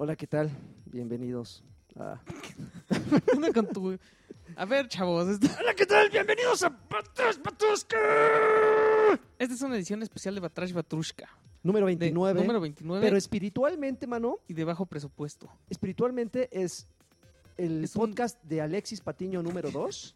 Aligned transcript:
Hola, 0.00 0.14
¿qué 0.14 0.28
tal? 0.28 0.48
Bienvenidos 0.86 1.64
a... 1.96 2.20
Con 3.54 3.66
tu- 3.68 3.98
A 4.54 4.64
ver, 4.64 4.86
chavos, 4.86 5.26
Hola, 5.60 5.74
¿qué 5.74 5.86
tal? 5.86 6.08
Bienvenidos 6.10 6.62
a 6.62 6.68
Batrash 6.68 7.38
Batrushka. 7.42 7.96
esta 9.40 9.54
es 9.54 9.60
una 9.62 9.74
edición 9.74 10.00
especial 10.04 10.36
de 10.36 10.40
Batrash 10.40 10.72
Batrushka. 10.72 11.28
Número 11.64 11.86
de 11.86 11.96
29. 11.96 12.40
Número 12.40 12.60
29 12.60 13.04
Pero 13.04 13.16
espiritualmente, 13.16 14.06
mano, 14.06 14.38
y 14.46 14.54
de 14.54 14.62
bajo 14.64 14.86
presupuesto. 14.86 15.50
espiritualmente 15.68 16.48
es 16.52 16.86
el 17.56 17.82
Es 17.82 17.96
un- 17.96 18.00
podcast 18.10 18.40
de 18.44 18.60
Alexis 18.60 19.00
Patiño 19.00 19.42
número 19.42 19.72
2 19.72 20.14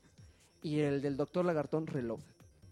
y 0.63 0.79
el 0.79 1.03
del 1.03 1.17
Doctor 1.17 1.45
Lagartón 1.45 1.89
Reloj. 1.89 2.21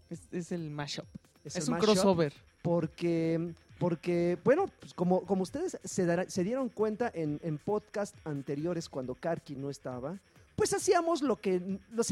Es, 0.09 0.21
es 0.31 0.53
el 0.53 0.69
mashup. 0.69 1.05
Es, 1.43 1.57
el 1.57 1.63
un 1.63 1.69
mashup 1.71 1.85
crossover. 1.85 2.33
Porque, 2.61 3.53
porque 3.81 4.37
bueno, 4.43 4.67
pues 4.79 4.93
como, 4.93 5.21
como 5.25 5.41
ustedes 5.41 5.77
se, 5.83 6.05
dará- 6.05 6.29
se 6.29 6.43
dieron 6.43 6.69
cuenta 6.69 7.11
en, 7.13 7.39
en 7.43 7.57
podcast 7.57 8.15
anteriores 8.25 8.87
cuando 8.87 9.15
Karki 9.15 9.55
no 9.55 9.69
estaba, 9.71 10.17
pues 10.55 10.71
hacíamos 10.73 11.21
lo 11.23 11.35
que 11.37 11.79
los 11.91 12.05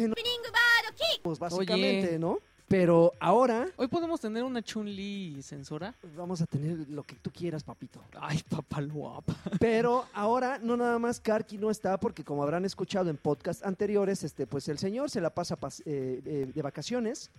pues 1.22 1.38
básicamente, 1.38 2.10
Oye. 2.10 2.20
¿no? 2.20 2.40
Pero 2.68 3.14
ahora 3.20 3.68
Hoy 3.78 3.88
podemos 3.88 4.22
tener 4.22 4.44
una 4.44 4.62
Chun-Li 4.62 5.42
censora. 5.42 5.94
vamos 6.16 6.40
a 6.42 6.46
tener 6.46 6.88
lo 6.90 7.02
que 7.04 7.16
tú 7.16 7.32
quieras, 7.32 7.64
papito. 7.64 8.00
Ay, 8.20 8.44
guapa. 8.92 9.36
Pero 9.60 10.06
ahora 10.14 10.60
no 10.60 10.78
nada 10.78 11.00
más 11.00 11.20
Karki 11.20 11.58
no 11.58 11.72
está 11.72 12.00
porque 12.00 12.24
como 12.24 12.44
habrán 12.44 12.66
escuchado 12.66 13.10
en 13.10 13.18
podcast 13.18 13.66
anteriores, 13.66 14.24
este, 14.24 14.46
pues 14.46 14.68
el 14.70 14.78
señor 14.78 15.10
se 15.10 15.20
la 15.22 15.32
pasa 15.32 15.60
pas- 15.60 15.82
eh, 15.86 16.22
eh, 16.26 16.52
de 16.54 16.62
vacaciones 16.62 17.32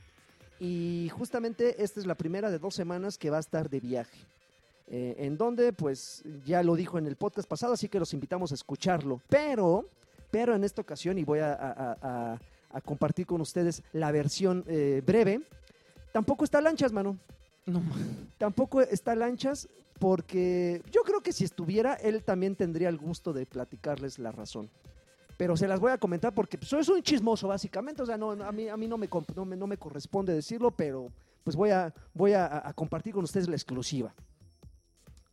y 0.60 1.08
justamente 1.12 1.82
esta 1.82 1.98
es 1.98 2.06
la 2.06 2.14
primera 2.14 2.50
de 2.50 2.58
dos 2.58 2.74
semanas 2.74 3.18
que 3.18 3.30
va 3.30 3.38
a 3.38 3.40
estar 3.40 3.68
de 3.68 3.80
viaje. 3.80 4.18
Eh, 4.86 5.14
en 5.18 5.36
donde, 5.36 5.72
pues 5.72 6.22
ya 6.44 6.62
lo 6.62 6.74
dijo 6.76 6.98
en 6.98 7.06
el 7.06 7.16
podcast 7.16 7.48
pasado, 7.48 7.72
así 7.74 7.88
que 7.88 7.98
los 7.98 8.12
invitamos 8.12 8.50
a 8.52 8.54
escucharlo. 8.54 9.20
Pero, 9.28 9.88
pero 10.30 10.54
en 10.54 10.64
esta 10.64 10.82
ocasión, 10.82 11.16
y 11.18 11.24
voy 11.24 11.38
a, 11.38 11.52
a- 11.52 11.72
a- 11.92 11.96
a- 12.34 12.40
a 12.72 12.80
compartir 12.80 13.26
con 13.26 13.40
ustedes 13.40 13.82
la 13.92 14.12
versión 14.12 14.64
eh, 14.68 15.02
breve, 15.04 15.40
tampoco 16.12 16.44
está 16.44 16.60
lanchas, 16.60 16.92
mano. 16.92 17.16
No, 17.66 17.82
Tampoco 18.38 18.80
está 18.80 19.14
Lanchas 19.14 19.68
porque 19.98 20.82
yo 20.90 21.02
creo 21.02 21.20
que 21.20 21.32
si 21.32 21.44
estuviera, 21.44 21.94
él 21.94 22.22
también 22.24 22.56
tendría 22.56 22.88
el 22.88 22.96
gusto 22.96 23.32
de 23.32 23.44
platicarles 23.46 24.18
la 24.18 24.32
razón. 24.32 24.70
Pero 25.40 25.56
se 25.56 25.66
las 25.66 25.80
voy 25.80 25.90
a 25.90 25.96
comentar 25.96 26.34
porque 26.34 26.58
pues, 26.58 26.68
soy 26.68 26.96
un 26.96 27.02
chismoso, 27.02 27.48
básicamente. 27.48 28.02
O 28.02 28.04
sea, 28.06 28.18
no, 28.18 28.32
a 28.32 28.52
mí, 28.52 28.68
a 28.68 28.76
mí 28.76 28.86
no, 28.86 28.98
me, 28.98 29.08
comp- 29.08 29.34
no, 29.34 29.46
me, 29.46 29.56
no 29.56 29.66
me 29.66 29.78
corresponde 29.78 30.34
decirlo, 30.34 30.70
pero 30.70 31.10
pues 31.44 31.56
voy, 31.56 31.70
a, 31.70 31.94
voy 32.12 32.34
a, 32.34 32.68
a 32.68 32.74
compartir 32.74 33.14
con 33.14 33.24
ustedes 33.24 33.48
la 33.48 33.56
exclusiva. 33.56 34.12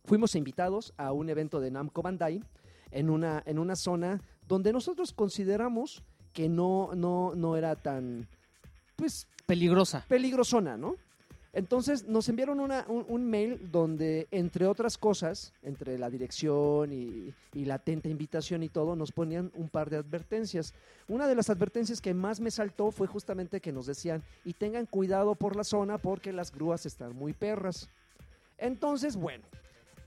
Fuimos 0.06 0.34
invitados 0.34 0.94
a 0.96 1.12
un 1.12 1.28
evento 1.28 1.60
de 1.60 1.70
Namco 1.70 2.00
Bandai 2.00 2.42
en 2.90 3.10
una, 3.10 3.42
en 3.44 3.58
una 3.58 3.76
zona 3.76 4.22
donde 4.46 4.72
nosotros 4.72 5.12
consideramos 5.12 6.02
que 6.32 6.48
no, 6.48 6.92
no, 6.94 7.34
no 7.34 7.58
era 7.58 7.76
tan, 7.76 8.26
pues, 8.96 9.28
peligrosa. 9.44 10.06
peligrosona, 10.08 10.78
¿no? 10.78 10.96
Entonces 11.58 12.06
nos 12.06 12.28
enviaron 12.28 12.60
un, 12.60 13.30
mail 13.30 13.68
donde, 13.72 14.28
entre 14.30 14.64
otras 14.64 14.96
cosas, 14.96 15.52
entre 15.64 15.98
la 15.98 16.08
dirección 16.08 16.92
y, 16.92 17.34
y 17.52 17.64
la 17.64 17.74
atenta 17.74 18.08
invitación 18.08 18.62
y 18.62 18.68
todo, 18.68 18.94
nos 18.94 19.10
ponían 19.10 19.50
un 19.56 19.68
par 19.68 19.90
de 19.90 19.96
advertencias. 19.96 20.72
Una 21.08 21.26
de 21.26 21.34
las 21.34 21.50
advertencias 21.50 22.00
que 22.00 22.14
más 22.14 22.38
me 22.38 22.52
saltó 22.52 22.92
fue 22.92 23.08
justamente 23.08 23.60
que 23.60 23.72
nos 23.72 23.86
decían, 23.86 24.22
y 24.44 24.52
tengan 24.52 24.86
cuidado 24.86 25.34
por 25.34 25.56
la 25.56 25.64
zona 25.64 25.98
porque 25.98 26.32
las 26.32 26.52
grúas 26.52 26.86
están 26.86 27.16
muy 27.16 27.32
perras. 27.32 27.88
Entonces, 28.56 29.16
bueno, 29.16 29.42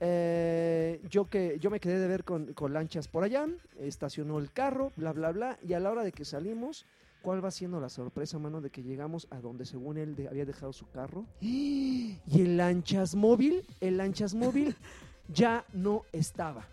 eh, 0.00 1.02
yo, 1.10 1.28
que, 1.28 1.58
yo 1.60 1.68
me 1.68 1.80
quedé 1.80 1.98
de 1.98 2.08
ver 2.08 2.24
con, 2.24 2.54
con 2.54 2.72
lanchas 2.72 3.08
por 3.08 3.24
allá, 3.24 3.46
estacionó 3.78 4.38
el 4.38 4.50
carro, 4.50 4.90
bla, 4.96 5.12
bla, 5.12 5.32
bla, 5.32 5.58
y 5.62 5.74
a 5.74 5.80
la 5.80 5.90
hora 5.90 6.02
de 6.02 6.12
que 6.12 6.24
salimos, 6.24 6.86
¿cuál 7.22 7.44
va 7.44 7.50
siendo 7.50 7.80
la 7.80 7.88
sorpresa, 7.88 8.38
mano, 8.38 8.60
de 8.60 8.70
que 8.70 8.82
llegamos 8.82 9.26
a 9.30 9.40
donde 9.40 9.64
según 9.64 9.96
él 9.96 10.14
de- 10.14 10.28
había 10.28 10.44
dejado 10.44 10.72
su 10.72 10.86
carro? 10.90 11.24
Y 11.40 12.18
el 12.32 12.56
lanchas 12.56 13.14
móvil, 13.14 13.64
el 13.80 13.96
lanchas 13.96 14.34
móvil 14.34 14.76
ya 15.32 15.64
no 15.72 16.02
estaba. 16.12 16.66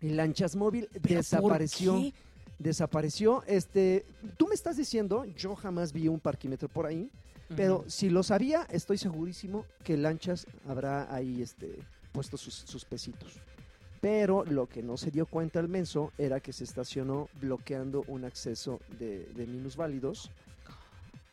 El 0.00 0.16
lanchas 0.16 0.54
móvil 0.56 0.88
¿Pero 0.92 1.02
por 1.02 1.14
desapareció 1.16 1.94
qué? 1.94 2.14
desapareció. 2.58 3.42
Este, 3.46 4.04
tú 4.36 4.48
me 4.48 4.54
estás 4.54 4.76
diciendo, 4.76 5.24
yo 5.24 5.54
jamás 5.56 5.92
vi 5.92 6.08
un 6.08 6.20
parquímetro 6.20 6.68
por 6.68 6.86
ahí, 6.86 7.10
pero 7.56 7.84
si 7.86 8.10
lo 8.10 8.22
sabía, 8.22 8.66
estoy 8.70 8.98
segurísimo 8.98 9.64
que 9.82 9.96
Lanchas 9.96 10.46
habrá 10.66 11.12
ahí 11.14 11.40
este, 11.40 11.78
puesto 12.12 12.36
sus, 12.36 12.52
sus 12.52 12.84
pesitos. 12.84 13.40
Pero 14.00 14.44
lo 14.44 14.66
que 14.68 14.82
no 14.82 14.96
se 14.96 15.10
dio 15.10 15.26
cuenta 15.26 15.58
el 15.60 15.68
menso 15.68 16.12
era 16.18 16.40
que 16.40 16.52
se 16.52 16.64
estacionó 16.64 17.28
bloqueando 17.40 18.04
un 18.08 18.24
acceso 18.24 18.80
de, 18.98 19.26
de 19.34 19.46
minusválidos. 19.46 20.30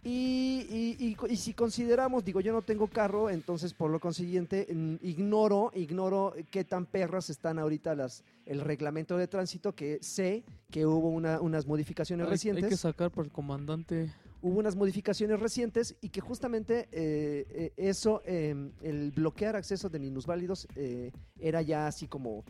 Y, 0.03 0.67
y- 0.99 1.17
y 1.29 1.35
si 1.35 1.53
consideramos, 1.55 2.23
digo, 2.23 2.39
yo 2.39 2.53
no 2.53 2.61
tengo 2.61 2.85
carro, 2.87 3.29
entonces 3.31 3.73
por 3.73 3.89
lo 3.89 3.99
consiguiente 3.99 4.67
mm, 4.71 4.95
ignoro, 5.01 5.71
ignoro 5.73 6.33
qué 6.51 6.63
tan 6.63 6.85
perras 6.85 7.31
están 7.31 7.57
ahorita 7.57 7.95
las, 7.95 8.23
el 8.45 8.61
reglamento 8.61 9.17
de 9.17 9.27
tránsito, 9.27 9.73
que 9.73 9.97
sé 10.03 10.43
que 10.69 10.85
hubo 10.85 11.09
una- 11.09 11.41
unas 11.41 11.65
modificaciones 11.65 12.25
Hay- 12.25 12.31
recientes 12.31 12.63
Hay 12.65 12.69
que 12.69 12.77
sacar 12.77 13.09
por 13.09 13.25
el 13.25 13.31
comandante. 13.31 14.11
Hubo 14.47 14.59
unas 14.59 14.75
modificaciones 14.75 15.39
recientes 15.39 15.95
y 16.01 16.09
que 16.09 16.21
justamente 16.21 16.87
eh, 16.91 17.45
eh, 17.49 17.73
eso, 17.77 18.21
eh, 18.25 18.53
el 18.83 19.11
bloquear 19.11 19.55
accesos 19.55 19.91
de 19.91 19.97
minusválidos 19.97 20.67
eh, 20.75 21.11
era 21.39 21.63
ya 21.63 21.87
así 21.87 22.07
como, 22.07 22.43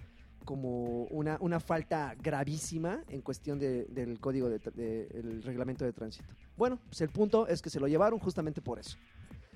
como 0.44 1.06
una, 1.06 1.38
una 1.40 1.62
falta 1.62 2.14
gravísima 2.22 3.02
en 3.08 3.22
cuestión 3.22 3.60
de- 3.60 3.86
del 3.86 4.20
código 4.20 4.50
de, 4.50 4.60
tra- 4.60 4.74
de- 4.74 5.08
reglamento 5.46 5.86
de 5.86 5.94
tránsito. 5.94 6.26
Bueno, 6.58 6.80
pues 6.90 7.00
el 7.00 7.10
punto 7.10 7.48
es 7.48 7.62
que 7.62 7.70
se 7.70 7.80
lo 7.80 7.88
llevaron 7.88 8.20
justamente 8.20 8.60
por 8.62 8.78
eso. 8.78 8.98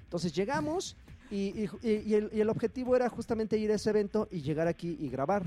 Entonces 0.03 0.31
llegamos 0.33 0.95
y, 1.29 1.67
y 1.83 2.13
el 2.13 2.49
objetivo 2.49 2.95
era 2.95 3.09
justamente 3.09 3.57
ir 3.57 3.69
a 3.71 3.75
ese 3.75 3.89
evento 3.89 4.29
y 4.31 4.41
llegar 4.41 4.67
aquí 4.69 4.95
y 4.97 5.09
grabar. 5.09 5.43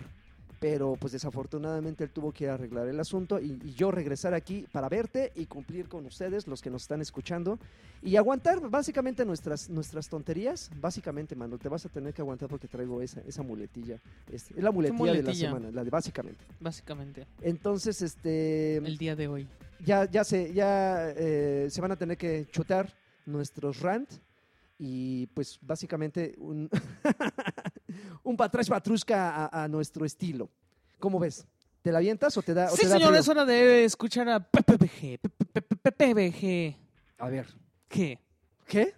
Pero 0.62 0.94
pues 0.94 1.12
desafortunadamente 1.12 2.04
él 2.04 2.10
tuvo 2.10 2.30
que 2.30 2.48
arreglar 2.48 2.86
el 2.86 3.00
asunto 3.00 3.40
y, 3.40 3.58
y 3.64 3.74
yo 3.74 3.90
regresar 3.90 4.32
aquí 4.32 4.64
para 4.70 4.88
verte 4.88 5.32
y 5.34 5.46
cumplir 5.46 5.88
con 5.88 6.06
ustedes, 6.06 6.46
los 6.46 6.62
que 6.62 6.70
nos 6.70 6.82
están 6.82 7.00
escuchando, 7.00 7.58
y 8.00 8.14
aguantar 8.14 8.60
básicamente 8.70 9.24
nuestras, 9.24 9.68
nuestras 9.68 10.08
tonterías. 10.08 10.70
Básicamente, 10.80 11.34
mano, 11.34 11.58
te 11.58 11.68
vas 11.68 11.84
a 11.84 11.88
tener 11.88 12.14
que 12.14 12.22
aguantar 12.22 12.48
porque 12.48 12.68
traigo 12.68 13.02
esa, 13.02 13.20
esa 13.22 13.42
muletilla. 13.42 13.98
Es, 14.30 14.52
es 14.52 14.62
la 14.62 14.70
muletilla, 14.70 15.14
de 15.14 15.22
la 15.24 15.34
semana, 15.34 15.68
la 15.72 15.82
de 15.82 15.90
básicamente. 15.90 16.44
Básicamente, 16.60 17.26
Entonces, 17.40 18.00
este 18.00 18.76
el 18.76 18.98
día 18.98 19.16
de 19.16 19.26
hoy. 19.26 19.48
ya, 19.84 20.08
ya 20.08 20.22
se, 20.22 20.54
ya 20.54 21.10
eh, 21.10 21.66
se 21.70 21.80
van 21.80 21.90
a 21.90 21.96
tener 21.96 22.16
que 22.16 22.46
chutar 22.52 22.94
nuestros 23.26 23.80
rant 23.80 24.08
y 24.78 25.26
pues 25.28 25.58
básicamente 25.60 26.34
un, 26.38 26.70
un 28.22 28.36
patrash 28.36 28.68
patrusca 28.68 29.46
a, 29.46 29.64
a 29.64 29.68
nuestro 29.68 30.04
estilo. 30.04 30.48
¿Cómo 30.98 31.18
ves? 31.18 31.46
¿Te 31.82 31.90
la 31.90 31.98
avientas 31.98 32.36
o 32.36 32.42
te 32.42 32.54
da, 32.54 32.66
o 32.72 32.76
Sí, 32.76 32.82
te 32.82 32.88
da 32.88 32.94
señor, 32.94 33.08
frío? 33.10 33.20
es 33.20 33.28
hora 33.28 33.44
de 33.44 33.84
escuchar 33.84 34.28
a 34.28 34.38
PPBG. 34.40 35.18
PPBG. 35.82 36.76
A 37.18 37.28
ver, 37.28 37.46
¿Qué? 37.88 38.18
¿qué? 38.66 38.94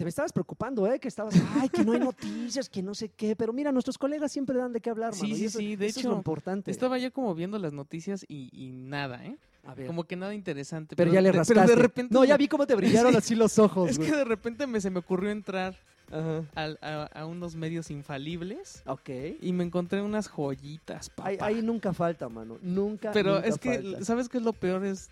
Te 0.00 0.04
me 0.04 0.08
estabas 0.08 0.32
preocupando, 0.32 0.90
¿eh? 0.90 0.98
Que 0.98 1.08
estabas, 1.08 1.34
ay, 1.60 1.68
que 1.68 1.84
no 1.84 1.92
hay 1.92 2.00
noticias, 2.00 2.70
que 2.70 2.82
no 2.82 2.94
sé 2.94 3.10
qué. 3.10 3.36
Pero 3.36 3.52
mira, 3.52 3.70
nuestros 3.70 3.98
colegas 3.98 4.32
siempre 4.32 4.56
dan 4.56 4.72
de 4.72 4.80
qué 4.80 4.88
hablar, 4.88 5.14
Sí, 5.14 5.22
mano. 5.24 5.34
y 5.34 5.38
sí, 5.38 5.44
eso- 5.44 5.58
sí, 5.58 5.76
de 5.76 5.86
eso 5.86 5.98
es 6.00 6.04
hecho, 6.04 6.10
lo 6.12 6.16
importante. 6.16 6.70
Estaba 6.70 6.96
yo 6.96 7.12
como 7.12 7.34
viendo 7.34 7.58
las 7.58 7.74
noticias 7.74 8.24
y, 8.26 8.48
y 8.52 8.70
nada, 8.72 9.22
¿eh? 9.26 9.36
A 9.64 9.74
ver. 9.74 9.86
Como 9.86 10.04
que 10.04 10.16
nada 10.16 10.34
interesante. 10.34 10.96
pero 10.96 11.12
ya 11.12 11.20
le 11.20 11.32
rascaste. 11.32 11.52
Pero 11.54 11.66
de 11.76 11.82
repente. 11.82 12.14
no, 12.14 12.24
ya 12.24 12.38
vi 12.38 12.48
cómo 12.48 12.66
te 12.66 12.74
brillaron 12.74 13.12
Sí. 13.12 13.18
así 13.18 13.34
los 13.34 13.58
ojos, 13.58 13.90
Es 13.90 13.98
güey. 13.98 14.08
que 14.10 14.16
de 14.16 14.24
repente 14.24 14.66
me, 14.66 14.80
se 14.80 14.88
me 14.88 15.00
ocurrió 15.00 15.30
entrar 15.30 15.76
Ajá. 16.10 16.42
a, 16.80 17.02
a 17.20 17.26
unos 17.26 17.56
medios 17.56 17.90
infalibles 17.90 18.82
Ok. 18.86 19.10
y 19.42 19.52
me 19.52 19.62
encontré 19.64 20.00
unas 20.00 20.28
joyitas, 20.28 21.10
papá. 21.10 21.28
Ahí, 21.28 21.36
ahí 21.40 21.62
nunca 21.62 21.92
falta, 21.92 22.30
mano. 22.30 22.56
Nunca. 22.62 23.12
Pero 23.12 23.34
nunca 23.34 23.46
es 23.48 23.58
que, 23.58 23.74
falta. 23.82 24.04
¿sabes 24.06 24.28
qué 24.30 24.38
es 24.38 24.44
lo 24.44 24.54
peor? 24.54 24.82
Es, 24.86 25.10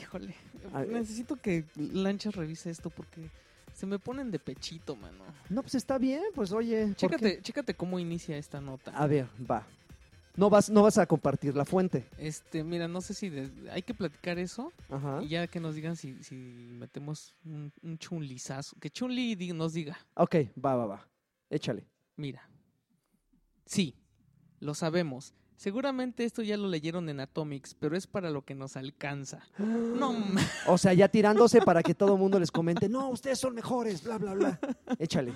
híjole, 0.00 0.34
necesito 0.90 1.36
que 1.36 1.64
Lanchas 1.76 2.34
revise 2.34 2.70
esto 2.70 2.90
porque 2.90 3.30
se 3.76 3.84
me 3.86 3.98
ponen 3.98 4.30
de 4.30 4.38
pechito, 4.38 4.96
mano. 4.96 5.22
No, 5.50 5.60
pues 5.62 5.74
está 5.74 5.98
bien, 5.98 6.22
pues 6.34 6.50
oye. 6.50 6.94
Chécate, 6.96 7.42
chécate 7.42 7.74
cómo 7.74 7.98
inicia 7.98 8.38
esta 8.38 8.58
nota. 8.60 8.90
A 8.92 9.06
ver, 9.06 9.28
va. 9.48 9.66
No 10.34 10.48
vas, 10.50 10.68
no 10.70 10.82
vas 10.82 10.96
a 10.98 11.06
compartir 11.06 11.54
la 11.54 11.64
fuente. 11.64 12.06
Este, 12.18 12.64
mira, 12.64 12.88
no 12.88 13.00
sé 13.02 13.12
si 13.14 13.28
de- 13.28 13.70
hay 13.70 13.82
que 13.82 13.92
platicar 13.94 14.38
eso 14.38 14.72
Ajá. 14.90 15.22
y 15.22 15.28
ya 15.28 15.46
que 15.46 15.60
nos 15.60 15.74
digan 15.74 15.96
si, 15.96 16.22
si 16.24 16.34
metemos 16.34 17.34
un, 17.44 17.70
un 17.82 17.98
chunlizazo. 17.98 18.76
Que 18.80 18.88
Chunli 18.90 19.34
di- 19.34 19.52
nos 19.52 19.72
diga, 19.74 19.96
Ok, 20.14 20.36
va, 20.62 20.74
va, 20.76 20.86
va. 20.86 21.08
Échale. 21.50 21.86
mira. 22.16 22.48
Sí, 23.66 23.94
lo 24.60 24.74
sabemos. 24.74 25.34
Seguramente 25.56 26.24
esto 26.24 26.42
ya 26.42 26.56
lo 26.56 26.68
leyeron 26.68 27.08
en 27.08 27.20
Atomics, 27.20 27.74
pero 27.74 27.96
es 27.96 28.06
para 28.06 28.30
lo 28.30 28.42
que 28.44 28.54
nos 28.54 28.76
alcanza. 28.76 29.40
No, 29.58 30.14
O 30.68 30.76
sea, 30.78 30.92
ya 30.92 31.08
tirándose 31.08 31.60
para 31.62 31.82
que 31.82 31.94
todo 31.94 32.14
el 32.14 32.20
mundo 32.20 32.38
les 32.38 32.50
comente, 32.50 32.88
no, 32.90 33.08
ustedes 33.08 33.38
son 33.38 33.54
mejores, 33.54 34.04
bla, 34.04 34.18
bla, 34.18 34.34
bla. 34.34 34.60
Échale. 34.98 35.32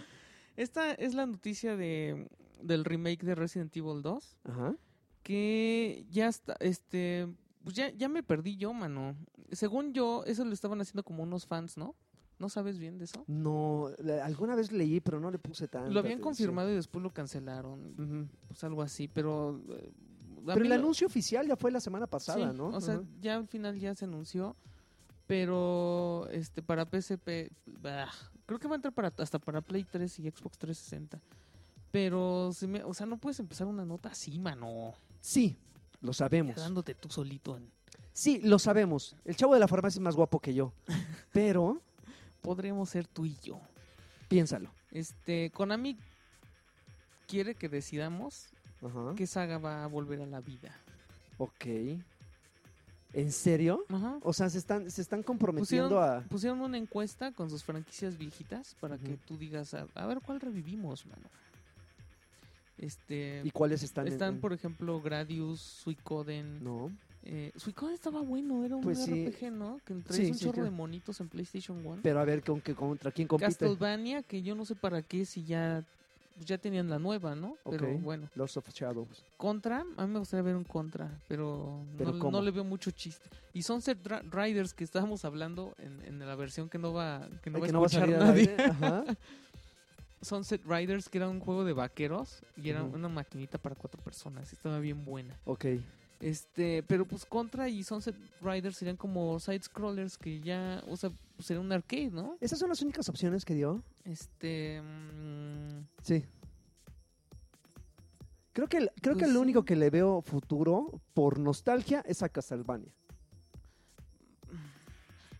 esta 0.56 0.92
es 0.92 1.14
la 1.14 1.24
noticia 1.26 1.74
de, 1.76 2.28
del 2.62 2.84
remake 2.84 3.24
de 3.24 3.34
Resident 3.34 3.74
Evil 3.76 4.02
2, 4.02 4.36
Ajá. 4.44 4.74
que 5.22 6.04
ya 6.10 6.28
está, 6.28 6.54
este, 6.60 7.26
pues 7.64 7.74
ya, 7.76 7.90
ya 7.90 8.08
me 8.08 8.22
perdí 8.22 8.56
yo, 8.56 8.72
mano. 8.74 9.16
Según 9.52 9.92
yo, 9.94 10.22
eso 10.26 10.44
lo 10.44 10.52
estaban 10.52 10.80
haciendo 10.80 11.02
como 11.02 11.22
unos 11.22 11.46
fans, 11.46 11.76
¿no? 11.76 11.94
¿No 12.38 12.48
sabes 12.48 12.78
bien 12.78 12.96
de 12.96 13.04
eso? 13.04 13.22
No, 13.26 13.90
la- 13.98 14.24
alguna 14.24 14.54
vez 14.54 14.72
leí, 14.72 15.00
pero 15.00 15.20
no 15.20 15.30
le 15.30 15.38
puse 15.38 15.68
tan. 15.68 15.92
Lo 15.92 16.00
habían 16.00 16.20
confirmado 16.20 16.70
y 16.70 16.74
después 16.74 17.02
lo 17.02 17.10
cancelaron, 17.12 18.30
pues 18.48 18.62
algo 18.64 18.82
así, 18.82 19.08
pero... 19.08 19.60
eh, 19.70 19.90
Pero 20.46 20.62
el 20.62 20.68
lo- 20.68 20.74
anuncio 20.74 21.06
oficial 21.06 21.46
ya 21.46 21.56
fue 21.56 21.70
la 21.70 21.80
semana 21.80 22.06
pasada, 22.06 22.50
Sí, 22.50 22.56
¿no? 22.56 22.68
O 22.68 22.80
sea, 22.80 23.00
ya 23.20 23.36
al 23.36 23.46
final 23.46 23.78
ya 23.78 23.94
se 23.94 24.04
anunció, 24.04 24.56
pero 25.26 26.28
este 26.32 26.62
para 26.62 26.84
PSP, 26.86 27.50
bah, 27.80 28.10
creo 28.46 28.58
que 28.58 28.66
va 28.68 28.74
a 28.74 28.76
entrar 28.76 28.92
para, 28.92 29.12
hasta 29.18 29.38
para 29.38 29.60
Play 29.60 29.84
3 29.84 30.18
y 30.20 30.30
Xbox 30.30 30.58
360. 30.58 31.20
Pero, 31.92 32.50
se 32.52 32.66
me, 32.68 32.84
o 32.84 32.94
sea, 32.94 33.06
no 33.06 33.16
puedes 33.18 33.40
empezar 33.40 33.66
una 33.66 33.84
nota 33.84 34.10
así, 34.10 34.38
mano. 34.38 34.94
Sí, 35.20 35.56
lo 36.00 36.12
sabemos. 36.12 36.54
Quedándote 36.54 36.94
tú 36.94 37.08
solito. 37.10 37.56
En... 37.56 37.68
Sí, 38.12 38.40
lo 38.44 38.58
sabemos. 38.60 39.16
El 39.24 39.34
chavo 39.36 39.54
de 39.54 39.60
la 39.60 39.66
farmacia 39.68 39.98
es 39.98 40.02
más 40.02 40.14
guapo 40.14 40.38
que 40.40 40.54
yo. 40.54 40.72
Pero, 41.32 41.80
Podríamos 42.42 42.88
ser 42.90 43.06
tú 43.06 43.26
y 43.26 43.36
yo. 43.42 43.60
piénsalo. 44.28 44.70
Este, 44.92 45.50
Konami 45.50 45.96
quiere 47.26 47.54
que 47.54 47.68
decidamos 47.68 48.48
Ajá. 48.82 49.14
qué 49.16 49.26
saga 49.26 49.58
va 49.58 49.84
a 49.84 49.86
volver 49.86 50.20
a 50.22 50.26
la 50.26 50.40
vida. 50.40 50.74
Ok. 51.38 51.66
¿En 53.12 53.32
serio? 53.32 53.84
Ajá. 53.88 54.18
O 54.22 54.32
sea, 54.32 54.48
se 54.48 54.58
están, 54.58 54.88
se 54.90 55.02
están 55.02 55.22
comprometiendo 55.24 55.88
Pusieron, 55.96 56.18
a. 56.18 56.28
pusieron 56.28 56.60
una 56.60 56.78
encuesta 56.78 57.32
con 57.32 57.50
sus 57.50 57.64
franquicias 57.64 58.16
viejitas 58.16 58.76
para 58.80 58.96
que 58.98 59.16
tú 59.26 59.36
digas, 59.36 59.74
a, 59.74 59.86
a 59.94 60.06
ver 60.06 60.20
cuál 60.24 60.40
revivimos, 60.40 61.04
mano. 61.06 61.22
Este, 62.78 63.42
¿Y 63.44 63.50
cuáles 63.50 63.82
están? 63.82 64.06
en- 64.06 64.12
están, 64.14 64.34
en- 64.34 64.40
por 64.40 64.52
ejemplo, 64.52 65.00
Gradius, 65.02 65.60
Suicoden. 65.60 66.62
No. 66.64 66.90
Eh, 67.24 67.52
Suicoden 67.56 67.94
estaba 67.94 68.20
bueno, 68.22 68.64
era 68.64 68.76
un 68.76 68.82
Pues 68.82 69.04
sí. 69.04 69.26
RPG, 69.28 69.50
¿no? 69.50 69.78
Que 69.84 69.92
traes 69.94 70.16
Sí, 70.26 70.30
un 70.30 70.38
sí, 70.38 70.44
chorro 70.44 70.56
que- 70.56 70.62
de 70.62 70.70
monitos 70.70 71.20
en 71.20 71.28
PlayStation 71.28 71.84
1. 71.84 72.00
Pero 72.02 72.20
a 72.20 72.24
ver 72.24 72.42
con 72.42 72.60
qué 72.60 72.74
contra 72.74 73.10
quién 73.12 73.28
compite. 73.28 73.48
Castlevania, 73.50 74.22
que 74.22 74.40
yo 74.40 74.54
no 74.54 74.64
sé 74.64 74.74
para 74.74 75.02
qué 75.02 75.26
si 75.26 75.44
ya, 75.44 75.84
pues 76.40 76.48
ya 76.48 76.56
tenían 76.56 76.88
la 76.88 76.98
nueva, 76.98 77.34
¿no? 77.34 77.58
Pero 77.68 77.98
bueno. 77.98 78.26
Lords 78.34 78.56
of 78.56 78.66
Shadows. 78.72 79.22
Contra, 79.36 79.84
a 79.98 80.06
mí 80.06 80.10
me 80.10 80.20
gustaría 80.20 80.42
ver 80.42 80.56
un 80.56 80.64
Contra, 80.64 81.20
pero, 81.28 81.84
¿Pero 81.98 82.14
no, 82.14 82.40
le 82.40 82.50
veo 82.50 82.64
mucho 82.64 82.90
chiste. 82.92 83.28
Y 83.52 83.62
Sunset 83.62 83.98
Riders, 84.32 84.72
que 84.72 84.82
estábamos 84.82 85.26
hablando 85.26 85.74
en, 85.76 86.02
en 86.02 86.26
la 86.26 86.34
versión 86.36 86.70
que 86.70 86.78
no 86.78 86.94
va, 86.94 87.28
que 87.42 87.50
no 87.50 87.58
Ay, 87.58 87.60
va 87.60 87.66
que 87.66 87.70
a 87.70 87.72
no 87.74 87.80
va 87.80 87.84
a 87.84 87.88
escuchar 87.88 88.08
salir 88.08 88.16
al 88.16 88.26
nadie. 88.26 88.56
Ajá. 88.58 89.04
Sunset 90.22 90.62
Riders, 90.64 91.10
que 91.10 91.18
era 91.18 91.28
un 91.28 91.40
juego 91.40 91.62
de 91.66 91.74
vaqueros 91.74 92.40
y 92.56 92.70
era 92.70 92.84
una 92.84 93.10
maquinita 93.10 93.58
para 93.58 93.74
cuatro 93.74 94.00
personas. 94.00 94.50
Estaba 94.50 94.78
bien 94.78 95.04
buena. 95.04 95.36
Ok. 95.44 95.66
Este, 96.20 96.82
pero 96.82 97.06
pues 97.06 97.24
Contra 97.24 97.68
y 97.70 97.82
Sunset 97.82 98.14
Riders 98.42 98.76
serían 98.76 98.96
como 98.98 99.40
side 99.40 99.62
scrollers 99.62 100.18
que 100.18 100.40
ya, 100.40 100.82
o 100.86 100.96
sea, 100.96 101.10
pues 101.36 101.46
sería 101.46 101.60
un 101.62 101.72
arcade, 101.72 102.10
¿no? 102.10 102.36
¿Esas 102.40 102.58
son 102.58 102.68
las 102.68 102.82
únicas 102.82 103.08
opciones 103.08 103.44
que 103.44 103.54
dio? 103.54 103.82
Este, 104.04 104.82
mm, 104.82 105.86
Sí. 106.02 106.24
Creo 108.52 108.68
que, 108.68 108.78
el- 108.78 108.90
creo 109.00 109.14
que 109.14 109.20
Pues 109.20 109.30
el 109.30 109.36
sí. 109.36 109.38
único 109.38 109.64
que 109.64 109.76
le 109.76 109.88
veo 109.90 110.20
futuro 110.22 111.00
por 111.14 111.38
nostalgia 111.38 112.02
es 112.06 112.22
a 112.22 112.28
Castlevania. 112.28 112.90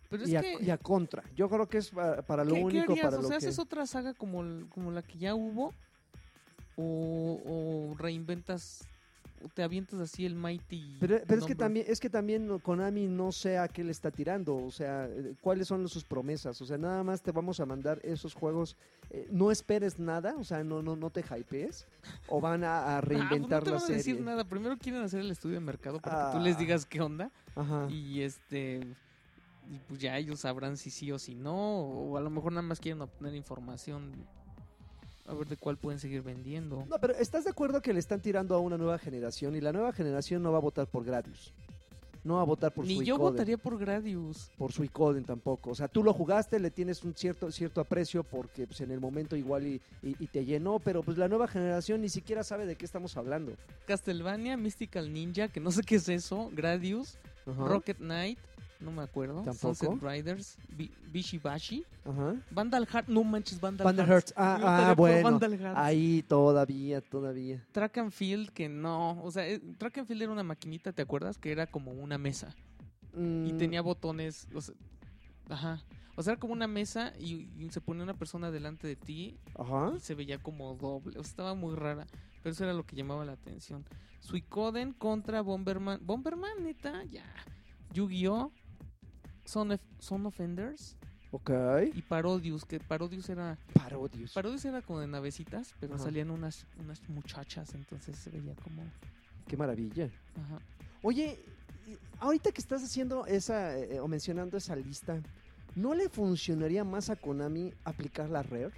pero 0.09 0.25
es 0.25 0.31
Y 0.31 0.37
a, 0.37 0.41
que 0.41 0.57
y 0.61 0.71
a 0.71 0.79
Contra. 0.79 1.23
Yo 1.37 1.49
creo 1.49 1.69
que 1.69 1.79
es 1.79 1.91
pa- 1.91 2.23
para, 2.23 2.43
lo 2.45 2.51
¿qué, 2.55 2.59
qué 2.61 2.65
único, 2.65 2.93
harías? 2.93 3.05
para 3.07 3.19
o 3.19 3.23
lo 3.23 3.29
sea, 3.29 3.39
que... 3.39 3.47
haces 3.47 3.59
otra 3.61 3.87
saga 3.87 4.13
como, 4.15 4.43
el- 4.43 4.67
como 4.71 4.91
la 4.91 5.03
que 5.03 5.19
ya 5.19 5.35
hubo 5.37 5.73
o, 6.77 7.41
o 7.93 7.95
reinventas 7.97 8.81
te 9.55 9.63
avientas 9.63 9.99
así 10.01 10.25
el 10.27 10.35
Mighty 10.35 10.97
Pero, 11.01 11.19
pero 11.27 11.41
es 11.41 11.47
que 11.47 11.55
también 11.55 11.87
es 11.89 11.99
que 12.01 12.11
también 12.11 12.59
Konami 12.61 13.07
no 13.07 13.33
sé 13.33 13.59
a 13.59 13.69
qué 13.69 13.83
le 13.85 13.91
está 13.93 14.11
tirando, 14.11 14.57
o 14.57 14.71
sea, 14.71 15.07
eh, 15.07 15.35
cuáles 15.41 15.69
son 15.69 15.89
sus 15.89 16.05
promesas, 16.05 16.61
o 16.61 16.67
sea, 16.67 16.79
nada 16.79 17.03
más 17.03 17.23
te 17.23 17.33
vamos 17.33 17.59
a 17.61 17.67
mandar 17.67 17.99
esos 18.03 18.35
juegos, 18.35 18.77
eh, 19.11 19.27
no 19.31 19.51
esperes 19.51 19.99
nada, 19.99 20.35
o 20.39 20.45
sea, 20.45 20.63
no 20.65 20.83
no 20.83 20.97
no 20.97 21.11
te 21.11 21.23
hypees 21.23 21.87
o 22.29 22.41
van 22.41 22.65
a, 22.65 22.79
a 22.81 22.99
Ah, 22.99 23.01
pues 23.03 23.09
reinventar 23.19 23.61
no 23.61 23.65
te 23.65 23.71
la 23.71 23.77
van 23.77 23.83
a 23.83 23.87
serie. 23.87 23.97
decir 23.99 24.21
nada. 24.21 24.45
Primero 24.45 24.77
quieren 24.79 25.03
hacer 25.03 25.21
el 25.21 25.31
estudio 25.31 25.55
de 25.55 25.61
mercado 25.61 26.01
para 26.01 26.31
que 26.33 26.39
tú 26.39 26.43
les 26.45 26.57
Ah. 26.57 26.59
digas 26.59 26.85
qué 26.87 27.01
onda. 27.01 27.31
Ajá. 27.57 27.87
Y 27.91 28.21
este. 28.23 28.81
Y 29.71 29.79
pues 29.87 30.01
ya 30.01 30.17
ellos 30.19 30.41
sabrán 30.41 30.77
si 30.77 30.91
sí 30.91 31.13
o 31.13 31.19
si 31.19 31.35
no. 31.37 31.55
O 31.55 32.17
a 32.17 32.21
lo 32.21 32.29
mejor 32.29 32.51
nada 32.53 32.63
más 32.63 32.81
quieren 32.81 33.01
obtener 33.03 33.35
información. 33.37 34.13
A 35.31 35.35
ver 35.35 35.47
de 35.47 35.57
cuál 35.57 35.77
pueden 35.77 36.01
seguir 36.01 36.23
vendiendo. 36.23 36.85
No, 36.89 36.99
pero 36.99 37.15
¿estás 37.15 37.45
de 37.45 37.51
acuerdo 37.51 37.81
que 37.81 37.93
le 37.93 38.01
están 38.01 38.21
tirando 38.21 38.55
a 38.55 38.59
una 38.59 38.77
nueva 38.77 38.99
generación 38.99 39.55
y 39.55 39.61
la 39.61 39.73
nueva 39.73 39.93
generación 39.93 40.43
no 40.43 40.51
va 40.53 40.59
a 40.59 40.63
votar 40.63 40.87
por 40.89 41.05
Gradius? 41.05 41.53
No 42.23 42.35
va 42.35 42.43
a 42.43 42.45
votar 42.45 42.75
por 42.75 42.85
Ni 42.85 42.97
yo 42.97 43.15
Suicoden, 43.15 43.19
votaría 43.33 43.57
por 43.57 43.79
Gradius. 43.79 44.51
por 44.59 44.73
Suicoden 44.73 45.25
tampoco. 45.25 45.71
O 45.71 45.75
sea, 45.75 45.89
tú 45.89 46.03
lo 46.05 46.13
jugaste, 46.13 46.59
le 46.61 46.71
tienes 46.71 47.03
un 47.03 47.15
cierto 47.15 47.51
cierto 47.51 47.81
aprecio 47.81 48.25
porque 48.25 48.67
pues, 48.67 48.83
en 48.83 48.91
el 48.91 49.01
momento 49.01 49.37
igual 49.37 49.67
y, 49.67 49.81
y- 50.03 50.17
y 50.19 50.27
te 50.27 50.45
llenó, 50.45 50.81
pero 50.81 51.03
pues 51.03 51.17
la 51.17 51.29
nueva 51.29 51.49
generación 51.49 52.03
ni 52.03 52.11
siquiera 52.11 52.45
sabe 52.45 52.67
de 52.67 52.77
qué 52.77 52.85
estamos 52.85 53.17
hablando. 53.17 53.53
Castlevania, 53.87 54.59
Mystical 54.59 55.11
Ninja, 55.13 55.49
que 55.49 55.61
no 55.61 55.71
sé 55.71 55.83
qué 55.83 55.95
es 55.95 56.09
eso. 56.11 56.51
Gradius, 56.53 57.17
Ajá, 57.47 57.65
Rocket 57.69 57.97
Knight, 57.97 58.39
no 58.81 58.91
me 58.93 59.03
acuerdo. 59.03 59.43
Tampoco. 59.43 59.75
Sunset 59.75 60.03
Riders, 60.03 60.57
Bi- 60.77 60.91
Bishibashi. 61.13 61.85
ajá. 62.05 62.37
Vandal 62.51 62.87
Heart, 62.87 63.09
no 63.09 63.23
manches, 63.25 63.61
Vandal, 63.61 63.85
Vandal 63.85 64.07
Hearts. 64.07 64.33
Hearts. 64.37 64.63
Ah, 64.65 64.91
ah, 64.91 64.95
bueno. 64.95 65.39
Ahí 65.77 66.23
todavía, 66.23 67.01
todavía. 67.01 67.65
Track 67.73 67.99
and 67.99 68.11
Field, 68.13 68.51
que 68.51 68.69
no. 68.69 69.23
O 69.23 69.31
sea, 69.31 69.47
eh, 69.49 69.61
Track 69.79 69.99
and 69.99 70.07
Field 70.09 70.23
era 70.23 70.33
una 70.33 70.43
maquinita, 70.43 70.93
¿te 70.93 71.03
acuerdas? 71.03 71.39
Que 71.39 71.53
era 71.53 71.67
como 71.67 71.93
una 71.93 72.19
mesa. 72.19 72.55
Y 73.15 73.19
Mm, 73.53 73.57
tenía 73.59 73.83
botones. 73.83 74.47
o 74.55 74.61
sea, 74.61 74.75
ajá. 75.49 75.83
O 76.17 76.23
sea, 76.23 76.33
era 76.35 76.41
como 76.41 76.53
una 76.53 76.67
mesa 76.67 77.13
y, 77.19 77.49
y 77.59 77.71
se 77.71 77.81
ponía 77.81 78.03
una 78.03 78.15
persona 78.15 78.51
delante 78.51 78.87
de 78.87 78.95
ti 78.97 79.39
Ajá. 79.59 79.93
y 79.97 80.01
se 80.01 80.15
veía 80.15 80.39
como 80.39 80.75
doble. 80.75 81.19
O 81.19 81.23
sea, 81.25 81.31
estaba 81.31 81.55
muy 81.55 81.75
rara. 81.75 82.07
Pero 82.43 82.53
eso 82.53 82.65
era 82.65 82.73
lo 82.75 82.85
que 82.85 82.95
llamaba 82.97 83.25
la 83.25 83.33
atención. 83.33 83.85
Suicoden 84.21 84.93
contra 84.93 85.41
Bomberman. 85.41 85.99
Bomberman, 86.05 86.63
neta, 86.63 87.05
ya. 87.05 87.25
Yu-Gi-Oh! 87.95 88.53
Son, 89.45 89.79
Son 89.99 90.27
Offenders 90.27 90.97
Ok. 91.33 91.51
y 91.95 92.03
Parodius, 92.03 92.65
que 92.65 92.81
Parodius 92.81 93.29
era 93.29 93.57
Parodius. 93.73 94.33
Parodius 94.33 94.65
era 94.65 94.83
como 94.83 95.01
de 95.01 95.07
navecitas, 95.07 95.75
pero 95.81 95.95
Ajá. 95.95 96.05
salían 96.05 96.31
unas, 96.31 96.67
unas 96.79 97.01
muchachas, 97.09 97.75
entonces 97.75 98.17
se 98.17 98.31
veía 98.31 98.55
como... 98.57 98.83
Qué 99.47 99.57
maravilla. 99.57 100.05
Ajá. 100.37 100.59
Oye, 101.03 101.39
ahorita 102.19 102.53
que 102.53 102.61
estás 102.61 102.83
haciendo 102.83 103.27
esa 103.27 103.77
eh, 103.79 104.01
o 104.01 104.09
mencionando 104.09 104.57
esa 104.57 104.77
lista, 104.77 105.21
¿no 105.75 105.95
le 105.95 106.09
funcionaría 106.09 106.85
más 106.85 107.11
a 107.11 107.17
Konami 107.17 107.73
aplicar 107.85 108.29
la 108.29 108.43
Rare? 108.43 108.73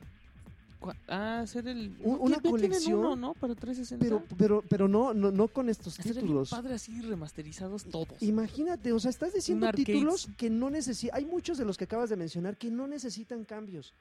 Ah, 1.09 1.41
hacer 1.41 1.69
el... 1.69 1.97
Una 2.03 2.41
colección, 2.41 2.99
uno, 2.99 3.17
¿no? 3.17 3.35
Para 3.35 3.55
360. 3.55 4.05
Pero, 4.05 4.23
pero, 4.37 4.63
pero 4.69 4.89
no, 4.89 5.15
no, 5.15 5.31
no 5.31 5.49
con 5.49 5.69
estos 5.69 5.99
bien 5.99 6.15
títulos. 6.15 6.51
padre 6.51 6.75
así 6.75 7.01
remasterizados 7.03 7.85
todos. 7.85 8.21
Imagínate, 8.23 8.93
o 8.93 8.99
sea, 8.99 9.11
estás 9.11 9.33
diciendo 9.35 9.71
títulos 9.73 10.29
que 10.37 10.51
no 10.51 10.71
necesitan. 10.71 11.19
Hay 11.19 11.25
muchos 11.27 11.59
de 11.59 11.65
los 11.65 11.77
que 11.77 11.85
acabas 11.85 12.11
de 12.11 12.17
mencionar 12.17 12.57
que 12.57 12.71
no 12.71 12.87
necesitan 12.87 13.45
cambios. 13.45 13.95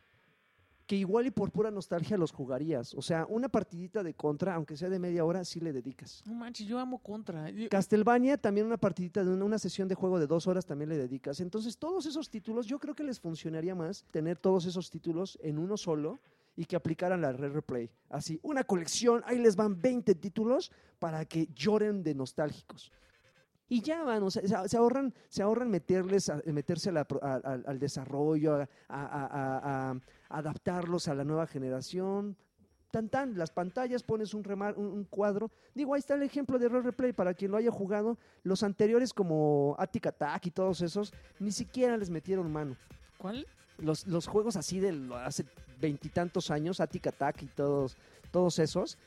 Que 0.88 0.96
igual 0.98 1.26
y 1.26 1.32
por 1.32 1.52
pura 1.52 1.72
nostalgia 1.72 2.18
los 2.18 2.34
jugarías. 2.34 2.94
O 2.96 3.02
sea, 3.02 3.26
una 3.30 3.48
partidita 3.48 4.04
de 4.04 4.14
contra, 4.14 4.56
aunque 4.56 4.76
sea 4.76 4.90
de 4.90 5.00
media 5.00 5.24
hora, 5.24 5.46
sí 5.46 5.62
le 5.62 5.72
dedicas. 5.72 6.22
No 6.26 6.34
manches, 6.34 6.68
yo 6.68 6.80
amo 6.80 6.98
Contra. 6.98 7.50
Yo- 7.50 7.70
Castlevania, 7.70 8.38
también 8.38 8.66
una 8.66 8.76
partidita 8.78 9.24
de 9.24 9.30
una, 9.32 9.46
una 9.46 9.60
sesión 9.60 9.88
de 9.88 9.96
juego 9.96 10.20
de 10.20 10.28
dos 10.28 10.48
horas 10.48 10.66
también 10.66 10.90
le 10.90 10.98
dedicas. 10.98 11.40
Entonces, 11.40 11.78
todos 11.78 12.06
esos 12.08 12.30
títulos, 12.30 12.66
yo 12.66 12.78
creo 12.78 12.94
que 12.94 13.04
les 13.06 13.22
funcionaría 13.22 13.74
más 13.74 14.04
tener 14.12 14.38
todos 14.38 14.66
esos 14.66 14.90
títulos 14.90 15.38
en 15.42 15.60
uno 15.60 15.78
solo 15.78 16.20
y 16.56 16.66
que 16.66 16.76
aplicaran 16.76 17.22
la 17.22 17.32
Rare 17.32 17.50
Replay. 17.50 17.90
Así, 18.10 18.40
una 18.44 18.64
colección, 18.64 19.22
ahí 19.26 19.38
les 19.40 19.56
van 19.56 19.82
20 19.82 20.16
títulos 20.16 20.72
para 21.00 21.26
que 21.26 21.48
lloren 21.56 22.04
de 22.04 22.14
nostálgicos. 22.14 22.92
Y 23.70 23.82
ya 23.82 24.04
van, 24.04 24.22
o 24.24 24.30
sea, 24.30 24.68
se, 24.68 24.76
ahorran, 24.78 25.14
se 25.30 25.42
ahorran 25.44 25.70
meterles 25.72 26.28
a- 26.30 26.42
meterse 26.46 26.90
a 26.90 26.92
la 26.92 27.06
pro- 27.08 27.24
a- 27.24 27.36
a- 27.36 27.62
al 27.66 27.80
desarrollo, 27.80 28.68
a, 28.90 29.96
adaptarlos 30.30 31.08
a 31.08 31.16
la 31.16 31.24
nueva 31.24 31.48
generación. 31.48 32.36
Tan 32.92 33.08
tan, 33.08 33.38
las 33.38 33.52
pantallas 33.52 34.04
pones 34.04 34.34
un, 34.34 34.44
remar, 34.44 34.78
un, 34.78 34.88
un 34.88 35.06
cuadro. 35.06 35.50
Digo, 35.74 35.94
ahí 35.94 36.00
está 36.00 36.16
el 36.16 36.24
ejemplo 36.24 36.60
de 36.60 36.68
Rare 36.68 36.84
Replay 36.84 37.14
para 37.14 37.34
quien 37.34 37.52
lo 37.52 37.56
haya 37.58 37.72
jugado. 37.72 38.18
Los 38.44 38.64
anteriores 38.64 39.14
como 39.14 39.76
Attic 39.80 40.08
Attack 40.08 40.48
y 40.48 40.52
todos 40.52 40.82
esos, 40.82 41.14
ni 41.40 41.54
siquiera 41.54 41.96
les 41.96 42.10
metieron 42.10 42.52
mano. 42.52 42.76
¿Cuál? 43.18 43.48
Los, 43.78 44.06
los 44.08 44.28
juegos 44.28 44.58
así 44.58 44.82
de 44.82 45.10
hace 45.24 45.46
veintitantos 45.82 46.52
años, 46.52 46.80
Attic 46.80 47.08
Attack 47.08 47.42
y 47.44 47.48
todos, 47.48 47.98
todos 48.32 48.60
esos, 48.60 48.98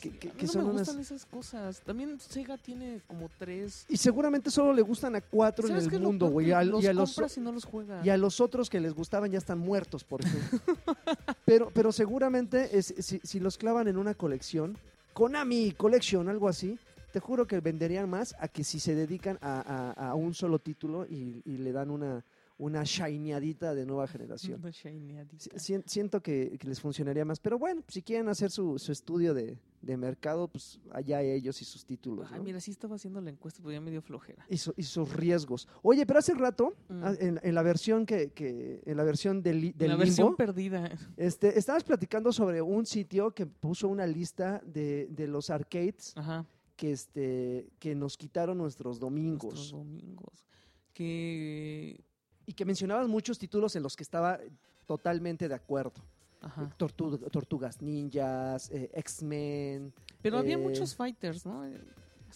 que, 0.00 0.10
que- 0.10 0.28
A 0.28 0.32
mí 0.32 0.38
que 0.38 0.46
no 0.46 0.52
son 0.52 0.64
me 0.64 0.70
unas... 0.70 0.86
gustan 0.86 1.00
esas 1.02 1.24
cosas. 1.26 1.80
También 1.80 2.18
Sega 2.20 2.56
tiene 2.56 3.00
como 3.08 3.28
tres. 3.38 3.84
Y 3.88 3.96
seguramente 3.96 4.50
solo 4.50 4.72
le 4.72 4.82
gustan 4.82 5.14
a 5.16 5.20
cuatro 5.20 5.66
en 5.66 5.74
¿Sabes 5.74 5.88
qué 5.88 5.96
el 5.96 6.02
lo 6.02 6.08
mundo, 6.08 6.28
güey. 6.28 6.52
A- 6.52 6.62
Los 6.64 6.82
y 6.84 6.86
a 6.86 6.92
los, 6.92 7.14
compras 7.14 7.36
y 7.36 7.40
no 7.40 7.52
los 7.52 7.64
juegas. 7.64 8.04
y 8.06 8.08
a 8.10 8.16
los 8.16 8.40
otros 8.40 8.70
que 8.70 8.80
les 8.80 8.94
gustaban 8.94 9.30
ya 9.30 9.38
están 9.38 9.58
muertos, 9.58 10.04
por 10.04 10.20
ejemplo. 10.24 10.60
pero, 11.44 11.70
pero 11.74 11.92
seguramente 11.92 12.76
es- 12.78 12.94
si, 12.98 13.20
si 13.24 13.40
los 13.40 13.58
clavan 13.58 13.88
en 13.88 13.96
una 13.96 14.14
colección, 14.14 14.76
Konami 15.14 15.72
Collection, 15.72 16.28
algo 16.28 16.48
así, 16.48 16.78
te 17.12 17.20
juro 17.20 17.46
que 17.46 17.60
venderían 17.60 18.08
más 18.08 18.34
a 18.38 18.48
que 18.48 18.64
si 18.64 18.78
se 18.80 18.94
dedican 18.94 19.36
a, 19.42 19.92
a- 19.96 20.10
a 20.10 20.14
un 20.14 20.32
solo 20.32 20.58
título 20.60 21.06
y, 21.06 21.42
y 21.44 21.58
le 21.58 21.72
dan 21.72 21.90
una, 21.90 22.24
una 22.64 22.82
shineadita 22.84 23.74
de 23.74 23.84
nueva 23.84 24.06
generación. 24.06 24.60
Una 24.60 24.70
shineadita. 24.70 25.36
Si- 25.38 25.50
sien- 25.58 25.82
Siento 25.86 26.22
que, 26.22 26.56
que 26.58 26.68
les 26.68 26.80
funcionaría 26.80 27.24
más. 27.24 27.40
Pero 27.40 27.58
bueno, 27.58 27.82
si 27.88 28.02
quieren 28.02 28.28
hacer 28.28 28.50
su, 28.50 28.78
su 28.78 28.92
estudio 28.92 29.34
de, 29.34 29.58
de 29.80 29.96
mercado, 29.96 30.46
pues 30.48 30.78
allá 30.92 31.20
ellos 31.22 31.60
y 31.60 31.64
sus 31.64 31.84
títulos. 31.84 32.28
Ay, 32.30 32.38
¿no? 32.38 32.44
mira, 32.44 32.60
sí 32.60 32.70
estaba 32.70 32.94
haciendo 32.94 33.20
la 33.20 33.30
encuesta, 33.30 33.60
pero 33.62 33.72
ya 33.72 33.80
me 33.80 33.90
dio 33.90 34.00
flojera. 34.00 34.46
y, 34.48 34.58
su- 34.58 34.74
y 34.76 34.84
sus 34.84 35.12
riesgos. 35.12 35.66
Oye, 35.82 36.06
pero 36.06 36.18
hace 36.20 36.34
rato, 36.34 36.74
Mm. 36.88 37.04
ah, 37.04 37.14
en, 37.18 37.40
en 37.42 37.54
la 37.54 37.62
versión 37.62 38.06
que, 38.06 38.30
que- 38.30 38.80
en 38.86 38.96
la 38.96 39.02
versión 39.04 39.42
del, 39.42 39.60
del 39.60 39.72
la 39.78 39.86
limbo, 39.94 39.98
versión 39.98 40.36
perdida. 40.36 40.90
este, 41.16 41.58
estabas 41.58 41.82
platicando 41.84 42.32
sobre 42.32 42.62
un 42.62 42.86
sitio 42.86 43.32
que 43.34 43.46
puso 43.46 43.88
una 43.88 44.06
lista 44.06 44.62
de, 44.64 45.08
de 45.10 45.26
los 45.26 45.50
arcades 45.50 46.12
Ajá. 46.16 46.46
que 46.76 46.92
este 46.92 47.68
que 47.80 47.94
nos 47.94 48.16
quitaron 48.16 48.58
nuestros 48.58 48.98
domingos 49.00 49.54
Nuestros 49.54 49.70
domingos. 49.72 50.44
Que. 50.92 52.00
Y 52.46 52.52
que 52.52 52.64
mencionabas 52.64 53.08
muchos 53.08 53.38
títulos 53.38 53.76
en 53.76 53.82
los 53.82 53.96
que 53.96 54.02
estaba 54.02 54.38
totalmente 54.86 55.48
de 55.48 55.54
acuerdo. 55.54 55.92
Ajá. 56.40 56.68
Tortu- 56.76 57.30
Tortugas 57.30 57.80
Ninjas, 57.80 58.68
eh, 58.70 58.90
X-Men, 58.94 59.92
Pero 60.20 60.38
había 60.38 60.54
Eh, 60.54 60.58
muchos 60.58 60.94
fighters, 60.94 61.46
¿no? 61.46 61.64
Eh, 61.64 61.80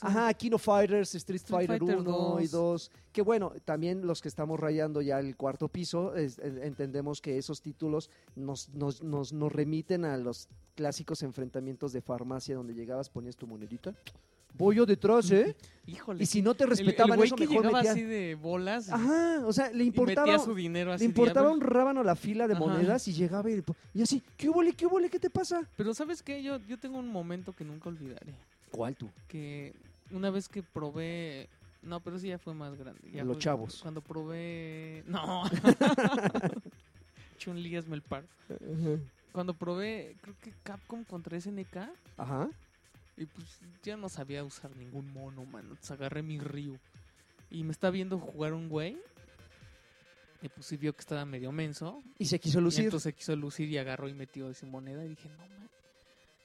Ajá, 0.01 0.33
Kino 0.35 0.59
Fighters, 0.59 1.15
Street, 1.15 1.37
Street 1.41 1.67
Fighter, 1.67 1.79
Fighter 1.79 1.99
1 1.99 2.39
y 2.41 2.47
2. 2.47 2.51
2. 2.51 2.91
Que 3.13 3.23
bueno, 3.23 3.53
también 3.65 4.07
los 4.07 4.21
que 4.21 4.29
estamos 4.29 4.61
rayando 4.61 5.01
ya 5.01 5.19
el 5.19 5.37
cuarto 5.37 5.69
piso, 5.69 6.15
es- 6.15 6.39
entendemos 6.39 7.21
que 7.23 7.39
esos 7.39 7.63
títulos 7.63 8.11
nos, 8.37 8.69
nos, 8.75 9.03
nos, 9.03 9.33
nos 9.33 9.53
remiten 9.53 10.05
a 10.05 10.17
los 10.19 10.49
clásicos 10.75 11.23
enfrentamientos 11.23 11.93
de 11.95 12.03
farmacia 12.03 12.55
donde 12.57 12.75
llegabas, 12.75 13.09
ponías 13.09 13.37
tu 13.37 13.47
monedita. 13.47 13.95
Voy 14.59 14.77
yo 14.77 14.87
detrás, 14.87 15.31
¿eh? 15.31 15.55
Híjole. 15.87 16.23
Y 16.25 16.27
si 16.27 16.43
no 16.43 16.55
te 16.55 16.65
el- 16.65 16.71
el 16.73 16.77
respetaban 16.77 17.17
güey 17.17 17.29
eso, 17.29 17.37
que 17.37 17.47
mejor 17.47 17.63
llegaba 17.65 17.79
metía... 17.79 17.93
así 17.93 18.03
de 18.03 18.35
bolas 18.35 18.89
y- 18.89 18.93
Ajá, 18.93 19.47
o 19.47 19.53
sea, 19.53 19.71
le 19.71 19.85
y 19.85 19.87
importaba, 19.87 20.27
metía 20.27 20.45
su 20.45 20.55
dinero 20.55 20.93
así. 20.93 21.05
le 21.05 21.09
importaba 21.09 21.47
diablo. 21.49 21.65
un 21.65 21.71
rábano 21.73 22.03
la 22.03 22.17
fila 22.17 22.49
de 22.49 22.55
Ajá. 22.55 22.65
monedas 22.65 23.07
y 23.07 23.13
llegaba 23.13 23.49
y, 23.51 23.63
y 23.95 24.03
así, 24.03 24.21
¿qué 24.37 24.49
hubo, 24.49 24.63
qué 24.77 24.87
hubo, 24.87 24.99
qué 25.09 25.21
te 25.21 25.31
pasa? 25.31 25.63
Pero 25.77 25.95
¿sabes 25.95 26.23
qué? 26.23 26.43
Yo, 26.43 26.59
yo 26.67 26.77
tengo 26.79 26.99
un 26.99 27.07
momento 27.09 27.53
que 27.53 27.65
nunca 27.65 27.89
olvidaré. 27.89 28.35
¿Cuál 28.73 28.97
tú? 28.97 29.09
Que 29.29 29.75
una 30.11 30.31
vez 30.31 30.49
que 30.49 30.63
probé... 30.65 31.49
No, 31.83 32.01
pero 32.01 32.19
sí 32.19 32.27
ya 32.29 32.39
fue 32.39 32.53
más 32.53 32.77
grande. 32.77 33.01
ya 33.15 33.23
Los 33.23 33.37
fue 33.37 33.43
chavos. 33.43 33.79
Cuando 33.81 34.01
probé... 34.01 35.05
No. 35.07 35.45
Chun-Li 37.39 37.77
hazme 37.77 37.95
el 37.97 38.03
paro. 38.03 38.27
Cuando 39.33 39.55
probé, 39.55 40.17
creo 40.21 40.35
que 40.43 40.53
Capcom 40.65 41.05
contra 41.05 41.41
SNK... 41.41 41.77
Ajá. 42.17 42.49
Y 43.17 43.27
pues 43.27 43.47
ya 43.83 43.97
no 43.97 44.09
sabía 44.09 44.45
usar 44.45 44.75
ningún 44.77 45.11
mono, 45.13 45.45
mano. 45.45 45.69
Entonces 45.71 45.91
agarré 45.93 46.23
mi 46.23 46.39
Ryu. 46.39 46.79
Y 47.51 47.65
me 47.65 47.73
está 47.73 47.91
viendo 47.91 48.19
jugar 48.19 48.53
un 48.53 48.69
güey. 48.69 48.99
Y 50.43 50.49
pues 50.49 50.67
sí 50.67 50.77
vio 50.77 50.93
que 50.95 51.01
estaba 51.01 51.25
medio 51.25 51.51
menso. 51.51 52.03
Y 52.19 52.27
se 52.27 52.39
quiso 52.39 52.59
Y 52.59 52.63
lucir. 52.63 52.85
entonces 52.85 53.15
quiso 53.15 53.35
lucir 53.37 53.69
y 53.71 53.79
agarró 53.79 54.09
y 54.09 54.15
metió 54.15 54.51
esa 54.51 54.67
moneda. 54.67 55.05
Y 55.05 55.09
dije, 55.09 55.29
no, 55.31 55.39
man. 55.39 55.69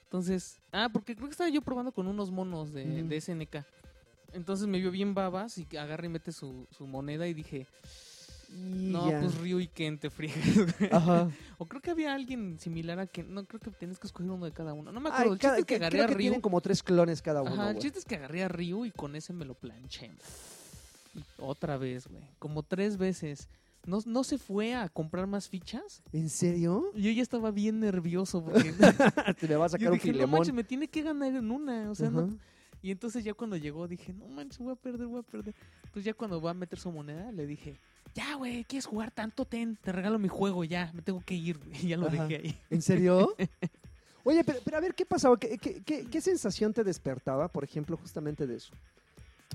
Entonces, 0.04 0.58
ah, 0.72 0.88
porque 0.92 1.14
creo 1.14 1.28
que 1.28 1.32
estaba 1.32 1.50
yo 1.50 1.62
probando 1.62 1.92
con 1.92 2.06
unos 2.06 2.30
monos 2.30 2.72
de, 2.72 2.84
de 3.02 3.20
SNK. 3.20 3.64
Entonces 4.34 4.66
me 4.66 4.78
vio 4.78 4.90
bien 4.90 5.14
babas 5.14 5.58
y 5.58 5.66
agarra 5.76 6.06
y 6.06 6.08
mete 6.08 6.32
su, 6.32 6.66
su 6.70 6.86
moneda 6.86 7.26
y 7.28 7.34
dije, 7.34 7.66
Y 8.54 8.90
no, 8.92 9.10
ya. 9.10 9.20
pues 9.20 9.36
Ryu 9.38 9.60
y 9.60 9.66
Ken 9.68 9.98
te 9.98 10.10
friegas. 10.10 10.76
güey". 10.78 10.90
Ajá. 10.92 11.30
o 11.58 11.66
creo 11.66 11.80
que 11.80 11.90
había 11.90 12.14
alguien 12.14 12.58
similar 12.58 12.98
a 13.00 13.06
Ken. 13.06 13.32
No, 13.32 13.44
creo 13.44 13.60
que 13.60 13.70
tienes 13.70 13.98
que 13.98 14.06
escoger 14.06 14.30
uno 14.30 14.44
de 14.44 14.52
cada 14.52 14.72
uno. 14.74 14.92
No 14.92 15.00
me 15.00 15.08
Ay, 15.08 15.12
acuerdo. 15.14 15.32
el 15.34 15.38
chiste 15.38 15.46
cada- 15.48 15.58
es 15.58 15.64
que 15.64 15.74
agarré 15.76 15.90
creo 15.98 16.04
a 16.04 16.08
que 16.08 16.14
Ryu. 16.14 16.20
tienen 16.20 16.40
como 16.40 16.60
tres 16.60 16.82
clones 16.82 17.22
cada 17.22 17.42
uno, 17.42 17.52
Ajá, 17.52 17.70
el 17.70 17.78
chiste 17.78 17.98
es 17.98 18.04
que 18.04 18.16
agarré 18.16 18.42
a 18.44 18.48
Ryu 18.48 18.84
y 18.84 18.90
con 18.90 19.16
ese 19.16 19.32
me 19.32 19.44
lo 19.44 19.54
planché. 19.54 20.10
Y 21.14 21.20
otra 21.38 21.76
vez, 21.76 22.06
güey. 22.08 22.22
Como 22.38 22.62
tres 22.62 22.96
veces. 22.96 23.48
No, 23.84 23.98
no 24.06 24.22
se 24.22 24.38
fue 24.38 24.74
a 24.74 24.88
comprar 24.88 25.26
más 25.26 25.48
fichas. 25.48 26.02
¿En 26.12 26.28
serio? 26.30 26.84
Yo 26.94 27.10
ya 27.10 27.20
estaba 27.22 27.50
bien 27.50 27.80
nervioso 27.80 28.44
porque 28.44 28.72
Te 29.40 29.48
me 29.48 29.56
va 29.56 29.66
a 29.66 29.68
sacar 29.70 29.84
yo 29.86 29.92
un 29.92 29.98
dije, 29.98 30.12
no 30.12 30.26
manches, 30.28 30.54
me 30.54 30.62
tiene 30.62 30.86
que 30.88 31.02
ganar 31.02 31.34
en 31.34 31.50
una. 31.50 31.90
O 31.90 31.94
sea, 31.94 32.08
no- 32.10 32.20
Ajá. 32.20 32.32
Y 32.80 32.90
entonces 32.90 33.22
ya 33.24 33.32
cuando 33.34 33.56
llegó 33.56 33.86
dije, 33.88 34.12
no 34.12 34.26
manches, 34.28 34.58
voy 34.58 34.72
a 34.72 34.76
perder, 34.76 35.06
voy 35.06 35.20
a 35.20 35.22
perder. 35.22 35.54
Entonces 35.84 36.04
ya 36.04 36.14
cuando 36.14 36.40
va 36.40 36.50
a 36.50 36.54
meter 36.54 36.78
su 36.78 36.90
moneda 36.90 37.30
le 37.32 37.46
dije, 37.46 37.76
ya, 38.14 38.34
güey, 38.34 38.64
¿quieres 38.64 38.86
jugar 38.86 39.10
tanto? 39.10 39.44
Ten, 39.44 39.76
te 39.76 39.92
regalo 39.92 40.18
mi 40.18 40.28
juego, 40.28 40.64
ya, 40.64 40.90
me 40.94 41.02
tengo 41.02 41.20
que 41.24 41.34
ir. 41.34 41.58
güey". 41.58 41.70
Y 41.84 41.88
ya 41.88 41.96
lo 41.96 42.08
Ajá. 42.08 42.26
dejé 42.26 42.36
ahí. 42.46 42.60
¿En 42.70 42.82
serio? 42.82 43.34
Oye, 44.24 44.44
pero, 44.44 44.60
pero 44.64 44.76
a 44.76 44.80
ver, 44.80 44.94
¿qué 44.94 45.04
pasaba? 45.04 45.36
¿Qué, 45.38 45.58
qué, 45.58 45.82
qué- 45.82 46.06
qué 46.08 46.20
sensación 46.20 46.72
te 46.72 46.84
despertaba, 46.84 47.48
por 47.48 47.64
ejemplo, 47.64 47.96
justamente 47.96 48.46
de 48.46 48.56
eso? 48.56 48.72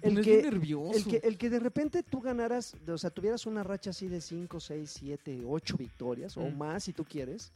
El 0.02 0.22
que, 0.22 0.44
nervioso. 0.44 0.92
el, 0.96 1.06
que, 1.06 1.28
el 1.28 1.38
que 1.38 1.50
de 1.50 1.60
repente 1.60 2.04
tú 2.04 2.20
ganaras, 2.22 2.76
o 2.88 2.98
sea, 2.98 3.10
tuvieras 3.10 3.46
una 3.48 3.64
racha 3.64 3.90
así 3.92 4.08
de 4.08 4.22
5, 4.22 4.60
6, 4.60 4.92
7, 5.00 5.42
8 5.48 5.76
victorias 5.78 6.36
o 6.38 6.42
Mm. 6.42 6.58
más 6.58 6.84
si 6.84 6.94
tú 6.94 7.04
quieres, 7.06 7.52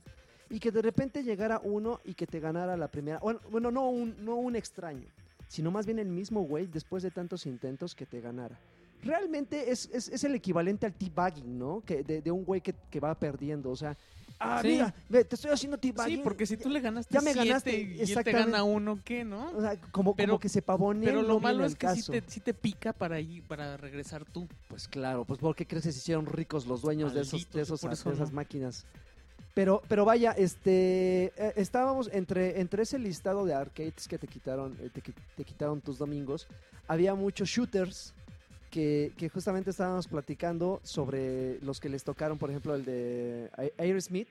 y 0.49 0.59
que 0.59 0.71
de 0.71 0.81
repente 0.81 1.21
llegara 1.23 1.59
uno 1.63 1.99
y 2.03 2.13
que 2.15 2.25
te 2.25 2.39
ganara 2.39 2.75
la 2.77 2.87
primera. 2.87 3.19
Bueno, 3.19 3.39
bueno 3.51 3.69
no, 3.71 3.89
un, 3.89 4.15
no 4.25 4.35
un 4.37 4.55
extraño, 4.55 5.05
sino 5.47 5.69
más 5.69 5.85
bien 5.85 5.99
el 5.99 6.07
mismo 6.07 6.41
güey 6.41 6.65
después 6.65 7.03
de 7.03 7.11
tantos 7.11 7.45
intentos 7.45 7.93
que 7.93 8.05
te 8.07 8.21
ganara. 8.21 8.57
Realmente 9.03 9.71
es, 9.71 9.89
es, 9.93 10.07
es 10.09 10.23
el 10.23 10.35
equivalente 10.35 10.85
al 10.85 10.93
teabagging, 10.93 11.57
¿no? 11.57 11.81
Que 11.85 12.03
de, 12.03 12.21
de 12.21 12.31
un 12.31 12.43
güey 12.45 12.61
que, 12.61 12.73
que 12.89 12.99
va 12.99 13.13
perdiendo, 13.15 13.69
o 13.71 13.75
sea, 13.75 13.97
ah, 14.39 14.59
Sí. 14.61 14.69
mira, 14.69 14.93
ve, 15.09 15.23
te 15.23 15.35
estoy 15.35 15.51
haciendo 15.51 15.77
teabagging. 15.77 16.17
Sí, 16.17 16.23
porque 16.23 16.45
si 16.45 16.57
tú 16.57 16.69
le 16.69 16.79
ganaste 16.79 17.13
ya 17.13 17.21
me 17.21 17.31
siete 17.33 17.47
ganaste, 17.47 17.81
y 17.81 17.99
él 18.01 18.23
te 18.23 18.31
gana 18.31 18.63
uno, 18.63 18.99
¿qué, 19.03 19.23
no? 19.23 19.51
O 19.55 19.61
sea, 19.61 19.75
como, 19.91 20.15
Pero- 20.15 20.33
como 20.33 20.39
que 20.39 20.49
se 20.49 20.61
pavonea. 20.61 21.09
Pero 21.09 21.21
lo 21.23 21.39
malo 21.39 21.63
al 21.63 21.69
es 21.71 21.75
que 21.75 21.87
sí 21.95 22.11
te, 22.11 22.23
sí 22.27 22.39
te 22.39 22.53
pica 22.53 22.93
para 22.93 23.19
ir, 23.19 23.43
para 23.43 23.77
regresar 23.77 24.25
tú. 24.25 24.47
Pues 24.67 24.87
claro, 24.87 25.25
pues 25.25 25.39
porque 25.39 25.65
crees 25.65 25.83
que 25.83 25.91
se 25.91 25.99
hicieron 25.99 26.25
ricos 26.25 26.65
los 26.67 26.81
dueños 26.81 27.13
de, 27.13 27.21
esos, 27.21 27.49
de, 27.51 27.61
esos- 27.61 27.81
por 27.81 27.93
eso 27.93 28.09
de 28.09 28.15
esas 28.15 28.29
no. 28.29 28.35
máquinas. 28.35 28.85
Pero, 29.53 29.81
pero 29.89 30.05
vaya, 30.05 30.31
este, 30.31 31.25
eh, 31.35 31.53
estábamos 31.57 32.09
entre, 32.13 32.61
entre 32.61 32.83
ese 32.83 32.97
listado 32.97 33.43
de 33.45 33.53
arcades 33.53 34.07
que 34.07 34.17
te 34.17 34.25
quitaron, 34.25 34.77
eh, 34.79 34.89
te, 34.93 35.01
te 35.01 35.43
quitaron 35.43 35.81
tus 35.81 35.97
domingos, 35.97 36.47
había 36.87 37.15
muchos 37.15 37.49
shooters 37.49 38.13
que, 38.71 39.13
que 39.17 39.29
justamente 39.29 39.69
estábamos 39.69 40.07
platicando 40.07 40.79
sobre 40.83 41.59
los 41.61 41.79
que 41.79 41.89
les 41.89 42.03
tocaron, 42.03 42.37
por 42.39 42.49
ejemplo, 42.49 42.73
el 42.73 42.83
de 42.85 43.51
Aerosmith, 43.77 44.27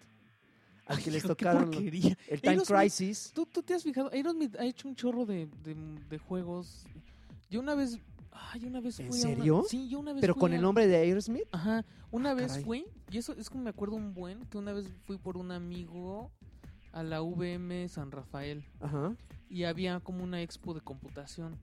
al 0.87 0.99
que 0.99 1.11
Ay, 1.11 1.13
les 1.13 1.23
tocaron 1.23 1.73
el 1.75 1.91
Time 1.93 2.17
Aerosmith, 2.43 2.67
Crisis. 2.79 3.31
¿Tú, 3.33 3.47
tú 3.47 3.63
te 3.63 3.75
has 3.75 3.83
fijado, 3.85 4.11
Aerosmith 4.13 4.57
ha 4.57 4.65
hecho 4.65 4.89
un 4.89 4.97
chorro 4.97 5.25
de, 5.27 5.47
de, 5.63 5.77
de 6.09 6.19
juegos. 6.19 6.85
Yo 7.51 7.61
una 7.61 7.75
vez, 7.77 7.99
ay, 8.33 8.65
una 8.65 8.81
vez 8.81 8.99
¿En 8.99 9.09
fui 9.13 9.23
a 9.23 9.27
una- 9.29 9.37
serio? 9.37 9.65
sí, 9.69 9.89
yo 9.89 10.01
una 10.01 10.13
vez 10.15 10.21
Pero 10.23 10.35
fui 10.35 10.41
con 10.41 10.53
a- 10.53 10.57
el 10.57 10.63
nombre 10.63 10.87
de 10.89 10.97
Aerosmith. 10.97 11.45
Ajá, 11.53 11.85
una 12.11 12.31
Ah, 12.31 12.35
vez 12.35 12.49
caray. 12.49 12.65
fui, 12.65 12.87
y 13.11 13.19
eso 13.19 13.35
es 13.35 13.49
como 13.51 13.63
me 13.65 13.71
acuerdo 13.71 13.95
un 13.97 14.15
buen, 14.15 14.45
que 14.47 14.59
una 14.59 14.73
vez 14.73 14.87
fui 15.05 15.19
por 15.19 15.37
un 15.37 15.53
amigo 15.53 16.31
a 16.93 17.03
la 17.05 17.21
VM 17.23 17.87
San 17.89 18.11
Rafael 18.11 18.65
Ajá. 18.81 19.15
y 19.49 19.65
había 19.65 20.01
como 20.01 20.25
una 20.25 20.43
expo 20.43 20.75
de 20.75 20.81
computación. 20.81 21.57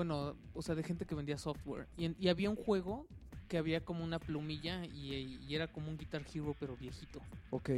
Bueno, 0.00 0.34
o 0.54 0.62
sea, 0.62 0.74
de 0.74 0.82
gente 0.82 1.04
que 1.04 1.14
vendía 1.14 1.36
software. 1.36 1.86
Y, 1.98 2.06
en- 2.06 2.16
y 2.18 2.28
había 2.28 2.48
un 2.48 2.56
juego 2.56 3.06
que 3.48 3.58
había 3.58 3.84
como 3.84 4.02
una 4.02 4.18
plumilla 4.18 4.82
y, 4.86 5.38
y 5.46 5.54
era 5.54 5.66
como 5.66 5.90
un 5.90 5.98
Guitar 5.98 6.24
Hero 6.34 6.56
pero 6.58 6.74
viejito. 6.74 7.20
Ok. 7.50 7.68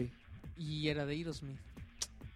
Y 0.56 0.86
era 0.86 1.04
de 1.04 1.14
Aerosmith. 1.14 1.58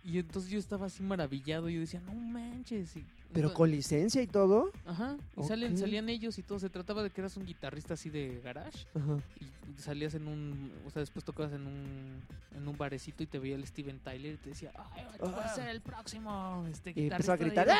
Y 0.05 0.19
entonces 0.19 0.51
yo 0.51 0.59
estaba 0.59 0.87
así 0.87 1.05
maravillado 1.05 1.69
y 1.69 1.75
yo 1.75 1.81
decía, 1.81 2.01
no 2.01 2.15
manches. 2.15 2.97
y- 2.97 3.05
Pero 3.33 3.53
con 3.53 3.71
licencia 3.71 4.23
y 4.23 4.27
todo. 4.27 4.71
Ajá, 4.87 5.17
y 5.37 5.43
salen, 5.45 5.77
salían 5.77 6.09
ellos 6.09 6.39
y 6.39 6.43
todo. 6.43 6.59
Se 6.59 6.71
trataba 6.71 7.03
de 7.03 7.11
que 7.11 7.21
eras 7.21 7.37
un 7.37 7.45
guitarrista 7.45 7.95
así 7.95 8.09
de 8.09 8.41
garage 8.43 8.87
Ajá. 8.95 9.19
y 9.41 9.81
salías 9.81 10.15
en 10.15 10.27
un, 10.27 10.73
o 10.87 10.91
sea, 10.91 11.01
después 11.01 11.25
tocabas 11.25 11.53
en 11.53 11.67
un, 11.67 12.23
en 12.57 12.67
un 12.69 12.79
barecito 12.79 13.23
y 13.23 13.27
te 13.27 13.39
veía 13.39 13.57
el 13.57 13.67
Steven 13.67 13.99
Tyler 14.01 14.35
y 14.35 14.39
te 14.39 14.49
decía, 14.51 14.73
ay, 14.95 15.05
tú 15.19 15.27
vas 15.27 15.53
a 15.53 15.55
ser 15.55 15.69
el 15.69 15.81
próximo, 15.83 16.67
este 16.71 16.93
Y 16.97 17.09
empezó 17.09 17.33
a 17.33 17.37
gritar, 17.37 17.69
¡Ah! 17.69 17.77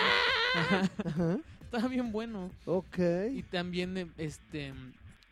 Aerosmith". 0.55 0.91
Ajá, 1.07 1.09
Ajá. 1.09 1.39
estaba 1.63 1.89
bien 1.89 2.13
bueno. 2.13 2.51
Ok. 2.67 2.99
Y 3.33 3.43
también, 3.45 4.13
este, 4.19 4.75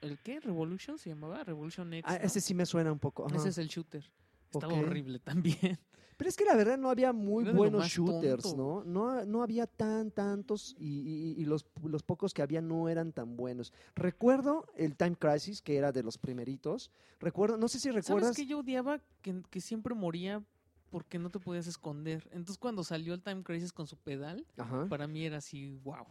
¿el 0.00 0.18
qué? 0.18 0.40
Revolution 0.40 0.98
se 0.98 1.10
llamaba, 1.10 1.44
Revolution 1.44 1.92
X. 1.92 2.04
Ah, 2.10 2.18
¿no? 2.18 2.24
ese 2.26 2.40
sí 2.40 2.54
me 2.54 2.64
suena 2.66 2.90
un 2.92 2.98
poco. 2.98 3.26
ajá. 3.26 3.36
Ese 3.36 3.50
es 3.50 3.58
el 3.58 3.68
shooter. 3.68 4.04
Estaba 4.52 4.72
horrible 4.74 5.18
también. 5.18 5.78
Pero 6.16 6.28
es 6.30 6.36
que 6.36 6.44
la 6.44 6.54
verdad 6.56 6.78
no 6.78 6.90
había 6.90 7.12
muy 7.12 7.44
Era 7.44 7.52
buenos 7.52 7.86
shooters, 7.86 8.42
tonto. 8.42 8.84
¿no? 8.84 8.84
¿no? 8.84 9.24
No 9.24 9.42
había 9.42 9.66
tan 9.66 10.10
tantos 10.10 10.74
y, 10.78 11.00
y- 11.36 11.42
y 11.42 11.44
los, 11.44 11.66
los 11.82 12.02
pocos 12.02 12.32
que 12.32 12.42
había 12.42 12.60
no 12.60 12.88
eran 12.88 13.12
tan 13.12 13.36
buenos. 13.36 13.72
Recuerdo 13.94 14.66
el 14.76 14.96
Time 14.96 15.16
Crisis, 15.16 15.60
que 15.60 15.76
era 15.76 15.90
de 15.92 16.02
los 16.02 16.18
primeritos. 16.18 16.90
Recuerdo, 17.20 17.56
no 17.56 17.68
sé 17.68 17.80
si 17.80 17.90
recuerdas. 17.90 18.22
¿Sabes 18.34 18.36
que 18.36 18.46
yo 18.46 18.60
odiaba 18.60 19.00
que, 19.22 19.42
que 19.50 19.60
siempre 19.60 19.94
moría 19.94 20.42
porque 20.90 21.18
no 21.18 21.28
te 21.28 21.40
podías 21.40 21.66
esconder. 21.66 22.22
Entonces 22.30 22.56
cuando 22.58 22.84
salió 22.84 23.14
el 23.14 23.22
Time 23.22 23.42
Crisis 23.42 23.72
con 23.72 23.88
su 23.88 23.96
pedal, 23.96 24.46
Ajá. 24.56 24.86
para 24.88 25.08
mí 25.08 25.24
era 25.26 25.38
así, 25.38 25.70
wow. 25.82 26.06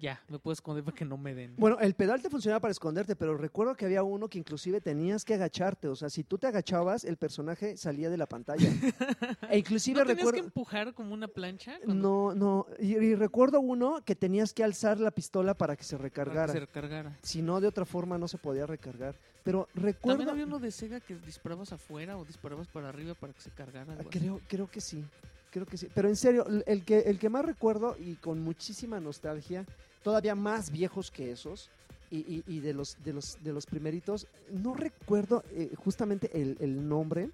Ya, 0.00 0.20
me 0.28 0.38
puedo 0.38 0.52
esconder 0.52 0.84
para 0.84 0.96
que 0.96 1.04
no 1.04 1.16
me 1.16 1.34
den. 1.34 1.54
Bueno, 1.56 1.78
el 1.80 1.94
pedal 1.94 2.22
te 2.22 2.30
funcionaba 2.30 2.60
para 2.60 2.70
esconderte, 2.70 3.16
pero 3.16 3.36
recuerdo 3.36 3.74
que 3.74 3.84
había 3.84 4.04
uno 4.04 4.28
que 4.28 4.38
inclusive 4.38 4.80
tenías 4.80 5.24
que 5.24 5.34
agacharte. 5.34 5.88
O 5.88 5.96
sea, 5.96 6.08
si 6.08 6.22
tú 6.22 6.38
te 6.38 6.46
agachabas, 6.46 7.02
el 7.04 7.16
personaje 7.16 7.76
salía 7.76 8.08
de 8.08 8.16
la 8.16 8.26
pantalla. 8.26 8.68
e 9.50 9.58
inclusive 9.58 9.98
¿No 9.98 10.06
tenías 10.06 10.18
recuerdo. 10.18 10.40
que 10.40 10.46
empujar 10.46 10.94
como 10.94 11.12
una 11.14 11.26
plancha? 11.26 11.78
cuando- 11.84 12.32
No, 12.32 12.34
no. 12.34 12.66
Y, 12.78 12.94
y 12.96 13.14
recuerdo 13.16 13.58
uno 13.60 14.00
que 14.04 14.14
tenías 14.14 14.52
que 14.52 14.62
alzar 14.62 15.00
la 15.00 15.10
pistola 15.10 15.54
para 15.54 15.74
que 15.76 15.82
se 15.82 15.96
para 15.96 16.04
recargara. 16.04 16.46
que 16.46 16.52
se 16.52 16.60
recargara. 16.60 17.18
Si 17.22 17.42
no, 17.42 17.60
de 17.60 17.66
otra 17.66 17.84
forma 17.84 18.18
no 18.18 18.28
se 18.28 18.38
podía 18.38 18.66
recargar. 18.66 19.16
Pero 19.42 19.66
También 19.72 19.94
recuerdo. 19.94 20.30
había 20.30 20.44
uno 20.44 20.58
de 20.60 20.70
Sega 20.70 21.00
que 21.00 21.16
disparabas 21.16 21.72
afuera 21.72 22.16
o 22.18 22.24
disparabas 22.24 22.68
para 22.68 22.88
arriba 22.88 23.14
para 23.14 23.32
que 23.32 23.40
se 23.40 23.50
cargara. 23.50 23.96
Creo, 24.10 24.40
creo 24.46 24.70
que 24.70 24.80
sí. 24.80 25.04
Creo 25.50 25.64
que 25.64 25.78
sí. 25.78 25.88
Pero 25.94 26.08
en 26.08 26.16
serio, 26.16 26.46
el 26.66 26.84
que, 26.84 26.98
el 27.00 27.18
que 27.18 27.30
más 27.30 27.42
recuerdo 27.44 27.96
y 27.98 28.16
con 28.16 28.38
muchísima 28.40 29.00
nostalgia, 29.00 29.64
todavía 30.02 30.34
más 30.34 30.70
viejos 30.70 31.10
que 31.10 31.30
esos, 31.32 31.70
y, 32.10 32.18
y- 32.18 32.44
y 32.46 32.60
de 32.60 32.72
los 32.72 32.96
de 33.04 33.12
los 33.12 33.36
de 33.42 33.52
los 33.52 33.66
primeritos, 33.66 34.26
no 34.50 34.72
recuerdo 34.74 35.42
eh, 35.50 35.72
justamente 35.76 36.30
el, 36.40 36.56
el 36.60 36.88
nombre, 36.88 37.30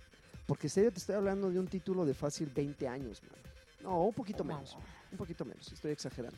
porque 0.47 0.67
en 0.67 0.71
serio 0.71 0.93
te 0.93 0.99
estoy 0.99 1.15
hablando 1.15 1.51
de 1.51 1.59
un 1.61 1.69
título 1.69 2.05
de 2.05 2.15
fácil 2.15 2.51
20 2.55 2.89
años, 2.89 3.23
man. 3.23 3.33
No, 3.83 4.05
un 4.07 4.15
poquito 4.15 4.43
Oh, 4.43 4.47
menos. 4.47 4.77
Un 5.13 5.19
poquito 5.19 5.45
menos, 5.45 5.71
estoy 5.73 5.93
exagerando. 5.93 6.37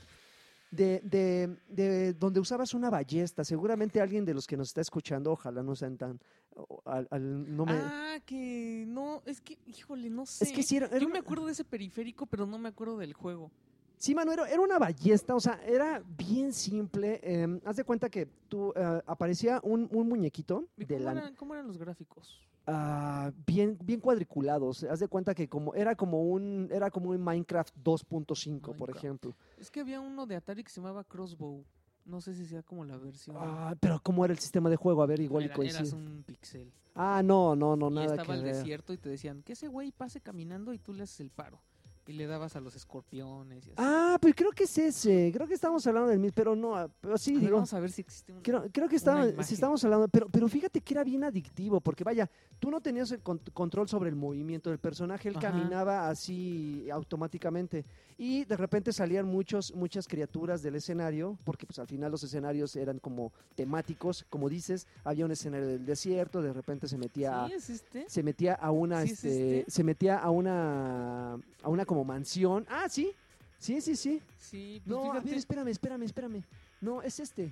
De, 0.71 1.01
de, 1.05 1.57
de 1.69 2.13
donde 2.13 2.41
usabas 2.41 2.75
una 2.75 2.91
ballesta, 2.91 3.45
seguramente 3.45 4.01
alguien 4.01 4.25
de 4.25 4.35
los 4.35 4.47
que 4.49 4.57
nos 4.57 4.69
está 4.69 4.81
escuchando, 4.81 5.31
ojalá 5.31 5.63
no 5.63 5.77
sean 5.77 5.97
tan... 5.97 6.19
o- 6.57 6.83
al- 6.85 7.07
al- 7.11 7.57
no 7.57 7.65
me, 7.65 7.73
Ah, 7.73 8.19
que 8.27 8.85
no, 8.89 9.23
es 9.27 9.41
que, 9.41 9.57
híjole, 9.67 10.11
no 10.11 10.27
sé. 10.27 10.45
es 10.45 10.53
que 10.53 10.65
sí, 10.65 10.77
era, 10.77 10.87
era 10.89 10.99
Yo 10.99 11.07
una- 11.07 11.15
me 11.15 11.19
acuerdo 11.21 11.47
de 11.47 11.53
ese 11.53 11.65
periférico, 11.65 12.27
pero 12.27 12.47
no 12.47 12.59
me 12.59 12.69
acuerdo 12.69 12.99
del 12.99 13.15
juego. 13.15 13.51
Sí, 13.99 14.15
mano, 14.15 14.33
era, 14.33 14.61
una 14.61 14.79
ballesta, 14.79 15.35
o 15.35 15.41
sea, 15.41 15.59
era 15.67 16.03
bien 16.19 16.53
simple. 16.53 17.19
eh, 17.23 17.61
haz 17.65 17.77
de 17.77 17.85
cuenta 17.85 18.11
que 18.11 18.27
tú 18.49 18.73
eh, 18.77 19.03
aparecía 19.07 19.61
un, 19.63 19.89
un 19.91 20.09
muñequito 20.09 20.67
¿Y 20.77 20.85
de 20.85 20.97
¿Cómo, 20.99 21.05
la- 21.13 21.21
eran, 21.21 21.35
cómo 21.35 21.55
eran 21.55 21.67
los 21.67 21.79
gráficos? 21.79 22.41
ah, 22.67 23.33
bien, 23.47 23.79
bien 23.83 24.01
cuadriculados. 24.01 24.85
Haz 24.85 25.01
de 25.01 25.09
cuenta 25.09 25.35
que 25.35 25.49
como 25.49 25.75
era 25.75 25.95
como 25.95 26.23
un 26.23 26.69
era 26.71 26.91
como 26.91 27.11
un 27.11 27.23
Minecraft 27.23 27.75
2.5, 27.83 28.75
por 28.77 28.91
ejemplo. 28.91 29.35
Es 29.59 29.71
que 29.71 29.81
había 29.81 30.01
uno 30.01 30.27
de 30.27 30.37
Atari 30.37 30.63
que 30.63 30.71
se 30.71 30.81
llamaba 30.81 31.03
Crossbow. 31.05 31.65
No 32.05 32.21
sé 32.21 32.35
si 32.35 32.45
sea 32.47 32.63
como 32.63 32.85
la 32.85 32.97
versión. 32.99 33.37
Ah, 33.39 33.75
pero 33.81 33.99
cómo 34.01 34.25
era 34.25 34.33
el 34.33 34.39
sistema 34.39 34.69
de 34.71 34.77
juego, 34.77 35.03
a 35.03 35.07
ver, 35.07 35.21
igual 35.21 35.47
y 35.47 35.49
coincide. 35.49 35.81
eras 35.81 35.93
un 35.93 36.23
pixel. 36.25 36.71
Ah, 36.95 37.21
no, 37.25 37.57
no, 37.57 37.77
no, 37.77 37.91
y 37.91 37.95
nada 37.95 38.07
estaba 38.15 38.27
que 38.27 38.33
el 38.35 38.43
ver. 38.45 38.55
desierto 38.55 38.93
y 38.93 38.99
te 38.99 39.09
decían 39.09 39.43
que 39.43 39.55
ese 39.55 39.69
güey 39.69 39.91
pase 39.91 40.21
caminando 40.21 40.73
y 40.73 40.79
tú 40.79 40.93
le 40.93 41.03
haces 41.03 41.21
el 41.21 41.31
paro. 41.31 41.61
Y 42.09 42.13
le 42.13 42.27
dabas 42.27 42.55
a 42.55 42.61
los 42.61 42.77
escorpiones 42.77 43.67
y 43.67 43.71
así. 43.71 43.75
Ah, 43.79 44.17
pues 44.21 44.35
creo 44.37 44.53
que 44.53 44.65
es 44.65 44.79
ese. 44.79 45.31
Creo 45.35 45.47
que 45.49 45.55
estamos 45.55 45.85
hablando 45.87 46.09
del 46.11 46.21
mismo, 46.21 46.35
pero 46.37 46.55
no, 46.55 46.77
ah, 46.77 46.89
pero 47.01 47.19
sí, 47.19 47.33
A 47.33 47.35
ver, 47.35 47.43
digo. 47.43 47.55
vamos 47.57 47.73
a 47.75 47.81
ver 47.81 47.91
si 47.91 48.03
existe 48.03 48.33
un... 48.33 48.43
Creo, 48.43 48.65
creo 48.73 48.89
que 48.89 48.95
estaba, 48.97 49.25
si 49.43 49.55
estamos 49.55 49.83
hablando, 49.85 50.07
pero, 50.09 50.29
pero 50.29 50.47
fíjate 50.49 50.81
que 50.81 50.95
era 50.95 51.03
bien 51.03 51.25
adictivo, 51.25 51.81
porque 51.81 52.05
vaya, 52.05 52.31
tú 52.61 52.71
no 52.71 52.81
tenías 52.81 53.11
el 53.11 53.21
con- 53.23 53.41
control 53.53 53.89
sobre 53.89 54.09
el 54.09 54.15
movimiento 54.17 54.71
del 54.71 54.79
personaje, 54.79 55.29
él 55.29 55.37
Ajá. 55.37 55.51
caminaba 55.51 56.09
así 56.09 56.89
automáticamente 56.91 57.85
y 58.19 58.45
de 58.45 58.57
repente 58.57 58.93
salían 58.93 59.27
muchos, 59.27 59.75
muchas 59.75 60.07
criaturas 60.07 60.63
del 60.63 60.77
escenario, 60.77 61.37
porque 61.45 61.67
pues 61.67 61.79
al 61.81 61.87
final 61.89 62.13
los 62.13 62.23
escenarios 62.23 62.77
eran 62.77 62.99
como 63.01 63.33
temáticos, 63.57 64.25
como 64.31 64.49
dices, 64.49 64.87
había 65.05 65.25
un 65.25 65.33
escenario 65.33 65.67
del 65.67 65.85
desierto, 65.85 66.41
de 66.41 66.53
repente 66.53 66.87
se 66.89 66.97
metía 66.99 67.47
¿Sí 67.49 67.53
es 67.55 67.71
este? 67.71 68.05
se 68.09 68.23
metía 68.23 68.55
a 68.55 68.71
una 68.71 69.03
¿Sí 69.03 69.09
es 69.13 69.25
este, 69.25 69.59
este? 69.61 69.71
se 69.71 69.85
metía 69.85 70.19
a 70.19 70.31
una 70.31 71.35
a 71.63 71.69
una 71.69 71.85
como 71.97 72.05
mansión. 72.05 72.67
Ah, 72.69 72.89
sí. 72.91 73.11
Sí, 73.59 73.81
sí, 73.81 73.97
sí. 73.97 74.21
Sí, 74.37 74.83
pues 74.85 74.87
No, 74.87 75.05
a 75.05 75.15
fíjate, 75.15 75.31
ver, 75.31 75.39
espérame, 75.39 75.69
espérame, 75.69 76.03
espérame. 76.03 76.43
No, 76.83 77.01
es 77.01 77.19
este. 77.21 77.51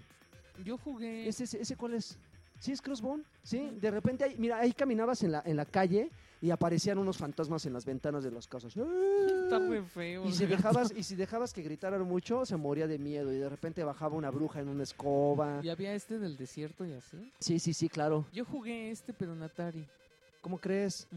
yo 0.63 0.77
jugué... 0.77 1.27
¿Es 1.27 1.41
ese, 1.41 1.63
ese 1.63 1.77
cuál 1.77 1.95
es? 1.95 2.19
¿Sí 2.61 2.73
es 2.73 2.83
Crossbone? 2.83 3.25
Sí, 3.43 3.71
de 3.81 3.91
repente, 3.91 4.25
ahí, 4.25 4.37
mira, 4.39 4.59
ahí 4.59 4.73
caminabas 4.75 5.23
en 5.23 5.33
la, 5.33 5.43
en 5.47 5.57
la 5.57 5.65
calle 5.65 6.11
y 6.43 6.51
aparecían 6.51 6.99
unos 6.99 7.17
fantasmas 7.17 7.65
en 7.65 7.73
las 7.73 7.87
ventanas 7.87 8.23
de 8.23 8.31
las 8.33 8.47
casas. 8.47 8.77
Está 8.77 9.59
re 9.61 9.83
feo. 9.83 10.27
Y 10.27 10.33
si 10.33 10.45
dejabas, 10.45 10.93
y 10.97 11.03
si 11.03 11.17
dejabas 11.17 11.55
que 11.55 11.63
gritaran 11.63 12.03
mucho, 12.03 12.45
se 12.45 12.57
moría 12.57 12.87
de 12.87 12.99
miedo 12.99 13.33
y 13.33 13.39
de 13.39 13.49
repente 13.49 13.83
bajaba 13.83 14.15
una 14.15 14.31
bruja 14.31 14.61
en 14.61 14.69
una 14.69 14.83
escoba. 14.83 15.61
Y 15.63 15.71
había 15.71 15.95
este 15.95 16.19
del 16.19 16.37
desierto 16.37 16.85
y 16.85 16.93
así. 16.93 17.33
Sí, 17.39 17.59
sí, 17.59 17.73
sí, 17.73 17.89
claro. 17.89 18.27
Yo 18.31 18.45
jugué 18.45 18.91
este, 18.91 19.15
pero 19.15 19.33
en 19.33 19.43
Atari. 19.43 19.87
¿Cómo 20.43 20.59
crees? 20.59 21.09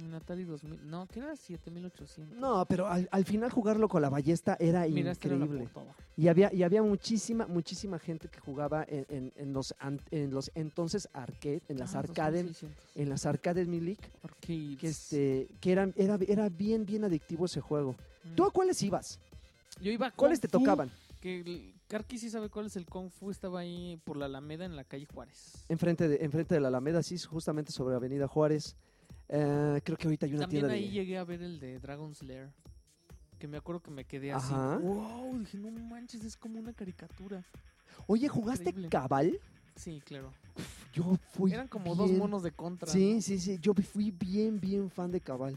En 0.00 0.14
Atari 0.14 0.44
2000. 0.44 0.90
No, 0.90 1.06
que 1.06 1.20
era 1.20 1.36
7800. 1.36 2.38
No, 2.38 2.64
pero 2.66 2.86
al, 2.88 3.08
al 3.12 3.24
final 3.24 3.50
jugarlo 3.50 3.88
con 3.88 4.02
la 4.02 4.08
ballesta 4.08 4.56
era 4.58 4.86
Mira, 4.86 5.12
era 5.12 5.36
la 5.36 5.44
increíble. 5.44 5.68
Y 6.16 6.28
había, 6.28 6.52
y 6.52 6.62
había 6.62 6.82
muchísima, 6.82 7.46
muchísima 7.46 7.98
gente 7.98 8.28
que 8.28 8.40
jugaba 8.40 8.84
en, 8.88 9.06
en- 9.08 9.32
en 9.36 9.52
los, 9.52 9.74
an- 9.78 10.00
en 10.10 10.30
los 10.32 10.50
entonces 10.54 11.08
arcade, 11.12 11.62
en 11.68 11.78
las 11.78 11.94
Ah, 11.94 12.00
arcades, 12.00 12.44
2600. 12.46 12.96
en 12.96 13.08
las 13.08 13.26
arcades 13.26 13.68
Milik, 13.68 14.00
Arcades. 14.22 14.78
que 14.78 14.86
este, 14.88 15.48
que 15.60 15.72
eran, 15.72 15.92
era, 15.96 16.18
era 16.26 16.48
bien, 16.48 16.84
bien 16.86 17.04
adictivo 17.04 17.46
ese 17.46 17.60
juego. 17.60 17.94
Mm. 18.24 18.34
¿Tú 18.34 18.44
a 18.44 18.50
cuáles 18.50 18.82
ibas? 18.82 19.18
Yo 19.80 19.90
iba 19.92 20.08
a 20.08 20.10
¿Cuáles 20.10 20.40
Kung 20.40 20.50
te 20.50 20.58
Fu, 20.58 20.64
tocaban? 20.64 20.90
Que 21.20 21.72
Karki 21.86 22.18
sí 22.18 22.30
sabe 22.30 22.48
cuál 22.48 22.66
es 22.66 22.76
el 22.76 22.86
Kung 22.86 23.10
Fu. 23.10 23.30
Estaba 23.30 23.60
ahí 23.60 23.98
por 24.04 24.16
la 24.16 24.26
Alameda 24.26 24.64
en 24.64 24.74
la 24.76 24.84
calle 24.84 25.06
Juárez. 25.12 25.64
Enfrente 25.68 26.08
de, 26.08 26.24
enfrente 26.24 26.54
de 26.54 26.60
la 26.60 26.68
Alameda, 26.68 27.02
sí, 27.02 27.18
justamente 27.18 27.72
sobre 27.72 27.94
Avenida 27.94 28.26
Juárez. 28.28 28.76
Eh, 29.32 29.80
creo 29.84 29.96
que 29.96 30.08
ahorita 30.08 30.26
hay 30.26 30.32
una 30.32 30.42
También 30.42 30.62
tienda 30.62 30.74
ahí 30.74 30.88
de... 30.88 30.90
llegué 30.90 31.16
a 31.16 31.24
ver 31.24 31.42
el 31.42 31.60
de 31.60 31.78
Dragon's 31.78 32.22
Lair. 32.22 32.50
Que 33.38 33.46
me 33.46 33.56
acuerdo 33.56 33.80
que 33.80 33.90
me 33.90 34.04
quedé 34.04 34.32
así. 34.32 34.52
Wow, 34.52 35.38
dije, 35.38 35.56
no 35.56 35.70
manches, 35.70 36.24
es 36.24 36.36
como 36.36 36.58
una 36.58 36.72
caricatura. 36.72 37.44
Oye, 38.06 38.28
¿jugaste 38.28 38.70
Increíble. 38.70 38.88
Cabal? 38.90 39.38
Sí, 39.76 40.02
claro. 40.04 40.32
Yo 40.92 41.16
fui 41.32 41.52
Eran 41.52 41.68
como 41.68 41.94
dos 41.94 42.10
monos 42.10 42.42
de 42.42 42.50
contra. 42.50 42.90
Sí, 42.90 43.14
¿no? 43.14 43.20
sí, 43.22 43.38
sí, 43.38 43.58
yo 43.62 43.72
fui 43.74 44.10
bien, 44.10 44.60
bien 44.60 44.90
fan 44.90 45.10
de 45.12 45.20
Cabal. 45.20 45.56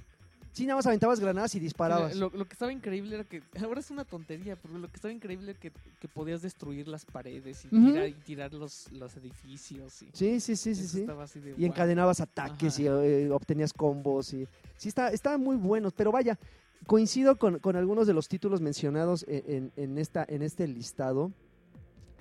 Sí, 0.53 0.67
nada 0.67 0.75
más 0.77 0.85
aventabas 0.85 1.19
granadas 1.19 1.55
y 1.55 1.59
disparabas. 1.59 2.15
Lo, 2.15 2.29
lo 2.29 2.45
que 2.45 2.53
estaba 2.53 2.71
increíble 2.71 3.15
era 3.15 3.23
que, 3.23 3.41
ahora 3.59 3.79
es 3.79 3.89
una 3.89 4.05
tontería, 4.05 4.55
pero 4.55 4.77
lo 4.77 4.87
que 4.87 4.95
estaba 4.97 5.11
increíble 5.11 5.51
era 5.51 5.59
que, 5.59 5.71
que 5.99 6.07
podías 6.07 6.43
destruir 6.43 6.87
las 6.87 7.05
paredes 7.05 7.65
y 7.65 7.69
tirar, 7.69 8.07
y 8.07 8.13
tirar 8.13 8.53
los, 8.53 8.91
los 8.91 9.17
edificios. 9.17 10.03
Y, 10.03 10.09
Sí, 10.13 10.39
sí, 10.39 10.55
sí, 10.55 10.75
sí, 10.75 10.87
sí. 10.87 11.05
de 11.39 11.55
y 11.57 11.65
encadenabas 11.65 12.19
ataques 12.21 12.73
Ajá. 12.75 12.81
y 12.83 12.85
eh, 12.87 13.29
obtenías 13.31 13.73
combos 13.73 14.31
y 14.33 14.47
sí 14.77 14.89
está 14.89 15.09
estaban 15.09 15.41
muy 15.41 15.55
buenos 15.55 15.91
pero 15.93 16.11
vaya 16.11 16.37
coincido 16.85 17.35
con, 17.37 17.57
con 17.59 17.75
algunos 17.75 18.05
de 18.05 18.13
los 18.13 18.27
títulos 18.27 18.61
mencionados 18.61 19.25
en, 19.27 19.43
en- 19.47 19.71
en 19.75 19.97
esta 19.97 20.23
en 20.27 20.41
este 20.43 20.67
listado 20.67 21.31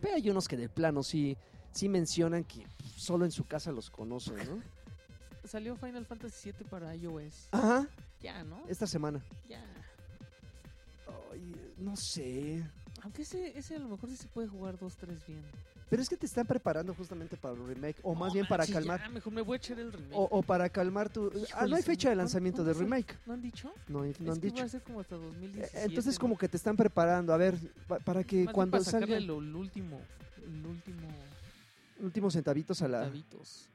pero 0.00 0.14
hay 0.14 0.30
unos 0.30 0.48
que 0.48 0.56
de 0.56 0.68
plano 0.68 1.02
sí 1.02 1.36
sí 1.72 1.88
mencionan 1.88 2.44
que 2.44 2.66
solo 2.96 3.24
en 3.26 3.30
su 3.30 3.44
casa 3.44 3.72
los 3.72 3.90
conocen 3.90 4.36
¿no? 4.36 4.62
Salió 5.44 5.74
Final 5.76 6.06
Fantasy 6.06 6.52
VII 6.52 6.66
para 6.70 6.94
iOS. 6.94 7.48
ajá 7.50 7.88
Ya, 8.22 8.44
¿no? 8.44 8.62
esta 8.68 8.86
semana 8.86 9.20
Ya. 9.48 9.64
Ay, 11.32 11.54
no 11.78 11.96
sé 11.96 12.64
Aunque 13.02 13.22
ese, 13.22 13.56
ese 13.58 13.76
a 13.76 13.78
lo 13.78 13.88
mejor 13.88 14.08
sí 14.10 14.16
se 14.16 14.28
puede 14.28 14.48
jugar 14.48 14.78
dos, 14.78 14.96
tres 14.96 15.26
bien. 15.26 15.42
pero 15.90 16.00
es 16.02 16.08
que 16.08 16.16
te 16.16 16.26
están 16.26 16.46
preparando 16.46 16.94
justamente 16.94 17.36
para 17.36 17.54
el 17.54 17.66
remake 17.66 17.96
o 18.02 18.14
más 18.14 18.28
No 18.28 18.34
bien 18.34 18.46
para 18.46 18.62
manches, 18.62 18.74
calmar 18.76 19.00
Ya, 19.00 19.08
mejor 19.08 19.32
me 19.32 19.42
voy 19.42 19.54
a 19.54 19.56
echar 19.56 19.78
el 19.78 19.92
remake. 19.92 20.14
o, 20.14 20.22
o 20.30 20.42
para 20.42 20.68
calmar 20.68 21.10
tu 21.10 21.30
ah, 21.54 21.66
no 21.66 21.76
hay 21.76 21.82
fecha 21.82 22.08
de 22.08 22.14
¿cuándo- 22.14 22.22
lanzamiento 22.22 22.64
de 22.64 22.72
cuándo 22.74 22.90
sale? 22.90 23.02
remake 23.02 23.18
¿No 23.26 23.32
han 23.34 23.42
dicho? 23.42 23.72
no, 23.88 23.98
no 24.00 24.04
es 24.06 24.20
han 24.20 24.34
que 24.40 24.46
dicho 24.46 24.56
va 24.58 24.64
a 24.64 24.68
ser 24.68 24.82
como 24.82 25.00
hasta 25.00 25.16
2017. 25.16 25.78
Eh, 25.78 25.84
Entonces 25.84 26.14
¿no? 26.14 26.20
como 26.20 26.38
que 26.38 26.48
te 26.48 26.56
están 26.56 26.76
preparando, 26.76 27.32
a 27.32 27.36
ver, 27.36 27.56
pa- 27.88 27.98
para 27.98 28.22
que 28.24 28.44
Más 28.44 28.54
cuando 28.54 28.72
para 28.78 28.84
salgan 28.84 29.26
lo- 29.26 29.40
el 29.40 29.54
último, 29.54 30.00
el 30.46 30.66
último 30.66 31.08
últimos 32.00 32.32
centavitos 32.32 32.82
a 32.82 32.88
la, 32.88 33.02
tabitos. 33.02 33.68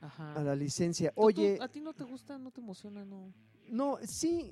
Ajá. 0.00 0.34
a 0.34 0.42
la 0.42 0.54
licencia. 0.56 1.10
¿Tú- 1.10 1.14
tú- 1.16 1.22
Oye, 1.26 1.58
¿A 1.60 1.68
ti 1.68 1.80
no 1.80 1.92
te 1.92 2.04
gusta, 2.04 2.38
no 2.38 2.50
te 2.50 2.60
emociona, 2.60 3.04
no? 3.04 3.32
No, 3.70 3.98
sí, 4.02 4.50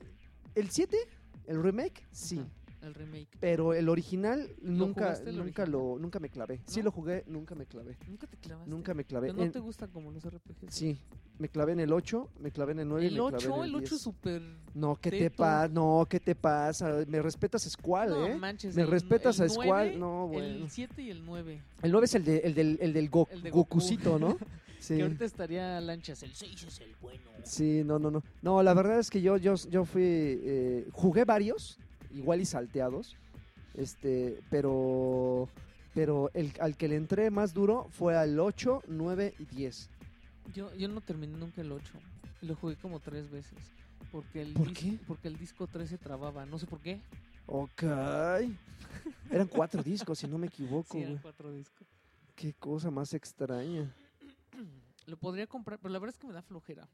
el 0.55 0.71
7, 0.71 0.97
el 1.47 1.63
remake, 1.63 2.07
sí, 2.13 2.39
Ajá, 2.39 2.49
El 2.83 2.95
remake. 2.95 3.29
pero 3.41 3.73
el 3.75 3.89
original 3.89 4.51
nunca 4.61 5.15
el 5.15 5.37
nunca 5.37 5.63
original? 5.63 5.71
lo 5.71 5.99
nunca 5.99 6.19
me 6.21 6.29
clavé. 6.29 6.61
Sí 6.67 6.81
¿No? 6.81 6.85
lo 6.87 6.91
jugué, 6.93 7.25
nunca 7.27 7.55
me 7.55 7.67
clavé. 7.67 7.97
¿Nunca 8.09 8.27
te 8.27 8.37
clavaste? 8.37 8.71
Nunca 8.71 8.95
me 8.95 9.05
clavé. 9.05 9.29
Pero 9.29 9.39
no 9.39 9.45
En- 9.45 9.53
te 9.53 9.59
gustan 9.61 9.91
como 9.91 10.11
los 10.11 10.25
RPGs. 10.25 10.75
Sí, 10.75 10.99
me 11.39 11.49
clavé 11.49 11.73
en 11.73 11.81
el 11.81 11.93
8, 11.93 12.29
me 12.41 12.51
clavé 12.51 12.73
en 12.73 12.81
el 12.81 12.89
9 12.89 13.05
y 13.05 13.09
El 13.09 13.15
me 13.15 13.19
clavé 13.21 13.37
8, 13.37 13.55
en 13.57 13.63
el, 13.63 13.69
el 13.71 13.75
8 13.77 13.85
es 13.85 13.91
10. 13.91 14.01
súper... 14.03 14.43
No, 14.75 14.97
¿qué 14.97 15.11
te 15.11 15.19
teto. 15.19 15.37
pasa? 15.37 15.69
No, 15.69 16.07
¿qué 16.11 16.21
te 16.21 16.35
pasa? 16.35 17.05
Me 17.09 17.23
respetas 17.23 17.63
Squall, 17.63 18.11
no 18.11 18.27
¿eh? 18.27 18.35
manches. 18.37 18.77
Me 18.77 18.83
el- 18.83 18.89
respetas 18.89 19.39
el 19.41 19.47
a 19.47 19.49
Squall. 19.49 19.67
9, 19.69 19.97
No, 19.97 20.29
bueno. 20.29 20.47
El 20.65 20.71
7 20.71 21.03
y 21.03 21.11
el 21.11 21.25
9. 21.25 21.63
El 21.83 21.91
9 21.93 22.05
es 22.05 22.15
el, 22.15 22.25
de, 22.25 22.37
el 22.39 22.55
del, 22.55 22.79
el 22.83 22.93
del, 22.93 23.09
Go- 23.11 23.29
El 23.31 23.43
de 23.43 23.51
Goku. 23.51 23.61
Gokucito, 23.79 24.19
¿no? 24.19 24.37
Sí. 24.85 24.97
Que 24.97 25.03
ahorita 25.03 25.25
estaría 25.25 25.81
lanchas. 25.81 26.23
El 26.23 26.35
6 26.35 26.65
es 26.65 26.81
el 26.81 26.95
bueno. 27.01 27.23
Sí, 27.43 27.83
no, 27.87 27.99
no, 27.99 28.11
no. 28.11 28.23
No, 28.43 28.63
la 28.63 28.75
verdad 28.75 28.99
es 28.99 29.09
que 29.09 29.23
yo, 29.23 29.39
yo, 29.39 29.55
yo 29.71 29.87
fui, 29.87 30.03
eh, 30.05 30.87
jugué 30.93 31.25
varios, 31.25 31.79
igual 32.13 32.43
y 32.43 32.45
salteados, 32.45 33.17
este, 33.73 34.41
pero, 34.51 35.49
pero 35.95 36.31
el, 36.35 36.53
al 36.61 36.77
que 36.77 36.89
le 36.89 36.97
entré 36.97 37.31
más 37.31 37.55
duro 37.55 37.89
fue 37.93 38.15
al 38.15 38.39
8, 38.39 38.83
9 38.89 39.35
y 39.39 39.45
10. 39.47 39.89
Yo, 40.55 40.75
yo 40.75 40.89
no 40.89 41.01
terminé 41.01 41.35
nunca 41.39 41.63
el 41.63 41.73
8. 41.73 41.95
Lo 42.43 42.55
jugué 42.55 42.77
como 42.77 43.01
tres 43.01 43.31
veces. 43.31 43.57
Porque 44.13 44.43
el, 44.43 44.53
¿Por 44.53 44.71
qué? 44.75 44.99
porque 45.07 45.29
el 45.29 45.39
disco 45.39 45.67
3 45.67 45.89
se 45.89 45.97
trababa. 45.97 46.45
No 46.45 46.59
sé 46.59 46.67
por 46.67 46.81
qué. 46.81 47.01
Ok. 47.47 47.85
Eran 49.31 49.49
cuatro 49.49 49.83
discos, 49.83 50.19
si 50.19 50.27
no 50.27 50.37
me 50.37 50.47
equivoco, 50.49 50.93
Sí, 50.93 51.05
eran 51.05 51.17
cuatro 51.23 51.51
discos. 51.51 51.89
Qué 52.37 52.53
cosa 52.53 52.91
más 52.91 53.15
extraña. 53.15 53.91
Lo 55.07 55.19
podría 55.19 55.47
comprar, 55.47 55.79
pero 55.79 55.93
la 55.93 55.99
verdad 55.99 56.15
es 56.15 56.19
que 56.19 56.27
me 56.27 56.33
da 56.33 56.43
flojera. 56.43 56.89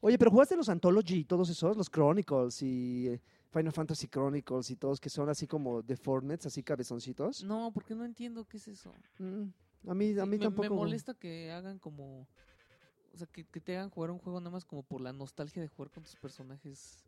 Oye, 0.00 0.18
pero 0.18 0.32
jugaste 0.32 0.56
los 0.56 0.68
Anthology 0.68 1.20
y 1.20 1.24
todos 1.24 1.48
esos, 1.48 1.76
los 1.76 1.88
Chronicles 1.88 2.60
y 2.62 3.06
eh, 3.06 3.20
Final 3.52 3.72
Fantasy 3.72 4.08
Chronicles 4.08 4.70
y 4.70 4.76
todos 4.76 4.98
que 4.98 5.08
son 5.08 5.28
así 5.28 5.46
como 5.46 5.80
de 5.80 5.96
Fortnite, 5.96 6.48
así 6.48 6.62
cabezoncitos. 6.62 7.44
No, 7.44 7.70
porque 7.72 7.94
no 7.94 8.04
entiendo 8.04 8.44
qué 8.44 8.56
es 8.56 8.66
eso. 8.66 8.92
Mm, 9.18 9.44
a 9.86 9.94
mí, 9.94 10.18
a 10.18 10.26
mí 10.26 10.38
me, 10.38 10.44
tampoco. 10.44 10.68
me 10.68 10.74
molesta 10.74 11.14
que 11.14 11.52
hagan 11.52 11.78
como. 11.78 12.26
O 13.12 13.16
sea, 13.16 13.28
que, 13.28 13.44
que 13.44 13.60
te 13.60 13.76
hagan 13.76 13.90
jugar 13.90 14.10
un 14.10 14.18
juego 14.18 14.40
nada 14.40 14.50
más 14.50 14.64
como 14.64 14.82
por 14.82 15.00
la 15.00 15.12
nostalgia 15.12 15.62
de 15.62 15.68
jugar 15.68 15.90
con 15.92 16.02
tus 16.02 16.16
personajes. 16.16 17.04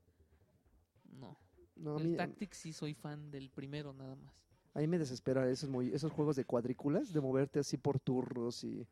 No. 1.19 1.37
No, 1.75 1.99
el 1.99 2.11
mí, 2.11 2.17
Tactics 2.17 2.59
sí 2.59 2.73
soy 2.73 2.95
fan 2.95 3.33
del 3.33 3.51
primero 3.51 3.93
nada 3.93 4.15
más. 4.15 4.33
a 4.75 4.79
mí 4.79 4.87
me 4.87 4.99
desespera 4.99 5.51
esos, 5.51 5.69
esos 5.93 6.13
juegos 6.13 6.37
de 6.37 6.45
cuadrículas, 6.45 7.13
de 7.13 7.21
moverte 7.21 7.59
así 7.59 7.77
por 7.77 7.99
turnos 7.99 8.63
y. 8.63 8.87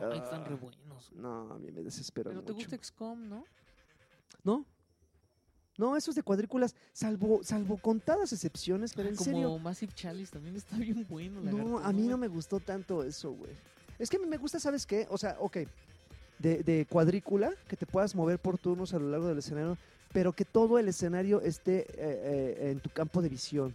Ay, 0.00 0.18
están 0.18 0.44
re 0.44 0.54
Ah, 0.54 0.58
buenos. 0.60 1.12
No, 1.12 1.52
a 1.52 1.58
mí 1.58 1.70
me 1.72 1.82
desespera 1.82 2.30
Pero 2.30 2.42
te 2.42 2.52
mucho. 2.52 2.66
gusta 2.68 2.76
XCOM, 2.84 3.28
¿no? 3.28 3.44
¿No? 4.42 4.64
No, 5.76 5.96
esos 5.96 6.14
de 6.14 6.22
cuadrículas, 6.22 6.76
salvo, 6.92 7.40
salvo 7.42 7.76
contadas 7.78 8.32
excepciones, 8.32 8.92
pero 8.94 9.08
en 9.08 9.16
como 9.16 9.24
serio. 9.24 9.58
Massive 9.58 9.92
Chalice 9.92 10.32
también 10.32 10.54
está 10.54 10.76
bien 10.76 11.04
bueno. 11.08 11.40
No, 11.40 11.78
a 11.78 11.92
mí 11.92 12.06
no 12.06 12.16
me 12.16 12.28
gustó 12.28 12.60
tanto 12.60 13.02
eso, 13.02 13.32
güey. 13.32 13.50
Es 13.98 14.08
que 14.08 14.16
a 14.16 14.20
mí 14.20 14.26
me 14.26 14.36
gusta, 14.36 14.60
¿sabes 14.60 14.86
qué? 14.86 15.06
O 15.10 15.18
sea, 15.18 15.36
ok, 15.40 15.58
de, 16.38 16.62
de 16.62 16.86
cuadrícula, 16.88 17.52
que 17.68 17.76
te 17.76 17.86
puedas 17.86 18.14
mover 18.14 18.38
por 18.38 18.56
turnos 18.58 18.94
a 18.94 18.98
lo 18.98 19.08
largo 19.10 19.26
del 19.28 19.38
escenario, 19.38 19.76
pero 20.12 20.32
que 20.32 20.44
todo 20.44 20.78
el 20.78 20.86
escenario 20.88 21.40
esté 21.40 21.80
eh, 21.80 21.86
eh, 21.96 22.70
en 22.70 22.80
tu 22.80 22.90
campo 22.90 23.20
de 23.20 23.28
visión. 23.28 23.74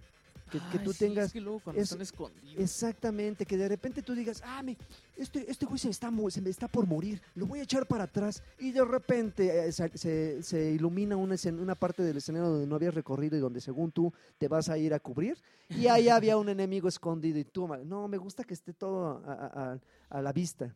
Que, 0.51 0.57
que 0.59 0.77
Ay, 0.79 0.83
tú 0.83 0.93
sí, 0.93 0.99
tengas... 0.99 1.25
Es 1.27 1.33
que 1.33 1.41
luego 1.41 1.59
cuando 1.59 1.81
es- 1.81 1.89
están 1.89 2.01
escondidos. 2.01 2.59
Exactamente, 2.59 3.45
que 3.45 3.55
de 3.57 3.67
repente 3.67 4.01
tú 4.01 4.15
digas, 4.15 4.41
ah, 4.45 4.61
me, 4.63 4.77
este, 5.15 5.49
este 5.49 5.65
güey 5.65 5.77
se, 5.77 5.89
está, 5.89 6.11
se 6.29 6.41
me 6.41 6.49
está 6.49 6.67
por 6.67 6.87
morir, 6.87 7.21
lo 7.35 7.45
voy 7.45 7.59
a 7.59 7.63
echar 7.63 7.85
para 7.87 8.05
atrás. 8.05 8.41
Y 8.57 8.71
de 8.71 8.83
repente 8.83 9.67
eh, 9.67 9.71
se, 9.71 9.95
se- 9.97 10.41
se 10.43 10.71
ilumina 10.71 11.15
una, 11.17 11.35
una 11.59 11.75
parte 11.75 12.01
del 12.03 12.17
escenario 12.17 12.49
donde 12.49 12.67
no 12.67 12.75
habías 12.75 12.93
recorrido 12.95 13.37
y 13.37 13.39
donde 13.39 13.61
según 13.61 13.91
tú 13.91 14.11
te 14.37 14.47
vas 14.47 14.69
a 14.69 14.77
ir 14.77 14.93
a 14.93 14.99
cubrir. 14.99 15.37
Y 15.69 15.87
ahí 15.87 16.09
había 16.09 16.37
un 16.37 16.49
enemigo 16.49 16.87
escondido 16.87 17.37
y 17.39 17.43
tú, 17.45 17.67
no, 17.85 18.07
me 18.07 18.17
gusta 18.17 18.43
que 18.43 18.53
esté 18.55 18.73
todo 18.73 19.21
a- 19.25 19.33
a- 19.73 19.79
a 20.09 20.21
la 20.21 20.33
vista. 20.33 20.73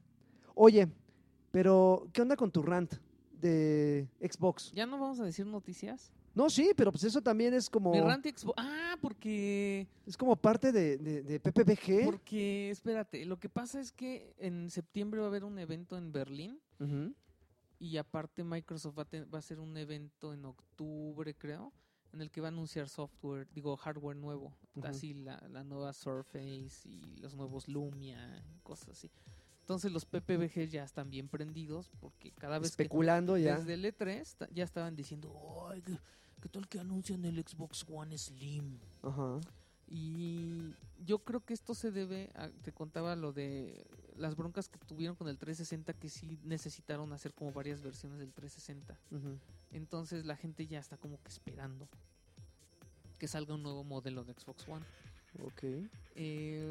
Oye, 0.56 0.88
pero 1.52 2.08
¿qué 2.14 2.22
onda 2.22 2.36
con 2.36 2.52
tu 2.52 2.62
rant 2.62 2.94
de 3.42 4.08
Xbox? 4.22 4.72
¿Ya 4.74 4.86
no 4.86 4.98
vamos 5.00 5.20
a 5.20 5.24
decir 5.26 5.46
noticias? 5.46 6.12
No, 6.36 6.50
sí, 6.50 6.72
pero 6.76 6.92
pues 6.92 7.04
eso 7.04 7.22
también 7.22 7.54
es 7.54 7.70
como, 7.70 7.94
Xbox. 7.94 8.54
Ah, 8.58 8.98
porque. 9.00 9.88
es 10.06 10.18
como 10.18 10.36
parte 10.36 10.72
de, 10.72 10.98
de, 10.98 11.22
de 11.22 11.40
PPBG. 11.40 12.06
Porque, 12.06 12.72
espérate, 12.72 13.24
lo 13.26 13.40
que 13.40 13.50
pasa 13.50 13.80
es 13.80 13.92
que 13.92 14.34
en 14.40 14.72
septiembre 14.72 15.20
va 15.20 15.28
a 15.28 15.30
haber 15.30 15.44
un 15.44 15.60
evento 15.60 15.98
en 15.98 16.12
Berlín. 16.12 16.60
Y 17.80 17.98
aparte 17.98 18.44
Microsoft 18.44 18.98
va 18.98 19.04
a, 19.04 19.26
va 19.26 19.38
a 19.38 19.40
hacer 19.40 19.60
un 19.60 19.76
evento 19.78 20.34
en 20.34 20.46
octubre, 20.46 21.34
creo, 21.36 21.74
en 22.14 22.22
el 22.22 22.32
que 22.32 22.40
va 22.42 22.48
a 22.48 22.52
anunciar 22.52 22.88
software, 22.88 23.48
digo, 23.54 23.76
hardware 23.76 24.16
nuevo. 24.16 24.54
Ujú. 24.76 24.88
Así 24.88 25.14
la, 25.14 25.44
la 25.50 25.64
nueva 25.64 25.92
Surface 25.94 26.88
y 26.88 27.18
los 27.18 27.36
nuevos 27.36 27.68
Lumia, 27.68 28.42
y 28.56 28.60
cosas 28.60 28.90
así. 28.90 29.12
Entonces 29.62 29.92
los 29.92 30.06
PPBG 30.06 30.68
ya 30.70 30.84
están 30.84 31.10
bien 31.10 31.28
prendidos 31.30 31.90
porque 32.00 32.32
cada 32.32 32.60
vez 32.60 32.76
que 32.76 32.84
Especulando 32.84 33.38
ya. 33.38 33.58
desde 33.58 33.74
el 33.76 33.86
E3 33.86 34.36
ta- 34.38 34.50
ya 34.52 34.64
estaban 34.64 34.96
diciendo, 34.96 35.34
"Ay, 35.70 35.82
¿qué, 36.44 36.50
tal 36.50 36.68
que 36.68 36.80
anuncian 36.80 37.24
el 37.24 37.42
Xbox 37.42 37.86
One 37.90 38.18
Slim? 38.18 38.78
Ajá. 39.02 39.40
Y 39.88 40.74
yo 41.06 41.20
creo 41.20 41.40
que 41.42 41.54
esto 41.54 41.74
se 41.74 41.92
debe, 41.92 42.30
a, 42.36 42.50
te 42.50 42.72
contaba 42.72 43.16
lo 43.16 43.32
de 43.32 43.86
las 44.18 44.36
broncas 44.36 44.68
que 44.68 44.78
tuvieron 44.80 45.16
con 45.16 45.28
el 45.28 45.38
360, 45.38 45.94
que 45.94 46.10
sí 46.10 46.38
necesitaron 46.44 47.14
hacer 47.14 47.34
como 47.34 47.52
varias 47.52 47.82
versiones 47.82 48.20
del 48.20 48.34
360. 48.34 48.98
ujú. 49.12 49.40
Entonces 49.72 50.26
la 50.26 50.36
gente 50.36 50.68
ya 50.68 50.80
está 50.80 50.98
como 50.98 51.22
que 51.24 51.30
esperando 51.30 51.88
que 53.18 53.28
salga 53.28 53.56
un 53.56 53.64
nuevo 53.64 53.84
modelo 53.84 54.24
de 54.24 54.34
Xbox 54.34 54.68
One. 54.68 54.86
Ok. 55.42 55.64
Eh, 56.16 56.62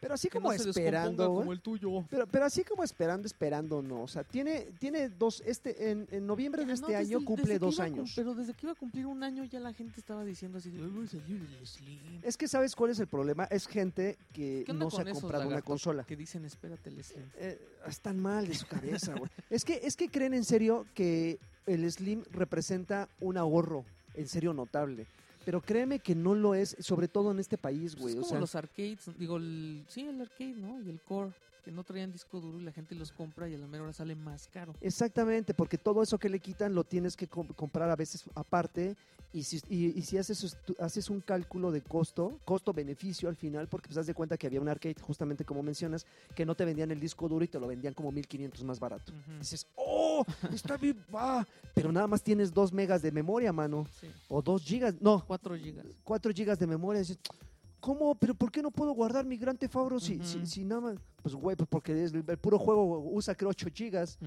Pero 0.00 0.14
así 0.14 0.28
como 0.28 0.48
no 0.48 0.54
esperando. 0.54 1.28
como 1.34 1.52
el 1.52 1.60
tuyo. 1.60 2.04
Pero, 2.10 2.26
pero 2.26 2.44
así 2.44 2.64
como 2.64 2.82
esperando, 2.82 3.26
esperando, 3.26 3.80
no. 3.80 4.02
O 4.02 4.08
sea, 4.08 4.24
tiene, 4.24 4.66
tiene 4.78 5.08
dos. 5.08 5.42
Este, 5.46 5.90
en, 5.90 6.08
en 6.10 6.26
noviembre 6.26 6.62
de 6.62 6.68
Ya, 6.68 6.74
este 6.74 6.82
no, 6.92 6.98
desde 6.98 7.14
año 7.14 7.24
cumple 7.24 7.58
dos 7.58 7.76
iba 7.76 7.84
años. 7.84 8.12
Pero 8.16 8.34
desde 8.34 8.54
que 8.54 8.66
iba 8.66 8.72
a 8.72 8.74
cumplir 8.74 9.06
un 9.06 9.22
año 9.22 9.44
ya 9.44 9.60
la 9.60 9.72
gente 9.72 10.00
estaba 10.00 10.24
diciendo 10.24 10.58
así, 10.58 10.70
de, 10.70 10.82
"Ay, 10.82 10.90
va 10.90 11.04
a 11.04 11.06
salir 11.06 11.40
el 11.60 11.66
Slim. 11.66 11.98
Es 12.22 12.36
que 12.36 12.48
sabes 12.48 12.74
cuál 12.74 12.90
es 12.90 12.98
el 12.98 13.06
problema. 13.06 13.44
Es 13.44 13.66
gente 13.68 14.16
que 14.32 14.64
¿Qué 14.66 14.72
onda 14.72 14.84
no 14.86 14.90
se 14.90 15.02
ha 15.02 15.12
comprado 15.12 15.46
una 15.46 15.62
consola. 15.62 16.04
Que 16.04 16.16
dicen, 16.16 16.44
espérate 16.44 16.90
el 16.90 17.04
Slim. 17.04 17.24
Eh, 17.36 17.58
están 17.86 18.18
mal 18.18 18.48
de 18.48 18.54
su 18.54 18.66
cabeza, 18.66 19.14
güey. 19.14 19.30
es 19.50 19.64
que 19.64 19.80
es 19.84 19.96
que 19.96 20.08
creen 20.08 20.34
en 20.34 20.44
serio 20.44 20.86
que 20.94 21.38
el 21.66 21.90
Slim 21.90 22.24
representa 22.32 23.08
un 23.20 23.36
ahorro 23.36 23.84
en 24.14 24.26
serio 24.26 24.52
notable. 24.52 25.06
Pero 25.44 25.60
créeme 25.60 25.98
que 26.00 26.14
no 26.14 26.34
lo 26.34 26.54
es, 26.54 26.76
sobre 26.80 27.08
todo 27.08 27.30
en 27.30 27.38
este 27.38 27.56
país, 27.56 27.96
Pues 27.96 28.02
güey. 28.02 28.12
es 28.14 28.18
o 28.18 28.20
como 28.22 28.28
sea, 28.30 28.40
los 28.40 28.54
arcades, 28.54 28.98
digo, 29.18 29.36
el, 29.38 29.82
sí, 29.88 30.02
el 30.02 30.20
arcade, 30.20 30.54
¿no? 30.54 30.82
Y 30.82 30.90
el 30.90 31.00
core, 31.00 31.32
que 31.60 31.70
no 31.70 31.84
traían 31.84 32.12
disco 32.12 32.40
duro 32.40 32.58
y 32.60 32.62
la 32.64 32.72
gente 32.72 32.94
los 32.94 33.12
compra 33.12 33.48
y 33.48 33.54
a 33.54 33.58
la 33.58 33.66
mera 33.66 33.84
hora 33.84 33.92
sale 33.92 34.14
más 34.14 34.48
caro. 34.48 34.74
Exactamente, 34.80 35.54
porque 35.54 35.78
todo 35.78 36.02
eso 36.02 36.18
que 36.18 36.28
le 36.28 36.40
quitan 36.40 36.74
lo 36.74 36.84
tienes 36.84 37.16
que 37.16 37.26
com- 37.28 37.48
comprar 37.48 37.90
a 37.90 37.96
veces 37.96 38.24
aparte 38.34 38.96
y 39.32 39.44
si, 39.44 39.60
y, 39.68 39.96
y 39.98 40.02
si 40.02 40.18
haces, 40.18 40.56
haces 40.80 41.08
un 41.08 41.20
cálculo 41.20 41.70
de 41.70 41.82
costo, 41.82 42.40
costo-beneficio 42.44 43.28
al 43.28 43.36
final, 43.36 43.68
porque 43.68 43.86
pues 43.88 43.96
haz 43.98 44.06
de 44.06 44.14
cuenta 44.14 44.36
que 44.36 44.46
había 44.48 44.60
un 44.60 44.68
arcade, 44.68 44.96
justamente 45.00 45.44
como 45.44 45.62
mencionas, 45.62 46.04
que 46.34 46.44
no 46.44 46.54
te 46.56 46.64
vendían 46.64 46.90
el 46.90 46.98
disco 46.98 47.28
duro 47.28 47.44
y 47.44 47.48
te 47.48 47.60
lo 47.60 47.68
vendían 47.68 47.94
como 47.94 48.10
1500 48.10 48.64
más 48.64 48.80
barato. 48.80 49.12
Dices, 49.38 49.66
¡oh! 49.76 50.24
Está 50.52 50.76
bien, 50.76 50.96
va. 51.14 51.46
Pero 51.74 51.92
nada 51.92 52.08
más 52.08 52.22
tienes 52.22 52.52
2 52.52 52.72
megas 52.72 53.02
de 53.02 53.12
memoria, 53.12 53.52
mano. 53.52 53.86
Sí, 54.00 54.08
O 54.28 54.42
2 54.42 54.62
gigas, 54.64 54.94
no, 55.00 55.24
4 55.26 55.56
gigas. 55.56 55.86
4 56.02 56.32
gigas 56.32 56.58
de 56.58 56.66
memoria. 56.66 57.00
Dices, 57.00 57.18
¿cómo? 57.80 58.14
¿Pero 58.14 58.34
por 58.34 58.50
qué 58.52 58.62
no 58.62 58.70
puedo 58.70 58.92
guardar 58.92 59.24
mi 59.24 59.36
Gran 59.36 59.56
Theft 59.56 59.74
Auto 59.76 59.98
si, 60.00 60.18
si, 60.24 60.46
si 60.46 60.64
nada 60.64 60.80
más? 60.80 60.96
Pues, 61.22 61.34
güey, 61.34 61.56
pues 61.56 61.68
porque 61.68 62.04
es- 62.04 62.12
el, 62.12 62.24
el 62.26 62.38
puro 62.38 62.58
juego 62.58 63.00
usa, 63.10 63.34
creo, 63.34 63.50
8 63.50 63.68
gigas. 63.74 64.18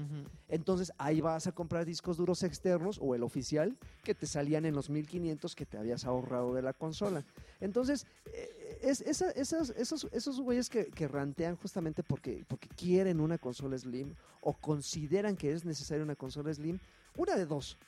Entonces 0.48 0.92
ahí 0.98 1.20
vas 1.20 1.46
a 1.46 1.52
comprar 1.52 1.84
discos 1.84 2.16
duros 2.16 2.42
externos 2.42 2.98
o 3.02 3.14
el 3.14 3.22
oficial 3.22 3.76
que 4.04 4.14
te 4.14 4.26
salían 4.26 4.64
en 4.64 4.74
los 4.74 4.90
1500 4.90 5.54
que 5.54 5.66
te 5.66 5.78
habías 5.78 6.04
ahorrado 6.04 6.54
de 6.54 6.62
la 6.62 6.72
consola. 6.72 7.24
Entonces, 7.60 8.06
eh, 8.26 8.78
es, 8.82 9.00
esa- 9.00 9.30
esas- 9.30 9.70
esos, 9.70 10.06
esos 10.12 10.40
güeyes 10.40 10.68
que, 10.68 10.86
que 10.86 11.08
rantean 11.08 11.56
justamente 11.56 12.02
porque, 12.02 12.44
porque 12.48 12.68
quieren 12.68 13.20
una 13.20 13.38
consola 13.38 13.76
Slim 13.78 14.14
o 14.40 14.52
consideran 14.52 15.36
que 15.36 15.52
es 15.52 15.64
necesaria 15.64 16.04
una 16.04 16.16
consola 16.16 16.52
Slim, 16.52 16.78
una 17.16 17.34
de 17.36 17.46
dos. 17.46 17.78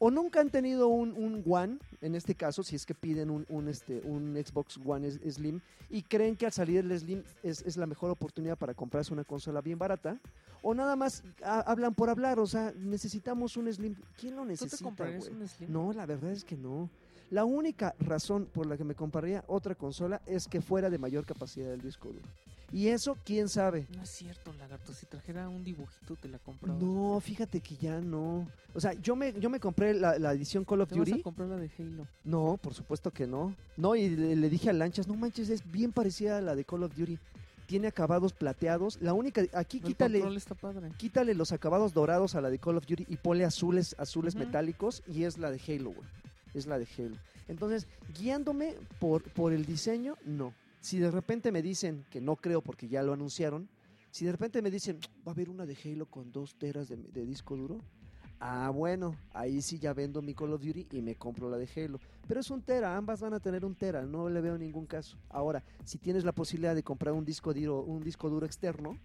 O 0.00 0.10
nunca 0.10 0.40
han 0.40 0.50
tenido 0.50 0.86
un, 0.88 1.10
un 1.16 1.42
One, 1.46 1.78
en 2.00 2.14
este 2.14 2.34
caso, 2.34 2.62
si 2.62 2.76
es 2.76 2.86
que 2.86 2.94
piden 2.94 3.30
un, 3.30 3.44
un, 3.48 3.68
este, 3.68 4.00
un 4.04 4.34
Xbox 4.36 4.78
One 4.84 5.10
Slim 5.10 5.60
y 5.90 6.02
creen 6.02 6.36
que 6.36 6.46
al 6.46 6.52
salir 6.52 6.78
el 6.84 6.96
Slim 6.98 7.22
es, 7.42 7.62
es 7.62 7.76
la 7.76 7.86
mejor 7.86 8.10
oportunidad 8.10 8.56
para 8.56 8.74
comprarse 8.74 9.12
una 9.12 9.24
consola 9.24 9.60
bien 9.60 9.78
barata, 9.78 10.18
o 10.62 10.72
nada 10.72 10.94
más 10.94 11.24
ha- 11.42 11.60
hablan 11.62 11.94
por 11.94 12.10
hablar, 12.10 12.38
o 12.38 12.46
sea, 12.46 12.72
necesitamos 12.76 13.56
un 13.56 13.72
Slim. 13.72 13.96
¿Quién 14.16 14.36
lo 14.36 14.42
¿Tú 14.42 14.46
te 14.46 14.52
necesita, 14.52 14.84
comprarías 14.84 15.28
un 15.28 15.48
Slim? 15.48 15.72
No, 15.72 15.92
la 15.92 16.06
verdad 16.06 16.30
es 16.30 16.44
que 16.44 16.56
no. 16.56 16.88
La 17.30 17.44
única 17.44 17.94
razón 17.98 18.46
por 18.46 18.66
la 18.66 18.76
que 18.76 18.84
me 18.84 18.94
compraría 18.94 19.44
otra 19.48 19.74
consola 19.74 20.22
es 20.26 20.46
que 20.48 20.60
fuera 20.62 20.88
de 20.90 20.98
mayor 20.98 21.26
capacidad 21.26 21.68
del 21.68 21.82
disco 21.82 22.08
duro. 22.08 22.24
Y 22.70 22.88
eso, 22.88 23.16
quién 23.24 23.48
sabe. 23.48 23.86
No 23.96 24.02
es 24.02 24.10
cierto, 24.10 24.52
lagarto. 24.52 24.92
Si 24.92 25.06
trajera 25.06 25.48
un 25.48 25.64
dibujito, 25.64 26.16
te 26.16 26.28
la 26.28 26.38
compraba. 26.38 26.78
No, 26.78 27.18
fíjate 27.20 27.60
que 27.60 27.76
ya 27.76 28.00
no. 28.00 28.46
O 28.74 28.80
sea, 28.80 28.92
yo 28.92 29.16
me, 29.16 29.32
yo 29.40 29.48
me 29.48 29.58
compré 29.58 29.94
la, 29.94 30.18
la 30.18 30.32
edición 30.32 30.64
Call 30.64 30.82
of 30.82 30.90
Te 30.90 30.98
vas 30.98 31.08
a 31.08 31.10
Duty. 31.12 31.22
comprar 31.22 31.48
la 31.48 31.56
de 31.56 31.70
Halo. 31.78 32.06
No, 32.24 32.58
por 32.60 32.74
supuesto 32.74 33.10
que 33.10 33.26
no. 33.26 33.54
No, 33.78 33.96
y 33.96 34.10
le, 34.10 34.36
le 34.36 34.50
dije 34.50 34.68
a 34.68 34.74
Lanchas, 34.74 35.08
no 35.08 35.14
manches, 35.14 35.48
es 35.48 35.70
bien 35.70 35.92
parecida 35.92 36.38
a 36.38 36.40
la 36.42 36.54
de 36.54 36.64
Call 36.64 36.82
of 36.82 36.94
Duty. 36.94 37.18
Tiene 37.66 37.88
acabados 37.88 38.32
plateados. 38.34 38.98
La 39.00 39.14
única, 39.14 39.42
aquí 39.54 39.78
El 39.78 39.84
quítale, 39.84 40.18
control 40.20 40.36
está 40.36 40.54
padre. 40.54 40.90
quítale 40.98 41.34
los 41.34 41.52
acabados 41.52 41.94
dorados 41.94 42.34
a 42.34 42.40
la 42.42 42.50
de 42.50 42.58
Call 42.58 42.76
of 42.76 42.86
Duty 42.86 43.06
y 43.08 43.16
ponle 43.16 43.44
azules, 43.46 43.94
azules 43.98 44.34
metálicos 44.36 45.02
y 45.06 45.24
es 45.24 45.38
la 45.38 45.50
de 45.50 45.58
Halo, 45.66 45.90
güey. 45.92 46.08
Es 46.54 46.66
la 46.66 46.78
de 46.78 46.86
Halo. 46.98 47.16
Entonces, 47.48 47.86
guiándome 48.18 48.74
por, 48.98 49.22
por 49.22 49.52
el 49.54 49.64
diseño, 49.64 50.16
no. 50.26 50.52
Si 50.80 50.98
de 50.98 51.10
repente 51.10 51.50
me 51.52 51.62
dicen, 51.62 52.04
que 52.10 52.20
no 52.20 52.36
creo 52.36 52.62
porque 52.62 52.88
ya 52.88 53.02
lo 53.02 53.12
anunciaron, 53.12 53.68
si 54.10 54.24
de 54.24 54.32
repente 54.32 54.62
me 54.62 54.70
dicen, 54.70 54.98
va 55.26 55.30
a 55.32 55.34
haber 55.34 55.50
una 55.50 55.66
de 55.66 55.76
Halo 55.84 56.06
con 56.06 56.32
dos 56.32 56.56
teras 56.56 56.88
de, 56.88 56.96
de 56.96 57.26
disco 57.26 57.56
duro, 57.56 57.78
ah, 58.40 58.70
bueno, 58.70 59.14
ahí 59.32 59.60
sí 59.60 59.78
ya 59.78 59.92
vendo 59.92 60.22
mi 60.22 60.34
Call 60.34 60.52
of 60.52 60.62
Duty 60.62 60.86
y 60.92 61.02
me 61.02 61.16
compro 61.16 61.50
la 61.50 61.58
de 61.58 61.68
Halo. 61.76 62.00
Pero 62.26 62.40
es 62.40 62.50
un 62.50 62.62
tera, 62.62 62.96
ambas 62.96 63.20
van 63.20 63.34
a 63.34 63.40
tener 63.40 63.64
un 63.64 63.74
tera, 63.74 64.06
no 64.06 64.28
le 64.28 64.40
veo 64.40 64.56
ningún 64.56 64.86
caso. 64.86 65.18
Ahora, 65.28 65.62
si 65.84 65.98
tienes 65.98 66.24
la 66.24 66.32
posibilidad 66.32 66.74
de 66.74 66.82
comprar 66.82 67.12
un 67.14 67.24
disco 67.24 67.52
duro, 67.52 67.82
un 67.82 68.02
disco 68.02 68.30
duro 68.30 68.46
externo, 68.46 68.96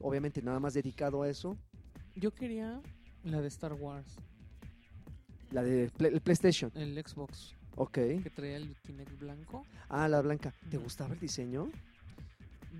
obviamente 0.00 0.42
nada 0.42 0.60
más 0.60 0.74
dedicado 0.74 1.22
a 1.22 1.28
eso, 1.28 1.56
Yo 2.14 2.32
quería 2.32 2.80
La 3.24 3.40
de 3.40 3.48
Star 3.48 3.72
Wars. 3.74 4.16
La 5.50 5.62
de 5.62 5.90
Play- 5.90 6.12
el 6.14 6.20
PlayStation. 6.20 6.70
El 6.74 6.94
Xbox. 7.04 7.54
Ok. 7.76 7.92
Que 7.92 8.32
traía 8.34 8.56
el 8.56 8.74
Kinect 8.86 9.18
blanco. 9.20 9.64
Ah, 9.88 10.08
la 10.08 10.20
blanca. 10.22 10.52
¿Te 10.70 10.76
gustaba 10.78 11.14
el 11.14 11.20
diseño? 11.20 11.70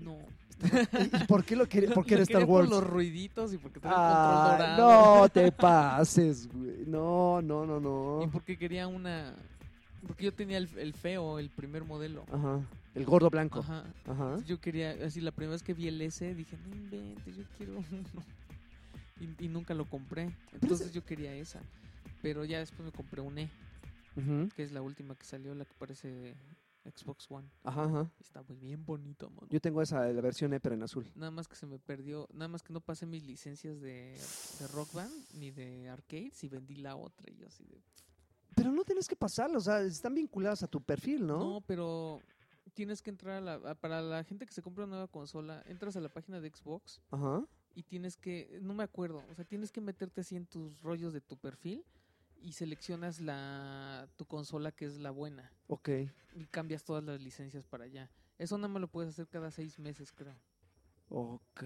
No. 0.01 0.15
¿Y 0.61 1.25
por 1.27 1.43
qué 1.45 1.55
lo 1.55 1.67
quería? 1.67 1.93
Porque 1.93 2.11
Lo 2.11 2.15
era 2.17 2.23
Star 2.23 2.41
quería 2.41 2.47
por 2.47 2.61
Wars. 2.61 2.69
los 2.69 2.83
ruiditos 2.83 3.53
y 3.53 3.57
porque 3.59 3.79
traía 3.79 3.95
el 3.95 4.03
Ah, 4.03 4.47
control 4.49 4.69
dorado. 4.77 5.19
no 5.21 5.29
te 5.29 5.51
pases, 5.51 6.47
güey. 6.51 6.85
No, 6.87 7.41
no, 7.41 7.65
no, 7.65 7.79
no. 7.79 8.21
Y 8.23 8.27
porque 8.27 8.57
quería 8.57 8.87
una... 8.87 9.35
Porque 10.07 10.25
yo 10.25 10.33
tenía 10.33 10.57
el, 10.57 10.69
el 10.77 10.93
feo, 10.93 11.37
el 11.39 11.49
primer 11.49 11.83
modelo. 11.83 12.23
Ajá. 12.31 12.59
El 12.95 13.05
gordo 13.05 13.29
blanco. 13.29 13.59
Ajá. 13.59 13.83
Ajá. 14.07 14.37
Yo 14.47 14.59
quería, 14.59 14.95
así 15.05 15.21
la 15.21 15.31
primera 15.31 15.53
vez 15.53 15.63
que 15.63 15.73
vi 15.73 15.87
el 15.87 16.01
S, 16.01 16.33
dije, 16.33 16.57
no 16.67 16.75
inventes, 16.75 17.35
yo 17.35 17.43
quiero 17.57 17.73
uno. 17.91 18.23
Y, 19.19 19.45
y 19.45 19.47
nunca 19.47 19.73
lo 19.73 19.85
compré. 19.85 20.31
Entonces 20.59 20.91
yo 20.91 21.03
quería 21.03 21.33
esa. 21.35 21.59
Pero 22.21 22.45
ya 22.45 22.59
después 22.59 22.85
me 22.85 22.91
compré 22.91 23.21
un 23.21 23.37
E, 23.37 23.49
Que 24.55 24.63
es 24.63 24.71
la 24.71 24.81
última 24.81 25.15
que 25.15 25.25
salió, 25.25 25.53
la 25.55 25.65
que 25.65 25.73
parece 25.75 26.35
Xbox 26.85 27.29
One. 27.29 27.47
Ajá, 27.63 28.09
Está 28.19 28.41
muy 28.43 28.57
bien 28.57 28.85
bonito, 28.85 29.29
mano. 29.29 29.47
Yo 29.49 29.59
tengo 29.59 29.81
esa, 29.81 30.07
la 30.11 30.21
versión 30.21 30.53
E, 30.53 30.59
pero 30.59 30.73
en 30.75 30.83
azul. 30.83 31.05
Nada 31.15 31.31
más 31.31 31.47
que 31.47 31.55
se 31.55 31.65
me 31.65 31.79
perdió, 31.79 32.27
nada 32.33 32.47
más 32.47 32.63
que 32.63 32.71
no 32.73 32.79
pasé 32.81 33.05
mis 33.05 33.23
licencias 33.23 33.79
de, 33.81 34.17
de 34.59 34.67
Rock 34.69 34.93
Band 34.93 35.11
ni 35.33 35.51
de 35.51 35.89
arcades 35.89 36.43
y 36.43 36.47
vendí 36.49 36.75
la 36.77 36.95
otra. 36.95 37.29
Y 37.31 37.35
yo 37.37 37.47
así 37.47 37.63
de, 37.65 37.81
Pero 38.55 38.71
no 38.71 38.83
tienes 38.85 39.07
que 39.07 39.15
pasarlo, 39.15 39.57
o 39.57 39.61
sea, 39.61 39.81
están 39.81 40.15
vinculadas 40.15 40.63
a 40.63 40.67
tu 40.67 40.81
perfil, 40.81 41.27
¿no? 41.27 41.39
no, 41.39 41.61
pero 41.67 42.21
tienes 42.73 43.01
que 43.01 43.09
entrar 43.09 43.35
a 43.37 43.41
la, 43.41 43.71
a- 43.71 43.75
para 43.75 44.01
la 44.01 44.23
gente 44.23 44.45
que 44.45 44.53
se 44.53 44.61
compra 44.61 44.85
una 44.85 44.95
nueva 44.95 45.07
consola, 45.07 45.61
entras 45.67 45.95
a 45.97 45.99
la 46.01 46.09
página 46.09 46.39
de 46.39 46.49
Xbox 46.51 47.01
Ajá. 47.11 47.43
y 47.75 47.83
tienes 47.83 48.15
que, 48.17 48.59
no 48.61 48.73
me 48.73 48.83
acuerdo, 48.83 49.23
o 49.29 49.35
sea, 49.35 49.43
tienes 49.45 49.71
que 49.71 49.81
meterte 49.81 50.21
así 50.21 50.35
en 50.35 50.45
tus 50.45 50.79
rollos 50.81 51.11
de 51.11 51.21
tu 51.21 51.35
perfil 51.37 51.83
y 52.41 52.53
seleccionas 52.53 53.19
la 53.19 54.07
tu 54.15 54.25
consola 54.25 54.71
que 54.71 54.85
es 54.85 54.97
la 54.99 55.11
buena 55.11 55.51
Ok. 55.67 55.89
y 56.35 56.45
cambias 56.45 56.83
todas 56.83 57.03
las 57.03 57.21
licencias 57.21 57.65
para 57.65 57.85
allá. 57.85 58.09
Eso 58.37 58.57
nada 58.57 58.67
más 58.69 58.81
lo 58.81 58.87
puedes 58.87 59.09
hacer 59.11 59.27
cada 59.27 59.51
seis 59.51 59.79
meses, 59.79 60.11
creo. 60.11 60.35
Ok. 61.09 61.63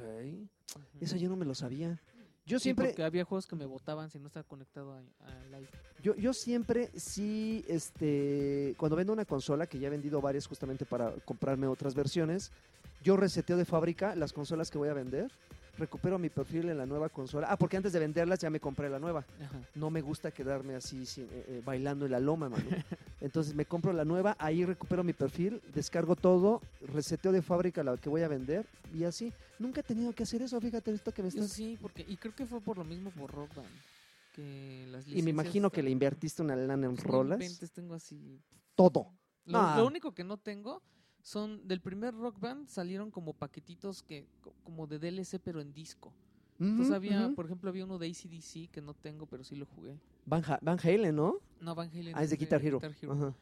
Eso 1.00 1.18
yo 1.18 1.30
no 1.30 1.36
me 1.36 1.46
lo 1.46 1.56
sabía. 1.56 2.00
Yo 2.46 2.58
Sí, 2.60 2.64
siempre, 2.64 2.88
porque 2.88 3.04
había 3.04 3.24
juegos 3.24 3.46
que 3.46 3.56
me 3.56 3.66
botaban 3.66 4.10
si 4.10 4.18
no 4.20 4.28
estaba 4.28 4.44
conectado 4.48 4.94
a, 4.94 5.00
a 5.28 5.46
live. 5.46 5.68
yo, 6.02 6.16
yo 6.16 6.34
siempre 6.34 6.90
sí, 6.96 7.64
este, 7.68 8.74
cuando 8.78 8.96
vendo 8.96 9.14
una 9.14 9.26
consola, 9.26 9.68
que 9.68 9.78
ya 9.80 9.88
he 9.88 9.92
vendido 9.92 10.22
varias 10.22 10.48
justamente 10.48 10.86
para 10.86 11.12
comprarme 11.24 11.68
otras 11.68 11.94
versiones, 11.94 12.52
yo 13.04 13.16
reseteo 13.16 13.58
de 13.58 13.66
fábrica 13.66 14.16
las 14.16 14.34
consolas 14.34 14.72
que 14.72 14.78
voy 14.80 14.90
a 14.90 14.94
vender, 14.94 15.32
recupero 15.78 16.20
mi 16.20 16.30
perfil 16.30 16.70
en 16.70 16.78
la 16.78 16.86
nueva 16.86 17.10
consola. 17.10 17.48
Ah, 17.50 17.58
porque 17.58 17.78
antes 17.78 17.94
de 17.94 18.00
venderlas 18.00 18.40
ya 18.40 18.50
me 18.50 18.60
compré 18.60 18.90
la 18.90 19.00
nueva. 19.00 19.26
Ajá. 19.42 19.60
No 19.76 19.90
me 19.90 20.02
gusta 20.02 20.32
quedarme 20.32 20.76
así 20.76 21.06
sin- 21.06 21.26
eh, 21.32 21.46
eh, 21.48 21.62
bailando 21.66 22.06
en 22.06 22.12
la 22.12 22.20
loma, 22.20 22.50
mano. 22.50 22.64
Entonces 23.22 23.54
me 23.56 23.66
compro 23.66 23.94
la 23.94 24.04
nueva, 24.06 24.36
ahí 24.40 24.66
recupero 24.66 25.04
mi 25.04 25.14
perfil, 25.14 25.62
descargo 25.74 26.16
todo, 26.16 26.62
reseteo 26.82 27.32
de 27.32 27.42
fábrica 27.42 27.84
la 27.84 27.98
que 27.98 28.10
voy 28.10 28.22
a 28.22 28.28
vender 28.28 28.66
y 28.94 29.04
así. 29.04 29.32
Nunca 29.60 29.82
he 29.82 29.84
tenido 29.84 30.12
que 30.14 30.24
hacer 30.24 30.42
eso, 30.42 30.60
fíjate 30.60 30.92
esto 30.94 31.12
que 31.14 31.22
me 31.24 31.30
Yo 31.30 31.42
estás... 31.44 31.56
sí, 31.56 31.78
porque 31.82 32.04
y 32.08 32.18
creo 32.18 32.36
que 32.36 32.46
fue 32.46 32.60
por 32.62 32.78
lo 32.78 32.84
mismo 32.84 33.12
por 33.12 33.32
Rock 33.32 33.56
Band. 33.56 33.70
Que 34.36 34.88
las 34.92 35.08
Y 35.08 35.22
me 35.24 35.30
imagino 35.32 35.70
que 35.70 35.84
le 35.84 35.90
invertiste 35.92 36.42
una 36.42 36.56
lana 36.56 36.88
en 36.88 36.96
rolas. 36.98 37.40
inventes, 37.40 37.72
tengo 37.72 37.94
así 37.94 38.40
Todo. 38.76 39.08
Lo, 39.46 39.60
Ah. 39.60 39.76
lo 39.78 39.86
único 39.88 40.14
que 40.14 40.24
no 40.24 40.38
tengo 40.38 40.82
son 41.22 41.68
del 41.68 41.82
primer 41.82 42.14
Rock 42.16 42.40
Band 42.40 42.68
salieron 42.68 43.12
como 43.12 43.34
paquetitos 43.34 44.02
que 44.04 44.28
co- 44.42 44.54
como 44.64 44.88
de 44.88 45.00
DLC 45.00 45.40
pero 45.44 45.62
en 45.62 45.74
disco. 45.74 46.14
Entonces 46.60 46.94
había, 46.94 47.30
por 47.36 47.46
ejemplo, 47.46 47.72
había 47.72 47.86
uno 47.86 47.98
de 47.98 48.08
ACDC 48.08 48.70
que 48.70 48.82
no 48.82 48.94
tengo, 48.94 49.26
pero 49.26 49.44
sí 49.44 49.56
lo 49.56 49.66
jugué. 49.66 49.98
Van, 50.28 50.44
Ha- 50.46 50.60
Van 50.62 50.78
Halen, 50.80 51.16
¿no? 51.16 51.38
No, 51.60 51.74
Van 51.74 51.90
Halen. 51.90 52.14
Ah, 52.16 52.24
es 52.24 52.30
de 52.30 52.38
Guitar 52.38 52.64
Hero. 52.64 52.80
Ajá. 53.10 53.34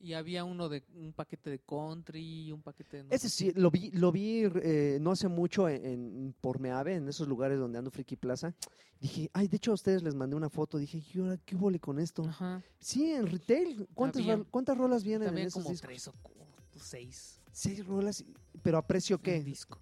Y 0.00 0.12
había 0.12 0.44
uno 0.44 0.68
de 0.68 0.84
un 0.94 1.12
paquete 1.14 1.48
de 1.50 1.58
country, 1.60 2.52
un 2.52 2.60
paquete 2.62 2.98
de 2.98 3.04
no 3.04 3.10
Ese 3.10 3.28
sí, 3.30 3.52
qué. 3.52 3.58
lo 3.60 3.70
vi, 3.70 3.90
lo 3.92 4.12
vi 4.12 4.42
eh, 4.62 4.98
no 5.00 5.10
hace 5.12 5.28
mucho 5.28 5.66
en, 5.68 5.84
en- 5.86 6.34
por 6.42 6.60
Meave, 6.60 6.94
en 6.96 7.08
esos 7.08 7.26
lugares 7.26 7.58
donde 7.58 7.78
ando 7.78 7.90
Friki 7.90 8.16
Plaza. 8.16 8.54
Dije, 9.00 9.30
ay, 9.32 9.48
de 9.48 9.56
hecho 9.56 9.70
a 9.70 9.74
ustedes 9.74 10.02
les 10.02 10.14
mandé 10.14 10.36
una 10.36 10.50
foto. 10.50 10.76
Dije, 10.76 11.02
¿y 11.14 11.20
ahora 11.20 11.38
qué 11.38 11.56
con 11.80 11.98
esto? 11.98 12.22
Ajá. 12.24 12.62
Sí, 12.78 13.10
en 13.12 13.26
retail. 13.28 13.88
¿Cuántas, 13.94 14.22
¿Cuántas 14.50 14.76
rolas 14.76 15.02
vienen 15.04 15.22
en 15.22 15.28
También 15.28 15.46
esos 15.48 15.62
como 15.62 15.70
discos? 15.72 15.88
tres 15.88 16.08
o 16.08 16.12
cu- 16.22 16.34
seis 16.80 17.40
Seis 17.52 17.84
rolas, 17.84 18.24
pero 18.62 18.78
a 18.78 18.86
precio 18.86 19.18
qué? 19.20 19.42
disco. 19.42 19.78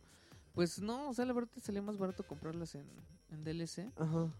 Pues 0.54 0.80
no, 0.80 1.10
o 1.10 1.14
sea, 1.14 1.26
la 1.26 1.32
verdad 1.34 1.50
te 1.52 1.60
salía 1.60 1.82
más 1.82 1.98
barato 1.98 2.26
comprarlas 2.26 2.74
en, 2.74 2.86
en 3.30 3.44
DLC, 3.44 3.92
Ajá. 3.96 4.32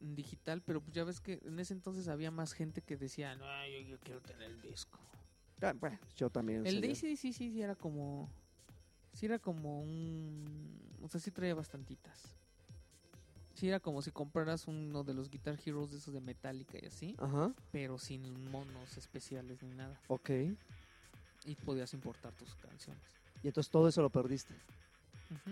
en 0.00 0.14
digital, 0.16 0.62
pero 0.62 0.80
pues 0.80 0.94
ya 0.94 1.04
ves 1.04 1.20
que 1.20 1.40
en 1.44 1.58
ese 1.58 1.74
entonces 1.74 2.08
había 2.08 2.30
más 2.30 2.52
gente 2.54 2.80
que 2.80 2.96
decía, 2.96 3.34
no, 3.34 3.44
yo, 3.68 3.80
yo 3.86 3.98
quiero 4.00 4.22
tener 4.22 4.50
el 4.50 4.60
disco. 4.62 4.98
Ah, 5.60 5.74
bueno, 5.78 5.98
yo 6.16 6.30
también. 6.30 6.66
El. 6.66 6.80
Daisy 6.80 7.16
sí, 7.16 7.32
sí, 7.34 7.50
sí 7.50 7.60
era 7.60 7.74
como. 7.74 8.30
Sí 9.12 9.26
era 9.26 9.38
como 9.38 9.82
un. 9.82 10.80
O 11.02 11.08
sea, 11.08 11.20
sí 11.20 11.30
traía 11.30 11.54
bastantitas. 11.54 12.34
Sí 13.54 13.68
era 13.68 13.78
como 13.78 14.00
si 14.00 14.10
compraras 14.10 14.66
uno 14.68 15.04
de 15.04 15.12
los 15.12 15.28
Guitar 15.28 15.58
Heroes 15.62 15.90
de 15.90 15.98
esos 15.98 16.14
de 16.14 16.22
Metallica 16.22 16.78
y 16.80 16.86
así, 16.86 17.14
Ajá, 17.18 17.52
pero 17.70 17.98
sin 17.98 18.50
monos 18.50 18.96
especiales 18.96 19.62
ni 19.62 19.68
nada. 19.74 20.00
ok. 20.08 20.30
Y 21.44 21.54
podías 21.54 21.92
importar 21.94 22.32
tus 22.34 22.54
canciones. 22.56 23.02
Y 23.42 23.48
entonces 23.48 23.70
todo 23.70 23.88
eso 23.88 24.02
lo 24.02 24.10
perdiste. 24.10 24.54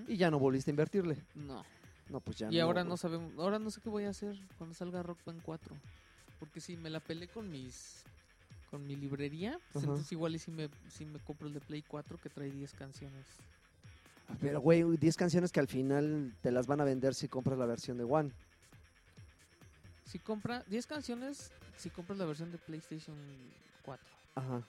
Y 0.06 0.16
ya 0.16 0.30
no 0.30 0.38
volviste 0.38 0.70
a 0.70 0.72
invertirle. 0.72 1.16
No. 1.34 1.64
No, 2.08 2.20
pues 2.20 2.38
ya 2.38 2.50
Y 2.50 2.58
ahora 2.58 2.84
no 2.84 2.96
sabemos. 2.96 3.32
Ahora 3.38 3.58
no 3.58 3.70
sé 3.70 3.80
qué 3.80 3.88
voy 3.88 4.04
a 4.04 4.10
hacer 4.10 4.38
cuando 4.56 4.74
salga 4.74 5.02
Rock 5.02 5.18
Band 5.24 5.42
4. 5.42 5.74
Porque 6.38 6.60
si 6.60 6.76
me 6.76 6.90
la 6.90 7.00
peleé 7.00 7.28
con 7.28 7.50
mis. 7.50 8.04
Con 8.70 8.86
mi 8.86 8.96
librería, 8.96 9.58
pues 9.72 9.82
entonces 9.84 10.12
igual 10.12 10.34
y 10.34 10.38
si 10.38 10.50
me, 10.50 10.68
si 10.90 11.06
me 11.06 11.18
compro 11.20 11.48
el 11.48 11.54
de 11.54 11.60
Play 11.60 11.80
4 11.80 12.18
que 12.18 12.28
trae 12.28 12.50
10 12.50 12.74
canciones. 12.74 13.26
Pero, 14.42 14.60
güey, 14.60 14.84
10 14.98 15.16
canciones 15.16 15.52
que 15.52 15.60
al 15.60 15.68
final 15.68 16.34
te 16.42 16.50
las 16.50 16.66
van 16.66 16.82
a 16.82 16.84
vender 16.84 17.14
si 17.14 17.28
compras 17.28 17.58
la 17.58 17.64
versión 17.64 17.96
de 17.96 18.04
One. 18.04 18.30
Si 20.04 20.18
compra 20.18 20.64
10 20.66 20.86
canciones, 20.86 21.50
si 21.78 21.88
compras 21.88 22.18
la 22.18 22.26
versión 22.26 22.52
de 22.52 22.58
PlayStation 22.58 23.16
4. 23.86 24.06
Ajá. 24.34 24.62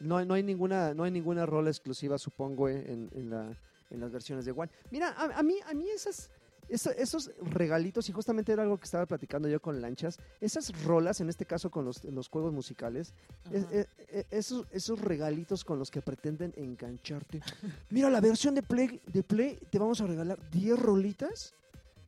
No, 0.00 0.24
no 0.24 0.34
hay 0.34 0.42
ninguna, 0.42 0.94
no 0.94 1.04
hay 1.04 1.10
ninguna 1.10 1.46
rola 1.46 1.70
exclusiva, 1.70 2.18
supongo, 2.18 2.68
eh, 2.68 2.84
en, 2.92 3.10
en 3.14 3.30
la, 3.30 3.56
en 3.90 4.00
las 4.00 4.10
versiones 4.12 4.44
de 4.44 4.52
One. 4.52 4.70
Mira, 4.90 5.08
a, 5.10 5.38
a 5.38 5.42
mí, 5.42 5.56
a 5.66 5.72
mí 5.72 5.88
esas, 5.88 6.30
esa- 6.68 6.92
esos 6.92 7.30
regalitos, 7.40 8.08
y 8.08 8.12
justamente 8.12 8.52
era 8.52 8.62
algo 8.64 8.76
que 8.76 8.84
estaba 8.84 9.06
platicando 9.06 9.48
yo 9.48 9.60
con 9.60 9.80
Lanchas, 9.80 10.18
esas 10.40 10.84
rolas, 10.84 11.20
en 11.20 11.28
este 11.30 11.46
caso 11.46 11.70
con 11.70 11.84
los, 11.86 12.04
los 12.04 12.28
juegos 12.28 12.52
musicales, 12.52 13.14
es- 13.52 13.64
eh, 13.72 13.86
eh, 14.08 14.24
esos, 14.30 14.66
esos 14.70 15.00
regalitos 15.00 15.64
con 15.64 15.78
los 15.78 15.90
que 15.90 16.02
pretenden 16.02 16.52
engancharte. 16.56 17.40
Mira, 17.90 18.10
la 18.10 18.20
versión 18.20 18.54
de 18.54 18.62
Play, 18.62 19.00
de 19.06 19.22
Play 19.22 19.58
te 19.70 19.78
vamos 19.78 20.00
a 20.02 20.06
regalar 20.06 20.38
10 20.50 20.78
rolitas 20.78 21.54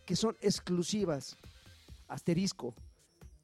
que 0.05 0.15
son 0.17 0.37
exclusivas. 0.43 1.37
Asterisco. 2.09 2.75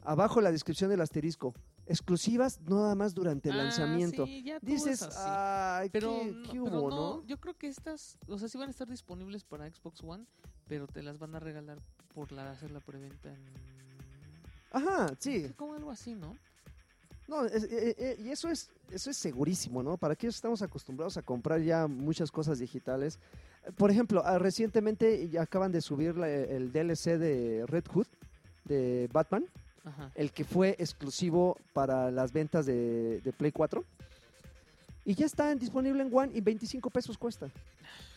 Abajo 0.02 0.40
la 0.40 0.52
descripción 0.52 0.90
del 0.90 1.00
asterisco. 1.00 1.54
Exclusivas 1.86 2.60
nada 2.62 2.94
más 2.94 3.14
durante 3.14 3.50
el 3.50 3.56
Ah, 3.60 3.64
lanzamiento. 3.64 4.24
sí, 4.26 4.42
ya 4.42 4.58
Dices, 4.60 5.02
es 5.02 5.02
así. 5.02 5.30
ay, 5.30 5.90
pero, 5.90 6.08
qué, 6.10 6.32
no, 6.32 6.42
qué 6.42 6.48
pero 6.64 6.64
hubo, 6.78 6.90
no, 6.90 6.96
¿no? 7.16 7.26
yo 7.26 7.38
creo 7.38 7.54
que 7.54 7.68
estas, 7.68 8.18
o 8.26 8.38
sea, 8.38 8.48
sí 8.48 8.56
van 8.56 8.68
a 8.68 8.70
estar 8.70 8.88
disponibles 8.88 9.44
para 9.44 9.68
Xbox 9.70 10.02
One, 10.02 10.24
pero 10.66 10.86
te 10.86 11.02
las 11.02 11.18
van 11.18 11.34
a 11.34 11.40
regalar 11.40 11.78
por 12.14 12.32
la, 12.32 12.50
hacer 12.52 12.70
la 12.70 12.80
preventa 12.80 13.28
en... 13.28 13.44
Ajá, 14.72 15.14
sí. 15.18 15.46
Como 15.56 15.74
algo 15.74 15.90
así, 15.90 16.14
¿no? 16.14 16.34
No, 17.28 17.44
es- 17.46 17.64
eh, 17.64 17.94
eh, 17.98 18.16
y 18.18 18.30
eso 18.30 18.48
es, 18.48 18.70
eso 18.90 19.10
es 19.10 19.16
segurísimo, 19.16 19.82
¿no? 19.82 19.96
Para 19.96 20.16
que 20.16 20.26
estamos 20.26 20.62
acostumbrados 20.62 21.16
a 21.16 21.22
comprar 21.22 21.60
ya 21.60 21.86
muchas 21.86 22.30
cosas 22.30 22.58
digitales. 22.58 23.18
Eh, 23.66 23.72
Por 23.72 23.90
ejemplo, 23.90 24.22
ah, 24.24 24.38
recientemente 24.38 25.28
ya 25.28 25.42
acaban 25.42 25.70
de 25.72 25.80
subir 25.80 26.16
la- 26.16 26.28
el 26.30 26.72
DLC 26.72 27.18
de 27.18 27.64
Red 27.66 27.84
Hood 27.92 28.06
de 28.64 29.08
Batman, 29.12 29.46
Ajá. 29.84 30.10
el 30.14 30.32
que 30.32 30.44
fue 30.44 30.76
exclusivo 30.78 31.56
para 31.72 32.10
las 32.10 32.32
ventas 32.32 32.66
de, 32.66 33.20
de 33.20 33.32
Play 33.32 33.52
4. 33.52 33.84
Y 35.04 35.14
ya 35.14 35.26
está 35.26 35.54
disponible 35.54 36.02
en 36.02 36.14
One 36.14 36.32
y 36.34 36.40
25 36.40 36.88
pesos 36.90 37.18
cuesta. 37.18 37.48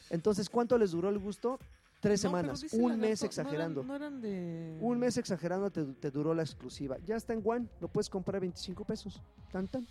Entonces, 0.10 0.49
¿cuánto 0.49 0.77
les 0.77 0.91
duró 0.91 1.10
el 1.10 1.19
gusto? 1.19 1.60
Tres 1.99 2.23
No, 2.23 2.30
semanas, 2.30 2.63
un 2.73 2.91
la 2.91 2.97
mes 2.97 3.23
exagerando. 3.23 3.84
No 3.84 3.95
eran, 3.95 4.21
no 4.21 4.27
eran 4.27 4.77
de... 4.77 4.77
Un 4.80 4.99
mes 4.99 5.17
exagerando 5.17 5.69
te, 5.71 5.84
te 5.84 6.12
duró 6.12 6.34
la 6.34 6.43
exclusiva. 6.43 6.95
Ya 7.06 7.15
está 7.17 7.34
en 7.34 7.41
One, 7.43 7.67
lo 7.82 7.88
puedes 7.88 8.08
comprar 8.10 8.38
a 8.38 8.39
25 8.39 8.86
pesos. 8.86 9.19
Tan, 9.51 9.67
tan. 9.67 9.86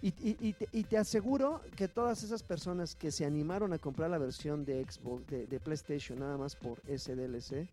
Y, 0.00 0.08
y- 0.20 0.36
y 0.40 0.52
te, 0.52 0.68
y 0.72 0.84
te 0.84 0.96
aseguro 0.98 1.60
que 1.76 1.88
todas 1.88 2.22
esas 2.22 2.42
personas 2.42 2.94
que 2.94 3.10
se 3.10 3.24
animaron 3.24 3.72
a 3.72 3.78
comprar 3.78 4.10
la 4.10 4.18
versión 4.18 4.64
de 4.64 4.84
Xbox, 4.84 5.26
de, 5.26 5.46
de 5.46 5.60
PlayStation, 5.60 6.18
nada 6.18 6.36
más 6.36 6.54
por 6.56 6.78
ese 6.86 7.16
DLC, 7.16 7.66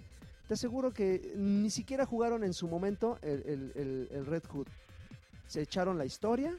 te 0.51 0.55
aseguro 0.55 0.91
que 0.91 1.31
ni 1.37 1.69
siquiera 1.69 2.05
jugaron 2.05 2.43
en 2.43 2.51
su 2.53 2.67
momento 2.67 3.17
el, 3.21 3.41
el- 3.45 3.71
el- 3.73 4.07
el 4.11 4.25
Red 4.25 4.43
Hood. 4.49 4.67
Se 5.47 5.61
echaron 5.61 5.97
la 5.97 6.03
historia, 6.03 6.53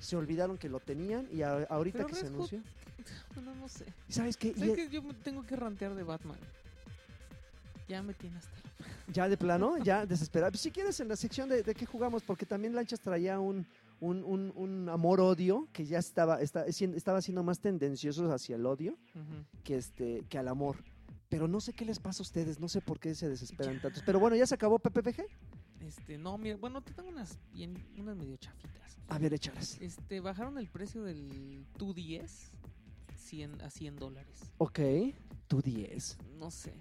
se 0.00 0.16
olvidaron 0.16 0.58
que 0.58 0.68
lo 0.68 0.80
tenían 0.80 1.28
y 1.30 1.42
a- 1.42 1.62
ahorita 1.70 1.98
Pero 1.98 2.08
que 2.08 2.14
se 2.16 2.22
Red 2.22 2.30
Hood- 2.32 2.34
anunció. 2.34 2.62
Bueno, 3.36 3.54
no 3.54 3.68
sé. 3.68 3.84
¿Y 4.08 4.12
sabes 4.12 4.36
qué? 4.36 4.48
Y- 4.48 4.74
que 4.74 4.88
yo 4.88 5.04
me 5.04 5.14
tengo 5.14 5.46
que 5.46 5.54
rantear 5.54 5.94
de 5.94 6.02
Batman. 6.02 6.36
Ya 7.88 8.02
me 8.02 8.12
tiene 8.12 8.38
hasta 8.38 8.50
la- 8.50 9.12
Ya 9.12 9.28
de 9.28 9.36
plano, 9.36 9.78
ya 9.84 10.04
desesperado. 10.04 10.50
Pues 10.50 10.62
si 10.62 10.72
quieres 10.72 10.98
en 10.98 11.06
la 11.06 11.14
sección 11.14 11.48
de, 11.48 11.62
de 11.62 11.74
qué 11.76 11.86
jugamos, 11.86 12.24
porque 12.24 12.44
también 12.44 12.74
Lanchas 12.74 12.98
traía 12.98 13.38
un, 13.38 13.64
un, 14.00 14.24
un- 14.24 14.52
un 14.56 14.88
amor-odio 14.88 15.68
que 15.72 15.84
ya 15.86 16.00
estaba, 16.00 16.40
está- 16.42 16.66
estaba 16.66 17.22
siendo 17.22 17.44
más 17.44 17.60
tendencioso 17.60 18.32
hacia 18.32 18.56
el 18.56 18.66
odio 18.66 18.96
que, 19.62 19.76
este, 19.76 20.24
que 20.28 20.38
al 20.38 20.48
amor. 20.48 20.82
Pero 21.28 21.46
no 21.46 21.60
sé 21.60 21.72
qué 21.74 21.84
les 21.84 21.98
pasa 21.98 22.22
a 22.22 22.24
ustedes, 22.24 22.58
no 22.58 22.68
sé 22.68 22.80
por 22.80 22.98
qué 22.98 23.14
se 23.14 23.28
desesperan 23.28 23.80
tantos. 23.80 24.02
Pero 24.04 24.18
bueno, 24.18 24.36
¿ya 24.36 24.46
se 24.46 24.54
acabó 24.54 24.78
PPPG? 24.78 25.24
Este, 25.86 26.18
no, 26.18 26.38
mira, 26.38 26.56
bueno, 26.56 26.80
te 26.82 26.92
tengo 26.92 27.10
unas 27.10 27.38
bien, 27.52 27.74
unas 27.98 28.16
medio 28.16 28.36
chafitas. 28.38 28.96
A 29.08 29.18
ver, 29.18 29.34
échalas. 29.34 29.78
Este, 29.80 30.20
bajaron 30.20 30.58
el 30.58 30.68
precio 30.68 31.02
del 31.02 31.66
2DS 31.78 32.50
100 33.16 33.60
a 33.60 33.70
100 33.70 33.96
dólares. 33.96 34.50
Ok, 34.58 34.80
tú 35.46 35.60
10. 35.60 36.16
No 36.38 36.50
sé. 36.50 36.72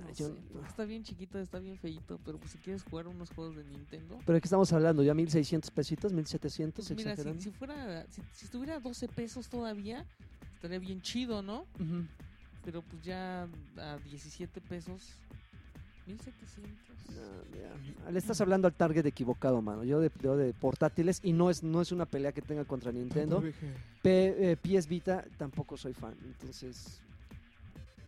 No 0.00 0.12
Yo- 0.14 0.28
sé, 0.28 0.34
está 0.68 0.84
bien 0.84 1.02
chiquito, 1.02 1.38
está 1.40 1.58
bien 1.58 1.76
feito, 1.76 2.20
pero 2.24 2.38
pues 2.38 2.52
si 2.52 2.58
quieres 2.58 2.84
jugar 2.84 3.08
unos 3.08 3.30
juegos 3.30 3.56
de 3.56 3.64
Nintendo. 3.64 4.16
¿Pero 4.24 4.34
de 4.34 4.40
qué 4.40 4.46
estamos 4.46 4.72
hablando? 4.72 5.02
¿Ya 5.02 5.12
1600 5.14 5.70
pesitos? 5.72 6.12
¿1700? 6.12 6.72
Pues 6.76 6.90
mira, 6.90 7.02
si, 7.02 7.10
exagerando? 7.10 7.42
si 7.42 7.50
fuera, 7.50 8.06
si, 8.08 8.22
si 8.32 8.44
estuviera 8.44 8.76
a 8.76 8.80
12 8.80 9.08
pesos 9.08 9.48
todavía, 9.48 10.06
estaría 10.54 10.78
bien 10.78 11.02
chido, 11.02 11.42
¿no? 11.42 11.62
Ujú. 11.80 12.06
Pero 12.64 12.82
pues 12.82 13.02
ya 13.02 13.48
a 13.78 13.96
17 14.04 14.60
pesos, 14.60 15.02
1700. 16.06 16.76
No, 17.10 17.42
mira, 17.52 18.10
Le 18.10 18.18
estás 18.18 18.40
hablando 18.40 18.66
al 18.68 18.74
target 18.74 19.04
equivocado, 19.06 19.60
mano. 19.62 19.84
Yo 19.84 20.00
de, 20.00 20.10
yo 20.22 20.36
de 20.36 20.52
portátiles 20.52 21.20
y 21.22 21.32
no 21.32 21.50
es, 21.50 21.62
no 21.62 21.80
es 21.80 21.92
una 21.92 22.06
pelea 22.06 22.32
que 22.32 22.42
tenga 22.42 22.64
contra 22.64 22.92
Nintendo. 22.92 23.42
P- 24.02 24.52
eh, 24.52 24.56
PS 24.56 24.88
Vita 24.88 25.24
tampoco 25.36 25.76
soy 25.76 25.92
fan, 25.94 26.14
entonces... 26.24 27.00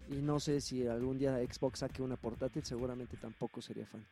Y 0.08 0.16
no 0.16 0.40
sé 0.40 0.60
si 0.60 0.86
algún 0.86 1.16
día 1.18 1.38
Xbox 1.38 1.78
saque 1.78 2.02
una 2.02 2.16
portátil, 2.16 2.62
seguramente 2.64 3.16
tampoco 3.16 3.62
sería 3.62 3.86
fan. 3.86 4.04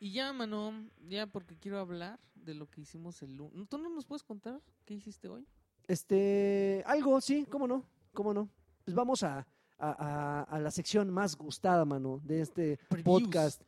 Y 0.00 0.10
ya, 0.10 0.32
mano, 0.32 0.72
ya 1.08 1.28
porque 1.28 1.54
quiero 1.56 1.78
hablar 1.78 2.18
de 2.34 2.54
lo 2.54 2.68
que 2.68 2.80
hicimos 2.80 3.22
el 3.22 3.36
lunes. 3.36 3.68
¿Tú 3.68 3.78
no 3.78 3.88
nos 3.88 4.04
puedes 4.04 4.24
contar 4.24 4.60
qué 4.84 4.94
hiciste 4.94 5.28
hoy? 5.28 5.46
Este, 5.86 6.82
algo, 6.86 7.20
sí, 7.20 7.46
cómo 7.48 7.68
no, 7.68 7.84
cómo 8.12 8.34
no. 8.34 8.48
Pues 8.84 8.94
vamos 8.94 9.22
a, 9.22 9.46
a, 9.78 9.90
a- 9.90 10.42
a 10.42 10.58
la 10.60 10.70
sección 10.70 11.10
más 11.10 11.36
gustada, 11.36 11.84
mano, 11.84 12.20
de 12.24 12.40
este 12.42 12.78
Previews. 12.88 13.22
podcast. 13.22 13.62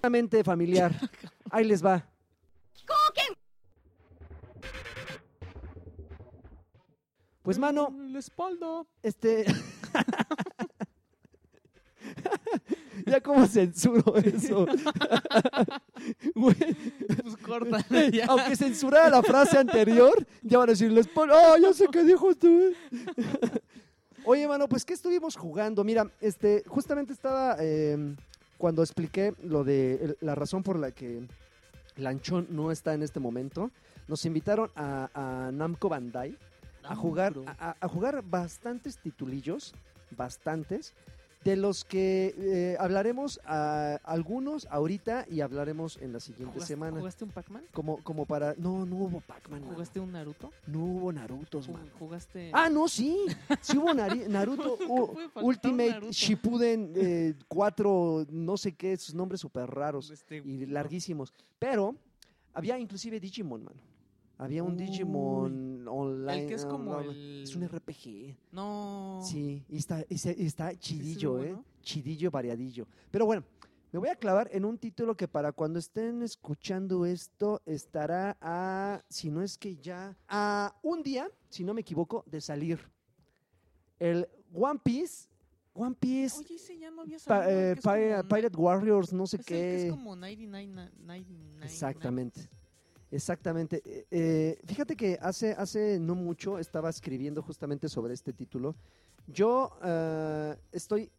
Puramente 0.00 0.42
familiar. 0.44 0.92
Ahí 1.50 1.64
les 1.64 1.84
va. 1.84 2.04
Pues, 7.42 7.58
mano, 7.58 7.88
La 8.10 8.18
espalda. 8.18 8.84
este. 9.02 9.46
ya 13.06 13.20
como 13.22 13.46
censuro 13.46 14.16
eso. 14.16 14.66
Güey, 16.34 16.54
Pues 17.22 17.36
corta. 17.38 17.78
aunque 18.28 18.56
censurara 18.56 19.08
la 19.10 19.22
frase 19.22 19.56
anterior, 19.58 20.26
ya 20.42 20.58
van 20.58 20.68
a 20.68 20.72
decir, 20.72 20.90
les 20.92 21.06
pon- 21.08 21.30
¡Ah, 21.32 21.56
ya 21.60 21.72
sé 21.72 21.86
qué 21.90 22.04
dijo 22.04 22.26
usted! 22.28 22.74
Oye, 24.30 24.46
mano, 24.46 24.68
pues, 24.68 24.84
¿qué 24.84 24.92
estuvimos 24.92 25.36
jugando? 25.36 25.84
Mira, 25.84 26.06
este, 26.20 26.62
justamente 26.66 27.14
estaba, 27.14 27.56
eh, 27.60 28.14
cuando 28.58 28.82
expliqué 28.82 29.32
lo 29.42 29.64
de 29.64 30.18
la 30.20 30.34
razón 30.34 30.62
por 30.62 30.78
la 30.78 30.90
que 30.90 31.22
Lanchón 31.96 32.46
no 32.50 32.70
está 32.70 32.92
en 32.92 33.02
este 33.02 33.20
momento, 33.20 33.70
nos 34.06 34.26
invitaron 34.26 34.70
a, 34.76 35.08
a 35.14 35.50
Namco 35.50 35.88
Bandai 35.88 36.36
a 36.84 36.94
jugar, 36.94 37.32
Bro. 37.32 37.44
a, 37.46 37.70
a- 37.70 37.76
a 37.80 37.88
jugar 37.88 38.22
bastantes 38.22 38.98
titulillos, 38.98 39.72
bastantes, 40.14 40.92
de 41.44 41.56
los 41.56 41.84
que 41.84 42.34
eh, 42.36 42.76
hablaremos 42.80 43.40
a 43.44 44.00
algunos 44.04 44.66
ahorita 44.70 45.24
y 45.30 45.40
hablaremos 45.40 45.96
en 45.98 46.12
la 46.12 46.20
siguiente 46.20 46.54
¿Jugaste, 46.54 46.74
semana. 46.74 46.98
¿Jugaste 46.98 47.24
un 47.24 47.30
Pac-Man? 47.30 47.62
Como, 47.72 48.02
como 48.02 48.26
para. 48.26 48.54
No, 48.58 48.84
no 48.84 48.96
hubo 48.96 49.20
Pac-Man. 49.20 49.60
mano. 49.60 49.72
¿Jugaste 49.72 50.00
un 50.00 50.12
Naruto? 50.12 50.50
No 50.66 50.80
hubo 50.84 51.12
Narutos, 51.12 51.68
man. 51.68 51.88
¿Jugaste...? 51.98 52.50
Ah, 52.52 52.68
no, 52.68 52.88
sí. 52.88 53.16
Sí 53.60 53.76
hubo 53.78 53.88
Nari- 53.94 54.26
Naruto. 54.28 54.76
¿Cómo 54.78 54.94
u- 55.04 55.12
puede 55.14 55.28
faltar 55.28 55.44
Ultimate 55.44 55.90
Naruto? 55.90 56.12
Shippuden 56.12 57.36
4, 57.48 58.26
no 58.30 58.56
sé 58.56 58.72
qué, 58.72 58.96
sus 58.96 59.14
nombres 59.14 59.40
súper 59.40 59.70
raros 59.70 60.10
Este, 60.10 60.38
y 60.38 60.66
larguísimos. 60.66 61.32
Pero 61.58 61.94
había 62.52 62.78
inclusive 62.78 63.20
Digimon, 63.20 63.64
mano. 63.64 63.80
Había 64.38 64.62
un 64.62 64.72
Uy. 64.72 64.78
Digimon 64.78 65.86
online. 65.88 66.42
El 66.42 66.48
que 66.48 66.54
es 66.54 66.64
como 66.64 67.00
el... 67.00 67.42
Es 67.42 67.56
un 67.56 67.66
RPG. 67.68 68.36
No. 68.52 69.20
Sí, 69.22 69.64
y 69.68 69.76
está, 69.78 70.00
y 70.08 70.14
está 70.46 70.74
chidillo, 70.78 71.38
¿eh? 71.38 71.48
bueno. 71.52 71.64
Chidillo, 71.82 72.30
variadillo. 72.30 72.86
Pero 73.10 73.26
bueno, 73.26 73.42
me 73.90 73.98
voy 73.98 74.08
a 74.10 74.14
clavar 74.16 74.48
en 74.52 74.64
un 74.64 74.78
título 74.78 75.16
que 75.16 75.26
para 75.26 75.50
cuando 75.52 75.78
estén 75.80 76.22
escuchando 76.22 77.04
esto 77.04 77.62
estará 77.66 78.36
a, 78.40 79.02
si 79.08 79.28
no 79.30 79.42
es 79.42 79.58
que 79.58 79.76
ya, 79.76 80.16
a 80.28 80.78
un 80.82 81.02
día, 81.02 81.28
si 81.48 81.64
no 81.64 81.74
me 81.74 81.80
equivoco, 81.80 82.22
de 82.26 82.40
salir. 82.40 82.78
El 83.98 84.28
One 84.54 84.78
Piece, 84.84 85.28
One 85.74 85.96
Piece, 85.98 86.38
Oye, 86.38 86.54
ese 86.54 86.78
ya 86.78 86.90
no 86.92 87.02
había 87.02 87.18
salido. 87.18 87.50
eh, 87.50 88.22
Pirate, 88.28 88.56
Warriors, 88.56 89.12
no 89.12 89.26
sé 89.26 89.36
es 89.36 89.40
el 89.40 89.46
que 89.46 89.54
qué. 89.54 89.86
es 89.86 89.90
como 89.90 90.14
99, 90.14 90.66
na- 90.68 90.92
99 90.98 91.64
Exactamente. 91.66 92.48
Exactamente. 93.10 93.82
Eh, 93.84 94.06
eh, 94.10 94.58
fíjate 94.66 94.94
que 94.96 95.18
hace, 95.20 95.52
hace 95.52 95.98
no 95.98 96.14
mucho 96.14 96.58
estaba 96.58 96.90
escribiendo 96.90 97.42
justamente 97.42 97.88
sobre 97.88 98.14
este 98.14 98.32
título. 98.32 98.74
Yo 99.26 99.70
eh, 99.82 100.54
estoy 100.72 101.10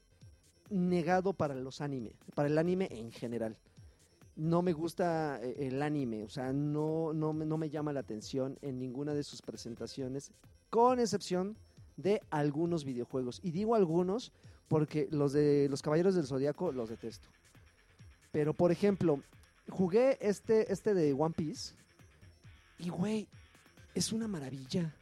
negado 0.70 1.34
para 1.34 1.56
los 1.56 1.82
anime, 1.82 2.12
para 2.36 2.48
el 2.48 2.58
anime 2.58 2.88
en 2.92 3.12
general. 3.12 3.58
No 4.36 4.62
me 4.62 4.72
gusta 4.72 5.42
el 5.42 5.82
anime, 5.82 6.24
o 6.24 6.30
sea, 6.30 6.54
no, 6.54 7.12
no, 7.14 7.34
me- 7.34 7.46
no 7.46 7.58
me 7.58 7.70
llama 7.70 7.92
la 7.92 8.00
atención 8.00 8.58
en 8.62 8.80
ninguna 8.80 9.14
de 9.14 9.24
sus 9.24 9.42
presentaciones, 9.42 10.32
con 10.70 11.00
excepción 11.00 11.58
de 11.98 12.22
algunos 12.30 12.86
videojuegos. 12.86 13.42
Y 13.44 13.52
digo 13.52 13.76
algunos 13.76 14.32
porque 14.70 15.08
los 15.12 15.34
de 15.34 15.68
los 15.70 15.82
Caballeros 15.82 16.16
del 16.16 16.26
Zodiaco 16.28 16.72
los 16.72 16.88
detesto. 16.90 17.28
Pero, 18.32 18.54
por 18.54 18.72
ejemplo, 18.72 19.20
jugué 19.68 20.18
este, 20.22 20.72
este 20.72 20.94
de 20.94 21.12
One 21.14 21.34
Piece 21.36 21.74
y, 22.80 22.90
güey, 22.90 23.28
es 23.94 24.12
una 24.12 24.28
maravilla. 24.28 24.94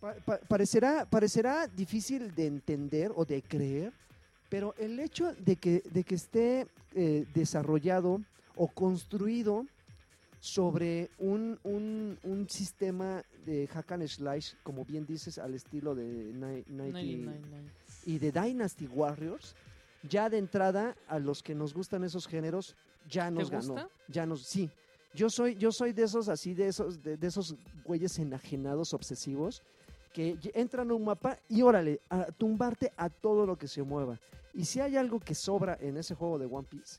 Pa- 0.00 0.14
pa- 0.14 0.38
parecerá, 0.48 1.04
parecerá 1.08 1.66
difícil 1.66 2.34
de 2.34 2.46
entender 2.46 3.12
o 3.14 3.24
de 3.24 3.42
creer, 3.42 3.92
pero 4.48 4.74
el 4.78 4.98
hecho 4.98 5.32
de 5.34 5.56
que, 5.56 5.82
de 5.90 6.04
que 6.04 6.14
esté 6.14 6.66
eh, 6.94 7.26
desarrollado 7.34 8.20
o 8.56 8.66
construido 8.68 9.66
sobre 10.40 11.10
un, 11.18 11.58
un- 11.64 12.18
un 12.22 12.48
sistema 12.48 13.22
de 13.44 13.66
hack 13.68 13.92
and 13.92 14.08
slash, 14.08 14.54
como 14.62 14.84
bien 14.84 15.04
dices, 15.06 15.38
al 15.38 15.54
estilo 15.54 15.94
de 15.94 16.04
Ni- 16.04 16.64
90 16.66 16.70
99. 16.70 17.70
y 18.06 18.18
de 18.18 18.32
Dynasty 18.32 18.86
Warriors, 18.86 19.54
ya 20.08 20.30
de 20.30 20.38
entrada 20.38 20.96
a 21.08 21.18
los 21.18 21.42
que 21.42 21.54
nos 21.54 21.74
gustan 21.74 22.04
esos 22.04 22.26
géneros, 22.26 22.74
ya 23.06 23.30
nos 23.30 23.50
ganó. 23.50 23.74
gusta? 23.74 23.88
Ya 24.08 24.24
nos, 24.24 24.42
sí. 24.46 24.70
Yo 25.14 25.28
soy, 25.28 25.56
yo 25.56 25.72
soy 25.72 25.92
de 25.92 26.04
esos 26.04 26.28
así, 26.28 26.54
de 26.54 26.68
esos, 26.68 27.02
de, 27.02 27.16
de 27.16 27.26
esos 27.26 27.56
güeyes 27.84 28.18
enajenados, 28.18 28.94
obsesivos, 28.94 29.62
que 30.12 30.38
entran 30.54 30.90
a 30.90 30.94
un 30.94 31.04
mapa 31.04 31.38
y 31.48 31.62
órale, 31.62 32.00
a 32.08 32.26
tumbarte 32.26 32.92
a 32.96 33.08
todo 33.08 33.46
lo 33.46 33.56
que 33.56 33.68
se 33.68 33.82
mueva. 33.82 34.18
Y 34.52 34.64
si 34.64 34.80
hay 34.80 34.96
algo 34.96 35.20
que 35.20 35.34
sobra 35.34 35.76
en 35.80 35.96
ese 35.96 36.14
juego 36.14 36.38
de 36.38 36.46
One 36.46 36.66
Piece, 36.68 36.96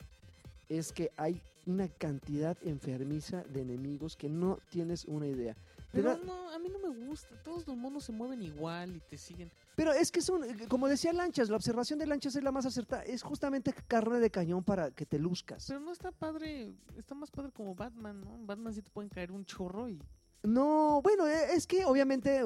es 0.69 0.93
que 0.93 1.11
hay 1.17 1.41
una 1.65 1.87
cantidad 1.87 2.57
enfermiza 2.63 3.43
de 3.43 3.61
enemigos 3.61 4.15
que 4.15 4.29
no 4.29 4.59
tienes 4.69 5.05
una 5.05 5.27
idea. 5.27 5.55
Pero 5.91 6.17
no, 6.25 6.49
a 6.49 6.59
mí 6.59 6.69
no 6.69 6.79
me 6.79 7.05
gusta. 7.07 7.35
Todos 7.43 7.67
los 7.67 7.75
monos 7.75 8.03
se 8.03 8.11
mueven 8.11 8.41
igual 8.41 8.95
y 8.95 8.99
te 9.01 9.17
siguen. 9.17 9.51
Pero 9.75 9.93
es 9.93 10.11
que 10.11 10.21
son, 10.21 10.41
como 10.67 10.87
decía 10.87 11.11
Lanchas, 11.11 11.49
la 11.49 11.57
observación 11.57 11.99
de 11.99 12.07
Lanchas 12.07 12.35
es 12.35 12.43
la 12.43 12.51
más 12.51 12.65
acertada. 12.65 13.03
Es 13.03 13.23
justamente 13.23 13.73
carne 13.87 14.19
de 14.19 14.29
cañón 14.29 14.63
para 14.63 14.91
que 14.91 15.05
te 15.05 15.19
luzcas. 15.19 15.65
Pero 15.67 15.79
no 15.79 15.91
está 15.91 16.11
padre. 16.11 16.73
Está 16.97 17.15
más 17.15 17.29
padre 17.29 17.51
como 17.51 17.75
Batman, 17.75 18.21
¿no? 18.21 18.35
En 18.35 18.47
Batman 18.47 18.73
sí 18.73 18.81
te 18.81 18.89
pueden 18.89 19.09
caer 19.09 19.31
un 19.31 19.45
chorro 19.45 19.89
y. 19.89 19.99
No, 20.43 21.01
bueno, 21.03 21.27
eh, 21.27 21.53
es 21.53 21.67
que 21.67 21.85
obviamente 21.85 22.41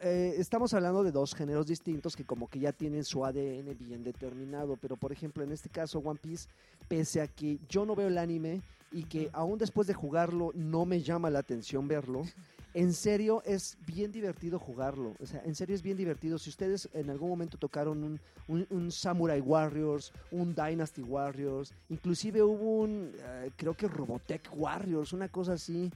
eh, 0.00 0.34
estamos 0.38 0.72
hablando 0.72 1.04
de 1.04 1.12
dos 1.12 1.34
géneros 1.34 1.66
distintos 1.66 2.16
que 2.16 2.24
como 2.24 2.48
que 2.48 2.58
ya 2.58 2.72
tienen 2.72 3.04
su 3.04 3.22
ADN 3.22 3.76
bien 3.78 4.02
determinado, 4.02 4.78
pero 4.80 4.96
por 4.96 5.12
ejemplo 5.12 5.44
en 5.44 5.52
este 5.52 5.68
caso 5.68 5.98
One 5.98 6.18
Piece, 6.18 6.48
pese 6.88 7.20
a 7.20 7.26
que 7.26 7.58
yo 7.68 7.84
no 7.84 7.94
veo 7.94 8.08
el 8.08 8.16
anime 8.16 8.62
y 8.92 9.04
que 9.04 9.28
aún 9.34 9.58
después 9.58 9.86
de 9.86 9.92
jugarlo 9.92 10.52
no 10.54 10.86
me 10.86 11.02
llama 11.02 11.28
la 11.28 11.40
atención 11.40 11.86
verlo, 11.86 12.22
en 12.74 12.92
serio 12.92 13.40
es 13.46 13.78
bien 13.86 14.10
divertido 14.10 14.58
jugarlo, 14.58 15.14
o 15.20 15.26
sea, 15.26 15.40
en 15.44 15.54
serio 15.54 15.76
es 15.76 15.82
bien 15.82 15.96
divertido. 15.96 16.38
Si 16.38 16.50
ustedes 16.50 16.88
en 16.92 17.08
algún 17.08 17.28
momento 17.28 17.56
tocaron 17.56 18.02
un, 18.48 18.66
un, 18.68 18.90
Samurai 18.90 19.40
Warriors, 19.40 20.12
un 20.32 20.54
Dynasty 20.54 21.02
Warriors, 21.02 21.72
inclusive 21.88 22.42
hubo 22.42 22.80
un, 22.80 23.12
eh, 23.16 23.50
creo 23.56 23.74
que 23.74 23.86
Robotech 23.86 24.50
Warriors, 24.52 25.12
una 25.12 25.28
cosa 25.28 25.52
así, 25.52 25.88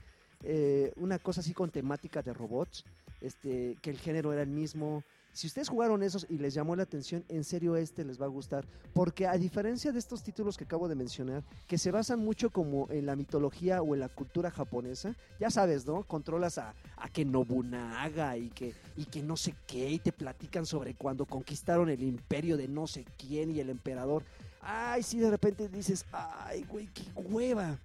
eh, 0.44 0.92
una 0.96 1.18
cosa 1.18 1.40
así 1.40 1.52
con 1.52 1.70
temática 1.70 2.22
de 2.22 2.32
robots, 2.32 2.84
este, 3.20 3.76
que 3.82 3.90
el 3.90 3.98
género 3.98 4.32
era 4.32 4.42
el 4.42 4.50
mismo, 4.50 5.02
Si 5.32 5.46
ustedes 5.46 5.68
jugaron 5.68 6.02
esos 6.02 6.26
y 6.28 6.38
les 6.38 6.54
llamó 6.54 6.74
la 6.74 6.82
atención, 6.82 7.24
en 7.28 7.44
serio 7.44 7.76
este 7.76 8.04
les 8.04 8.20
va 8.20 8.24
a 8.24 8.28
gustar. 8.28 8.66
Porque 8.92 9.26
a 9.26 9.36
diferencia 9.36 9.92
de 9.92 9.98
estos 9.98 10.22
títulos 10.22 10.56
que 10.56 10.64
acabo 10.64 10.88
de 10.88 10.96
mencionar, 10.96 11.44
que 11.66 11.78
se 11.78 11.90
basan 11.90 12.18
mucho 12.18 12.50
como 12.50 12.88
en 12.90 13.06
la 13.06 13.14
mitología 13.14 13.80
o 13.82 13.94
en 13.94 14.00
la 14.00 14.08
cultura 14.08 14.50
japonesa, 14.50 15.14
ya 15.38 15.50
sabes, 15.50 15.86
¿no? 15.86 16.02
Controlas 16.02 16.58
a, 16.58 16.74
a 16.96 17.08
que 17.08 17.24
Nobunaga 17.24 18.36
y 18.36 18.48
que, 18.48 18.74
y 18.96 19.04
que 19.04 19.22
no 19.22 19.36
sé 19.36 19.54
qué, 19.66 19.90
y 19.90 19.98
te 19.98 20.10
platican 20.12 20.66
sobre 20.66 20.94
cuando 20.94 21.24
conquistaron 21.24 21.88
el 21.88 22.02
imperio 22.02 22.56
de 22.56 22.66
no 22.66 22.86
sé 22.86 23.04
quién 23.16 23.54
y 23.54 23.60
el 23.60 23.70
emperador. 23.70 24.24
Ay, 24.60 25.02
sí, 25.02 25.18
de 25.18 25.30
repente 25.30 25.68
dices, 25.68 26.04
ay, 26.10 26.64
güey, 26.68 26.88
qué 26.88 27.04
hueva. 27.14 27.78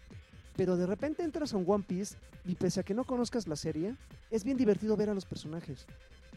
Pero 0.55 0.75
de 0.75 0.85
repente 0.85 1.23
entras 1.23 1.53
a 1.53 1.57
un 1.57 1.65
One 1.67 1.83
Piece 1.87 2.15
y 2.45 2.55
pese 2.55 2.79
a 2.79 2.83
que 2.83 2.93
no 2.93 3.03
conozcas 3.03 3.47
la 3.47 3.55
serie, 3.55 3.95
es 4.29 4.43
bien 4.43 4.57
divertido 4.57 4.97
ver 4.97 5.09
a 5.09 5.13
los 5.13 5.25
personajes. 5.25 5.85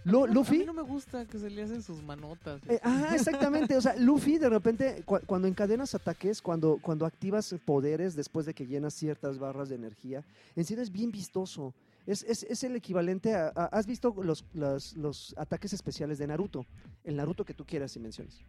Lu- 0.06 0.24
A 0.24 0.26
mí 0.28 0.32
no- 0.32 0.40
Luffy, 0.40 0.56
A 0.56 0.58
mí 0.60 0.64
no 0.66 0.72
me 0.74 0.82
gusta 0.82 1.24
que 1.26 1.38
se 1.38 1.50
le 1.50 1.62
hacen 1.62 1.82
sus 1.82 2.02
manotas. 2.02 2.60
eh, 2.68 2.80
ah, 2.82 3.10
exactamente. 3.14 3.76
O 3.76 3.80
sea, 3.80 3.96
Luffy 3.96 4.38
de 4.38 4.48
repente, 4.48 5.02
cu- 5.04 5.20
cuando 5.26 5.48
encadenas 5.48 5.94
ataques, 5.94 6.40
cuando, 6.40 6.78
cuando 6.80 7.04
activas 7.06 7.54
poderes 7.64 8.14
después 8.14 8.46
de 8.46 8.54
que 8.54 8.66
llenas 8.66 8.94
ciertas 8.94 9.38
barras 9.38 9.68
de 9.68 9.74
energía, 9.74 10.24
en 10.54 10.64
serio 10.64 10.82
es 10.82 10.90
bien 10.92 11.10
vistoso. 11.10 11.74
Es, 12.06 12.22
es, 12.22 12.44
es 12.44 12.62
el 12.62 12.76
equivalente 12.76 13.34
a, 13.34 13.48
a- 13.54 13.64
¿Has 13.66 13.86
visto 13.86 14.14
los, 14.22 14.44
los, 14.54 14.96
los 14.96 15.34
ataques 15.36 15.72
especiales 15.72 16.18
de 16.18 16.26
Naruto? 16.28 16.64
El 17.02 17.16
Naruto 17.16 17.44
que 17.44 17.52
tú 17.54 17.64
quieras 17.64 17.96
y 17.96 17.98
menciones. 17.98 18.40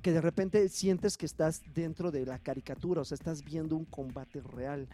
Que 0.00 0.12
de 0.12 0.20
repente 0.20 0.68
sientes 0.68 1.16
que 1.16 1.24
estás 1.26 1.62
dentro 1.74 2.10
de 2.10 2.26
la 2.26 2.38
caricatura, 2.38 3.00
o 3.00 3.04
sea, 3.04 3.14
estás 3.16 3.42
viendo 3.44 3.74
un 3.76 3.84
combate 3.86 4.40
real. 4.42 4.86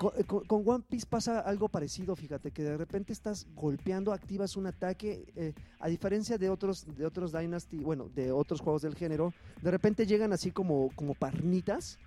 Con, 0.00 0.12
eh, 0.16 0.24
con 0.24 0.62
One 0.66 0.82
Piece 0.88 1.06
pasa 1.06 1.40
algo 1.40 1.68
parecido, 1.68 2.16
fíjate, 2.16 2.52
que 2.52 2.62
de 2.62 2.74
repente 2.78 3.12
estás 3.12 3.46
golpeando, 3.54 4.14
activas 4.14 4.56
un 4.56 4.66
ataque, 4.66 5.30
eh, 5.36 5.52
a 5.78 5.88
diferencia 5.88 6.38
de 6.38 6.48
otros, 6.48 6.86
de 6.96 7.04
otros 7.04 7.32
Dynasty, 7.32 7.76
bueno, 7.76 8.08
de 8.14 8.32
otros 8.32 8.62
juegos 8.62 8.80
del 8.80 8.94
género, 8.94 9.34
de 9.60 9.70
repente 9.70 10.06
llegan 10.06 10.32
así 10.32 10.52
como, 10.52 10.88
como 10.96 11.12
parnitas 11.12 11.98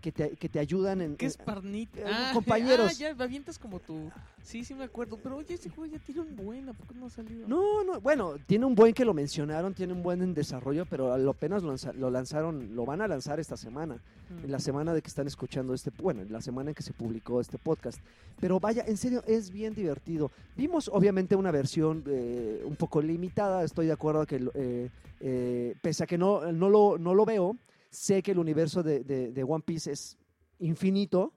que 0.00 0.12
te, 0.12 0.30
que 0.36 0.48
te 0.48 0.58
ayudan 0.58 1.00
en... 1.00 1.16
¿Qué 1.16 1.26
es 1.26 1.36
eh, 1.36 2.04
Ah, 2.04 2.30
compañeros. 2.32 2.90
Ah, 2.90 2.94
ya, 2.98 3.14
me 3.14 3.24
avientas 3.24 3.58
como 3.58 3.80
tú. 3.80 4.10
Sí, 4.42 4.64
sí 4.64 4.74
me 4.74 4.84
acuerdo. 4.84 5.18
Pero 5.22 5.36
oye, 5.36 5.54
ese 5.54 5.68
juego 5.70 5.92
ya 5.92 5.98
tiene 5.98 6.20
un 6.20 6.36
buen. 6.36 6.68
¿A 6.68 6.72
poco 6.72 6.94
no 6.94 7.06
ha 7.06 7.10
salido? 7.10 7.46
No, 7.48 7.84
no, 7.84 8.00
bueno, 8.00 8.36
tiene 8.46 8.64
un 8.64 8.74
buen 8.74 8.94
que 8.94 9.04
lo 9.04 9.14
mencionaron, 9.14 9.74
tiene 9.74 9.92
un 9.92 10.02
buen 10.02 10.22
en 10.22 10.34
desarrollo, 10.34 10.86
pero 10.86 11.16
lo 11.18 11.30
apenas 11.30 11.62
lo, 11.62 11.74
lo 11.94 12.10
lanzaron, 12.10 12.74
lo 12.74 12.84
van 12.86 13.00
a 13.00 13.08
lanzar 13.08 13.40
esta 13.40 13.56
semana. 13.56 14.00
Mm. 14.30 14.44
en 14.44 14.52
la 14.52 14.58
semana 14.60 14.92
de 14.92 15.00
que 15.00 15.08
están 15.08 15.26
escuchando 15.26 15.72
este, 15.74 15.90
bueno, 16.02 16.22
en 16.22 16.32
la 16.32 16.40
semana 16.40 16.70
en 16.70 16.74
que 16.74 16.82
se 16.82 16.92
publicó 16.92 17.40
este 17.40 17.58
podcast. 17.58 17.98
Pero 18.40 18.60
vaya, 18.60 18.84
en 18.86 18.96
serio, 18.96 19.22
es 19.26 19.50
bien 19.50 19.74
divertido. 19.74 20.30
Vimos 20.56 20.90
obviamente 20.92 21.34
una 21.34 21.50
versión 21.50 22.04
eh, 22.06 22.62
un 22.64 22.76
poco 22.76 23.00
limitada, 23.00 23.64
estoy 23.64 23.86
de 23.86 23.92
acuerdo 23.92 24.26
que, 24.26 24.48
eh, 24.54 24.90
eh, 25.20 25.74
pese 25.80 26.04
a 26.04 26.06
que 26.06 26.18
no, 26.18 26.52
no, 26.52 26.68
lo, 26.68 26.98
no 26.98 27.14
lo 27.14 27.24
veo, 27.24 27.56
sé 27.90 28.22
que 28.22 28.32
el 28.32 28.38
universo 28.38 28.82
de, 28.82 29.04
de- 29.04 29.44
One 29.44 29.62
Piece 29.64 29.92
es 29.92 30.16
infinito. 30.58 31.32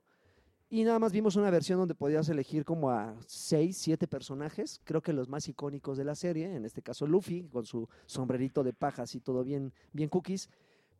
Y 0.70 0.84
nada 0.86 1.00
más 1.00 1.12
vimos 1.12 1.36
una 1.36 1.50
versión 1.50 1.80
donde 1.80 1.96
podías 1.96 2.30
elegir 2.30 2.64
como 2.64 2.92
a 2.92 3.18
seis, 3.28 3.76
siete 3.78 4.08
personajes, 4.08 4.80
creo 4.86 5.02
que 5.02 5.12
los 5.12 5.28
más 5.28 5.50
icónicos 5.50 5.98
de 5.98 6.06
la 6.06 6.16
serie, 6.16 6.56
en 6.56 6.64
este 6.64 6.82
caso 6.82 7.06
Luffy, 7.06 7.44
con 7.52 7.66
su 7.66 7.90
sombrerito 8.06 8.64
de 8.64 8.72
pajas 8.72 9.14
y 9.16 9.20
todo 9.20 9.44
bien, 9.44 9.74
bien 9.92 10.08
cookies. 10.08 10.50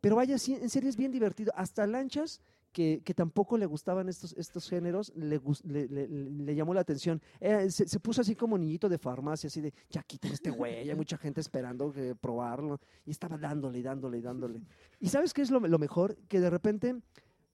Pero 0.02 0.16
vaya, 0.16 0.34
en 0.34 0.68
serio 0.68 0.90
es 0.90 0.96
bien 0.96 1.10
divertido. 1.10 1.52
Hasta 1.56 1.86
Lanchas, 1.86 2.42
que, 2.72 3.02
que 3.04 3.14
tampoco 3.14 3.56
le 3.58 3.66
gustaban 3.66 4.08
estos, 4.08 4.32
estos 4.38 4.68
géneros, 4.68 5.12
le, 5.14 5.40
le, 5.64 5.88
le- 6.08 6.54
llamó 6.54 6.72
la 6.74 6.80
atención. 6.80 7.20
Eh, 7.40 7.70
se, 7.70 7.86
se 7.86 8.00
puso 8.00 8.22
así 8.22 8.34
como 8.34 8.56
niñito 8.58 8.88
de 8.88 8.98
farmacia, 8.98 9.48
así 9.48 9.60
de, 9.60 9.72
ya 9.90 10.02
quítame 10.02 10.34
este 10.34 10.50
güey, 10.50 10.88
hay 10.88 10.96
mucha 10.96 11.16
gente 11.18 11.40
esperando 11.40 11.92
que 11.92 12.14
probarlo. 12.14 12.80
Y 13.04 13.10
estaba 13.10 13.36
dándole, 13.38 13.78
y 13.78 13.82
dándole, 13.82 14.18
y 14.18 14.22
dándole. 14.22 14.60
¿Y 15.00 15.08
sabes 15.08 15.32
qué 15.34 15.42
es 15.42 15.50
lo, 15.50 15.60
lo 15.60 15.78
mejor? 15.78 16.16
Que 16.28 16.40
de 16.40 16.48
repente, 16.50 16.96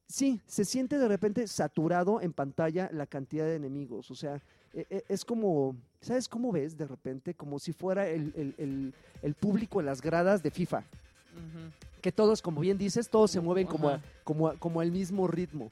sí, 0.06 0.40
se 0.46 0.64
siente 0.64 0.98
de 0.98 1.08
repente 1.08 1.46
saturado 1.48 2.20
en 2.20 2.32
pantalla 2.32 2.88
la 2.92 3.06
cantidad 3.06 3.44
de 3.44 3.56
enemigos. 3.56 4.10
O 4.10 4.14
sea, 4.14 4.40
e- 4.72 4.86
e- 4.88 5.04
es 5.08 5.24
como, 5.24 5.76
¿sabes 6.00 6.28
cómo 6.28 6.52
ves 6.52 6.76
de 6.76 6.86
repente? 6.86 7.34
Como 7.34 7.58
si 7.58 7.72
fuera 7.72 8.08
el, 8.08 8.32
el- 8.36 8.54
el- 8.58 9.34
público 9.34 9.80
en 9.80 9.86
las 9.86 10.00
gradas 10.00 10.42
de 10.42 10.50
FIFA 10.50 10.78
Ujú. 10.78 11.87
Que 12.00 12.12
todos, 12.12 12.42
como 12.42 12.60
bien 12.60 12.78
dices, 12.78 13.08
todos 13.08 13.30
se 13.30 13.40
mueven 13.40 13.66
como, 13.66 13.88
a- 13.88 13.94
Ajá. 13.96 14.04
como, 14.24 14.48
a- 14.48 14.54
como 14.56 14.80
al 14.80 14.90
mismo 14.92 15.26
ritmo, 15.26 15.70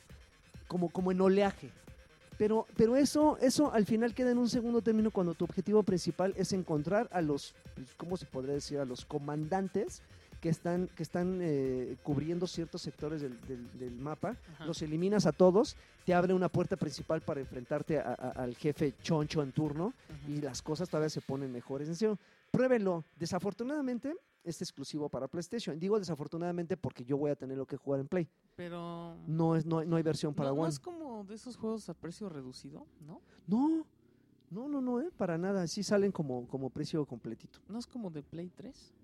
como, 0.69 0.89
como 0.91 1.13
en 1.13 1.21
oleaje. 1.21 1.71
Pero, 2.39 2.67
pero 2.77 2.97
eso, 2.97 3.39
eso 3.41 3.73
al 3.73 3.87
final 3.87 4.13
queda 4.15 4.31
en 4.31 4.39
un 4.39 4.49
segundo 4.51 4.83
término 4.83 5.11
cuando 5.11 5.33
tu 5.35 5.45
objetivo 5.47 5.83
principal 5.83 6.35
es 6.37 6.53
encontrar 6.53 7.09
a 7.11 7.23
los, 7.23 7.55
pues, 7.75 7.89
¿cómo 7.97 8.17
se 8.19 8.27
podría 8.27 8.55
decir? 8.55 8.79
A 8.79 8.85
los 8.85 9.07
comandantes 9.07 10.03
que 10.43 10.51
están, 10.51 10.89
que 10.89 11.03
están 11.03 11.39
eh, 11.41 11.97
cubriendo 12.03 12.47
ciertos 12.47 12.83
sectores 12.83 13.23
del, 13.23 13.41
del- 13.49 13.79
del 13.79 13.93
mapa. 13.93 14.37
Ajá. 14.55 14.67
Los 14.67 14.83
eliminas 14.83 15.25
a 15.25 15.33
todos, 15.33 15.77
te 16.05 16.13
abre 16.13 16.35
una 16.35 16.51
puerta 16.51 16.77
principal 16.77 17.23
para 17.23 17.41
enfrentarte 17.41 17.99
a- 17.99 18.13
a- 18.13 18.31
al 18.43 18.55
jefe 18.55 18.93
choncho 19.03 19.43
en 19.43 19.53
turno 19.53 19.87
Ujú. 20.27 20.33
y 20.33 20.41
las 20.43 20.61
cosas 20.61 20.91
todavía 20.91 21.09
se 21.09 21.23
ponen 21.23 21.51
mejores. 21.51 21.89
En 21.89 21.97
serio, 21.97 22.19
pruébenlo. 22.51 23.03
Desafortunadamente, 23.19 24.15
es 24.47 24.63
exclusivo 24.63 25.09
para 25.09 25.29
PlayStation. 25.29 25.79
Digo 25.79 25.99
desafortunadamente 25.99 26.77
porque 26.77 27.05
yo 27.05 27.19
voy 27.19 27.31
a 27.31 27.37
tener 27.37 27.59
lo 27.59 27.67
que 27.67 27.77
jugar 27.77 28.01
en 28.01 28.09
Play. 28.09 28.29
Pero. 28.55 29.17
No, 29.27 29.57
es, 29.57 29.67
no, 29.67 29.85
no 29.85 29.97
hay 29.97 30.03
versión 30.03 30.35
para 30.35 30.51
no, 30.51 30.57
no 30.57 30.63
One. 30.63 30.71
es 30.71 30.79
como 30.79 31.25
de 31.25 31.35
esos 31.35 31.57
juegos 31.57 31.89
a 31.89 31.95
precio 31.95 32.29
reducido, 32.29 32.87
¿no? 33.01 33.21
No, 33.47 33.85
no, 34.51 34.69
no, 34.69 34.81
no, 34.81 35.01
eh, 35.01 35.11
para 35.17 35.37
nada. 35.37 35.67
Sí 35.67 35.83
salen 35.83 36.13
como, 36.13 36.47
como 36.47 36.71
precio 36.71 37.05
completito. 37.05 37.59
No 37.69 37.79
es 37.79 37.87
como 37.87 38.11
de 38.11 38.23
Play 38.23 38.51
3. 38.55 38.95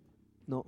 No, 0.47 0.65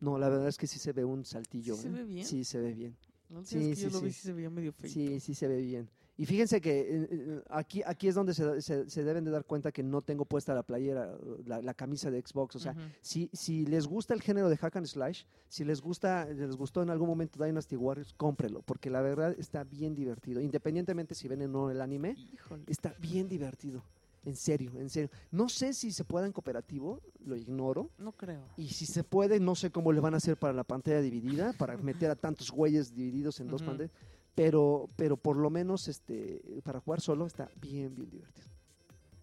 no, 0.00 0.18
la 0.18 0.28
verdad 0.28 0.48
es 0.48 0.58
que 0.58 0.66
sí 0.66 0.78
se 0.78 0.92
ve 0.92 1.04
un 1.04 1.24
saltillo. 1.24 1.76
¿Sí 1.76 1.82
se 1.82 1.88
eh. 1.88 1.92
ve 1.92 2.04
bien? 2.04 2.26
Sí, 2.26 2.44
se 2.44 2.60
ve 2.60 2.74
bien. 2.74 2.96
Sí, 3.42 3.58
que 3.58 3.74
yo 3.74 3.88
sí, 3.88 3.94
lo 3.94 4.00
vi 4.00 4.12
sí. 4.12 4.20
sí 4.20 4.26
se 4.26 4.32
veía 4.32 4.50
medio 4.50 4.72
feo. 4.72 4.90
Sí, 4.90 5.20
sí 5.20 5.34
se 5.34 5.48
ve 5.48 5.60
bien. 5.60 5.88
Y 6.18 6.24
fíjense 6.24 6.62
que 6.62 6.80
eh, 6.80 7.08
eh, 7.10 7.42
aquí, 7.50 7.82
aquí 7.84 8.08
es 8.08 8.14
donde 8.14 8.32
se, 8.32 8.62
se- 8.62 8.88
se 8.88 9.04
deben 9.04 9.22
de 9.24 9.30
dar 9.30 9.44
cuenta 9.44 9.70
que 9.70 9.82
no 9.82 10.00
tengo 10.00 10.24
puesta 10.24 10.54
la 10.54 10.62
playera, 10.62 11.14
la, 11.44 11.60
la 11.60 11.74
camisa 11.74 12.10
de 12.10 12.22
Xbox. 12.22 12.56
O 12.56 12.58
sea, 12.58 12.74
si, 13.02 13.28
si 13.34 13.66
les 13.66 13.86
gusta 13.86 14.14
el 14.14 14.22
género 14.22 14.48
de 14.48 14.56
hack 14.56 14.76
and 14.76 14.86
slash, 14.86 15.24
si 15.48 15.64
les 15.64 15.82
gusta, 15.82 16.24
les 16.24 16.56
gustó 16.56 16.82
en 16.82 16.88
algún 16.88 17.08
momento 17.08 17.44
Dynasty 17.44 17.76
Warriors, 17.76 18.14
cómprelo, 18.14 18.62
porque 18.62 18.88
la 18.88 19.02
verdad 19.02 19.34
está 19.38 19.64
bien 19.64 19.94
divertido. 19.94 20.40
Independientemente 20.40 21.14
si 21.14 21.28
ven 21.28 21.42
o 21.42 21.48
no 21.48 21.70
el 21.70 21.82
anime, 21.82 22.14
Híjole. 22.32 22.64
está 22.66 22.94
bien 22.98 23.28
divertido. 23.28 23.82
En 24.24 24.34
serio, 24.34 24.72
en 24.76 24.90
serio. 24.90 25.08
No 25.30 25.48
sé 25.48 25.72
si 25.72 25.92
se 25.92 26.02
pueda 26.02 26.26
en 26.26 26.32
cooperativo, 26.32 27.00
lo 27.24 27.36
ignoro. 27.36 27.90
No 27.98 28.10
creo. 28.10 28.42
Y 28.56 28.68
si 28.70 28.84
se 28.84 29.04
puede, 29.04 29.38
no 29.38 29.54
sé 29.54 29.70
cómo 29.70 29.92
le 29.92 30.00
van 30.00 30.14
a 30.14 30.16
hacer 30.16 30.36
para 30.36 30.52
la 30.52 30.64
pantalla 30.64 31.00
dividida, 31.00 31.52
para 31.52 31.76
meter 31.76 32.10
a 32.10 32.16
tantos 32.16 32.50
güeyes 32.50 32.92
divididos 32.92 33.38
en 33.38 33.46
dos 33.48 33.62
pantallas. 33.62 33.92
Pero, 34.36 34.88
pero 34.96 35.16
por 35.16 35.36
lo 35.36 35.50
menos 35.50 35.88
este, 35.88 36.40
para 36.62 36.78
jugar 36.78 37.00
solo 37.00 37.26
está 37.26 37.50
bien, 37.60 37.92
bien 37.96 38.08
divertido. 38.10 38.46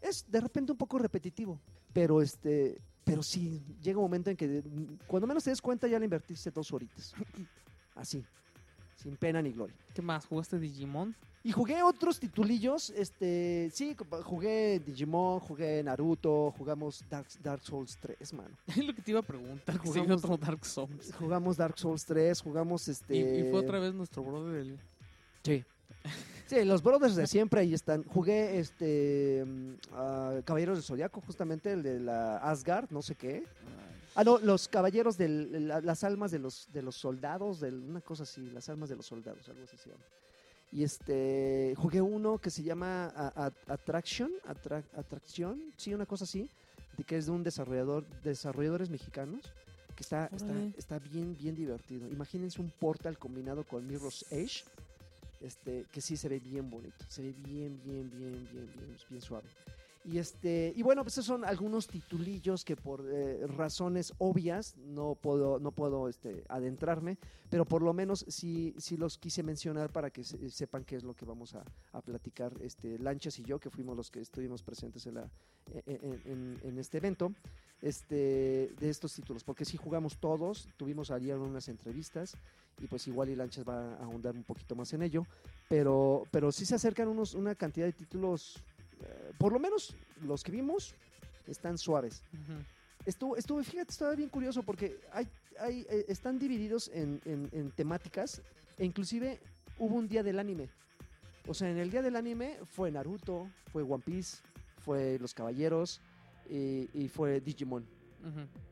Es 0.02 0.30
de 0.30 0.42
repente 0.42 0.72
un 0.74 0.78
poco 0.78 0.98
repetitivo, 0.98 1.62
pero 1.94 2.22
este, 2.22 2.82
pero 3.06 3.24
sí, 3.24 3.64
llega 3.82 4.00
un 4.00 4.06
momento 4.06 4.30
en 4.32 4.36
que 4.36 4.64
cuando 5.08 5.28
menos 5.28 5.44
te 5.44 5.52
des 5.52 5.62
cuenta 5.62 5.88
ya 5.88 6.00
le 6.00 6.06
invertiste 6.06 6.50
dos 6.52 6.74
horitas. 6.74 7.14
Así, 7.96 8.26
sin 8.96 9.16
pena 9.16 9.42
ni 9.42 9.52
gloria. 9.52 9.76
¿Qué 9.94 10.02
más? 10.02 10.26
¿Jugaste 10.26 10.58
Digimon? 10.60 11.16
Y 11.46 11.52
jugué 11.52 11.84
otros 11.84 12.20
titulillos, 12.20 12.90
este, 12.92 13.70
sí, 13.74 13.96
jugué 14.24 14.80
Digimon, 14.80 15.42
jugué 15.42 15.84
Naruto, 15.84 16.52
jugamos 16.58 17.04
Dark, 17.10 17.28
Dark 17.44 17.62
Souls 17.62 17.98
3, 18.00 18.34
mano. 18.34 18.58
Es 18.68 18.78
lo 18.84 18.96
que 18.96 19.02
te 19.02 19.12
iba 19.12 19.20
a 19.20 19.24
preguntar. 19.24 19.78
Jugamos- 19.78 20.24
otro 20.24 20.38
Dark 20.38 20.66
Souls. 20.66 21.14
Jugamos 21.14 21.58
Dark 21.58 21.78
Souls 21.78 22.04
3, 22.06 22.42
jugamos 22.42 22.88
este... 22.88 23.16
Y, 23.16 23.20
y 23.48 23.52
fue 23.52 23.60
otra 23.60 23.78
vez 23.80 23.94
nuestro 23.94 24.24
brother 24.24 24.56
el... 24.56 24.80
Sí. 25.44 25.64
Sí, 26.46 26.66
los 26.66 26.84
brothers 26.84 27.16
de 27.16 27.26
siempre 27.26 27.62
ahí 27.62 27.74
están. 27.74 28.04
Jugué 28.04 28.60
este 28.60 29.44
mm, 29.46 30.42
Caballeros 30.44 30.78
del 30.78 30.84
Zodiaco, 30.84 31.22
justamente 31.22 31.72
el 31.72 31.82
de 31.82 32.00
la 32.02 32.38
Asgard, 32.38 32.92
no 32.92 33.02
sé 33.02 33.16
qué. 33.16 33.46
Ah, 34.14 34.24
no, 34.26 34.38
los 34.38 34.68
caballeros 34.68 35.18
de 35.18 35.30
las 35.30 36.04
almas 36.04 36.30
de 36.32 36.40
los 36.40 36.68
de 36.74 36.84
los 36.84 36.96
soldados, 36.96 37.62
de 37.62 37.70
una 37.72 38.02
cosa 38.02 38.24
así, 38.24 38.42
las 38.52 38.68
almas 38.70 38.90
de 38.90 38.98
los 38.98 39.06
soldados, 39.06 39.48
algo 39.50 39.64
así 39.64 39.78
se 39.78 39.90
llama. 39.90 40.04
Y 40.72 40.84
este 40.84 41.74
jugué 41.78 42.02
uno 42.02 42.38
que 42.38 42.50
se 42.52 42.62
llama 42.62 43.06
a- 43.16 43.46
a- 43.46 43.74
Attraction, 43.74 44.30
Attra- 44.46 44.84
Atracción, 44.96 45.64
sí, 45.78 45.94
una 45.94 46.06
cosa 46.06 46.26
así, 46.26 46.50
de 46.98 47.04
que 47.06 47.18
es 47.18 47.26
de 47.26 47.32
un 47.32 47.42
desarrollador, 47.44 48.06
desarrolladores 48.24 48.90
mexicanos, 48.90 49.42
que 49.96 50.04
está, 50.04 50.28
está, 50.36 50.54
está 50.78 51.00
bien, 51.00 51.36
bien 51.40 51.56
divertido. 51.56 52.08
Imagínense 52.10 52.62
un 52.62 52.70
portal 52.70 53.18
combinado 53.18 53.64
con 53.64 53.88
Mirror's 53.88 54.26
Edge, 54.30 54.66
este, 55.44 55.86
que 55.92 56.02
sí 56.02 56.18
se 56.18 56.30
ve 56.30 56.40
bien 56.40 56.70
bonito, 56.70 57.06
se 57.08 57.22
ve 57.22 57.34
bien, 57.34 57.80
bien, 57.84 58.10
bien, 58.10 58.48
bien, 58.52 58.70
bien, 58.76 58.96
bien 59.10 59.22
suave. 59.22 59.48
Y 60.06 60.18
este, 60.18 60.74
y 60.76 60.84
bueno, 60.84 61.02
pues 61.04 61.14
esos 61.14 61.28
son 61.28 61.46
algunos 61.46 61.88
titulillos 61.88 62.66
que 62.66 62.76
por 62.76 63.06
eh, 63.10 63.48
razones 63.48 64.12
obvias 64.18 64.76
no 64.76 65.16
puedo, 65.16 65.60
no 65.60 65.72
puedo 65.72 66.10
este, 66.10 66.44
adentrarme, 66.50 67.18
pero 67.50 67.64
por 67.64 67.82
lo 67.82 67.94
menos 67.94 68.26
sí, 68.28 68.74
sí 68.78 68.98
los 68.98 69.18
quise 69.18 69.44
mencionar 69.44 69.92
para 69.94 70.10
que 70.10 70.26
se- 70.26 70.50
sepan 70.50 70.84
qué 70.84 70.98
es 70.98 71.04
lo 71.06 71.14
que 71.14 71.24
vamos 71.24 71.56
a, 71.56 71.64
a 71.94 72.02
platicar 72.02 72.52
este, 72.62 73.00
Lanchas 73.00 73.40
y 73.40 73.44
yo, 73.44 73.60
que 73.60 73.70
fuimos 73.70 73.96
los 73.96 74.12
que 74.12 74.20
estuvimos 74.20 74.62
presentes 74.62 75.06
en, 75.08 75.14
la, 75.16 75.30
en, 75.86 76.22
en- 76.26 76.60
en 76.64 76.80
este 76.80 76.98
evento. 76.98 77.32
Este, 77.84 78.72
de 78.80 78.90
estos 78.90 79.14
títulos, 79.14 79.44
porque 79.44 79.66
sí 79.66 79.76
jugamos 79.78 80.18
todos, 80.18 80.68
tuvimos 80.78 81.12
ayer 81.12 81.38
unas 81.38 81.68
entrevistas 81.68 82.36
y 82.82 82.88
pues 82.88 83.06
igual 83.08 83.30
y 83.30 83.36
Lanchas 83.36 83.68
va 83.68 83.94
a 83.96 84.04
ahondar 84.06 84.36
un 84.36 84.44
poquito 84.44 84.74
más 84.76 84.94
en 84.94 85.04
ello, 85.04 85.26
pero, 85.70 86.24
pero 86.32 86.52
sí 86.52 86.66
se 86.66 86.76
acercan 86.76 87.10
unos, 87.10 87.34
una 87.36 87.56
cantidad 87.56 87.86
de 87.86 87.92
títulos, 87.94 88.56
eh, 89.02 89.32
por 89.38 89.52
lo 89.52 89.60
menos 89.60 89.96
los 90.24 90.44
que 90.44 90.52
vimos 90.54 90.96
están 91.46 91.78
suaves. 91.78 92.24
Ujú. 92.34 92.60
Estuvo, 93.06 93.36
estuvo, 93.36 93.62
fíjate, 93.62 93.92
estaba 93.92 94.16
bien 94.16 94.30
curioso 94.30 94.64
porque 94.64 94.98
hay, 95.12 95.28
hay, 95.60 95.86
eh, 95.90 96.06
están 96.08 96.40
divididos 96.40 96.90
en, 96.94 97.20
en- 97.26 97.50
en 97.52 97.70
temáticas 97.72 98.42
e 98.78 98.86
inclusive 98.86 99.42
hubo 99.78 99.96
un 99.98 100.08
día 100.08 100.24
del 100.24 100.40
anime. 100.40 100.70
O 101.46 101.54
sea, 101.54 101.70
en 101.70 101.78
el 101.80 101.92
día 101.92 102.02
del 102.02 102.16
anime 102.16 102.58
fue 102.66 102.90
Naruto, 102.92 103.50
fue 103.74 103.84
One 103.84 104.02
Piece, 104.06 104.38
fue 104.80 105.20
Los 105.20 105.34
Caballeros 105.34 106.00
y, 106.50 106.90
y 106.94 107.08
fue 107.08 107.40
Digimon. 107.42 107.86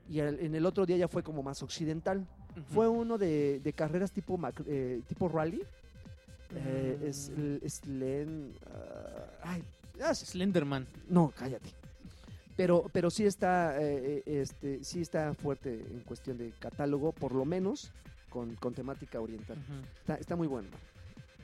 Y 0.09 0.19
el- 0.19 0.39
en 0.39 0.55
el 0.55 0.65
otro 0.65 0.85
día 0.85 0.97
ya 0.97 1.07
fue 1.07 1.23
como 1.23 1.43
más 1.43 1.61
occidental. 1.63 2.25
Fue 2.73 2.87
uno 2.87 3.17
de, 3.17 3.59
de 3.63 3.73
carreras 3.73 4.11
tipo, 4.11 4.37
mac- 4.37 4.63
eh, 4.67 5.01
tipo 5.07 5.27
rally. 5.29 5.61
Eh, 6.55 6.99
es, 7.05 7.29
Mm. 7.29 7.39
el- 7.41 7.59
es 7.63 7.85
Len- 7.85 8.53
ah, 8.67 9.25
ay, 9.43 9.63
ah, 10.03 10.13
Slenderman. 10.13 10.85
no, 11.09 11.31
cállate. 11.37 11.69
Pero, 12.57 12.85
pero 12.91 13.09
sí 13.09 13.25
está, 13.25 13.81
eh, 13.81 14.21
eh, 14.25 14.41
este, 14.41 14.83
sí 14.83 15.01
está 15.01 15.33
fuerte 15.33 15.73
en 15.73 16.01
cuestión 16.01 16.37
de 16.37 16.51
catálogo, 16.59 17.13
por 17.13 17.33
lo 17.33 17.45
menos 17.45 17.91
con, 18.29 18.55
con 18.55 18.73
temática 18.73 19.19
oriental. 19.21 19.57
Está, 20.01 20.15
está 20.15 20.35
muy 20.35 20.47
bueno. 20.47 20.67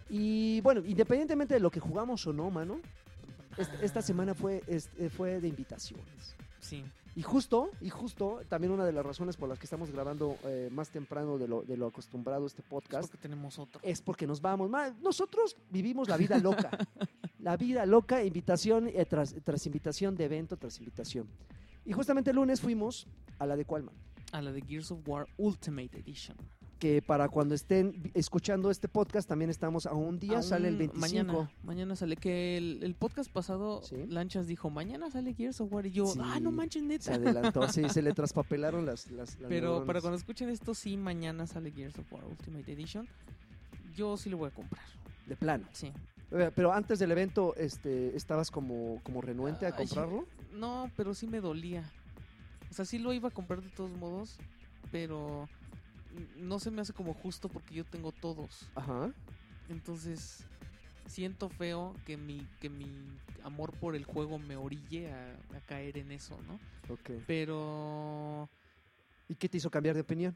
Y 0.10 0.60
bueno, 0.62 0.82
independientemente 0.86 1.54
de 1.54 1.60
lo 1.62 1.72
que 1.72 1.80
jugamos 1.80 2.26
o 2.28 2.34
no, 2.34 2.50
mano, 2.52 2.80
est- 3.58 3.84
esta 3.84 4.02
semana 4.02 4.34
fue, 4.34 4.64
este, 4.68 5.10
fue 5.10 5.40
de 5.42 5.48
invitaciones. 5.48 6.36
Sí. 6.60 6.84
Y 7.16 7.24
justo, 7.24 7.72
y 7.82 7.90
justo, 7.90 8.42
también 8.48 8.72
una 8.72 8.86
de 8.86 8.92
las 8.92 9.04
razones 9.04 9.38
por 9.38 9.50
las 9.50 9.58
que 9.58 9.66
estamos 9.66 9.90
grabando 9.90 10.38
eh, 10.44 10.70
más 10.72 10.90
temprano 10.90 11.40
de 11.40 11.48
lo, 11.48 11.64
de 11.64 11.76
lo 11.76 11.88
acostumbrado 11.88 12.46
este 12.46 12.62
Es 12.62 12.68
podcast 12.68 13.10
porque 13.10 13.18
tenemos 13.18 13.58
otro. 13.58 13.80
es 13.84 14.02
porque 14.02 14.28
nos 14.28 14.40
vamos. 14.40 14.70
Ma, 14.70 14.92
Nosotros 15.02 15.58
vivimos 15.72 16.08
la 16.10 16.18
vida 16.18 16.38
loca. 16.38 16.70
la 17.40 17.58
vida 17.58 17.86
loca, 17.88 18.24
invitación 18.24 18.88
eh, 18.88 19.06
tras, 19.06 19.34
tras 19.44 19.66
invitación 19.66 20.16
de 20.16 20.26
evento 20.26 20.58
tras 20.58 20.78
invitación. 20.78 21.28
Y 21.86 21.94
justamente 21.94 22.30
el 22.30 22.36
lunes 22.36 22.62
fuimos 22.62 23.08
a 23.40 23.48
la 23.48 23.56
de 23.56 23.66
Qualman. 23.66 23.96
A 24.34 24.42
la 24.42 24.52
de 24.52 24.62
Gears 24.62 24.92
of 24.92 25.00
War 25.08 25.26
Ultimate 25.38 25.98
Edition. 25.98 26.38
Que 26.80 27.02
para 27.02 27.28
cuando 27.28 27.56
estén 27.56 28.12
escuchando 28.14 28.70
este 28.70 28.88
podcast, 28.88 29.28
también 29.28 29.50
estamos 29.50 29.88
a 29.88 29.94
un 29.94 30.20
día, 30.20 30.44
sale 30.44 30.68
el 30.68 30.76
Aún 30.76 30.92
25. 30.92 31.00
Mañana, 31.00 31.52
mañana 31.64 31.96
sale. 31.96 32.16
Que 32.18 32.56
el, 32.58 32.84
el 32.84 32.94
podcast 32.94 33.32
pasado, 33.32 33.82
Sí. 33.82 33.96
Lanchas 34.08 34.46
dijo, 34.46 34.70
mañana 34.70 35.10
sale 35.10 35.34
Gears 35.34 35.60
of 35.62 35.74
War. 35.74 35.88
Y 35.88 35.92
yo, 35.92 36.06
Sí. 36.06 36.20
ah, 36.22 36.40
no 36.40 36.52
manches, 36.52 36.84
Se 36.84 36.88
neta. 36.88 37.14
adelantó, 37.16 37.68
sí, 37.70 37.90
se 37.90 38.02
le 38.04 38.14
traspapelaron 38.14 38.86
las, 38.86 39.10
las, 39.12 39.40
las 39.40 39.50
Pero 39.50 39.86
para 39.86 40.02
cuando 40.02 40.18
escuchen 40.18 40.50
esto, 40.50 40.76
sí, 40.76 40.98
mañana 40.98 41.48
sale 41.48 41.72
Gears 41.72 41.98
of 41.98 42.14
War 42.14 42.24
Ultimate 42.26 42.72
Edition. 42.72 43.08
Yo 43.96 44.16
sí 44.18 44.30
lo 44.30 44.38
voy 44.38 44.50
a 44.50 44.52
comprar. 44.54 44.86
De 45.26 45.36
plano. 45.36 45.66
Sí. 45.74 45.92
Eh, 46.32 46.52
Pero 46.56 46.74
antes 46.74 47.00
del 47.00 47.10
evento, 47.12 47.56
este, 47.56 48.16
¿estabas 48.16 48.52
como, 48.52 49.02
como 49.04 49.22
renuente 49.22 49.66
a 49.66 49.70
Ay, 49.70 49.76
comprarlo? 49.88 50.28
No, 50.54 50.92
pero 50.96 51.16
sí 51.16 51.26
me 51.26 51.40
dolía. 51.42 51.90
O 52.70 52.74
sea, 52.76 52.86
sí 52.86 53.00
lo 53.00 53.14
iba 53.14 53.30
a 53.30 53.32
comprar 53.32 53.62
de 53.64 53.70
todos 53.70 53.92
modos, 53.98 54.38
pero 54.92 55.50
no 56.38 56.60
se 56.60 56.72
me 56.72 56.82
hace 56.82 56.94
como 56.94 57.14
justo 57.14 57.50
porque 57.50 57.76
yo 57.76 57.86
tengo 57.86 58.12
todos. 58.12 58.70
Ajá. 58.76 59.12
Entonces, 59.70 60.46
siento 61.08 61.50
feo 61.50 61.96
que 62.06 62.18
mi, 62.18 62.48
que 62.60 62.70
mi 62.70 62.92
amor 63.44 63.74
por 63.74 63.96
el 63.96 64.06
juego 64.06 64.40
me 64.40 64.56
orille 64.56 65.12
a, 65.12 65.34
a 65.56 65.62
caer 65.66 65.98
en 65.98 66.12
eso, 66.12 66.38
¿no? 66.48 66.60
Ok. 66.94 67.24
Pero... 67.26 68.50
¿Y 69.30 69.36
qué 69.36 69.50
te 69.50 69.58
hizo 69.58 69.70
cambiar 69.70 69.96
de 69.96 70.02
opinión? 70.02 70.36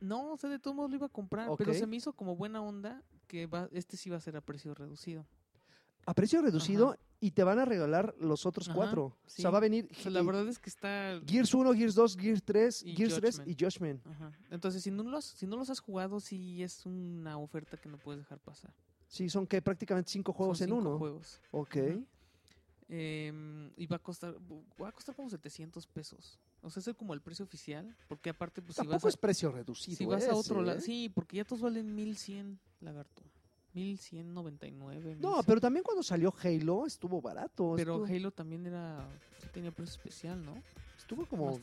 No, 0.00 0.32
o 0.32 0.36
sea, 0.36 0.48
de 0.48 0.58
todos 0.58 0.74
modos 0.74 0.90
lo 0.90 0.96
iba 0.96 1.06
a 1.06 1.10
comprar, 1.10 1.50
pero 1.58 1.74
se 1.74 1.86
me 1.86 1.96
hizo 1.96 2.12
como 2.12 2.34
buena 2.36 2.62
onda 2.62 3.02
que 3.26 3.46
va, 3.46 3.68
este 3.72 3.96
sí 3.96 4.08
va 4.08 4.16
a 4.16 4.20
ser 4.20 4.36
a 4.36 4.40
precio 4.40 4.72
reducido. 4.74 5.26
A 6.06 6.14
precio 6.14 6.40
reducido 6.40 6.92
Ajá. 6.92 6.98
Y 7.20 7.32
te 7.32 7.44
van 7.44 7.58
a 7.58 7.64
regalar 7.66 8.14
los 8.18 8.46
otros 8.46 8.68
Ajá, 8.68 8.76
cuatro. 8.76 9.04
O 9.04 9.16
sí. 9.26 9.42
sea, 9.42 9.50
va 9.50 9.58
a 9.58 9.60
venir 9.60 9.88
O 9.90 9.94
sea, 9.94 10.10
la 10.10 10.20
eh, 10.20 10.24
verdad 10.24 10.48
es 10.48 10.58
que 10.58 10.70
está... 10.70 11.20
Gears 11.26 11.52
1, 11.52 11.74
Gears 11.74 11.94
2, 11.94 12.16
Gears 12.16 12.42
3, 12.42 12.82
Y 12.82 12.96
Gears 12.96 13.14
3 13.16 13.36
Judgment. 13.38 13.60
y 13.60 13.64
Judgment. 13.64 14.06
Ajá. 14.06 14.32
Entonces, 14.50 14.82
si 14.82 14.90
no, 14.90 15.02
los, 15.02 15.24
si 15.24 15.46
no 15.46 15.56
los 15.56 15.68
has 15.70 15.80
jugado, 15.80 16.18
sí 16.20 16.62
es 16.62 16.86
una 16.86 17.36
oferta 17.38 17.76
que 17.76 17.88
no 17.88 17.98
puedes 17.98 18.20
dejar 18.22 18.38
pasar. 18.38 18.72
Sí, 19.06 19.28
son 19.28 19.46
que 19.46 19.60
prácticamente 19.60 20.10
cinco 20.10 20.32
juegos 20.32 20.58
Son 20.58 20.68
en 20.68 20.74
cinco 20.76 20.88
uno. 20.88 20.98
juegos. 20.98 21.40
Ok. 21.50 21.76
Em, 22.88 23.70
y 23.76 23.86
va 23.86 23.96
a 23.96 23.98
costar 24.00 24.34
va 24.82 24.88
a 24.88 24.92
costar 24.92 25.14
como 25.14 25.30
700 25.30 25.86
pesos. 25.86 26.40
O 26.62 26.70
sea, 26.70 26.80
es 26.80 26.96
como 26.96 27.14
el 27.14 27.20
precio 27.20 27.44
oficial, 27.44 27.96
porque 28.08 28.30
aparte 28.30 28.60
pues 28.62 28.74
si 28.74 28.78
Tampoco 28.78 28.96
vas 28.96 29.04
a, 29.04 29.08
es 29.10 29.16
precio 29.16 29.52
reducido. 29.52 29.96
si 29.96 30.06
vas 30.06 30.22
a 30.24 30.26
ese, 30.26 30.34
otro 30.34 30.60
lado, 30.62 30.78
¿eh? 30.78 30.82
sí, 30.82 31.08
porque 31.08 31.36
ya 31.36 31.44
todos 31.44 31.62
valen 31.62 31.94
1100, 31.94 32.58
lagarto. 32.80 33.22
1199. 33.74 35.16
No, 35.20 35.28
1100. 35.28 35.44
pero 35.46 35.60
también 35.60 35.82
cuando 35.82 36.02
salió 36.02 36.34
Halo 36.42 36.86
estuvo 36.86 37.20
barato. 37.20 37.74
pero 37.76 38.04
estuvo, 38.04 38.16
Halo 38.16 38.30
también 38.30 38.66
era 38.66 39.06
tenía 39.52 39.70
precio 39.70 39.92
especial, 39.96 40.44
¿no? 40.44 40.54
estuvo 40.98 41.26
como, 41.26 41.46
como 41.46 41.58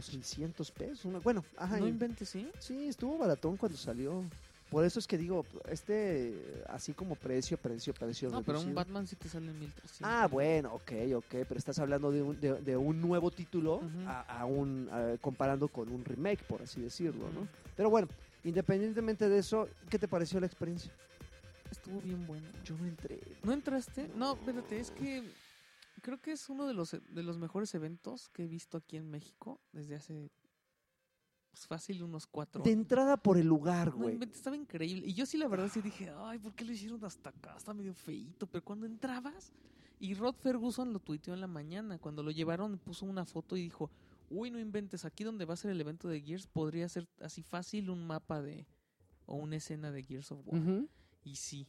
Collection. 0.00 0.02
600 0.22 0.70
pesos. 0.70 1.04
una- 1.04 1.18
bueno, 1.18 1.44
ajá. 1.58 1.78
No 1.78 1.86
inventes, 1.86 2.28
¿sí? 2.30 2.48
sí, 2.58 2.88
estuvo 2.88 3.18
baratón 3.18 3.56
cuando 3.56 3.76
salió. 3.76 4.24
Por 4.70 4.84
eso 4.84 4.98
es 4.98 5.06
que 5.06 5.16
digo, 5.16 5.46
este, 5.70 6.62
así 6.68 6.92
como 6.92 7.14
precio, 7.16 7.56
precio, 7.56 7.94
precio 7.94 8.28
No, 8.30 8.42
pero 8.42 8.58
un 8.58 8.64
reducido. 8.66 8.74
Batman 8.74 9.06
sí 9.06 9.16
te 9.16 9.28
sale 9.28 9.50
en 9.50 9.58
1300. 9.58 10.00
Ah, 10.02 10.26
bueno, 10.30 10.74
ok, 10.74 10.92
ok, 11.16 11.24
pero 11.48 11.56
estás 11.56 11.78
hablando 11.78 12.10
de 12.10 12.22
un, 12.22 12.38
de, 12.40 12.52
de 12.60 12.76
un 12.76 13.00
nuevo 13.00 13.30
título 13.30 13.80
a, 14.06 14.40
a 14.40 14.44
un, 14.44 14.88
a- 14.90 15.16
comparando 15.22 15.68
con 15.68 15.88
un 15.90 16.04
remake, 16.04 16.42
por 16.44 16.60
así 16.62 16.82
decirlo, 16.82 17.30
¿no? 17.32 17.48
Pero 17.76 17.88
bueno, 17.88 18.08
independientemente 18.44 19.28
de 19.30 19.38
eso, 19.38 19.68
¿qué 19.88 19.98
te 19.98 20.06
pareció 20.08 20.38
la 20.38 20.46
experiencia? 20.46 20.92
Estuvo 21.88 22.02
bien 22.02 22.26
bueno. 22.26 22.46
Yo 22.64 22.76
no 22.76 22.84
entré. 22.86 23.18
¿No 23.42 23.52
entraste? 23.52 24.10
No, 24.14 24.34
espérate, 24.34 24.78
es 24.78 24.90
que 24.90 25.32
creo 26.02 26.20
que 26.20 26.32
es 26.32 26.50
uno 26.50 26.66
de 26.66 26.74
los, 26.74 26.90
de 26.92 27.22
los 27.22 27.38
mejores 27.38 27.74
eventos 27.74 28.28
que 28.28 28.44
he 28.44 28.46
visto 28.46 28.76
aquí 28.76 28.98
en 28.98 29.08
México 29.10 29.58
desde 29.72 29.94
hace 29.96 30.30
pues, 31.50 31.66
fácil 31.66 32.02
unos 32.02 32.26
cuatro 32.26 32.62
De 32.62 32.70
años. 32.70 32.82
entrada 32.82 33.16
por 33.16 33.38
el 33.38 33.46
lugar, 33.46 33.90
güey. 33.90 34.18
estaba 34.30 34.54
increíble. 34.54 35.06
Y 35.06 35.14
yo 35.14 35.24
sí, 35.24 35.38
la 35.38 35.48
verdad, 35.48 35.70
sí 35.72 35.80
dije, 35.80 36.12
ay, 36.14 36.38
¿por 36.38 36.54
qué 36.54 36.66
lo 36.66 36.72
hicieron 36.72 37.02
hasta 37.06 37.30
acá? 37.30 37.54
Está 37.56 37.72
medio 37.72 37.94
feíto. 37.94 38.46
Pero 38.46 38.62
cuando 38.62 38.84
entrabas, 38.84 39.54
y 39.98 40.12
Rod 40.12 40.34
Ferguson 40.34 40.92
lo 40.92 41.00
tuiteó 41.00 41.32
en 41.32 41.40
la 41.40 41.46
mañana, 41.46 41.98
cuando 41.98 42.22
lo 42.22 42.30
llevaron, 42.32 42.76
puso 42.78 43.06
una 43.06 43.24
foto 43.24 43.56
y 43.56 43.62
dijo, 43.62 43.90
uy, 44.28 44.50
no 44.50 44.58
inventes, 44.58 45.06
aquí 45.06 45.24
donde 45.24 45.46
va 45.46 45.54
a 45.54 45.56
ser 45.56 45.70
el 45.70 45.80
evento 45.80 46.06
de 46.06 46.20
Gears, 46.20 46.46
podría 46.46 46.86
ser 46.90 47.08
así 47.22 47.42
fácil 47.42 47.88
un 47.88 48.06
mapa 48.06 48.42
de, 48.42 48.66
o 49.24 49.36
una 49.36 49.56
escena 49.56 49.90
de 49.90 50.02
Gears 50.02 50.30
of 50.32 50.40
War. 50.44 50.84
Y 51.24 51.34
sí, 51.34 51.66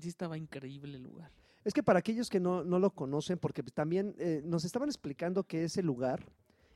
sí 0.00 0.08
estaba 0.08 0.36
increíble 0.36 0.96
el 0.96 1.02
lugar. 1.02 1.30
Es 1.64 1.74
que 1.74 1.82
para 1.82 1.98
aquellos 1.98 2.30
que 2.30 2.40
no, 2.40 2.64
no 2.64 2.78
lo 2.78 2.90
conocen, 2.90 3.38
porque 3.38 3.62
también 3.62 4.14
eh, 4.18 4.40
nos 4.44 4.64
estaban 4.64 4.88
explicando 4.88 5.44
que 5.44 5.64
ese 5.64 5.82
lugar, 5.82 6.24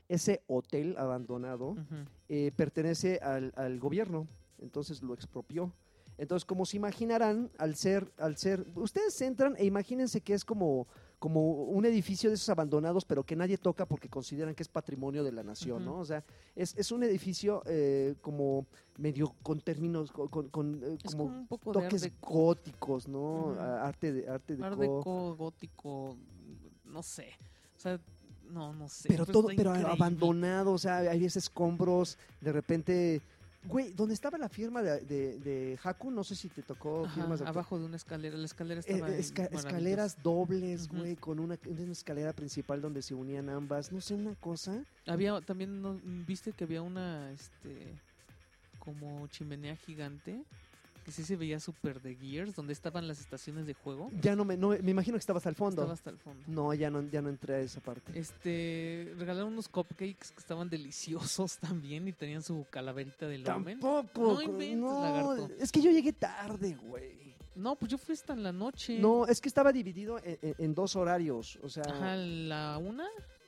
ese 0.07 0.43
hotel 0.47 0.95
abandonado, 0.97 1.75
eh, 2.29 2.51
pertenece 2.55 3.19
al, 3.23 3.51
al 3.55 3.79
gobierno, 3.79 4.27
entonces 4.59 5.01
lo 5.01 5.13
expropió. 5.13 5.73
Entonces, 6.17 6.45
como 6.45 6.65
se 6.65 6.77
imaginarán, 6.77 7.51
al 7.57 7.75
ser, 7.75 8.11
al 8.17 8.37
ser, 8.37 8.65
ustedes 8.75 9.19
entran 9.21 9.55
e 9.57 9.65
imagínense 9.65 10.21
que 10.21 10.33
es 10.33 10.45
como, 10.45 10.87
como 11.25 11.41
un 11.63 11.83
edificio 11.87 12.29
de 12.29 12.35
esos 12.35 12.49
abandonados, 12.49 13.03
pero 13.03 13.23
que 13.23 13.35
nadie 13.35 13.57
toca 13.57 13.87
porque 13.87 14.07
consideran 14.09 14.53
que 14.53 14.61
es 14.61 14.69
patrimonio 14.69 15.23
de 15.23 15.31
la 15.31 15.41
nación. 15.41 15.83
¿no? 15.83 15.97
O 15.97 16.05
sea, 16.05 16.23
es, 16.55 16.75
es 16.77 16.91
un 16.91 17.01
edificio 17.01 17.63
eh, 17.65 18.13
como 18.21 18.67
medio 18.99 19.33
con 19.41 19.59
términos, 19.59 20.11
con, 20.11 20.27
con- 20.27 20.49
con, 20.49 20.75
eh, 20.83 20.97
como 21.03 21.23
como 21.25 21.39
un 21.39 21.47
poco 21.47 21.73
de 21.73 21.81
toques 21.81 22.03
art 22.03 22.13
góticos, 22.21 23.07
¿no? 23.07 23.55
Arte 23.59 24.13
de 24.13 24.29
arte 24.29 24.53
art 24.61 24.77
deco. 24.77 24.97
deco, 24.99 25.35
gótico, 25.35 26.15
no 26.83 27.01
sé. 27.01 27.29
O 27.75 27.79
sea, 27.79 27.99
no, 28.51 28.71
no 28.75 28.87
sé. 28.87 29.07
pero 29.07 29.25
todo, 29.25 29.47
pero 29.47 29.71
increíble. 29.71 29.91
abandonado, 29.93 30.73
o 30.73 30.77
sea, 30.77 30.97
hay 30.97 31.25
escombros, 31.25 32.19
de 32.39 32.51
repente, 32.51 33.21
güey, 33.67 33.91
donde 33.93 34.13
estaba 34.13 34.37
la 34.37 34.49
firma 34.49 34.81
de, 34.81 35.01
de, 35.01 35.39
de 35.39 35.79
Haku, 35.83 36.11
no 36.11 36.23
sé 36.23 36.35
si 36.35 36.49
te 36.49 36.61
tocó 36.61 37.05
Ajá, 37.05 37.13
firmas 37.15 37.39
de 37.39 37.47
abajo 37.47 37.79
de 37.79 37.85
una 37.85 37.95
escalera. 37.97 38.37
La 38.37 38.45
escalera 38.45 38.79
Eh, 38.81 38.83
estaba 38.87 39.11
eh, 39.11 39.19
esca- 39.19 39.49
escaleras 39.51 40.21
dobles, 40.23 40.87
güey, 40.87 41.15
con 41.15 41.39
una, 41.39 41.57
una 41.65 41.91
escalera 41.91 42.33
principal 42.33 42.81
donde 42.81 43.01
se 43.01 43.13
unían 43.13 43.49
ambas, 43.49 43.91
no 43.91 44.01
sé, 44.01 44.13
una 44.13 44.35
cosa. 44.35 44.83
Había 45.07 45.39
también, 45.41 45.81
¿no? 45.81 45.99
¿viste 46.03 46.53
que 46.53 46.63
había 46.63 46.81
una, 46.81 47.31
este, 47.31 47.93
como 48.79 49.27
chimenea 49.27 49.75
gigante? 49.75 50.43
Que 51.05 51.11
sí 51.11 51.23
se 51.23 51.35
veía 51.35 51.59
súper 51.59 52.01
de 52.01 52.15
Gears, 52.15 52.55
donde 52.55 52.73
estaban 52.73 53.07
las 53.07 53.19
estaciones 53.19 53.67
de 53.67 53.75
juego. 53.75 54.09
Ya 54.21 54.35
no 54.35 54.43
me, 54.43 54.57
no, 54.57 54.69
me 54.69 54.89
imagino 54.91 55.13
que 55.15 55.19
estaba 55.19 55.37
hasta 55.37 55.49
el 55.49 55.55
fondo. 55.55 55.83
Estaba 55.83 55.93
hasta 55.93 56.09
el 56.09 56.17
fondo. 56.17 56.43
No, 56.47 56.73
ya 56.73 56.89
no, 56.89 57.03
ya 57.03 57.21
no 57.21 57.29
entré 57.29 57.53
a 57.53 57.59
esa 57.59 57.79
parte. 57.79 58.17
Este, 58.19 59.13
regalaron 59.17 59.53
unos 59.53 59.69
cupcakes 59.69 60.31
que 60.31 60.39
estaban 60.39 60.67
deliciosos 60.69 61.57
también 61.59 62.07
y 62.07 62.11
tenían 62.11 62.41
su 62.41 62.65
calaverita 62.71 63.27
del 63.27 63.47
Omen. 63.47 63.79
Tampoco, 63.79 64.33
No 64.33 64.41
inventes, 64.41 64.77
no, 64.79 65.01
lagarto. 65.01 65.49
es 65.59 65.71
que 65.71 65.81
yo 65.81 65.91
llegué 65.91 66.11
tarde, 66.11 66.75
güey. 66.87 67.35
No, 67.55 67.75
pues 67.75 67.91
yo 67.91 67.97
fui 67.99 68.13
hasta 68.13 68.33
en 68.33 68.41
la 68.43 68.51
noche. 68.51 68.97
No, 68.99 69.27
es 69.27 69.39
que 69.39 69.47
estaba 69.47 69.71
dividido 69.71 70.17
en, 70.23 70.37
en- 70.41 70.55
en 70.57 70.73
dos 70.75 70.95
horarios, 70.95 71.57
o 71.63 71.69
sea, 71.69 71.83
Ajá, 71.87 72.15
la 72.17 72.77
una. 72.79 73.07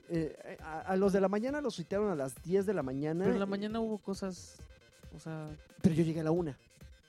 eh, 0.10 0.58
a, 0.62 0.82
a 0.82 0.96
los 0.96 1.12
de 1.12 1.20
la 1.22 1.28
mañana 1.28 1.60
los 1.60 1.76
citaron 1.76 2.10
a 2.12 2.16
las 2.16 2.36
10 2.44 2.66
de 2.68 2.74
la 2.74 2.84
mañana. 2.84 3.24
Pero 3.26 3.34
en 3.34 3.40
la 3.40 3.46
mañana 3.48 3.80
hubo 3.82 3.98
cosas, 3.98 4.58
o 5.16 5.20
sea, 5.20 5.50
Pero 5.82 5.94
yo 5.96 6.04
llegué 6.04 6.22
a 6.22 6.24
la 6.24 6.32
una. 6.32 6.58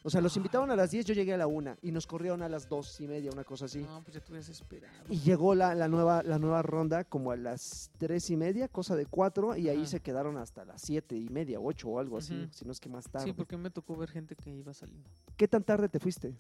O 0.09 0.11
sea, 0.11 0.23
los 0.23 0.35
invitaron 0.39 0.71
a 0.71 0.75
las 0.77 0.91
10, 0.91 1.05
yo 1.05 1.13
llegué 1.13 1.35
a 1.35 1.37
la 1.37 1.47
una. 1.47 1.77
Y 1.83 1.93
nos 1.93 2.07
corrieron 2.07 2.41
a 2.41 2.49
las 2.49 2.67
dos 2.67 2.99
y 2.99 3.07
media, 3.07 3.31
una 3.31 3.45
cosa 3.45 3.67
así. 3.67 3.81
no, 3.83 4.01
pues 4.03 4.15
ya 4.15 4.21
te 4.25 4.33
hubieras 4.33 4.49
esperado. 4.49 5.05
Y 5.11 5.19
llegó 5.19 5.55
la, 5.55 5.75
la 5.75 5.87
nueva, 5.87 6.23
la 6.23 6.39
nueva 6.39 6.63
ronda 6.63 7.05
como 7.05 7.31
a 7.31 7.37
las 7.37 7.91
tres 7.99 8.31
y 8.31 8.37
media, 8.39 8.69
cosa 8.69 8.97
de 8.97 9.05
cuatro, 9.05 9.55
y 9.55 9.69
ahí 9.69 9.81
Ajá. 9.83 9.87
se 9.87 10.01
quedaron 10.01 10.39
hasta 10.39 10.65
las 10.65 10.81
siete 10.81 11.15
y 11.15 11.29
media, 11.29 11.61
ocho 11.61 11.89
o 11.91 11.99
algo 11.99 12.17
así, 12.17 12.49
si 12.53 12.65
no 12.65 12.73
es 12.73 12.81
que 12.81 12.89
más 12.89 13.05
tarde. 13.11 13.27
Sí, 13.27 13.33
porque 13.35 13.59
me 13.59 13.69
tocó 13.69 13.97
ver 13.97 14.09
gente 14.09 14.35
que 14.35 14.49
iba 14.51 14.73
saliendo 14.73 15.07
¿Qué 15.37 15.47
tan 15.47 15.63
tarde 15.63 15.91
te 15.91 16.01
fuiste? 16.01 16.35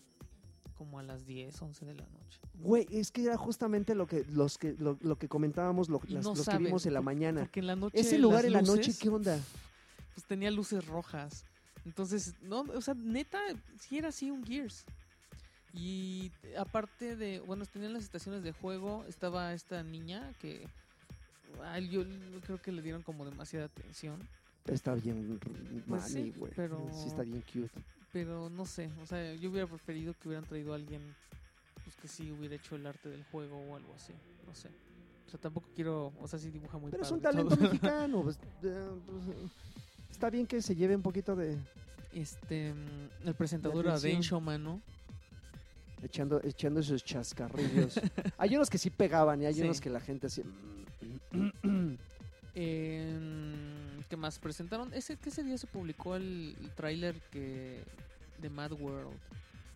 como 0.79 0.99
a 0.99 1.03
las 1.03 1.27
10, 1.27 1.61
11 1.61 1.85
de 1.85 1.95
la 1.95 2.07
noche. 2.07 2.41
Güey, 2.55 2.87
es 2.91 3.11
que 3.11 3.25
era 3.25 3.37
justamente 3.37 3.95
lo 3.97 4.07
que, 4.07 4.25
los 4.31 4.57
que, 4.57 4.75
lo, 4.79 4.97
lo 5.03 5.19
que 5.19 5.29
comentábamos, 5.29 5.89
lo, 5.91 6.01
Y 6.07 6.13
las- 6.15 6.25
no 6.25 6.35
los 6.35 6.49
que 6.49 6.57
vimos 6.57 6.87
en 6.87 6.95
la 6.95 7.03
mañana. 7.03 7.41
Porque 7.43 7.61
en 7.61 7.67
la 7.67 7.77
noche 7.77 7.99
Ese 8.01 8.17
lugar 8.17 8.47
en 8.47 8.53
la 8.53 8.63
noche, 8.63 8.93
¿qué 8.99 9.09
onda? 9.11 9.39
Pues 10.15 10.25
tenía 10.27 10.51
luces 10.53 10.87
rojas. 10.87 11.45
Entonces, 11.89 12.35
no, 12.43 12.61
o 12.61 12.81
sea, 12.83 12.93
neta, 12.95 13.39
sí 13.81 13.97
era 13.97 14.09
así 14.09 14.31
un 14.31 14.45
Gears. 14.45 14.85
Y 15.73 16.31
aparte 16.59 17.17
de, 17.17 17.41
bueno, 17.41 17.65
tenían 17.65 17.95
las 17.95 18.05
estaciones 18.05 18.43
de 18.43 18.53
juego, 18.53 19.05
estaba 19.09 19.55
esta 19.55 19.83
niña 19.83 20.33
que 20.39 20.69
ay, 21.65 21.89
yo 21.89 22.05
creo 22.43 22.61
que 22.61 22.73
le 22.73 22.83
dieron 22.83 23.03
como 23.03 23.25
demasiada 23.25 23.67
atención, 23.67 24.19
Está 24.67 24.95
bien 24.95 25.41
Pues 25.41 25.87
mami, 25.87 26.09
sí, 26.11 26.33
güey. 26.37 26.53
pero- 26.55 26.87
Sí 26.93 27.09
está 27.09 27.23
bien 27.23 27.43
cute. 27.51 27.71
pero 28.13 28.51
no 28.51 28.67
sé, 28.67 28.91
o 29.03 29.07
sea, 29.07 29.35
yo 29.37 29.51
hubiera 29.51 29.67
preferido 29.67 30.13
que 30.21 30.29
hubieran 30.29 30.45
traído 30.47 30.73
a 30.73 30.77
alguien 30.77 31.01
pues 31.85 31.97
que 31.97 32.07
sí 32.07 32.31
hubiera 32.31 32.55
hecho 32.57 32.77
el 32.77 32.87
arte 32.87 33.09
del 33.09 33.25
juego 33.25 33.57
o 33.57 33.77
algo 33.77 33.95
así, 33.95 34.13
no 34.47 34.55
sé. 34.55 34.69
O 35.27 35.31
sea, 35.31 35.41
tampoco 35.41 35.69
quiero, 35.75 36.13
o 36.21 36.29
sea, 36.29 36.39
sí 36.39 36.51
dibuja 36.51 36.77
muy 36.77 36.91
Pero 36.91 37.03
es 37.03 37.11
un 37.11 37.21
padre 37.21 37.45
talento 37.45 37.57
mexicano. 37.65 38.23
pues, 38.23 38.39
eh, 38.63 38.91
pues, 39.07 39.78
está 40.11 40.31
bien 40.31 40.47
que 40.47 40.61
se 40.63 40.75
lleve 40.75 40.95
un 40.97 41.03
poquito 41.03 41.35
de... 41.37 41.57
Este, 42.13 42.73
mm, 42.75 43.29
el 43.29 43.35
presentador 43.35 43.85
era 43.85 43.95
atención. 43.95 44.23
Showman, 44.23 44.63
¿no? 44.65 44.81
echando, 46.03 46.41
echando 46.45 46.81
esos 46.81 47.03
chascarrillos. 47.05 48.01
hay 48.39 48.55
unos 48.57 48.71
que 48.71 48.79
sí 48.79 48.89
pegaban 48.91 49.43
y 49.43 49.47
hay 49.47 49.55
Sí. 49.55 49.63
unos 49.63 49.81
que 49.81 49.91
la 49.91 50.01
gente 50.01 50.29
así... 50.29 50.43
Em, 52.55 54.03
¿Qué 54.09 54.17
más 54.17 54.39
presentaron? 54.39 54.93
Ese, 54.95 55.17
que 55.17 55.29
ese 55.29 55.45
día 55.45 55.59
se 55.59 55.67
publicó 55.67 56.17
el, 56.17 56.57
el 56.61 56.71
tráiler 56.75 57.21
que 57.31 57.83
de 58.41 58.49
Mad 58.51 58.73
World, 58.73 59.17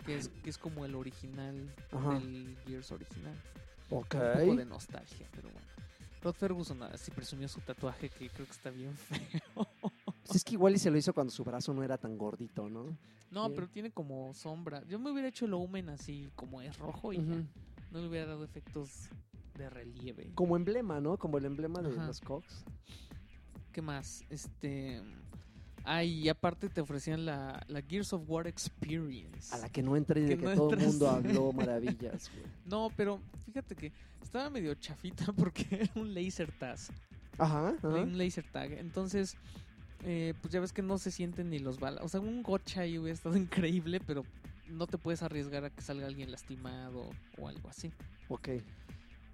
que 0.06 0.16
es, 0.16 0.28
que 0.42 0.50
es 0.50 0.58
como 0.58 0.84
el 0.84 0.94
original 0.94 1.54
Ajá. 1.92 2.14
del 2.14 2.56
Gears 2.66 2.90
original. 2.92 3.34
ok. 3.90 4.14
Un 4.14 4.40
poco 4.40 4.56
de 4.56 4.64
nostalgia, 4.64 5.26
pero 5.32 5.48
bueno. 5.50 5.66
Rod 6.22 6.34
Ferguson 6.34 6.82
así 6.84 7.10
presumió 7.10 7.48
su 7.48 7.60
tatuaje 7.60 8.08
que 8.08 8.28
creo 8.30 8.46
que 8.46 8.52
está 8.52 8.70
bien 8.70 8.96
feo. 8.96 9.68
Es 10.34 10.44
que 10.44 10.54
igual 10.54 10.74
y 10.74 10.78
se 10.78 10.90
lo 10.90 10.98
hizo 10.98 11.12
cuando 11.12 11.32
su 11.32 11.44
brazo 11.44 11.72
no 11.74 11.82
era 11.82 11.98
tan 11.98 12.16
gordito, 12.16 12.68
¿no? 12.68 12.96
No, 13.30 13.50
pero 13.54 13.68
tiene 13.68 13.90
como 13.90 14.32
sombra. 14.34 14.84
Yo 14.86 14.98
me 14.98 15.10
hubiera 15.10 15.28
hecho 15.28 15.46
el 15.46 15.54
Omen 15.54 15.88
así 15.88 16.28
como 16.34 16.60
es 16.60 16.78
rojo 16.78 17.12
y 17.12 17.16
ya. 17.16 17.44
No 17.90 18.00
le 18.00 18.08
hubiera 18.08 18.26
dado 18.26 18.44
efectos 18.44 19.08
de 19.56 19.68
relieve. 19.70 20.32
Como 20.34 20.56
emblema, 20.56 21.00
¿no? 21.00 21.16
Como 21.18 21.38
el 21.38 21.44
emblema 21.44 21.80
de 21.82 21.90
Ajá. 21.90 22.06
los 22.06 22.20
Cox. 22.20 22.64
¿Qué 23.72 23.82
más? 23.82 24.24
Este. 24.30 25.02
Ah, 25.84 26.04
y 26.04 26.28
aparte 26.28 26.68
te 26.68 26.80
ofrecían 26.80 27.24
la, 27.24 27.60
la 27.66 27.82
Gears 27.82 28.12
of 28.12 28.22
War 28.28 28.46
Experience. 28.46 29.52
A 29.54 29.58
la 29.58 29.68
que 29.68 29.82
no 29.82 29.96
entré 29.96 30.20
y 30.20 30.24
de 30.24 30.36
Que 30.36 30.38
que 30.38 30.44
no 30.44 30.54
todo 30.54 30.74
el 30.74 30.80
mundo 30.80 31.08
habló 31.08 31.52
maravillas, 31.54 32.30
güey. 32.30 32.44
No, 32.66 32.90
pero 32.96 33.18
fíjate 33.46 33.74
que 33.74 33.92
estaba 34.22 34.48
medio 34.50 34.74
chafita 34.74 35.32
porque 35.36 35.66
era 35.70 35.92
un 35.96 36.14
laser 36.14 36.52
tag. 36.52 36.78
Ajá, 37.38 37.70
ajá. 37.70 37.88
Un 37.88 38.16
laser 38.16 38.44
tag. 38.52 38.72
Entonces, 38.72 39.36
eh, 40.04 40.34
pues 40.40 40.52
ya 40.52 40.60
ves 40.60 40.72
que 40.72 40.82
no 40.82 40.98
se 40.98 41.10
sienten 41.10 41.50
ni 41.50 41.58
los 41.58 41.78
balas. 41.78 42.04
O 42.04 42.08
sea, 42.08 42.20
un 42.20 42.42
gotcha 42.42 42.82
ahí 42.82 42.98
hubiera 42.98 43.14
estado 43.14 43.36
increíble, 43.38 44.00
pero 44.00 44.24
no 44.68 44.86
te 44.86 44.98
puedes 44.98 45.22
arriesgar 45.22 45.64
a 45.64 45.70
que 45.70 45.82
salga 45.82 46.06
alguien 46.06 46.30
lastimado 46.30 47.10
o 47.38 47.48
algo 47.48 47.68
así. 47.68 47.92
Ok. 48.28 48.48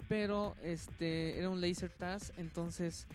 Pero 0.08 0.56
este 0.62 1.38
era 1.38 1.50
un 1.50 1.60
laser 1.60 1.90
tag, 1.90 2.20
entonces 2.38 3.06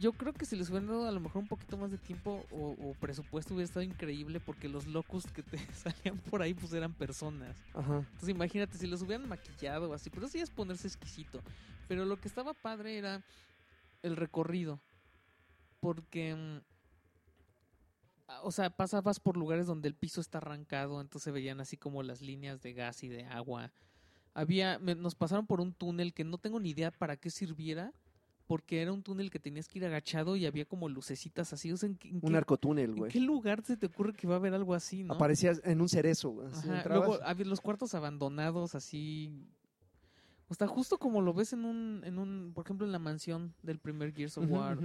yo 0.00 0.12
creo 0.12 0.32
que 0.32 0.44
si 0.44 0.56
les 0.56 0.68
hubieran 0.68 0.88
dado 0.88 1.06
a 1.06 1.12
lo 1.12 1.20
mejor 1.20 1.42
un 1.42 1.48
poquito 1.48 1.78
más 1.78 1.90
de 1.90 1.98
tiempo 1.98 2.44
o, 2.50 2.76
o 2.78 2.94
presupuesto 2.94 3.54
hubiera 3.54 3.64
estado 3.64 3.82
increíble 3.82 4.40
porque 4.40 4.68
los 4.68 4.86
locus 4.86 5.24
que 5.26 5.42
te 5.42 5.58
salían 5.72 6.18
por 6.18 6.42
ahí 6.42 6.52
pues 6.52 6.72
eran 6.72 6.92
personas. 6.92 7.56
Ajá. 7.72 7.98
Entonces 7.98 8.28
imagínate 8.28 8.76
si 8.76 8.86
los 8.86 9.02
hubieran 9.02 9.28
maquillado 9.28 9.90
o 9.90 9.94
así, 9.94 10.10
pero 10.10 10.28
sí 10.28 10.40
es 10.40 10.50
ponerse 10.50 10.86
exquisito. 10.86 11.40
Pero 11.88 12.04
lo 12.04 12.20
que 12.20 12.28
estaba 12.28 12.54
padre 12.54 12.98
era 12.98 13.22
el 14.02 14.16
recorrido. 14.16 14.80
Porque, 15.80 16.34
mm, 16.34 16.73
o 18.42 18.50
sea, 18.52 18.70
pasabas 18.70 19.20
por 19.20 19.36
lugares 19.36 19.66
donde 19.66 19.88
el 19.88 19.94
piso 19.94 20.20
está 20.20 20.38
arrancado, 20.38 21.00
entonces 21.00 21.24
se 21.24 21.30
veían 21.30 21.60
así 21.60 21.76
como 21.76 22.02
las 22.02 22.20
líneas 22.20 22.62
de 22.62 22.72
gas 22.72 23.02
y 23.02 23.08
de 23.08 23.24
agua. 23.24 23.72
Había, 24.32 24.78
me- 24.78 24.94
nos 24.94 25.14
pasaron 25.14 25.46
por 25.46 25.60
un 25.60 25.72
túnel 25.72 26.12
que 26.14 26.24
no 26.24 26.38
tengo 26.38 26.58
ni 26.58 26.70
idea 26.70 26.90
para 26.90 27.16
qué 27.16 27.30
sirviera, 27.30 27.92
porque 28.46 28.82
era 28.82 28.92
un 28.92 29.02
túnel 29.02 29.30
que 29.30 29.38
tenías 29.38 29.68
que 29.68 29.78
ir 29.78 29.84
agachado 29.86 30.36
y 30.36 30.44
había 30.46 30.64
como 30.66 30.88
lucecitas 30.88 31.52
así. 31.52 31.70
O 31.72 31.76
sea, 31.76 31.88
¿en, 31.88 31.96
qué- 31.96 32.08
en 32.08 32.16
Un 32.16 32.32
qué- 32.32 32.36
arcotúnel, 32.36 32.90
¿en 32.90 32.96
güey. 32.96 33.10
qué 33.12 33.20
lugar 33.20 33.62
se 33.64 33.76
te 33.76 33.86
ocurre 33.86 34.12
que 34.14 34.26
va 34.26 34.34
a 34.34 34.38
haber 34.38 34.52
algo 34.54 34.74
así, 34.74 35.04
no? 35.04 35.14
Aparecías 35.14 35.60
en 35.64 35.80
un 35.80 35.88
cerezo, 35.88 36.42
así 36.46 36.68
Ajá. 36.68 36.88
Luego 36.88 37.18
había 37.22 37.46
los 37.46 37.60
cuartos 37.60 37.94
abandonados 37.94 38.74
así. 38.74 39.46
O 40.48 40.54
sea, 40.54 40.66
justo 40.66 40.98
como 40.98 41.22
lo 41.22 41.32
ves 41.32 41.52
en 41.54 41.64
un, 41.64 42.02
en 42.04 42.18
un, 42.18 42.52
por 42.54 42.64
ejemplo, 42.66 42.84
en 42.86 42.92
la 42.92 42.98
mansión 42.98 43.54
del 43.62 43.78
primer 43.78 44.12
Gears 44.12 44.36
of 44.38 44.50
War. 44.50 44.78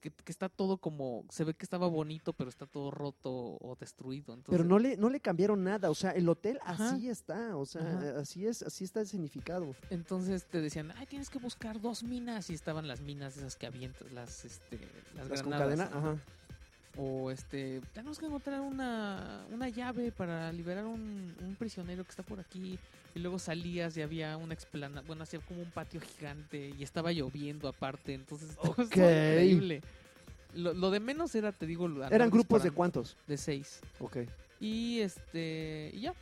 Que, 0.00 0.10
que 0.10 0.32
está 0.32 0.48
todo 0.48 0.78
como, 0.78 1.24
se 1.30 1.44
ve 1.44 1.54
que 1.54 1.64
estaba 1.64 1.86
bonito, 1.86 2.32
pero 2.32 2.48
está 2.50 2.66
todo 2.66 2.90
roto 2.90 3.30
o 3.60 3.76
destruido. 3.78 4.34
Entonces, 4.34 4.50
Pero 4.50 4.64
no 4.64 4.78
le, 4.78 4.96
no 4.96 5.10
le 5.10 5.20
cambiaron 5.20 5.62
nada, 5.62 5.90
o 5.90 5.94
sea, 5.94 6.10
el 6.12 6.28
hotel 6.28 6.58
Ajá. 6.62 6.94
así 6.94 7.08
está, 7.08 7.56
o 7.56 7.66
sea, 7.66 7.82
Ajá. 7.82 8.20
así 8.20 8.46
es, 8.46 8.62
así 8.62 8.84
está 8.84 9.04
significado. 9.04 9.74
Entonces 9.90 10.46
te 10.46 10.60
decían, 10.60 10.92
ay, 10.96 11.06
tienes 11.06 11.30
que 11.30 11.38
buscar 11.38 11.80
dos 11.80 12.02
minas 12.02 12.50
y 12.50 12.54
estaban 12.54 12.88
las 12.88 13.00
minas 13.00 13.36
esas 13.36 13.56
que 13.56 13.66
avientas, 13.66 14.10
las, 14.12 14.44
este, 14.44 14.78
las, 15.14 15.28
Las 15.28 15.42
con 15.42 15.50
granadas, 15.50 15.78
cadena, 15.78 16.00
¿no? 16.00 16.10
ajá. 16.10 16.20
O 16.96 17.30
este, 17.30 17.80
tenemos 17.94 18.18
que 18.18 18.26
encontrar 18.26 18.60
una, 18.60 19.46
una 19.50 19.68
llave 19.68 20.10
para 20.12 20.52
liberar 20.52 20.84
un, 20.86 21.34
un 21.40 21.54
prisionero 21.56 22.04
que 22.04 22.10
está 22.10 22.22
por 22.22 22.40
aquí. 22.40 22.78
Y 23.14 23.18
luego 23.20 23.38
salías 23.38 23.96
y 23.96 24.02
había 24.02 24.36
una 24.36 24.54
explanada, 24.54 25.02
bueno, 25.06 25.22
hacía 25.22 25.40
como 25.40 25.62
un 25.62 25.70
patio 25.70 26.00
gigante 26.00 26.72
y 26.78 26.82
estaba 26.82 27.12
lloviendo 27.12 27.68
aparte. 27.68 28.14
Entonces, 28.14 28.54
todo 28.56 28.74
estaba 28.82 29.06
Ok. 29.08 29.16
increíble. 29.16 29.82
Lo, 30.54 30.74
lo 30.74 30.90
de 30.90 30.98
menos 31.00 31.34
era, 31.34 31.52
te 31.52 31.64
digo, 31.66 31.88
¿Eran 32.10 32.28
grupos 32.30 32.62
de 32.64 32.70
cuántos? 32.72 33.16
De 33.28 33.36
seis. 33.36 33.80
Ok, 34.00 34.18
Y 34.58 34.98
este, 35.00 35.90
y 35.94 36.00
ya. 36.00 36.14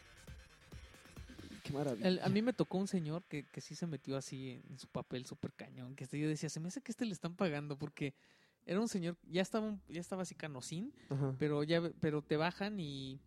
qué 1.65 1.73
maravilla. 1.73 2.07
El- 2.09 2.21
a 2.23 2.29
mí 2.29 2.43
me 2.43 2.53
tocó 2.53 2.77
un 2.79 2.89
señor 2.89 3.23
que, 3.25 3.45
que 3.45 3.61
sí 3.63 3.75
se 3.75 3.87
metió 3.87 4.17
así 4.17 4.51
en, 4.51 4.63
en 4.71 4.79
su 4.79 4.87
papel 4.87 5.25
súper 5.25 5.53
cañón. 5.53 5.95
Que 5.97 6.05
este, 6.05 6.19
yo 6.19 6.29
decía, 6.29 6.49
se 6.51 6.61
me 6.61 6.69
hace 6.69 6.81
que 6.83 6.93
este 6.93 7.05
le 7.07 7.13
están 7.13 7.35
pagando 7.35 7.77
porque 7.77 8.13
era 8.69 8.81
un 8.81 8.87
señor, 8.89 9.17
ya 9.31 9.43
estaba, 9.43 9.67
un- 9.67 9.81
ya 9.89 10.01
estaba 10.01 10.23
así 10.23 10.35
canosín 10.35 10.93
Ajá. 11.11 11.35
pero 11.39 11.63
ya 11.65 11.81
pero 12.01 12.23
te 12.23 12.37
bajan 12.37 12.79
y, 12.79 13.19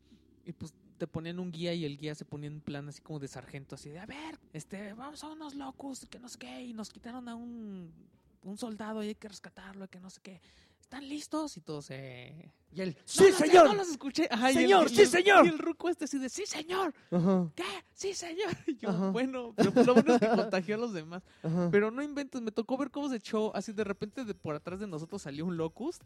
y 0.46 0.52
pues 0.54 0.74
te 0.98 1.08
ponían 1.08 1.40
un 1.40 1.52
guía 1.52 1.74
y 1.74 1.84
el 1.84 1.98
guía 1.98 2.14
se 2.16 2.26
ponía 2.26 2.48
en 2.48 2.62
plan 2.62 2.88
así 2.88 3.02
como 3.02 3.20
de 3.20 3.28
sargento 3.28 3.74
así 3.76 3.90
de 3.90 4.00
a 4.00 4.06
ver 4.06 4.40
este 4.54 4.94
vamos 4.94 5.24
a 5.24 5.30
unos 5.30 5.56
locos 5.56 6.06
que 6.10 6.20
no 6.20 6.30
sé 6.30 6.38
qué 6.38 6.62
y 6.62 6.74
nos 6.74 6.90
quitaron 6.92 7.28
a 7.28 7.36
un 7.36 7.92
un 8.44 8.58
soldado 8.58 9.04
y 9.04 9.08
hay 9.10 9.16
que 9.16 9.28
rescatarlo 9.28 9.88
que 9.88 10.00
no 10.00 10.10
sé 10.12 10.20
qué 10.22 10.42
están 10.92 11.08
listos 11.08 11.56
y 11.56 11.62
todos 11.62 11.88
eh 11.90 12.52
Y 12.74 12.82
él, 12.82 12.96
"No 12.98 13.04
¡Sí, 13.06 13.32
señor! 13.32 13.68
no 13.68 13.74
los 13.76 13.90
escuché 13.90 14.28
Ajá, 14.30 14.52
y 14.52 14.56
el- 14.58 14.62
Señor, 14.64 14.88
y 14.92 14.96
sí, 14.96 15.02
el- 15.04 15.08
señor. 15.08 15.46
y 15.46 15.50
el 15.50 15.58
ruco 15.60 15.88
este 15.90 16.04
así 16.06 16.18
de 16.20 16.28
sí 16.28 16.46
señor 16.46 16.94
Ajá, 17.12 17.50
qué 17.56 17.64
sí 17.94 18.14
señor 18.14 18.52
y 18.68 18.76
yo 18.76 18.90
Ajá. 18.90 19.10
bueno 19.12 19.54
pero 19.56 19.72
lo 19.86 19.94
bueno 19.94 20.16
es 20.16 20.20
que 20.20 20.28
contagió 20.28 20.76
a 20.76 20.78
los 20.78 20.92
demás 20.94 21.24
ajá. 21.44 21.70
pero 21.72 21.92
no 21.92 22.04
inventes, 22.04 22.42
me 22.42 22.52
tocó 22.52 22.78
ver 22.78 22.92
cómo 22.92 23.08
se 23.10 23.16
echó, 23.18 23.56
así 23.56 23.72
de 23.72 23.86
repente 23.86 24.26
de 24.26 24.34
por 24.34 24.54
atrás 24.56 24.82
de 24.82 24.88
nosotros 24.88 25.22
salió 25.22 25.46
un 25.46 25.56
locust 25.56 26.02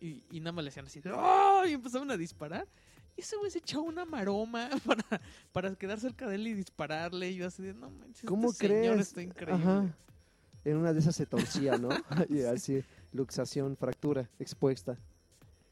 y, 0.00 0.24
y 0.30 0.40
nada 0.40 0.52
más 0.52 0.64
le 0.64 0.70
hacían 0.70 0.86
así, 0.86 1.00
de, 1.00 1.12
¡oh! 1.12 1.64
y 1.66 1.72
empezaron 1.74 2.10
a 2.10 2.16
disparar. 2.16 2.66
Y 3.16 3.20
ese 3.20 3.36
güey 3.36 3.50
se 3.52 3.58
echó 3.58 3.82
una 3.82 4.04
maroma 4.04 4.68
para, 4.86 5.04
para 5.52 5.74
quedar 5.76 6.00
cerca 6.00 6.26
de 6.26 6.34
él 6.36 6.46
y 6.48 6.54
dispararle. 6.54 7.30
Y 7.30 7.36
yo 7.36 7.46
así 7.46 7.62
de, 7.62 7.72
no 7.74 7.88
manches, 7.90 8.24
¿Cómo 8.24 8.50
este 8.50 8.66
señor 8.66 8.94
crees? 8.94 9.06
está 9.08 9.22
increíble. 9.22 9.62
Ajá. 9.62 9.94
En 10.64 10.76
una 10.78 10.92
de 10.92 10.98
esas 10.98 11.14
se 11.14 11.24
torcía, 11.26 11.78
¿no? 11.78 11.90
y 12.28 12.42
así, 12.42 12.82
luxación, 13.12 13.76
fractura, 13.76 14.28
expuesta. 14.38 14.96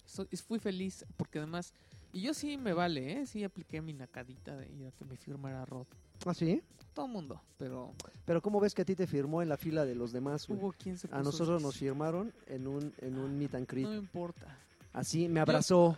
So- 0.06 0.26
fui 0.46 0.58
feliz 0.58 1.04
porque 1.16 1.38
además, 1.38 1.72
y 2.12 2.22
yo 2.22 2.34
sí 2.34 2.56
me 2.56 2.72
vale, 2.72 3.12
¿eh? 3.20 3.26
Sí 3.26 3.44
apliqué 3.44 3.80
mi 3.80 3.92
nacadita 3.92 4.56
de 4.56 4.68
ir 4.70 4.86
a 4.86 4.90
que 4.92 5.04
me 5.04 5.16
firmara 5.16 5.64
Rod. 5.64 5.86
¿Ah, 6.26 6.34
sí? 6.34 6.60
Todo 6.92 7.06
el 7.06 7.12
mundo, 7.12 7.40
pero 7.56 7.94
Pero 8.24 8.42
¿cómo 8.42 8.58
ves 8.60 8.74
que 8.74 8.82
a 8.82 8.84
ti 8.84 8.94
te 8.96 9.06
firmó 9.06 9.42
en 9.42 9.48
la 9.48 9.56
fila 9.56 9.84
de 9.84 9.94
los 9.94 10.12
demás, 10.12 10.46
güey? 10.46 10.58
hubo 10.60 10.72
quien 10.72 10.98
se 10.98 11.06
A 11.06 11.10
puso 11.10 11.22
nosotros 11.22 11.62
nos 11.62 11.76
firmaron 11.76 12.32
en 12.46 12.66
un, 12.66 12.92
en 12.98 13.16
un 13.16 13.38
meet 13.38 13.54
and 13.54 13.68
greet. 13.68 13.84
No 13.86 13.92
me 13.92 13.98
importa. 13.98 14.58
Así, 14.92 15.28
me 15.28 15.40
abrazó. 15.40 15.96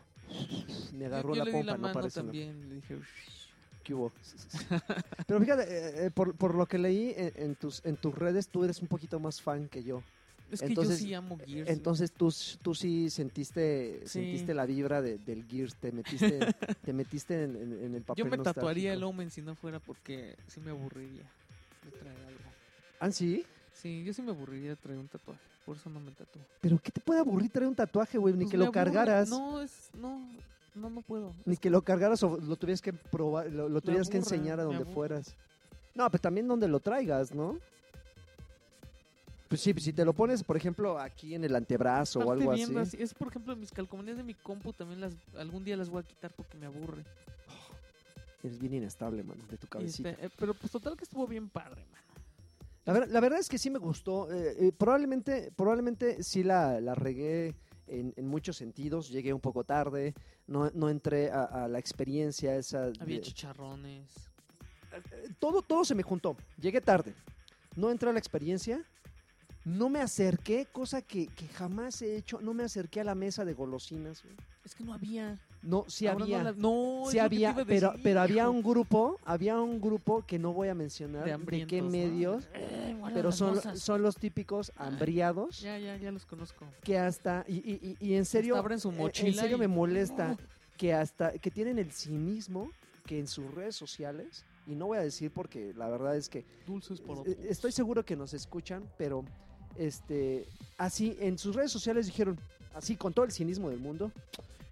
Me 0.93 1.01
Yo, 1.01 1.07
agarró 1.07 1.35
yo 1.35 1.39
la 1.39 1.45
le 1.45 1.51
di 1.51 1.57
pompa, 1.57 1.73
la 1.73 1.79
no 1.79 1.95
mano 1.95 2.11
también. 2.11 2.69
Le 2.69 2.75
dije, 2.77 2.99
¿Qué 3.83 3.95
hubo? 3.95 4.13
Pero 5.27 5.41
fíjate, 5.41 5.63
eh, 5.63 6.07
eh, 6.07 6.11
por, 6.11 6.37
por 6.37 6.55
lo 6.55 6.67
que 6.67 6.79
leí 6.79 7.15
en, 7.17 7.33
en 7.37 7.55
tus, 7.57 7.85
en 7.85 7.97
tus 7.97 8.15
redes, 8.15 8.49
tú 8.49 8.63
eres 8.65 8.81
un 8.81 8.89
poquito 8.89 9.19
más 9.19 9.41
fan 9.41 9.69
que 9.69 9.83
yo. 9.83 10.03
Es 10.53 10.61
que 10.61 10.67
Entonces, 10.67 11.01
yo 11.01 11.07
sí 11.07 11.15
amo 11.15 11.39
Gears. 11.45 11.69
Entonces 11.71 12.13
tú, 12.13 12.33
tú 12.61 12.75
sí 12.75 13.09
sentiste, 13.11 14.01
Sí. 14.05 14.09
sentiste 14.21 14.53
la 14.55 14.67
vibra 14.67 15.01
de- 15.01 15.17
del 15.19 15.45
Gears, 15.47 15.75
te 15.77 15.91
metiste, 15.93 16.39
te 16.85 16.93
metiste 16.93 17.45
en, 17.45 17.57
en- 17.57 17.85
en 17.85 17.95
el 17.95 18.03
papel 18.03 18.25
yo 18.25 18.31
me 18.31 18.39
tatuaría 18.39 18.93
el. 18.93 19.03
Omen 19.03 19.31
si 19.31 19.41
no 19.43 19.55
fuera 19.55 19.81
porque 19.81 20.37
sí 20.49 20.61
me 20.61 20.71
aburriría 20.71 21.23
de 21.85 21.91
traer 21.99 22.17
algo. 22.19 22.41
¿Ah, 23.01 23.11
sí? 23.11 23.45
Sí, 23.73 24.05
yo 24.05 24.13
sí 24.13 24.21
me 24.23 24.31
aburriría 24.31 24.71
de 24.71 24.77
traer 24.77 24.99
un 24.99 25.09
tatuaje. 25.09 25.41
Por 25.65 25.77
eso 25.77 25.89
no 25.91 26.01
me 26.01 26.11
tatúo. 26.11 26.43
¿Pero 26.61 26.79
qué 26.83 26.91
te 26.93 27.01
puede 27.01 27.21
aburrir 27.21 27.51
traer 27.51 27.69
un 27.69 27.75
tatuaje, 27.75 28.19
güey? 28.19 28.35
Ni 28.35 28.45
Pues 28.45 28.51
que 28.53 28.57
lo 28.59 28.71
cargaras. 28.71 29.29
No, 29.31 29.61
es. 29.63 29.91
No, 29.95 30.21
no, 30.75 30.91
no 30.91 31.01
puedo. 31.03 31.33
Ni 31.47 31.57
que 31.57 31.71
lo 31.71 31.83
cargaras 31.83 32.23
o 32.25 32.37
lo 32.37 32.57
tuvieras 32.57 32.83
que 32.83 32.93
probar, 32.93 33.51
lo, 33.51 33.69
lo 33.69 33.81
tuvieras 33.81 34.09
que 34.11 34.19
enseñar 34.19 34.61
a 34.61 34.65
donde 34.65 34.85
fueras. 34.85 35.35
No, 35.95 36.09
pero 36.11 36.21
también 36.21 36.47
donde 36.49 36.69
lo 36.69 36.79
traigas, 36.81 37.33
¿no? 37.35 37.59
Pues 39.53 39.61
sí, 39.61 39.75
si 39.79 39.93
te 39.93 40.03
lo 40.05 40.15
pones, 40.15 40.43
por 40.43 40.57
ejemplo, 40.57 40.99
aquí 40.99 41.35
en 41.35 41.45
el 41.45 41.55
antebrazo 41.55 42.21
o 42.21 42.33
algo 42.33 42.53
así. 42.53 42.97
Es 42.99 43.13
por 43.13 43.29
ejemplo 43.29 43.55
mis 43.55 43.71
calcomanías 43.71 44.17
de 44.17 44.23
mi 44.23 44.33
compu 44.33 44.73
también 44.73 45.01
las 45.03 45.13
algún 45.37 45.63
día 45.63 45.77
las 45.77 45.91
voy 45.91 46.01
a 46.01 46.07
quitar 46.07 46.33
porque 46.35 46.57
me 46.57 46.65
aburre. 46.65 47.05
Eres 48.43 48.59
bien 48.59 48.73
inestable, 48.75 49.23
mano, 49.23 49.43
de 49.51 49.59
tu 49.59 49.67
cabecita. 49.67 50.09
este, 50.11 50.25
eh, 50.27 50.31
pero 50.39 50.55
pues 50.55 50.73
total 50.73 50.97
que 50.97 51.05
estuvo 51.05 51.27
bien 51.27 51.51
padre, 51.51 51.85
mano. 51.93 52.03
La, 52.87 52.93
ver- 52.95 53.09
la 53.11 53.21
verdad 53.21 53.39
es 53.41 53.49
que 53.51 53.59
sí 53.59 53.69
me 53.69 53.79
gustó. 53.79 54.33
eh, 54.33 54.57
eh, 54.59 54.73
probablemente, 54.73 55.53
probablemente 55.55 56.23
sí 56.23 56.43
la, 56.43 56.81
la 56.81 56.95
regué 56.95 57.55
en, 57.87 58.15
en 58.17 58.27
muchos 58.27 58.57
sentidos. 58.57 59.11
Llegué 59.11 59.33
un 59.35 59.41
poco 59.41 59.65
tarde. 59.65 60.15
No, 60.47 60.71
no 60.75 60.89
entré 60.89 61.31
a, 61.31 61.45
a 61.45 61.69
la 61.69 61.79
experiencia 61.79 62.57
esa. 62.57 62.87
Había 63.01 63.17
de- 63.19 63.21
chicharrones. 63.21 64.11
todo, 65.39 65.61
todo 65.63 65.85
se 65.85 65.95
me 65.95 66.03
juntó. 66.03 66.37
Llegué 66.59 66.81
tarde. 66.81 67.15
No 67.77 67.91
entré 67.91 68.09
a 68.09 68.13
la 68.15 68.19
experiencia. 68.19 68.83
No 69.65 69.89
me 69.89 70.01
acerqué, 70.01 70.67
cosa 70.73 71.03
que, 71.03 71.29
que 71.29 71.47
jamás 71.49 72.03
he 72.03 72.17
hecho. 72.17 72.41
No 72.41 72.53
me 72.53 72.65
acerqué 72.65 73.01
a 73.01 73.05
la 73.05 73.15
mesa 73.15 73.45
de 73.45 73.55
golosinas. 73.55 74.23
güey. 74.23 74.35
Es 74.65 74.75
que 74.75 74.83
no 74.85 74.93
había. 74.93 75.39
No, 75.63 75.85
sí 75.87 76.09
Ahora 76.09 76.19
no 76.19 76.25
había. 76.25 76.43
la- 76.43 76.53
No, 76.53 77.05
sí 77.09 77.21
había, 77.21 77.55
pero, 77.65 77.91
decir, 77.93 78.01
pero 78.03 78.21
había 78.21 78.51
un 78.51 78.63
grupo, 78.63 79.21
había 79.25 79.61
un 79.61 79.81
grupo 79.81 80.25
que 80.27 80.37
no 80.39 80.53
voy 80.53 80.67
a 80.69 80.75
mencionar 80.75 81.25
de 81.25 81.67
qué 81.67 81.81
¿no? 81.81 81.89
medios, 81.91 82.49
Eh, 82.55 83.01
pero 83.15 83.31
son, 83.31 83.61
son 83.79 84.03
los 84.03 84.17
típicos 84.17 84.73
hambriados. 84.77 85.61
Ya, 85.61 85.79
ya, 85.79 85.97
ya 85.97 86.11
los 86.11 86.27
conozco. 86.27 86.67
que 86.83 86.99
hasta 86.99 87.45
y, 87.47 87.59
y- 87.59 87.97
y- 88.01 88.09
y 88.09 88.15
en 88.15 88.25
serio 88.25 88.57
abren 88.57 88.81
su 88.81 88.89
eh, 88.91 88.93
en 88.95 88.99
mochila 88.99 89.43
serio 89.43 89.57
y- 89.57 89.61
me 89.61 89.69
molesta 89.69 90.37
que 90.77 90.93
hasta 90.93 91.33
que 91.39 91.51
tienen 91.53 91.79
el 91.79 91.93
cinismo 91.93 92.73
que 93.07 93.21
en 93.21 93.29
sus 93.29 93.53
redes 93.55 93.77
sociales 93.77 94.45
y 94.67 94.75
no 94.75 94.87
voy 94.87 94.99
a 94.99 95.03
decir 95.03 95.31
porque 95.33 95.73
la 95.77 95.89
verdad 95.89 96.17
es 96.17 96.29
que 96.29 96.45
Dulces 96.67 97.01
por 97.01 97.25
estoy 97.29 97.71
seguro 97.71 98.05
que 98.05 98.17
nos 98.17 98.35
escuchan 98.35 98.89
pero 98.99 99.25
este 99.79 100.47
así 100.79 101.17
en 101.21 101.39
sus 101.39 101.55
redes 101.55 101.71
sociales 101.73 102.07
dijeron 102.07 102.39
así 102.75 102.97
con 102.97 103.13
todo 103.13 103.25
el 103.25 103.33
cinismo 103.33 103.71
del 103.71 103.79
mundo 103.79 104.11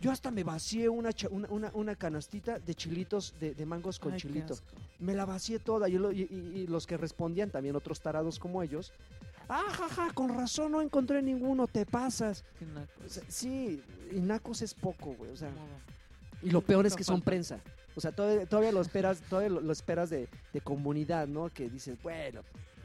yo 0.01 0.11
hasta 0.11 0.31
me 0.31 0.45
vacié 0.45 0.89
una, 0.89 1.11
una, 1.31 1.49
una- 1.51 1.71
una 1.75 1.95
canastita 1.95 2.59
de 2.59 2.75
chilitos 2.75 3.35
de, 3.39 3.55
de 3.55 3.67
mangos 3.67 3.99
con 3.99 4.13
Ay, 4.15 4.21
chilito 4.21 4.57
me 4.99 5.15
la 5.15 5.25
vacié 5.27 5.59
toda 5.59 5.89
y, 5.89 5.93
lo- 5.99 6.13
y- 6.13 6.23
y- 6.23 6.61
y 6.61 6.67
los 6.67 6.87
que 6.87 6.97
respondían 6.97 7.51
también 7.51 7.77
otros 7.77 8.01
tarados 8.01 8.39
como 8.39 8.63
ellos 8.63 8.93
ah 9.49 9.65
jaja 9.71 10.13
con 10.15 10.35
razón 10.35 10.73
no 10.73 10.81
encontré 10.81 11.21
ninguno 11.23 11.67
te 11.67 11.85
pasas 11.85 12.45
o 13.05 13.09
sea, 13.09 13.23
sí, 13.29 13.83
y 14.13 14.21
nacos 14.21 14.63
es 14.63 14.75
poco, 14.75 15.15
güey. 15.15 15.31
O 15.33 15.37
sea, 15.37 15.51
y 16.43 16.51
lo 16.51 16.61
peor 16.63 16.87
es 16.87 16.95
que 16.97 17.05
son 17.05 17.21
prensa. 17.21 17.61
O 17.97 18.01
sea, 18.01 18.13
todavía, 18.13 18.47
todavía 18.47 18.73
lo 18.73 18.81
esperas, 18.81 19.21
todavía 19.29 19.51
lo, 19.51 19.61
lo 19.61 19.73
esperas 19.73 20.11
de, 20.11 20.29
de 20.53 20.61
comunidad, 20.61 21.27
¿no? 21.29 21.49
Que 21.53 21.69
dices, 21.69 21.97
bueno, 22.03 22.43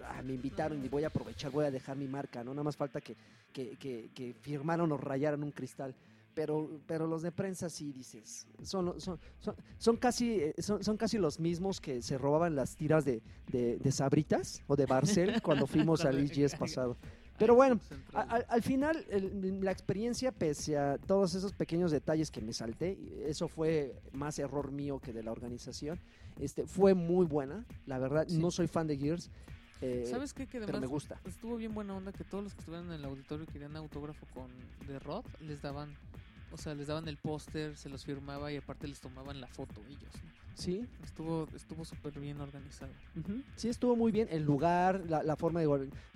ah, 0.09 0.21
me 0.23 0.33
invitaron 0.33 0.83
y 0.83 0.89
voy 0.89 1.03
a 1.03 1.07
aprovechar, 1.07 1.51
voy 1.51 1.65
a 1.65 1.71
dejar 1.71 1.97
mi 1.97 2.07
marca, 2.07 2.43
¿no? 2.43 2.51
Nada 2.53 2.63
más 2.63 2.75
falta 2.77 3.01
que, 3.01 3.15
que, 3.53 3.77
que, 3.77 4.09
que 4.13 4.33
firmaron 4.41 4.91
o 4.91 4.97
rayaran 4.97 5.43
un 5.43 5.51
cristal. 5.51 5.93
Pero, 6.33 6.69
pero 6.85 7.07
los 7.07 7.21
de 7.21 7.31
prensa 7.31 7.69
sí 7.69 7.93
dices, 7.93 8.45
son, 8.61 8.99
son, 8.99 9.17
son, 9.39 9.55
son 9.77 9.95
casi, 9.95 10.31
eh, 10.33 10.53
son, 10.57 10.83
son 10.83 10.97
casi 10.97 11.17
los 11.17 11.39
mismos 11.39 11.79
que 11.79 12.01
se 12.01 12.17
robaban 12.17 12.57
las 12.57 12.75
tiras 12.75 13.05
de, 13.05 13.21
de, 13.53 13.77
de 13.77 13.91
Sabritas 13.93 14.61
o 14.67 14.75
de 14.75 14.85
Barcel 14.85 15.41
cuando 15.41 15.65
fuimos 15.65 16.03
al 16.03 16.19
IGS 16.25 16.55
pasado. 16.57 16.97
Pero 17.39 17.55
bueno, 17.55 17.79
a- 18.13 18.21
al, 18.23 18.45
al 18.49 18.61
final, 18.63 19.05
el- 19.09 19.63
la 19.63 19.71
experiencia, 19.71 20.33
pese 20.33 20.77
a 20.77 20.97
todos 20.97 21.35
esos 21.35 21.53
pequeños 21.53 21.91
detalles 21.91 22.29
que 22.31 22.41
me 22.41 22.51
salté, 22.51 22.97
eso 23.25 23.47
fue 23.47 23.95
más 24.11 24.37
error 24.37 24.73
mío 24.73 24.99
que 24.99 25.13
de 25.13 25.23
la 25.23 25.31
organización, 25.31 26.01
este, 26.37 26.67
fue 26.67 26.93
muy 26.93 27.25
buena. 27.25 27.63
La 27.85 27.97
verdad, 27.97 28.25
Sí. 28.27 28.37
no 28.39 28.51
soy 28.51 28.67
fan 28.67 28.87
de 28.87 28.97
Gears, 28.97 29.29
eh, 29.81 30.07
¿Sabes 30.09 30.33
qué? 30.33 30.45
Que 30.47 30.53
pero 30.59 30.63
además 30.65 30.81
me 30.81 30.87
gusta. 30.87 31.19
estuvo 31.25 31.57
bien 31.57 31.73
buena 31.73 31.95
onda 31.95 32.11
que 32.11 32.23
todos 32.23 32.43
los 32.43 32.53
que 32.53 32.59
estuvieran 32.59 32.87
en 32.87 32.93
el 32.93 33.05
auditorio 33.05 33.43
y 33.43 33.51
querían 33.51 33.75
autógrafo 33.75 34.25
con 34.33 34.49
de 34.87 34.99
Rod 34.99 35.25
les 35.41 35.61
daban, 35.61 35.95
o 36.51 36.57
sea, 36.57 36.73
les 36.75 36.87
daban 36.87 37.07
el 37.07 37.17
póster, 37.17 37.75
se 37.75 37.89
los 37.89 38.05
firmaba 38.05 38.51
y 38.51 38.57
aparte 38.57 38.87
les 38.87 38.99
tomaban 39.01 39.39
la 39.41 39.47
foto 39.47 39.81
ellos. 39.87 40.13
¿no? 40.23 40.45
Sí, 40.55 40.87
Estuvo 41.03 41.47
estuvo 41.53 41.83
súper 41.83 42.17
bien 42.19 42.39
organizado. 42.39 42.93
sí 43.57 43.67
estuvo 43.67 43.95
muy 43.97 44.11
bien. 44.13 44.29
El 44.31 44.43
lugar, 44.43 45.03
la, 45.09 45.21
la 45.21 45.35
forma 45.35 45.59
de... 45.59 45.67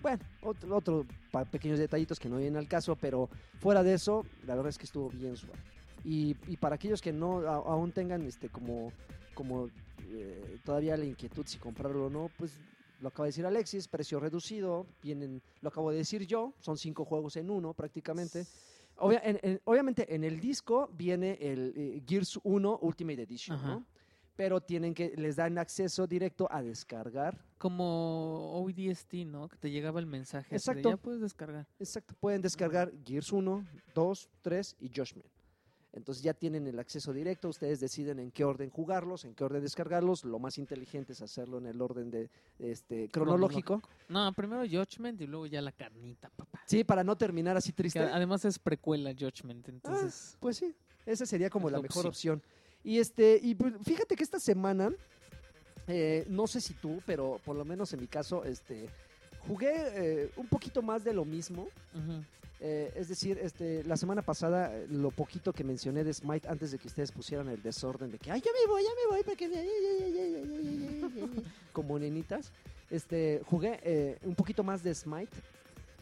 Bueno, 0.02 0.20
otro, 0.42 0.76
otro 0.78 1.06
pequeños 1.52 1.78
detallitos 1.78 2.20
que 2.20 2.30
no 2.30 2.38
vienen 2.38 2.56
al 2.56 2.68
caso, 2.70 2.96
pero 2.96 3.30
fuera 3.60 3.84
de 3.84 3.94
eso, 3.96 4.26
la 4.48 4.56
verdad 4.56 4.70
es 4.70 4.78
que 4.78 4.86
estuvo 4.86 5.10
bien 5.10 5.36
suave. 5.36 5.60
Y, 6.06 6.38
y 6.48 6.56
para 6.56 6.76
aquellos 6.76 7.02
que 7.02 7.12
no 7.12 7.40
a- 7.40 7.56
aún 7.56 7.92
tengan 7.92 8.22
este 8.26 8.48
como, 8.48 8.94
como 9.34 9.70
eh, 10.08 10.58
todavía 10.64 10.96
la 10.96 11.04
inquietud 11.04 11.46
si 11.46 11.58
comprarlo 11.58 12.06
o 12.06 12.10
no, 12.10 12.32
pues 12.38 12.58
lo 13.00 13.10
acaba 13.10 13.26
de 13.26 13.30
decir 13.30 13.46
Alexis, 13.46 13.88
precio 13.88 14.20
reducido, 14.20 14.86
vienen, 15.02 15.42
lo 15.62 15.70
acabo 15.70 15.92
de 15.92 15.98
decir 15.98 16.26
yo, 16.26 16.54
son 16.60 16.78
cinco 16.78 17.06
juegos 17.06 17.36
en 17.38 17.50
uno 17.50 17.74
prácticamente. 17.74 18.46
Obvia- 18.98 19.22
en- 19.24 19.40
en- 19.42 19.62
obviamente 19.64 20.14
en 20.14 20.24
el 20.24 20.40
disco 20.40 20.90
viene 20.94 21.38
el 21.40 21.74
eh, 21.76 22.04
Gears 22.06 22.40
1 22.44 22.80
Ultimate 22.82 23.22
Edition. 23.22 23.62
¿no? 23.66 23.86
Pero 24.36 24.62
tienen 24.62 24.94
que, 24.94 25.14
les 25.18 25.36
dan 25.36 25.58
acceso 25.58 26.08
directo 26.08 26.48
a 26.52 26.62
descargar. 26.62 27.38
Como 27.58 28.62
ODST, 28.64 29.26
¿no? 29.26 29.50
Que 29.50 29.58
te 29.58 29.70
llegaba 29.72 30.00
el 30.00 30.06
mensaje. 30.06 30.50
de, 30.52 30.56
Exacto. 30.56 30.90
ya 30.90 30.98
puedes 30.98 31.20
descargar. 31.22 31.68
Exacto, 31.78 32.14
pueden 32.20 32.42
descargar 32.42 32.92
Gears 33.06 33.32
1, 33.34 33.66
2, 33.94 34.30
3 34.42 34.76
y 34.80 34.88
Judgment. 34.90 35.26
Entonces 36.00 36.24
ya 36.24 36.34
tienen 36.34 36.66
el 36.66 36.80
acceso 36.80 37.12
directo, 37.14 37.50
ustedes 37.50 37.80
deciden 37.82 38.20
en 38.20 38.32
qué 38.32 38.46
orden 38.46 38.70
jugarlos, 38.70 39.26
en 39.26 39.36
qué 39.36 39.44
orden 39.44 39.62
descargarlos. 39.62 40.24
Lo 40.24 40.40
más 40.40 40.58
inteligente 40.58 41.12
es 41.12 41.22
hacerlo 41.22 41.58
en 41.58 41.68
el 41.68 41.82
orden 41.82 42.10
de 42.10 42.30
este 42.58 43.10
cronológico. 43.10 43.82
No, 44.08 44.32
primero 44.34 44.62
Judgment 44.62 45.20
y 45.22 45.28
luego 45.28 45.46
ya 45.46 45.62
la 45.62 45.74
carnita, 45.74 46.30
papá. 46.30 46.62
Sí, 46.66 46.84
para 46.86 47.04
no 47.04 47.18
terminar 47.18 47.58
así 47.58 47.72
Que 47.72 47.76
triste. 47.76 48.00
además 48.00 48.46
es 48.46 48.58
precuela 48.58 49.12
Judgment, 49.12 49.68
entonces. 49.68 50.38
Pues 50.40 50.56
sí, 50.58 50.74
esa 51.06 51.26
sería 51.26 51.50
como 51.50 51.68
Es 51.68 51.74
la 51.74 51.82
mejor 51.82 52.08
opción. 52.08 52.36
opción. 52.38 52.60
Y 52.84 52.98
este, 53.00 53.38
y 53.44 53.56
pues, 53.56 53.74
fíjate 53.84 54.16
que 54.16 54.24
esta 54.24 54.40
semana, 54.40 54.90
eh, 55.88 56.26
no 56.30 56.48
sé 56.48 56.62
si 56.62 56.74
tú, 56.76 57.02
pero 57.06 57.42
por 57.44 57.58
lo 57.58 57.66
menos 57.66 57.92
en 57.94 58.00
mi 58.00 58.08
caso, 58.08 58.46
este, 58.46 58.90
jugué 59.40 59.74
eh, 60.24 60.32
un 60.38 60.48
poquito 60.48 60.82
más 60.82 61.04
de 61.04 61.14
lo 61.14 61.26
mismo. 61.26 61.64
Ujú. 61.94 62.24
Eh, 62.62 62.92
es 62.96 63.08
decir, 63.08 63.38
este, 63.42 63.84
la 63.86 63.96
semana 63.96 64.22
pasada, 64.22 64.76
eh, 64.76 64.86
lo 64.90 65.12
poquito 65.12 65.54
que 65.54 65.64
mencioné 65.64 66.04
de 66.04 66.14
Smite 66.14 66.48
antes 66.50 66.72
de 66.72 66.78
que 66.78 66.88
ustedes 66.88 67.10
pusieran 67.12 67.48
el 67.48 67.62
desorden 67.62 68.12
de 68.12 68.20
que, 68.20 68.32
ay, 68.32 68.42
ya 68.42 68.52
me 68.52 68.70
voy, 68.72 68.84
ya 68.84 68.90
me 68.90 69.16
voy, 69.16 69.24
porque... 69.24 69.48
como 71.72 71.98
nenitas, 72.00 72.52
este, 72.90 73.42
jugué 73.46 73.80
eh, 73.84 74.18
un 74.24 74.36
poquito 74.36 74.64
más 74.64 74.84
de 74.84 74.94
Smite, 74.94 75.32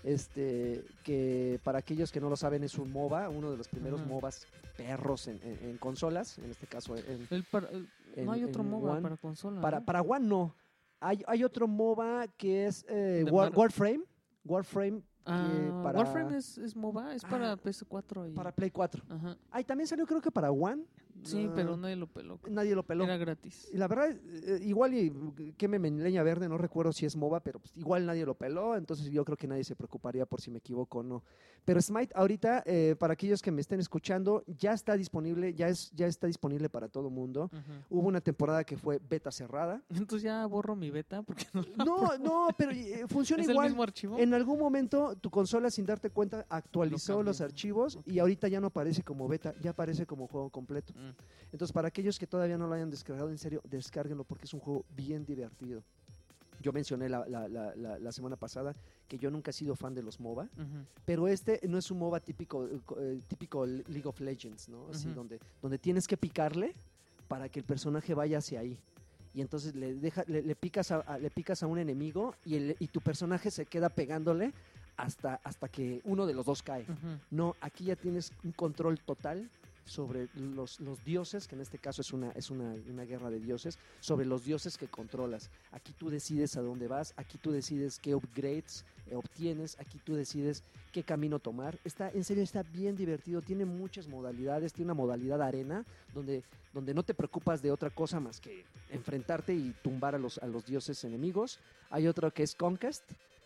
este, 0.03 0.83
que 1.03 1.59
para 1.63 1.79
aquellos 1.79 2.11
que 2.11 2.21
no 2.21 2.29
lo 2.29 2.35
saben 2.37 2.63
es 2.63 2.77
un 2.77 2.91
MOBA, 2.91 3.29
uno 3.29 3.51
de 3.51 3.57
los 3.57 3.67
primeros. 3.67 4.05
MOBAs 4.05 4.47
perros 4.77 5.27
en, 5.27 5.39
en- 5.43 5.69
en 5.71 5.77
consolas, 5.77 6.37
en 6.37 6.51
este 6.51 6.67
caso 6.67 6.95
en, 6.95 7.27
El 7.31 7.43
par- 7.43 7.67
el- 7.71 7.89
En- 8.15 8.25
no 8.25 8.31
hay 8.31 8.43
otro 8.43 8.63
MOBA 8.63 8.93
One. 8.93 9.01
para 9.01 9.17
consola. 9.17 9.59
para, 9.61 9.79
¿no? 9.79 9.85
para 9.85 10.01
One 10.01 10.25
no. 10.27 10.55
Hay, 10.99 11.23
hay 11.27 11.43
otro 11.43 11.67
MOBA 11.67 12.27
que 12.37 12.67
es 12.67 12.85
eh, 12.87 13.25
War- 13.29 13.51
Warframe, 13.55 14.01
Warframe 14.45 15.01
Ah, 15.27 15.81
para- 15.83 15.99
Warframe 15.99 16.37
es, 16.37 16.57
es 16.57 16.75
MOBA, 16.75 17.13
es 17.15 17.23
para 17.23 17.51
Ah, 17.53 17.57
PS4 17.57 18.29
y... 18.31 18.33
para 18.33 18.51
Play 18.51 18.71
4. 18.71 19.03
Ajá. 19.09 19.37
Ay, 19.51 19.63
también 19.63 19.87
salió 19.87 20.05
creo 20.05 20.21
que 20.21 20.31
para 20.31 20.51
One. 20.51 20.83
Sí, 21.27 21.47
Ah, 21.49 21.53
pero 21.55 21.77
nadie 21.77 21.95
lo 21.95 22.07
peló. 22.07 22.39
nadie 22.49 22.75
lo 22.75 22.83
peló. 22.83 23.03
Era 23.03 23.17
gratis. 23.17 23.69
Y 23.73 23.77
la 23.77 23.87
verdad, 23.87 24.09
eh, 24.11 24.59
igual 24.63 24.93
y 24.93 25.53
que 25.57 25.67
me 25.67 25.79
leña 25.79 26.23
verde, 26.23 26.47
no 26.49 26.57
recuerdo 26.57 26.91
si 26.93 27.05
es 27.05 27.15
MOBA, 27.15 27.41
pero 27.41 27.59
pues, 27.59 27.75
igual 27.75 28.05
nadie 28.05 28.25
lo 28.25 28.35
peló, 28.35 28.75
entonces 28.75 29.09
yo 29.11 29.23
creo 29.25 29.37
que 29.37 29.47
nadie 29.47 29.63
se 29.63 29.75
preocuparía 29.75 30.25
por 30.25 30.41
si 30.41 30.49
me 30.51 30.59
equivoco 30.59 30.99
o 30.99 31.03
no. 31.03 31.23
Pero 31.65 31.81
Smite 31.81 32.13
ahorita, 32.15 32.63
eh, 32.65 32.95
para 32.97 33.13
aquellos 33.13 33.41
que 33.41 33.51
me 33.51 33.59
estén 33.61 33.79
escuchando, 33.79 34.43
ya 34.47 34.71
está 34.73 34.95
disponible, 34.95 35.53
ya, 35.53 35.67
es, 35.67 35.91
ya 35.93 36.07
está 36.07 36.27
disponible 36.27 36.69
para 36.69 36.87
todo 36.87 37.09
mundo. 37.09 37.49
Hubo 37.89 38.07
una 38.07 38.21
temporada 38.21 38.63
que 38.63 38.77
fue 38.77 38.99
beta 39.09 39.31
cerrada. 39.31 39.81
Entonces 39.89 40.21
ya 40.23 40.45
borro 40.45 40.75
mi 40.75 40.89
beta 40.91 41.23
porque 41.23 41.45
no 41.53 41.61
la 41.75 41.83
No, 41.83 42.17
no, 42.19 42.47
pero 42.57 42.71
eh, 42.71 43.05
funciona 43.09 43.41
¿Es 43.43 43.49
el 43.49 43.53
igual. 43.55 43.69
mismo 43.69 43.83
archivo? 43.83 44.17
En 44.17 44.33
algún 44.33 44.59
momento 44.59 45.15
tu 45.17 45.29
consola 45.29 45.69
sin 45.69 45.85
darte 45.85 46.09
cuenta 46.09 46.45
actualizó 46.49 47.21
los 47.21 47.41
archivos 47.41 47.99
y 48.05 48.19
ahorita 48.19 48.47
ya 48.47 48.61
no 48.61 48.67
aparece 48.67 49.03
como 49.03 49.27
beta, 49.27 49.53
ya 49.61 49.71
aparece 49.71 50.05
como 50.05 50.27
juego 50.27 50.49
completo. 50.49 50.93
Mm. 50.95 51.09
Entonces 51.51 51.71
para 51.73 51.87
aquellos 51.87 52.19
que 52.19 52.27
todavía 52.27 52.57
no 52.57 52.67
lo 52.67 52.73
hayan 52.75 52.89
descargado, 52.89 53.29
en 53.29 53.37
serio, 53.37 53.61
descárguenlo 53.69 54.23
porque 54.23 54.45
es 54.45 54.53
un 54.53 54.59
juego 54.59 54.85
bien 54.95 55.25
divertido. 55.25 55.83
Yo 56.61 56.73
mencioné 56.73 57.07
la, 57.07 57.27
la- 57.27 57.47
la- 57.47 57.75
la- 57.75 58.11
semana 58.11 58.35
pasada 58.35 58.75
que 59.07 59.17
yo 59.19 59.29
nunca 59.29 59.51
he 59.51 59.53
sido 59.53 59.75
fan 59.75 59.93
de 59.93 60.01
los 60.01 60.19
MOBA, 60.19 60.43
Ujú. 60.43 60.85
pero 61.05 61.27
este 61.27 61.59
no 61.67 61.77
es 61.77 61.89
un 61.91 61.99
MOBA 61.99 62.19
típico, 62.19 62.65
eh, 62.65 62.79
eh, 62.99 63.21
típico 63.27 63.65
League 63.65 64.05
of 64.07 64.19
Legends, 64.19 64.67
¿no? 64.67 64.87
Así, 64.89 65.05
Ujú. 65.07 65.15
donde, 65.15 65.39
donde 65.61 65.77
tienes 65.77 66.07
que 66.07 66.17
picarle 66.17 66.73
para 67.27 67.47
que 67.47 67.59
el 67.59 67.65
personaje 67.65 68.13
vaya 68.15 68.39
hacia 68.39 68.59
ahí. 68.61 68.77
Y 69.35 69.41
entonces 69.41 69.75
le, 69.75 69.93
deja, 69.93 70.23
le, 70.27 70.41
le 70.41 70.55
picas 70.55 70.89
a, 70.91 71.01
a- 71.01 71.19
le 71.19 71.29
picas 71.29 71.61
a 71.61 71.67
un 71.67 71.77
enemigo 71.77 72.33
y, 72.43 72.55
el- 72.55 72.75
y 72.79 72.87
tu 72.87 73.01
personaje 73.01 73.51
se 73.51 73.67
queda 73.67 73.89
pegándole 73.89 74.51
hasta, 74.97 75.35
hasta 75.43 75.67
que 75.69 76.01
uno 76.05 76.25
de 76.25 76.33
los 76.33 76.43
dos 76.47 76.63
cae. 76.63 76.81
Ujú. 76.83 77.19
No, 77.29 77.55
aquí 77.61 77.85
ya 77.85 77.95
tienes 77.95 78.33
un 78.43 78.51
control 78.51 78.99
total 78.99 79.47
sobre 79.87 80.27
los, 80.35 80.79
los 80.79 81.03
dioses, 81.03 81.47
que 81.47 81.55
en 81.55 81.61
este 81.61 81.79
caso 81.79 82.01
es 82.01 82.13
una, 82.13 82.31
es 82.31 82.51
una, 82.51 82.75
una 82.89 83.03
guerra 83.05 83.29
de 83.29 83.39
dioses, 83.39 83.79
sobre 83.99 84.25
los 84.25 84.43
dioses 84.43 84.77
que 84.77 84.87
controlas. 84.87 85.49
Aquí 85.71 85.93
tú 85.97 86.09
decides 86.09 86.55
a 86.57 86.61
dónde 86.61 86.87
vas, 86.87 87.13
aquí 87.17 87.37
tú 87.37 87.51
decides 87.51 87.97
qué 87.99 88.13
upgrades 88.13 88.85
eh, 89.07 89.15
obtienes, 89.15 89.77
aquí 89.79 89.99
tú 90.03 90.15
decides 90.15 90.61
qué 90.91 91.03
camino 91.03 91.39
tomar. 91.39 91.79
Está, 91.83 92.09
en 92.11 92.23
serio, 92.23 92.43
está 92.43 92.63
bien 92.63 92.95
divertido, 92.95 93.41
tiene 93.41 93.65
muchas 93.65 94.07
modalidades, 94.07 94.73
tiene 94.73 94.91
una 94.91 95.01
modalidad 95.01 95.41
arena, 95.41 95.85
donde, 96.13 96.43
donde 96.73 96.93
no 96.93 97.03
te 97.03 97.13
preocupas 97.13 97.61
de 97.61 97.71
otra 97.71 97.89
cosa 97.89 98.19
más 98.19 98.39
que 98.41 98.65
enfrentarte 98.89 99.53
y 99.53 99.73
tumbar 99.81 100.15
a 100.15 100.19
los, 100.19 100.37
a 100.39 100.47
los 100.47 100.65
dioses 100.65 101.03
enemigos. 101.03 101.59
Hay 101.89 102.07
otro 102.07 102.31
que 102.31 102.43
es 102.43 102.55
Conquest, 102.55 103.03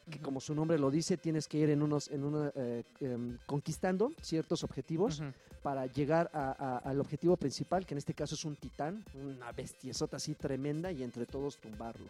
que 0.10 0.20
como 0.20 0.40
su 0.42 0.54
nombre 0.56 0.78
lo 0.80 0.90
dice, 0.92 1.18
tienes 1.18 1.48
que 1.48 1.58
ir 1.60 1.70
en 1.70 1.82
unos, 1.82 2.10
en 2.10 2.24
una, 2.24 2.52
eh, 2.56 2.84
em, 3.00 3.38
conquistando 3.46 4.12
ciertos 4.22 4.64
objetivos 4.64 5.22
para 5.64 5.86
llegar 5.86 6.30
a- 6.34 6.52
a- 6.58 6.78
al 6.80 7.00
objetivo 7.00 7.38
principal, 7.38 7.86
que 7.86 7.94
en 7.94 8.00
este 8.00 8.14
caso 8.14 8.36
es 8.36 8.44
un 8.46 8.56
titán, 8.56 9.04
una 9.16 9.52
bestiezota 9.52 10.18
así 10.18 10.34
tremenda, 10.34 10.92
y 10.92 11.04
entre 11.04 11.26
todos 11.26 11.58
tumbarlo. 11.58 12.08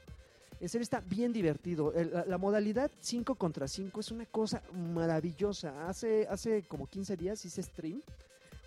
En 0.60 0.70
serio 0.70 0.84
está 0.84 1.00
bien 1.02 1.34
divertido. 1.34 1.92
El- 1.94 2.12
la, 2.12 2.26
la 2.26 2.38
modalidad 2.38 2.90
5 3.00 3.36
contra 3.36 3.68
5 3.68 4.00
es 4.00 4.12
una 4.12 4.26
cosa 4.28 4.62
maravillosa. 4.72 5.90
Hace, 5.90 6.28
hace 6.30 6.64
como 6.64 6.88
15 6.88 7.18
días 7.18 7.44
hice 7.46 7.62
stream 7.64 8.02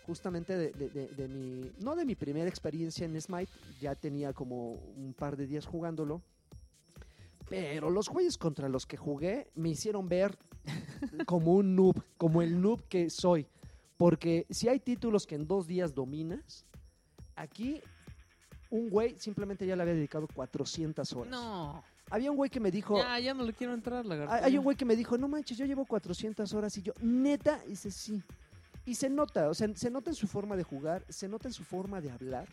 justamente 0.06 0.56
de, 0.58 0.70
de- 0.72 0.90
de- 0.90 1.08
de 1.08 1.28
mi, 1.28 1.72
no 1.80 1.96
de 1.96 2.04
mi 2.04 2.14
primera 2.14 2.48
experiencia 2.48 3.06
en 3.06 3.18
Smite, 3.20 3.50
ya 3.80 3.94
tenía 3.94 4.32
como 4.34 4.72
un 4.74 5.14
par 5.16 5.34
de 5.36 5.46
días 5.46 5.64
jugándolo, 5.64 6.20
pero 7.48 7.90
los 7.90 8.08
güeyes 8.08 8.38
contra 8.38 8.68
los 8.68 8.86
que 8.86 8.96
jugué 8.96 9.50
me 9.54 9.70
hicieron 9.70 10.08
ver 10.08 10.38
como 11.26 11.54
un 11.54 11.76
noob, 11.76 12.02
como 12.16 12.42
el 12.42 12.60
noob 12.60 12.82
que 12.88 13.10
soy. 13.10 13.46
Porque 13.96 14.46
si 14.50 14.68
hay 14.68 14.80
títulos 14.80 15.26
que 15.26 15.34
en 15.36 15.46
dos 15.46 15.66
días 15.66 15.94
dominas, 15.94 16.64
aquí 17.36 17.80
un 18.70 18.90
güey 18.90 19.14
simplemente 19.18 19.66
ya 19.66 19.76
le 19.76 19.82
había 19.82 19.94
dedicado 19.94 20.26
400 20.34 21.12
horas. 21.12 21.30
No. 21.30 21.84
Había 22.10 22.30
un 22.30 22.36
güey 22.36 22.50
que 22.50 22.60
me 22.60 22.70
dijo, 22.70 22.98
Ya, 22.98 23.18
ya 23.18 23.34
no 23.34 23.44
le 23.44 23.52
quiero 23.52 23.72
entrar, 23.72 24.04
lagarto. 24.04 24.44
hay 24.44 24.58
un 24.58 24.64
güey 24.64 24.76
que 24.76 24.84
me 24.84 24.96
dijo, 24.96 25.16
no 25.16 25.28
manches, 25.28 25.56
yo 25.56 25.64
llevo 25.64 25.86
400 25.86 26.52
horas 26.52 26.76
y 26.76 26.82
yo, 26.82 26.92
neta, 27.00 27.60
dice, 27.66 27.90
sí. 27.90 28.22
Y 28.84 28.96
se 28.96 29.08
nota, 29.08 29.48
o 29.48 29.54
sea, 29.54 29.68
se 29.74 29.90
nota 29.90 30.10
en 30.10 30.14
su 30.16 30.26
forma 30.26 30.56
de 30.56 30.62
jugar, 30.64 31.04
se 31.08 31.28
nota 31.28 31.48
en 31.48 31.54
su 31.54 31.64
forma 31.64 32.00
de 32.02 32.10
hablar, 32.10 32.46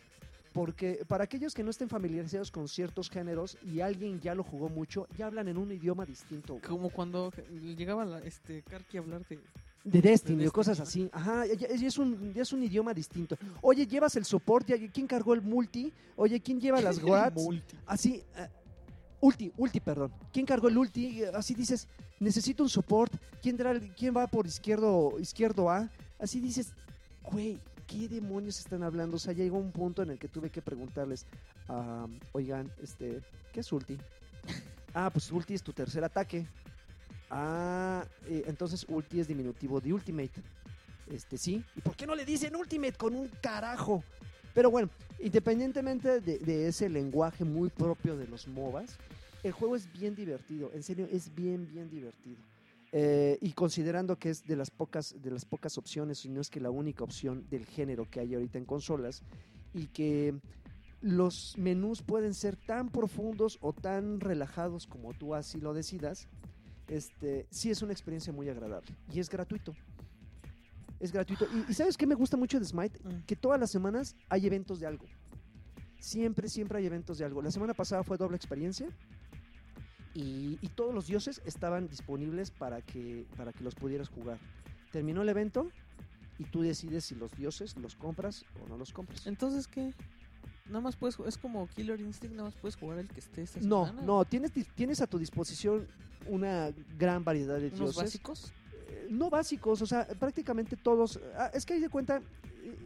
porque 0.52 1.04
para 1.08 1.24
aquellos 1.24 1.54
que 1.54 1.62
no 1.62 1.70
estén 1.70 1.88
familiarizados 1.88 2.50
con 2.50 2.68
ciertos 2.68 3.08
géneros 3.10 3.56
y 3.64 3.80
alguien 3.80 4.20
ya 4.20 4.34
lo 4.34 4.44
jugó 4.44 4.68
mucho, 4.68 5.06
ya 5.16 5.26
hablan 5.26 5.48
en 5.48 5.56
un 5.56 5.72
idioma 5.72 6.04
distinto. 6.04 6.58
Como 6.66 6.90
cuando 6.90 7.32
llegaba 7.76 8.04
la, 8.04 8.18
este 8.20 8.62
Karki 8.62 8.98
a 8.98 9.00
hablar 9.00 9.26
de... 9.28 9.38
De 9.84 10.00
Destiny, 10.00 10.42
De 10.42 10.48
o 10.48 10.52
cosas 10.52 10.78
así. 10.78 11.08
Ajá, 11.12 11.44
ya, 11.46 11.54
ya 11.74 11.86
es 11.88 11.98
un, 11.98 12.32
ya 12.32 12.42
es 12.42 12.52
un 12.52 12.62
idioma 12.62 12.94
distinto. 12.94 13.36
Oye, 13.62 13.84
llevas 13.84 14.14
el 14.14 14.24
soporte, 14.24 14.90
¿quién 14.92 15.08
cargó 15.08 15.34
el 15.34 15.42
multi? 15.42 15.92
Oye, 16.14 16.38
¿quién 16.40 16.60
lleva 16.60 16.80
las? 16.80 17.02
Multi. 17.34 17.76
Así, 17.86 18.22
eh, 18.36 18.48
ulti, 19.20 19.50
ulti, 19.56 19.80
perdón. 19.80 20.12
¿Quién 20.32 20.46
cargó 20.46 20.68
el 20.68 20.78
ulti? 20.78 21.24
Así 21.34 21.54
dices, 21.54 21.88
necesito 22.20 22.62
un 22.62 22.68
support. 22.68 23.12
¿Quién, 23.42 23.56
dará 23.56 23.72
el- 23.72 23.92
quién 23.94 24.14
va 24.16 24.28
por 24.28 24.46
izquierdo, 24.46 25.18
izquierdo 25.18 25.68
A? 25.68 25.90
Así 26.20 26.38
dices, 26.38 26.72
güey, 27.24 27.58
¿qué 27.92 28.08
demonios 28.08 28.58
están 28.58 28.82
hablando? 28.82 29.16
O 29.16 29.20
sea, 29.20 29.32
llegó 29.32 29.58
un 29.58 29.70
punto 29.70 30.02
en 30.02 30.10
el 30.10 30.18
que 30.18 30.28
tuve 30.28 30.50
que 30.50 30.62
preguntarles, 30.62 31.26
oigan, 32.32 32.70
este, 32.82 33.20
¿qué 33.52 33.60
es 33.60 33.72
ulti? 33.72 33.98
Ah, 34.94 35.10
pues 35.10 35.30
ulti 35.30 35.54
es 35.54 35.62
tu 35.62 35.72
tercer 35.72 36.04
ataque. 36.04 36.46
Ah, 37.30 38.04
eh, 38.26 38.44
entonces 38.46 38.84
ulti 38.88 39.20
es 39.20 39.28
diminutivo 39.28 39.80
de 39.80 39.92
ultimate. 39.92 40.42
Este, 41.10 41.38
sí. 41.38 41.64
¿Y 41.76 41.80
por 41.80 41.96
qué 41.96 42.06
no 42.06 42.14
le 42.14 42.24
dicen 42.24 42.54
ultimate 42.56 42.94
con 42.94 43.14
un 43.14 43.28
carajo? 43.40 44.04
Pero 44.54 44.70
bueno, 44.70 44.90
independientemente 45.18 46.20
de, 46.20 46.38
de 46.38 46.68
ese 46.68 46.88
lenguaje 46.88 47.44
muy 47.44 47.70
propio 47.70 48.16
de 48.16 48.26
los 48.26 48.46
MOBAs, 48.48 48.98
el 49.42 49.52
juego 49.52 49.76
es 49.76 49.90
bien 49.92 50.14
divertido. 50.14 50.70
En 50.74 50.82
serio, 50.82 51.08
es 51.10 51.34
bien, 51.34 51.66
bien 51.72 51.88
divertido. 51.90 52.36
Eh, 52.94 53.38
y 53.40 53.52
considerando 53.52 54.18
que 54.18 54.28
es 54.28 54.44
de 54.44 54.54
las 54.54 54.70
pocas 54.70 55.14
de 55.18 55.30
las 55.30 55.46
pocas 55.46 55.78
opciones, 55.78 56.26
y 56.26 56.28
no 56.28 56.42
es 56.42 56.50
que 56.50 56.60
la 56.60 56.70
única 56.70 57.02
opción 57.02 57.48
del 57.48 57.64
género 57.64 58.08
que 58.10 58.20
hay 58.20 58.34
ahorita 58.34 58.58
en 58.58 58.66
consolas, 58.66 59.22
y 59.72 59.86
que 59.86 60.34
los 61.00 61.56
menús 61.56 62.02
pueden 62.02 62.34
ser 62.34 62.56
tan 62.56 62.90
profundos 62.90 63.58
o 63.62 63.72
tan 63.72 64.20
relajados 64.20 64.86
como 64.86 65.14
tú 65.14 65.34
así 65.34 65.58
lo 65.58 65.72
decidas, 65.72 66.28
este, 66.88 67.46
sí 67.50 67.70
es 67.70 67.80
una 67.80 67.92
experiencia 67.92 68.32
muy 68.32 68.50
agradable 68.50 68.94
y 69.10 69.20
es 69.20 69.30
gratuito. 69.30 69.74
Es 71.00 71.10
gratuito. 71.10 71.46
Y, 71.52 71.70
y 71.72 71.74
¿sabes 71.74 71.96
qué 71.96 72.06
me 72.06 72.14
gusta 72.14 72.36
mucho 72.36 72.60
de 72.60 72.66
Smite? 72.66 73.00
Mm. 73.02 73.24
Que 73.26 73.34
todas 73.34 73.58
las 73.58 73.70
semanas 73.70 74.14
hay 74.28 74.46
eventos 74.46 74.78
de 74.78 74.86
algo. 74.86 75.06
Siempre, 75.98 76.48
siempre 76.48 76.78
hay 76.78 76.86
eventos 76.86 77.18
de 77.18 77.24
algo. 77.24 77.40
La 77.40 77.50
semana 77.50 77.72
pasada 77.72 78.04
fue 78.04 78.18
doble 78.18 78.36
experiencia 78.36 78.86
y, 80.14 80.58
y 80.60 80.68
todos 80.68 80.94
los 80.94 81.06
dioses 81.06 81.40
estaban 81.44 81.88
disponibles 81.88 82.50
para 82.50 82.82
que, 82.82 83.26
para 83.36 83.52
que 83.52 83.64
los 83.64 83.74
pudieras 83.74 84.08
jugar. 84.08 84.38
Terminó 84.90 85.22
el 85.22 85.28
evento 85.28 85.70
y 86.38 86.44
tú 86.44 86.62
decides 86.62 87.04
si 87.04 87.14
los 87.14 87.30
dioses 87.32 87.76
los 87.76 87.94
compras 87.96 88.44
o 88.64 88.68
no 88.68 88.76
los 88.76 88.92
compras. 88.92 89.26
Entonces, 89.26 89.66
¿qué? 89.66 89.94
Nada 90.66 90.80
más 90.80 90.96
puedes 90.96 91.18
es 91.26 91.36
como 91.38 91.66
Killer 91.68 92.00
Instinct, 92.00 92.36
nada 92.36 92.48
más 92.48 92.56
puedes 92.60 92.76
jugar 92.76 92.98
el 92.98 93.08
que 93.08 93.20
esté 93.20 93.42
esta 93.42 93.60
No, 93.60 93.86
semana. 93.86 94.06
no, 94.06 94.24
tienes, 94.24 94.52
tienes 94.74 95.00
a 95.00 95.06
tu 95.06 95.18
disposición 95.18 95.86
una 96.28 96.70
gran 96.98 97.24
variedad 97.24 97.56
de 97.58 97.66
Unos 97.66 97.78
dioses. 97.78 97.96
básicos. 97.96 98.52
Eh, 98.88 99.08
no 99.10 99.28
básicos, 99.28 99.82
o 99.82 99.86
sea, 99.86 100.06
prácticamente 100.06 100.76
todos. 100.76 101.18
ah, 101.36 101.50
es 101.52 101.66
que 101.66 101.74
hay 101.74 101.80
de 101.80 101.88
cuenta, 101.88 102.18
eh, 102.62 102.76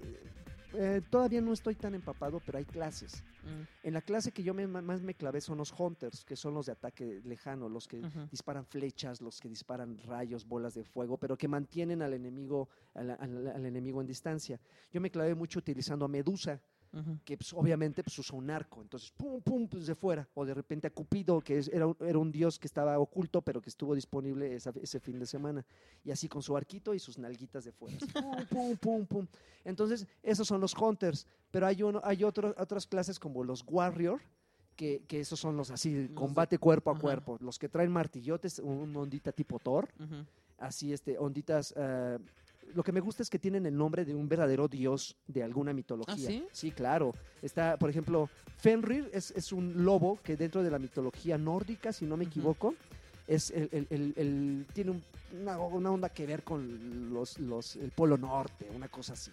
eh, 0.75 1.01
todavía 1.11 1.41
no 1.41 1.53
estoy 1.53 1.75
tan 1.75 1.95
empapado, 1.95 2.41
pero 2.45 2.59
hay 2.59 2.65
clases. 2.65 3.23
Mm, 3.47 3.63
En 3.85 3.95
la 3.95 4.03
clase 4.03 4.33
que 4.33 4.43
yo 4.43 4.53
me- 4.53 4.67
más 4.67 5.01
me 5.03 5.15
clavé 5.15 5.41
son 5.41 5.59
los 5.59 5.73
hunters, 5.79 6.25
que 6.25 6.35
son 6.35 6.55
los 6.55 6.67
de 6.67 6.73
ataque 6.73 7.21
lejano, 7.25 7.69
los 7.69 7.87
que 7.87 7.99
disparan 8.31 8.67
flechas, 8.67 9.21
los 9.21 9.39
que 9.41 9.49
disparan 9.49 9.97
rayos, 9.99 10.45
bolas 10.47 10.75
de 10.75 10.83
fuego, 10.85 11.17
pero 11.19 11.37
que 11.37 11.47
mantienen 11.47 12.03
al 12.03 12.13
enemigo, 12.15 12.69
al, 12.95 13.11
al- 13.11 13.47
al 13.49 13.65
enemigo 13.65 14.01
en 14.01 14.07
distancia. 14.09 14.59
Yo 14.93 15.01
me 15.01 15.11
clavé 15.11 15.35
mucho 15.37 15.61
utilizando 15.61 16.05
a 16.05 16.09
Medusa, 16.09 16.61
Que 17.25 17.37
pues, 17.37 17.53
obviamente 17.53 18.03
pues, 18.03 18.19
usa 18.19 18.37
un 18.39 18.51
arco, 18.51 18.81
entonces 18.81 19.11
pum, 19.17 19.41
pum, 19.43 19.69
pues 19.69 19.87
de 19.87 19.95
fuera, 19.95 20.27
o 20.35 20.45
de 20.47 20.55
repente 20.55 20.87
a 20.87 20.91
Cupido, 20.91 21.41
que 21.41 21.59
es- 21.59 21.69
era, 21.69 21.87
un- 21.87 21.97
era 22.01 22.19
un 22.19 22.33
dios 22.33 22.59
que 22.59 22.67
estaba 22.67 22.99
oculto, 22.99 23.43
pero 23.43 23.61
que 23.61 23.69
estuvo 23.69 23.95
disponible 23.95 24.55
esa- 24.55 24.73
ese 24.81 24.99
fin 25.01 25.19
de 25.19 25.27
semana, 25.27 25.65
y 26.05 26.11
así 26.11 26.29
con 26.29 26.43
su 26.43 26.57
arquito 26.57 26.95
y 26.95 26.99
sus 26.99 27.19
nalguitas 27.19 27.65
de 27.65 27.73
fuera, 27.73 27.97
así, 27.99 28.07
pum, 28.13 28.47
pum, 28.49 28.77
pum, 28.77 29.07
pum. 29.07 29.27
Entonces, 29.65 30.07
esos 30.23 30.47
son 30.49 30.61
los 30.61 30.75
hunters, 30.75 31.27
pero 31.51 31.67
hay, 31.67 31.83
uno, 31.83 32.01
hay 32.05 32.25
otro- 32.25 32.55
otras 32.59 32.87
clases 32.87 33.19
como 33.19 33.45
los 33.45 33.63
warrior, 33.67 34.21
que, 34.77 35.03
que 35.09 35.21
esos 35.21 35.41
son 35.41 35.57
los 35.57 35.71
así, 35.71 36.09
combate 36.15 36.59
cuerpo 36.59 36.91
a 36.91 36.95
ajá. 36.95 37.01
cuerpo, 37.03 37.39
los 37.41 37.59
que 37.59 37.69
traen 37.69 37.91
martillotes, 37.91 38.59
un- 38.59 38.95
ondita 38.97 39.33
tipo 39.33 39.59
Thor, 39.59 39.89
así 40.59 40.93
este, 40.93 41.19
onditas... 41.19 41.75
eh, 41.77 42.19
lo 42.75 42.83
que 42.83 42.93
me 42.93 43.01
gusta 43.01 43.23
es 43.23 43.31
que 43.31 43.39
tienen 43.39 43.67
el 43.67 43.77
nombre 43.77 44.05
de 44.05 44.15
un 44.15 44.29
verdadero 44.29 44.69
dios 44.69 45.17
de 45.27 45.43
alguna 45.43 45.73
mitología. 45.73 46.29
sí? 46.53 46.71
claro. 46.71 47.15
Está, 47.43 47.77
por 47.77 47.89
ejemplo, 47.91 48.29
Fenrir 48.59 49.09
es, 49.13 49.31
es 49.33 49.53
un 49.53 49.85
lobo 49.85 50.19
que 50.23 50.37
dentro 50.37 50.63
de 50.63 50.71
la 50.71 50.79
mitología 50.79 51.39
nórdica, 51.39 51.93
si 51.93 52.05
no 52.07 52.17
me 52.17 52.25
equivoco, 52.25 52.75
es 53.27 53.51
el, 53.51 53.69
el- 53.73 53.87
el- 53.91 54.15
el- 54.17 54.67
tiene 54.73 54.91
un- 54.93 55.03
una, 55.41 55.59
una 55.59 55.91
onda 55.91 56.09
que 56.09 56.27
ver 56.27 56.43
con 56.45 57.13
los, 57.13 57.39
los- 57.39 57.77
el 57.77 57.91
Polo 57.91 58.17
Norte, 58.17 58.69
una 58.75 58.89
cosa 58.89 59.15
así. 59.15 59.31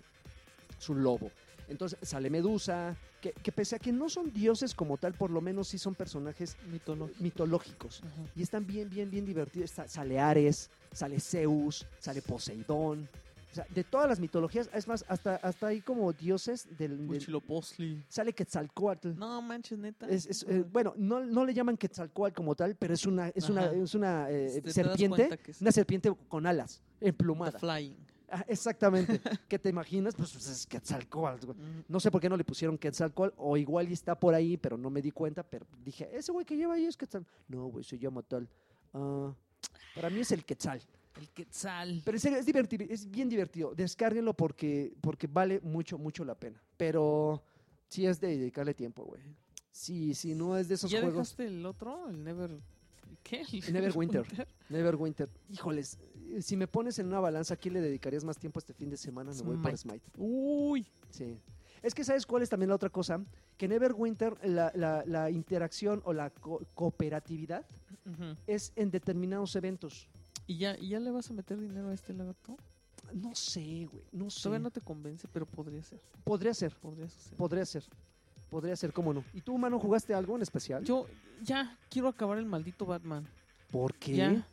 Es 0.77 0.89
un 0.89 1.03
lobo. 1.03 1.29
Entonces 1.73 1.97
sale 2.03 2.29
Medusa, 2.29 2.95
que, 3.19 3.31
que 3.31 3.51
pese 3.51 3.75
a 3.75 3.79
que 3.79 3.91
no 3.91 4.07
son 4.09 4.31
dioses 4.31 4.73
como 4.75 4.97
tal, 4.97 5.13
por 5.13 5.29
lo 5.31 5.41
menos 5.41 5.67
sí 5.67 5.77
son 5.77 5.95
personajes 5.95 6.55
mitológicos. 7.19 8.01
Y 8.35 8.41
están 8.43 8.65
bien, 8.65 8.89
bien, 8.89 9.09
bien 9.09 9.25
divertidos. 9.25 9.69
Está- 9.71 9.87
sale 9.87 10.19
Ares, 10.19 10.69
sale 10.91 11.19
Zeus, 11.19 11.85
sale 11.99 12.21
Poseidón. 12.21 13.09
O 13.51 13.55
sea, 13.55 13.67
de 13.69 13.83
todas 13.83 14.09
las 14.09 14.19
mitologías, 14.19 14.67
es 14.73 14.87
más, 14.87 15.05
hasta, 15.07 15.35
hasta 15.35 15.67
hay 15.67 15.81
como 15.81 16.11
dioses 16.11 16.65
del... 16.77 16.97
del- 16.97 17.07
Huitzilopochtli. 17.09 18.03
sale 18.09 18.33
Quetzalcoatl. 18.33 19.09
No 19.15 19.41
manches, 19.43 19.77
neta. 19.77 20.07
Es- 20.09 20.25
es, 20.25 20.43
eh, 20.49 20.63
bueno, 20.71 20.93
no, 20.97 21.19
no 21.19 21.45
le 21.45 21.53
llaman 21.53 21.77
Quetzalcoatl 21.77 22.35
como 22.35 22.55
tal, 22.55 22.75
pero 22.75 22.95
es 22.95 23.05
una, 23.05 23.29
es 23.29 23.49
una, 23.49 23.65
es 23.71 23.93
una 23.93 24.29
eh, 24.31 24.61
serpiente, 24.71 25.29
una 25.61 25.71
serpiente 25.71 26.11
con 26.27 26.47
alas, 26.47 26.81
The 26.99 27.09
emplumada. 27.09 27.59
Flying. 27.59 27.95
Ah, 28.29 28.45
exactamente. 28.47 29.19
¿Qué 29.47 29.59
te 29.59 29.69
imaginas? 29.69 30.15
Pues, 30.15 30.31
pues, 30.31 30.47
es 30.47 30.65
Quetzalcóatl, 30.67 31.45
güey. 31.45 31.57
No 31.87 31.99
sé 31.99 32.09
por 32.09 32.21
qué 32.21 32.29
no 32.29 32.37
le 32.37 32.43
pusieron 32.43 32.77
Quetzalcóatl, 32.77 33.35
o 33.37 33.57
igual 33.57 33.89
y 33.89 33.93
está 33.93 34.19
por 34.19 34.33
ahí, 34.33 34.57
pero 34.57 34.77
no 34.77 34.89
me 34.89 35.01
di 35.01 35.11
cuenta, 35.11 35.43
pero 35.43 35.65
dije, 35.83 36.09
ese 36.13 36.31
güey 36.31 36.45
que 36.45 36.55
lleva 36.55 36.73
ahí 36.73 36.85
es 36.85 36.97
Quetzal. 36.97 37.25
No, 37.47 37.67
güey, 37.67 37.83
se 37.83 37.97
llama 37.97 38.21
tal. 38.23 38.47
Ah, 38.93 39.33
para 39.95 40.09
mí 40.09 40.21
es 40.21 40.31
el 40.31 40.43
Quetzal. 40.43 40.81
El 41.19 41.29
Quetzal. 41.29 42.01
Pero 42.03 42.17
serio, 42.17 42.39
es, 42.39 42.45
divertido, 42.45 42.85
es 42.89 43.09
bien 43.09 43.29
divertido. 43.29 43.73
Descárguenlo 43.75 44.33
porque, 44.33 44.93
porque 45.01 45.27
vale 45.27 45.59
mucho, 45.61 45.97
mucho 45.97 46.25
la 46.25 46.35
pena. 46.35 46.61
Pero 46.77 47.43
sí 47.87 48.05
es 48.05 48.19
de 48.19 48.37
dedicarle 48.37 48.73
tiempo, 48.73 49.03
güey. 49.05 49.21
Sí, 49.71 50.13
sí, 50.13 50.35
no 50.35 50.57
es 50.57 50.67
de 50.67 50.75
esos 50.75 50.89
¿Ya 50.89 51.01
juegos. 51.01 51.15
dejaste 51.15 51.45
el 51.47 51.65
otro? 51.65 52.09
El 52.09 52.23
Never... 52.23 52.59
¿Qué? 53.23 53.41
El 53.51 53.73
Neverwinter. 53.73 54.25
Neverwinter. 54.69 55.29
Híjoles, 55.49 55.97
eh, 56.01 56.12
si 56.41 56.57
me 56.57 56.67
pones 56.67 56.97
en 56.99 57.07
una 57.07 57.19
balanza, 57.19 57.53
¿a 57.53 57.57
quién 57.57 57.73
le 57.75 57.81
dedicarías 57.81 58.23
más 58.23 58.37
tiempo 58.37 58.59
este 58.59 58.73
fin 58.73 58.89
de 58.89 58.97
semana? 58.97 59.31
Me 59.33 59.41
voy 59.41 59.57
por 59.57 59.77
Smite. 59.77 60.05
Uy. 60.17 60.85
Sí. 61.09 61.37
Es 61.81 61.93
que, 61.93 62.03
¿sabes 62.03 62.25
cuál 62.25 62.43
es 62.43 62.49
también 62.49 62.69
la 62.69 62.75
otra 62.75 62.89
cosa? 62.89 63.21
Que 63.57 63.65
en 63.65 63.71
Neverwinter 63.71 64.37
la, 64.47 64.71
la, 64.73 65.03
la 65.05 65.29
interacción 65.29 66.01
o 66.05 66.13
la 66.13 66.29
co- 66.29 66.61
cooperatividad 66.75 67.65
es 68.47 68.71
en 68.75 68.89
determinados 68.91 69.55
eventos. 69.55 70.07
¿Y 70.47 70.57
ya, 70.57 70.77
¿Y 70.79 70.89
ya 70.89 70.99
le 70.99 71.11
vas 71.11 71.29
a 71.29 71.33
meter 71.33 71.59
dinero 71.59 71.89
a 71.89 71.93
este 71.93 72.13
lagarto? 72.13 72.57
No 73.13 73.35
sé, 73.35 73.87
güey, 73.91 74.03
no 74.11 74.29
sé. 74.29 74.43
Todavía 74.43 74.63
no 74.63 74.71
te 74.71 74.81
convence, 74.81 75.27
pero 75.31 75.45
podría 75.45 75.83
ser. 75.83 75.99
Podría 76.23 76.53
ser, 76.53 76.73
Podría 76.75 77.09
ser. 77.09 77.37
podría 77.37 77.65
ser. 77.65 77.83
Podría 78.49 78.75
ser, 78.75 78.93
cómo 78.93 79.13
no. 79.13 79.23
¿Y 79.33 79.41
tú, 79.41 79.57
mano, 79.57 79.79
jugaste 79.79 80.13
algo 80.13 80.35
en 80.35 80.41
especial? 80.43 80.83
Yo 80.83 81.07
ya 81.43 81.77
quiero 81.89 82.07
acabar 82.07 82.37
el 82.37 82.45
maldito 82.45 82.85
Batman. 82.85 83.27
¿Por 83.71 83.93
qué? 83.95 84.15
Ya. 84.15 84.47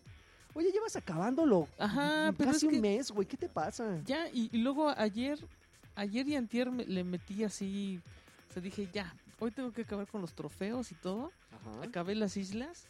Oye, 0.55 0.71
llevas 0.73 0.97
acabándolo. 0.97 1.69
Ajá, 1.79 2.33
pero 2.37 2.53
Casi 2.53 2.67
es 2.67 2.71
que- 2.71 2.77
un 2.77 2.83
mes, 2.83 3.11
güey. 3.11 3.27
¿Qué 3.27 3.37
te 3.37 3.49
pasa? 3.49 4.01
Ya, 4.05 4.29
y, 4.31 4.49
y 4.53 4.59
luego 4.59 4.89
ayer, 4.91 5.39
ayer 5.95 6.27
y 6.29 6.37
antier 6.37 6.71
me- 6.71 6.85
le 6.85 7.05
metí 7.05 7.45
así, 7.45 8.01
o 8.49 8.53
sea, 8.53 8.63
dije, 8.63 8.89
ya, 8.93 9.15
hoy 9.39 9.51
tengo 9.53 9.73
que 9.73 9.83
acabar 9.83 10.07
con 10.09 10.21
los 10.21 10.33
trofeos 10.33 10.91
y 10.91 10.95
todo. 10.97 11.31
Ajá. 11.53 11.85
Acabé 11.89 12.15
las 12.15 12.37
islas 12.37 12.87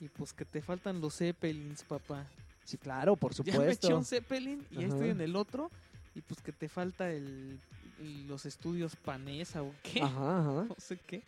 y 0.00 0.08
pues 0.08 0.32
que 0.32 0.44
te 0.44 0.60
faltan 0.60 1.00
los 1.00 1.16
Zeppelins, 1.18 1.82
papá. 1.84 2.26
Sí, 2.64 2.76
claro, 2.78 3.16
por 3.16 3.32
Ya 3.34 3.42
me 3.44 3.50
eché 3.50 3.52
supuesto. 3.74 3.96
un 3.98 4.04
Zeppelin 4.04 4.66
y 4.70 4.74
ya 4.80 4.86
Ajá. 4.86 4.94
estoy 4.94 5.10
en 5.10 5.20
el 5.20 5.36
otro 5.36 5.70
y 6.14 6.20
pues 6.20 6.40
que 6.42 6.52
te 6.52 6.68
falta 6.68 7.10
el, 7.10 7.58
el- 8.00 8.26
los 8.28 8.44
estudios 8.46 8.96
Panesa 8.96 9.62
o 9.62 9.72
qué, 9.82 10.00
Ajá, 10.02 10.40
ajá. 10.40 10.64
no 10.68 10.76
sé 10.78 10.98
qué. 11.06 11.22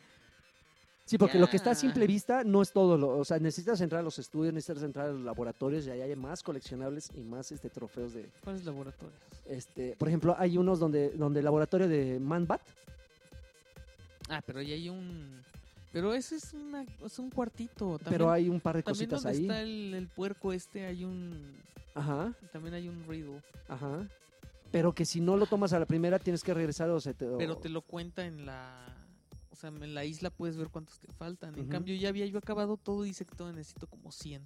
Sí, 1.07 1.19
porque 1.19 1.39
lo 1.39 1.49
que 1.49 1.57
está 1.57 1.73
a 1.73 1.75
simple 1.75 2.07
vista 2.07 2.45
no 2.45 2.63
es 2.63 2.73
todo. 2.73 2.97
Lo, 2.97 3.19
o 3.19 3.25
sea, 3.25 3.39
necesitas 3.39 3.81
entrar 3.83 4.01
a 4.01 4.03
los 4.05 4.19
estudios, 4.19 4.55
necesitas 4.55 4.83
entrar 4.85 5.09
a 5.11 5.13
los 5.13 5.21
laboratorios 5.21 5.87
y 5.87 5.91
ahí 5.91 6.01
hay 6.01 6.17
más 6.17 6.43
coleccionables 6.43 7.11
y 7.15 7.21
más 7.21 7.53
este 7.53 7.69
trofeos 7.69 8.15
de... 8.15 8.31
¿Cuáles 8.43 8.65
laboratorios? 8.65 9.15
este 9.47 9.95
Por 9.99 10.09
ejemplo, 10.09 10.35
hay 10.39 10.57
unos 10.57 10.79
donde, 10.79 11.11
donde 11.11 11.41
el 11.41 11.45
laboratorio 11.45 11.89
de 11.89 12.19
Manbat, 12.21 12.63
Ah, 14.31 14.41
pero 14.47 14.61
ahí 14.61 14.73
hay 14.73 14.89
un... 14.89 15.43
Pero 15.93 16.15
ese 16.15 16.37
es, 16.37 16.55
una, 16.55 16.85
es 17.05 17.19
un 17.19 17.31
cuartito. 17.31 17.99
También, 17.99 18.11
pero 18.11 18.31
hay 18.33 18.49
un 18.49 18.59
par 18.59 18.77
de 18.77 18.83
también 18.83 19.11
cositas 19.11 19.23
donde 19.23 19.39
ahí. 19.39 19.45
está 19.45 19.61
el, 19.61 19.95
el 19.95 20.09
puerco 20.09 20.53
este 20.55 20.87
hay 20.87 21.05
un... 21.05 21.53
Ajá, 21.95 22.33
También 22.51 22.75
hay 22.75 22.89
un 22.89 23.05
riddle. 23.07 23.43
ajá. 23.69 24.09
Pero 24.73 24.93
que 24.93 25.05
si 25.05 25.21
no 25.21 25.37
lo 25.37 25.47
tomas 25.47 25.73
a 25.73 25.79
la 25.79 25.87
primera 25.87 26.19
tienes 26.19 26.43
que 26.43 26.53
regresar 26.55 26.89
o 26.91 26.99
se 27.01 27.15
te... 27.15 27.29
o- 27.29 27.39
Pero 27.39 27.59
te 27.59 27.69
lo 27.69 27.83
cuenta 27.83 28.25
en 28.27 28.45
la... 28.47 29.04
O 29.55 29.57
sea, 29.57 29.71
en 29.71 29.95
la 29.95 30.05
isla 30.05 30.31
puedes 30.31 30.57
ver 30.57 30.69
cuántos 30.69 30.99
te 30.99 31.13
faltan. 31.13 31.57
En 31.57 31.69
cambio, 31.69 31.95
ya 31.95 32.09
había 32.09 32.27
yo 32.27 32.39
acabado 32.39 32.77
todo 32.77 33.05
y 33.05 33.11
dice 33.11 33.25
que 33.25 33.37
todavía 33.37 33.59
necesito 33.59 33.87
como 33.87 34.11
100. 34.11 34.45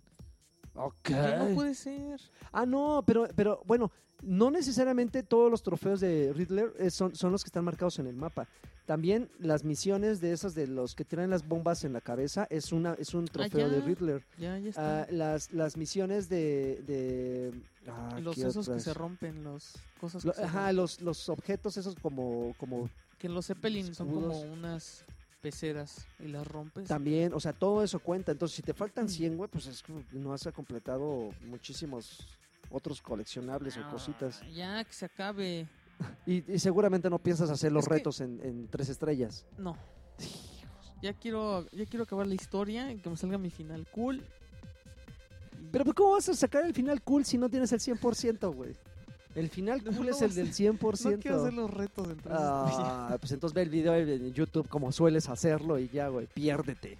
Ok. 0.74 1.10
No 1.10 1.54
puede 1.54 1.74
ser. 1.74 2.20
Ah, 2.52 2.66
no, 2.66 3.02
pero, 3.06 3.26
pero 3.34 3.62
bueno, 3.64 3.90
no 4.22 4.50
necesariamente 4.50 5.22
todos 5.22 5.50
los 5.50 5.62
trofeos 5.62 6.00
de 6.00 6.34
Riddler 6.34 6.74
eh, 6.78 6.90
son, 6.90 7.14
son 7.16 7.32
los 7.32 7.42
que 7.42 7.48
están 7.48 7.64
marcados 7.64 7.98
en 7.98 8.06
el 8.06 8.16
mapa. 8.16 8.46
También 8.84 9.30
las 9.38 9.64
misiones 9.64 10.20
de 10.20 10.32
esas 10.32 10.54
de 10.54 10.66
los 10.66 10.94
que 10.94 11.06
traen 11.06 11.30
las 11.30 11.48
bombas 11.48 11.84
en 11.84 11.94
la 11.94 12.02
cabeza 12.02 12.46
es 12.50 12.70
una 12.70 12.92
es 12.94 13.14
un 13.14 13.24
trofeo 13.24 13.70
de 13.70 13.80
ya. 13.80 13.86
Riddler. 13.86 14.26
Ya, 14.38 14.58
ya 14.58 14.68
está. 14.68 15.02
Ah, 15.02 15.06
las, 15.10 15.52
las 15.54 15.78
misiones 15.78 16.28
de... 16.28 16.82
de 16.86 17.62
ah, 17.86 18.20
los 18.20 18.34
¿qué 18.34 18.42
esos 18.46 18.68
que 18.68 18.80
se 18.80 18.92
rompen, 18.92 19.42
los 19.42 19.72
cosas 19.98 20.22
Lo- 20.22 20.32
que, 20.32 20.38
se 20.38 20.44
ajá, 20.44 20.58
rompen. 20.58 20.76
los, 20.76 21.00
los 21.00 21.28
objetos 21.30 21.78
esos 21.78 21.94
como, 21.96 22.54
como 22.58 22.90
que 23.18 23.28
los 23.28 23.46
Zeppelin 23.46 23.94
son 23.94 24.10
como 24.12 24.38
unas 24.40 25.04
peceras 25.40 26.06
y 26.18 26.28
las 26.28 26.46
rompes. 26.46 26.88
también, 26.88 27.32
o 27.32 27.40
sea, 27.40 27.52
todo 27.52 27.82
eso 27.82 28.00
cuenta. 28.00 28.32
Entonces, 28.32 28.56
si 28.56 28.62
te 28.62 28.74
faltan 28.74 29.08
100, 29.08 29.36
güey, 29.36 29.50
pues 29.50 29.66
es 29.66 29.82
como 29.82 30.02
no 30.12 30.32
has 30.32 30.44
completado 30.54 31.30
muchísimos 31.46 32.38
otros 32.70 33.00
coleccionables 33.00 33.76
o 33.76 33.80
Ah, 33.84 33.90
cositas. 33.90 34.42
Ya, 34.52 34.82
que 34.84 34.92
se 34.92 35.04
acabe. 35.06 35.68
Y, 36.26 36.52
y 36.54 36.58
seguramente 36.60 37.10
no 37.10 37.18
piensas 37.18 37.50
hacer 37.50 37.72
los 37.72 37.82
Es 37.84 37.88
que- 37.88 37.94
retos 37.94 38.20
en, 38.20 38.40
en 38.44 38.68
tres 38.68 38.88
estrellas. 38.88 39.44
No. 39.56 39.76
Ya 41.02 41.12
quiero, 41.12 41.68
ya 41.72 41.86
quiero 41.86 42.04
acabar 42.04 42.26
la 42.26 42.34
historia 42.34 42.92
y 42.92 42.98
que 42.98 43.10
me 43.10 43.16
salga 43.16 43.36
mi 43.38 43.50
final 43.50 43.86
cool. 43.90 44.24
Pero 45.72 45.84
pues, 45.84 45.94
¿cómo 45.96 46.12
vas 46.12 46.28
a 46.28 46.34
sacar 46.34 46.64
el 46.64 46.72
final 46.74 47.02
cool 47.02 47.24
si 47.24 47.36
no 47.36 47.48
tienes 47.48 47.72
el 47.72 47.80
100%, 47.80 48.54
güey? 48.54 48.74
El 49.34 49.50
final 49.50 49.82
cool 49.84 49.94
no 50.06 50.10
es 50.10 50.22
el 50.22 50.34
del 50.34 50.52
100%. 50.52 51.10
no 51.12 51.18
quiero 51.20 51.40
hacer 51.40 51.52
los 51.54 51.70
retos 51.72 52.06
entonces. 52.08 52.32
Ah, 52.34 53.16
pues 53.20 53.30
entonces 53.32 53.54
ve 53.54 53.62
el 53.62 53.70
video 53.70 53.94
en 53.94 54.32
YouTube 54.32 54.68
como 54.68 54.90
sueles 54.90 55.28
hacerlo 55.28 55.78
y 55.78 55.88
ya, 55.88 56.08
güey, 56.08 56.26
piérdete. 56.26 56.98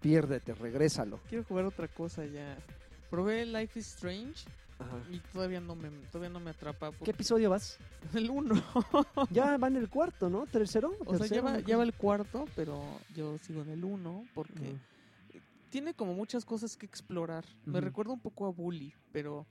Piérdete, 0.00 0.54
regrésalo. 0.54 1.20
Quiero 1.28 1.44
jugar 1.44 1.64
otra 1.66 1.88
cosa 1.88 2.24
ya. 2.26 2.56
Probé 3.10 3.46
Life 3.46 3.78
is 3.78 3.86
Strange 3.94 4.44
Ajá. 4.78 4.98
y 5.10 5.18
todavía 5.32 5.60
no 5.60 5.74
me, 5.74 5.88
todavía 6.12 6.28
no 6.28 6.40
me 6.40 6.50
atrapa. 6.50 6.92
¿Qué 7.04 7.10
episodio 7.12 7.48
vas? 7.50 7.78
El 8.14 8.28
uno. 8.30 8.62
Ya 9.30 9.56
va 9.56 9.68
en 9.68 9.76
el 9.76 9.88
cuarto, 9.88 10.28
¿no? 10.28 10.46
¿Tercero? 10.46 10.92
O 11.06 11.16
sea, 11.16 11.26
ya 11.26 11.40
va, 11.42 11.60
ya 11.60 11.76
va 11.76 11.84
el 11.84 11.94
cuarto, 11.94 12.44
pero 12.54 12.82
yo 13.14 13.38
sigo 13.38 13.62
en 13.62 13.70
el 13.70 13.84
uno 13.84 14.24
porque 14.34 14.52
Ujú. 14.72 15.40
tiene 15.70 15.94
como 15.94 16.12
muchas 16.14 16.44
cosas 16.44 16.76
que 16.76 16.86
explorar. 16.86 17.44
Me 17.64 17.80
recuerda 17.80 18.12
un 18.12 18.20
poco 18.20 18.46
a 18.46 18.50
Bully, 18.50 18.92
pero, 19.10 19.46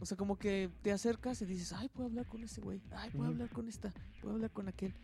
o 0.00 0.06
sea, 0.06 0.16
como 0.16 0.36
que 0.38 0.70
te 0.82 0.92
acercas 0.92 1.40
y 1.42 1.46
dices, 1.46 1.72
ay, 1.72 1.88
puedo 1.88 2.08
hablar 2.08 2.26
con 2.26 2.42
ese 2.42 2.60
güey, 2.60 2.80
ay, 2.92 3.10
puedo 3.10 3.28
hablar 3.30 3.48
con 3.50 3.68
esta, 3.68 3.92
puedo 4.20 4.34
hablar 4.34 4.50
con 4.50 4.68
aquel. 4.68 4.94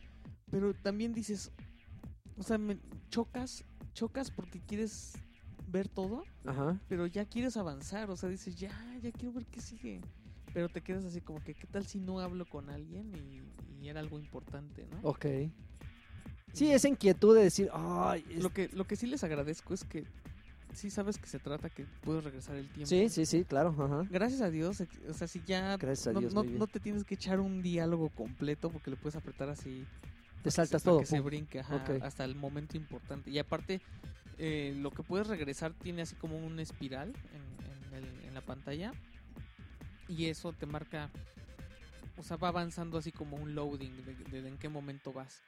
Pero 0.51 0.75
también 0.75 1.13
dices, 1.13 1.53
o 2.37 2.43
sea, 2.43 2.59
me 2.59 2.79
chocas, 3.11 3.65
chocas 3.95 4.31
porque 4.31 4.61
quieres 4.61 5.13
ver 5.71 5.89
todo, 5.89 6.25
Ajá. 6.47 6.81
pero 6.89 7.07
ya 7.07 7.25
quieres 7.27 7.57
avanzar, 7.57 8.11
o 8.11 8.17
sea, 8.17 8.29
dices, 8.29 8.57
ya, 8.57 8.73
ya 9.03 9.13
quiero 9.13 9.33
ver 9.33 9.47
qué 9.47 9.61
sigue. 9.61 10.01
Pero 10.55 10.69
te 10.71 10.81
quedas 10.81 11.05
así 11.05 11.21
como 11.21 11.45
que, 11.45 11.55
¿qué 11.55 11.67
tal 11.67 11.87
si 11.87 12.01
no 12.01 12.21
hablo 12.21 12.49
con 12.49 12.71
alguien 12.71 13.13
y, 13.15 13.85
y 13.85 13.89
era 13.89 14.01
algo 14.01 14.19
importante, 14.19 14.87
¿no? 14.91 15.09
Ok. 15.09 15.27
Sí, 16.55 16.71
esa 16.73 16.89
inquietud 16.89 17.37
de 17.37 17.43
decir, 17.45 17.69
ay, 17.73 18.25
es- 18.31 18.43
Lo 18.43 18.51
que, 18.53 18.69
lo 18.71 18.87
que 18.87 18.97
sí 18.97 19.07
les 19.07 19.23
agradezco 19.23 19.75
es 19.75 19.85
que 19.85 20.05
sí 20.79 20.91
sabes 20.91 21.19
que 21.19 21.27
se 21.27 21.39
trata 21.39 21.69
que 21.71 21.85
puedes 22.03 22.25
regresar 22.25 22.57
el 22.57 22.67
tiempo. 22.69 22.87
sí, 22.89 23.09
sí, 23.09 23.27
sí, 23.27 23.45
claro, 23.45 23.75
ajá. 23.79 24.07
Gracias 24.11 24.41
a 24.41 24.51
Dios, 24.51 24.81
o 25.09 25.13
sea, 25.15 25.27
si 25.29 25.43
ya 25.45 25.77
Gracias 25.77 26.07
a 26.09 26.13
no, 26.13 26.21
Dios, 26.21 26.33
no- 26.35 26.41
muy 26.41 26.49
bien. 26.49 26.59
no 26.61 26.67
te 26.67 26.81
tienes 26.81 27.05
que 27.05 27.15
echar 27.15 27.41
un 27.41 27.61
diálogo 27.63 28.09
completo 28.11 28.71
porque 28.71 28.91
le 28.91 28.97
puedes 28.97 29.17
apretar 29.17 29.49
así. 29.49 29.85
Te 30.43 30.51
saltas 30.51 30.83
todo. 30.83 31.01
Que 31.01 31.07
se 31.07 31.21
brinque 31.21 31.61
ajá, 31.61 31.85
hasta 32.03 32.25
el 32.25 32.35
momento 32.37 32.77
importante. 32.77 33.31
Y 33.31 33.39
aparte, 33.39 33.81
eh, 34.39 34.73
lo 34.79 34.91
que 34.93 35.03
puedes 35.03 35.27
regresar 35.27 35.73
tiene 35.75 36.03
así 36.03 36.15
como 36.15 36.39
una 36.39 36.63
espiral 36.63 37.13
en, 37.35 37.97
en 37.99 38.05
el- 38.05 38.25
en 38.29 38.35
la 38.35 38.41
pantalla. 38.41 38.93
Y 40.07 40.27
eso 40.27 40.53
te 40.53 40.65
marca, 40.65 41.11
o 42.17 42.23
sea, 42.23 42.37
va 42.37 42.49
avanzando 42.49 42.97
así 42.99 43.13
como 43.13 43.37
un 43.37 43.55
loading 43.55 43.93
de, 44.31 44.41
de 44.43 44.49
en 44.49 44.57
qué 44.59 44.69
momento 44.69 45.13
vas. 45.13 45.43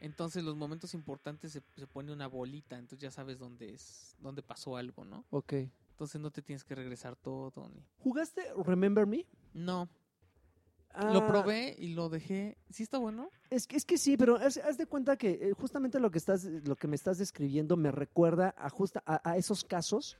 Entonces 0.00 0.44
los 0.44 0.56
momentos 0.56 0.94
importantes 0.94 1.52
se, 1.52 1.62
se 1.76 1.86
pone 1.86 2.12
una 2.12 2.26
bolita, 2.26 2.76
entonces 2.76 2.98
ya 3.00 3.10
sabes 3.10 3.38
dónde 3.38 3.72
es, 3.72 4.16
dónde 4.20 4.42
pasó 4.42 4.76
algo, 4.76 5.04
¿no? 5.04 5.24
Ok. 5.30 5.54
Entonces 5.90 6.20
no 6.20 6.30
te 6.30 6.42
tienes 6.42 6.64
que 6.64 6.74
regresar 6.74 7.16
todo 7.16 7.68
ni. 7.68 7.82
¿Jugaste 7.98 8.42
Remember 8.64 9.06
Me? 9.06 9.26
No, 9.52 9.88
Ah, 10.96 11.12
lo 11.12 11.26
probé 11.26 11.74
y 11.76 11.88
lo 11.94 12.08
dejé. 12.08 12.56
¿Sí 12.70 12.84
está 12.84 12.98
bueno? 12.98 13.28
Es 13.50 13.66
que, 13.66 13.76
es 13.76 13.84
que 13.84 13.98
sí, 13.98 14.16
pero 14.16 14.36
haz, 14.36 14.58
haz 14.58 14.78
de 14.78 14.86
cuenta 14.86 15.16
que 15.16 15.30
eh, 15.32 15.52
justamente 15.52 15.98
lo 15.98 16.08
que 16.12 16.18
estás, 16.18 16.44
lo 16.44 16.76
que 16.76 16.86
me 16.86 16.94
estás 16.94 17.18
describiendo 17.18 17.76
me 17.76 17.90
recuerda 17.90 18.54
a 18.56 18.70
justa 18.70 19.02
a, 19.04 19.28
a 19.28 19.36
esos 19.36 19.64
casos 19.64 20.16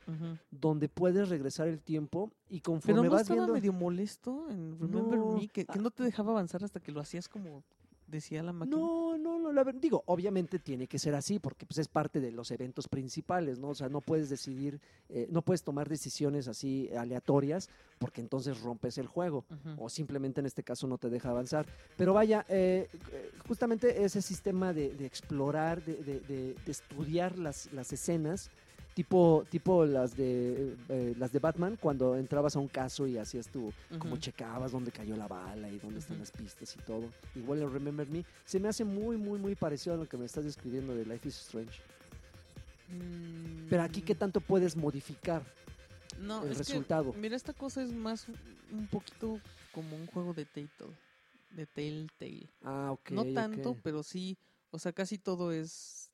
donde 0.51 0.89
puedes 0.89 1.29
regresar 1.29 1.69
el 1.69 1.81
tiempo 1.81 2.33
y 2.49 2.61
conforme 2.61 3.03
Pero 3.03 3.05
no 3.05 3.11
vas 3.13 3.23
estaba 3.23 3.39
viendo. 3.43 3.53
medio 3.55 3.73
molesto 3.73 4.51
en 4.51 4.77
Remember 4.81 5.17
No, 5.21 5.37
Me, 5.37 5.47
que, 5.47 5.65
que 5.65 5.79
ah. 5.79 5.81
no 5.81 5.93
te 5.93 6.03
dejaba 6.03 6.33
avanzar 6.33 6.65
hasta 6.65 6.81
que 6.81 6.91
lo 6.91 6.99
hacías 7.01 7.29
como 7.29 7.63
decía 8.15 8.43
la 8.43 8.53
máquina. 8.53 8.77
No, 8.79 9.19
no, 9.19 9.39
no, 9.39 9.53
la 9.53 9.63
ver- 9.65 9.79
digo, 9.79 10.03
obviamente 10.07 10.59
tiene 10.59 10.87
que 10.87 10.99
ser 10.99 11.15
así 11.15 11.39
porque 11.39 11.67
pues 11.67 11.79
es 11.79 11.89
parte 11.89 12.21
de 12.21 12.31
los 12.33 12.51
eventos 12.51 12.89
principales, 12.89 13.59
¿no? 13.59 13.69
O 13.69 13.75
sea, 13.75 13.89
no 13.91 14.01
puedes 14.01 14.31
decidir, 14.31 14.81
eh, 15.11 15.27
no 15.31 15.43
puedes 15.43 15.63
tomar 15.63 15.89
decisiones 15.89 16.49
así 16.49 16.89
aleatorias 16.97 17.69
porque 17.99 18.21
entonces 18.21 18.61
rompes 18.61 18.97
el 18.99 19.07
juego 19.07 19.45
o 19.79 19.89
simplemente 19.89 20.41
en 20.41 20.47
este 20.47 20.63
caso 20.63 20.87
no 20.87 20.97
te 20.99 21.11
deja 21.11 21.31
avanzar. 21.31 21.67
Pero 21.97 22.13
vaya, 22.15 22.45
eh, 22.49 22.89
justamente 23.47 24.05
ese 24.05 24.23
sistema 24.23 24.73
de, 24.73 24.95
de 24.95 25.07
explorar, 25.07 25.85
de- 25.85 25.97
de 26.03 26.57
estudiar 26.67 27.39
las, 27.39 27.73
las 27.73 27.93
escenas, 27.93 28.51
tipo, 28.95 29.45
tipo 29.51 29.85
las 29.85 30.17
de 30.17 30.77
eh, 30.89 31.15
las 31.19 31.33
de 31.33 31.39
Batman, 31.41 31.77
cuando 31.81 32.17
entrabas 32.17 32.57
a 32.57 32.61
un 32.61 32.69
caso 32.69 33.07
y 33.07 33.19
hacías 33.19 33.49
tu, 33.49 33.73
como 33.99 34.15
Ujú. 34.15 34.19
checabas 34.23 34.73
dónde 34.73 34.93
cayó 34.93 35.17
la 35.17 35.27
bala 35.29 35.69
y 35.69 35.79
dónde 35.79 35.99
están 36.01 36.19
las 36.19 36.31
pistas 36.31 36.75
y 36.77 36.79
todo. 36.81 37.11
Igual 37.35 37.63
en 37.63 37.73
Remember 37.73 38.09
Me, 38.09 38.25
se 38.45 38.59
me 38.61 38.69
hace 38.69 38.85
muy, 38.85 39.17
muy, 39.17 39.39
muy 39.39 39.55
parecido 39.55 39.95
a 39.95 39.99
lo 39.99 40.07
que 40.09 40.17
me 40.17 40.27
estás 40.27 40.45
describiendo 40.45 40.95
de 40.95 41.05
Life 41.05 41.29
is 41.29 41.37
Strange. 41.41 41.81
Mm, 42.89 43.69
Pero 43.71 43.83
aquí, 43.83 44.03
¿qué 44.03 44.15
tanto 44.15 44.41
puedes 44.41 44.77
modificar? 44.77 45.43
no, 46.19 46.43
el 46.45 46.53
es 46.53 46.59
que, 46.59 46.59
resultado? 46.59 47.13
mira, 47.21 47.35
esta 47.37 47.53
cosa 47.53 47.83
es 47.83 47.93
más 47.93 48.27
un- 48.71 48.87
poquito 48.87 49.41
como 49.73 49.97
un 49.97 50.07
juego 50.07 50.33
de 50.35 50.45
Telltale. 50.45 50.93
De 51.51 51.67
Telltale. 51.67 52.49
Ah, 52.63 52.91
ok. 52.93 53.11
no 53.11 53.25
tanto, 53.35 53.77
pero 53.83 54.03
sí, 54.03 54.37
o 54.71 54.79
sea, 54.79 54.93
casi 54.93 55.19
todo 55.19 55.51
es 55.53 56.11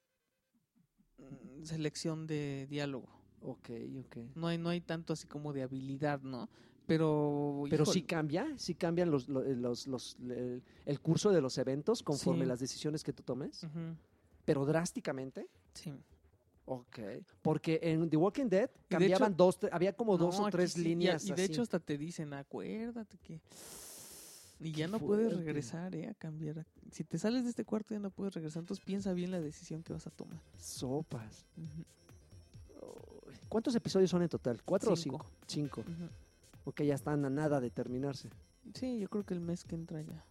selección 1.62 2.26
de 2.26 2.66
diálogo. 2.70 3.08
Ok, 3.42 3.70
ok. 4.06 4.16
No 4.34 4.46
hay, 4.48 4.58
no 4.58 4.68
hay 4.68 4.80
tanto 4.80 5.12
así 5.12 5.26
como 5.26 5.52
de 5.52 5.62
habilidad, 5.62 6.20
¿no? 6.22 6.48
Pero, 6.86 7.62
Pero 7.70 7.82
híjole, 7.84 7.92
sí 7.92 8.02
cambia, 8.02 8.46
sí 8.56 8.74
cambian 8.74 9.10
los, 9.10 9.28
lo- 9.28 9.42
los, 9.42 9.86
los- 9.86 10.16
el, 10.20 10.62
el 10.86 11.00
curso 11.00 11.30
de 11.30 11.40
los 11.40 11.56
eventos 11.58 12.02
conforme 12.02 12.44
Sí. 12.44 12.48
las 12.48 12.58
decisiones 12.60 13.04
que 13.04 13.12
tú 13.12 13.22
tomes, 13.22 13.66
pero 14.44 14.64
drásticamente. 14.66 15.46
sí. 15.74 15.92
Ok. 16.66 16.98
Porque 17.42 17.80
en 17.82 18.08
The 18.08 18.16
Walking 18.16 18.46
Dead 18.48 18.70
de 18.70 18.76
cambiaban 18.88 19.32
hecho- 19.32 19.36
dos, 19.44 19.58
había 19.72 19.92
como 19.92 20.16
dos 20.16 20.38
o 20.38 20.48
tres 20.50 20.74
sí, 20.74 20.82
líneas. 20.84 21.24
Y, 21.24 21.28
de 21.32 21.42
así. 21.42 21.52
hecho 21.52 21.62
hasta 21.62 21.80
te 21.80 21.98
dicen, 21.98 22.32
acuérdate 22.32 23.18
que... 23.18 23.40
Y 24.60 24.72
Qué 24.72 24.80
ya 24.80 24.88
no 24.88 24.98
puedes 24.98 25.34
regresar, 25.36 25.94
¿eh? 25.96 26.08
A 26.08 26.14
cambiar. 26.14 26.66
Si 26.92 27.02
te 27.04 27.18
sales 27.18 27.44
de 27.44 27.50
este 27.50 27.64
cuarto 27.64 27.94
ya 27.94 28.00
no 28.00 28.10
puedes 28.10 28.34
regresar, 28.34 28.60
entonces 28.60 28.84
piensa 28.84 29.12
bien 29.14 29.30
la 29.30 29.40
decisión 29.40 29.82
que 29.82 29.92
vas 29.92 30.06
a 30.06 30.10
tomar. 30.10 30.38
Sopas. 30.58 31.46
¿Cuántos 33.48 33.74
episodios 33.74 34.10
son 34.10 34.22
en 34.22 34.28
total? 34.28 34.62
¿Cuatro 34.62 34.94
Cinco. 34.96 35.16
o 35.16 35.24
cinco? 35.46 35.82
Cinco. 35.82 35.84
Ok, 36.64 36.82
ya 36.82 36.94
están 36.94 37.24
a 37.24 37.30
nada 37.30 37.60
de 37.60 37.70
terminarse. 37.70 38.28
Sí, 38.74 38.98
yo 38.98 39.08
creo 39.08 39.24
que 39.24 39.34
el 39.34 39.40
mes 39.40 39.64
que 39.64 39.74
entra 39.74 40.02
ya. 40.02 40.24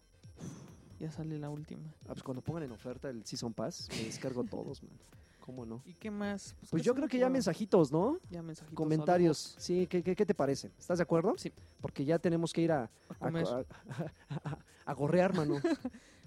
Ya 0.98 1.10
sale 1.10 1.38
la 1.38 1.50
última. 1.50 1.82
Ah, 2.04 2.08
pues 2.12 2.22
cuando 2.22 2.40
pongan 2.42 2.62
en 2.64 2.72
oferta 2.72 3.08
el 3.10 3.24
Season 3.24 3.52
Pass, 3.52 3.88
me 3.90 4.04
descargo 4.04 4.44
todos, 4.50 4.82
man. 4.82 4.92
¿Cómo 5.40 5.66
no? 5.66 5.82
¿Y 5.84 5.94
qué 5.94 6.10
más? 6.10 6.54
Pues 6.60 6.70
casi 6.70 6.84
yo 6.84 6.94
creo 6.94 7.08
que 7.08 7.18
ya 7.18 7.28
mensajitos, 7.28 7.90
¿no? 7.90 8.18
Ya 8.30 8.42
mensajitos. 8.42 8.76
Comentarios. 8.76 9.38
saludos. 9.38 9.64
Sí, 9.64 9.86
¿qué, 9.88 10.02
qué, 10.02 10.14
qué 10.14 10.26
te 10.26 10.34
parece? 10.34 10.70
¿Estás 10.78 10.98
de 10.98 11.02
acuerdo? 11.02 11.34
Sí. 11.36 11.52
Porque 11.80 12.04
ya 12.04 12.18
tenemos 12.18 12.52
que 12.52 12.60
ir 12.62 12.72
a, 12.72 12.90
A 13.20 13.64
a, 14.86 14.92
gorrear, 14.94 15.34
mano. 15.34 15.56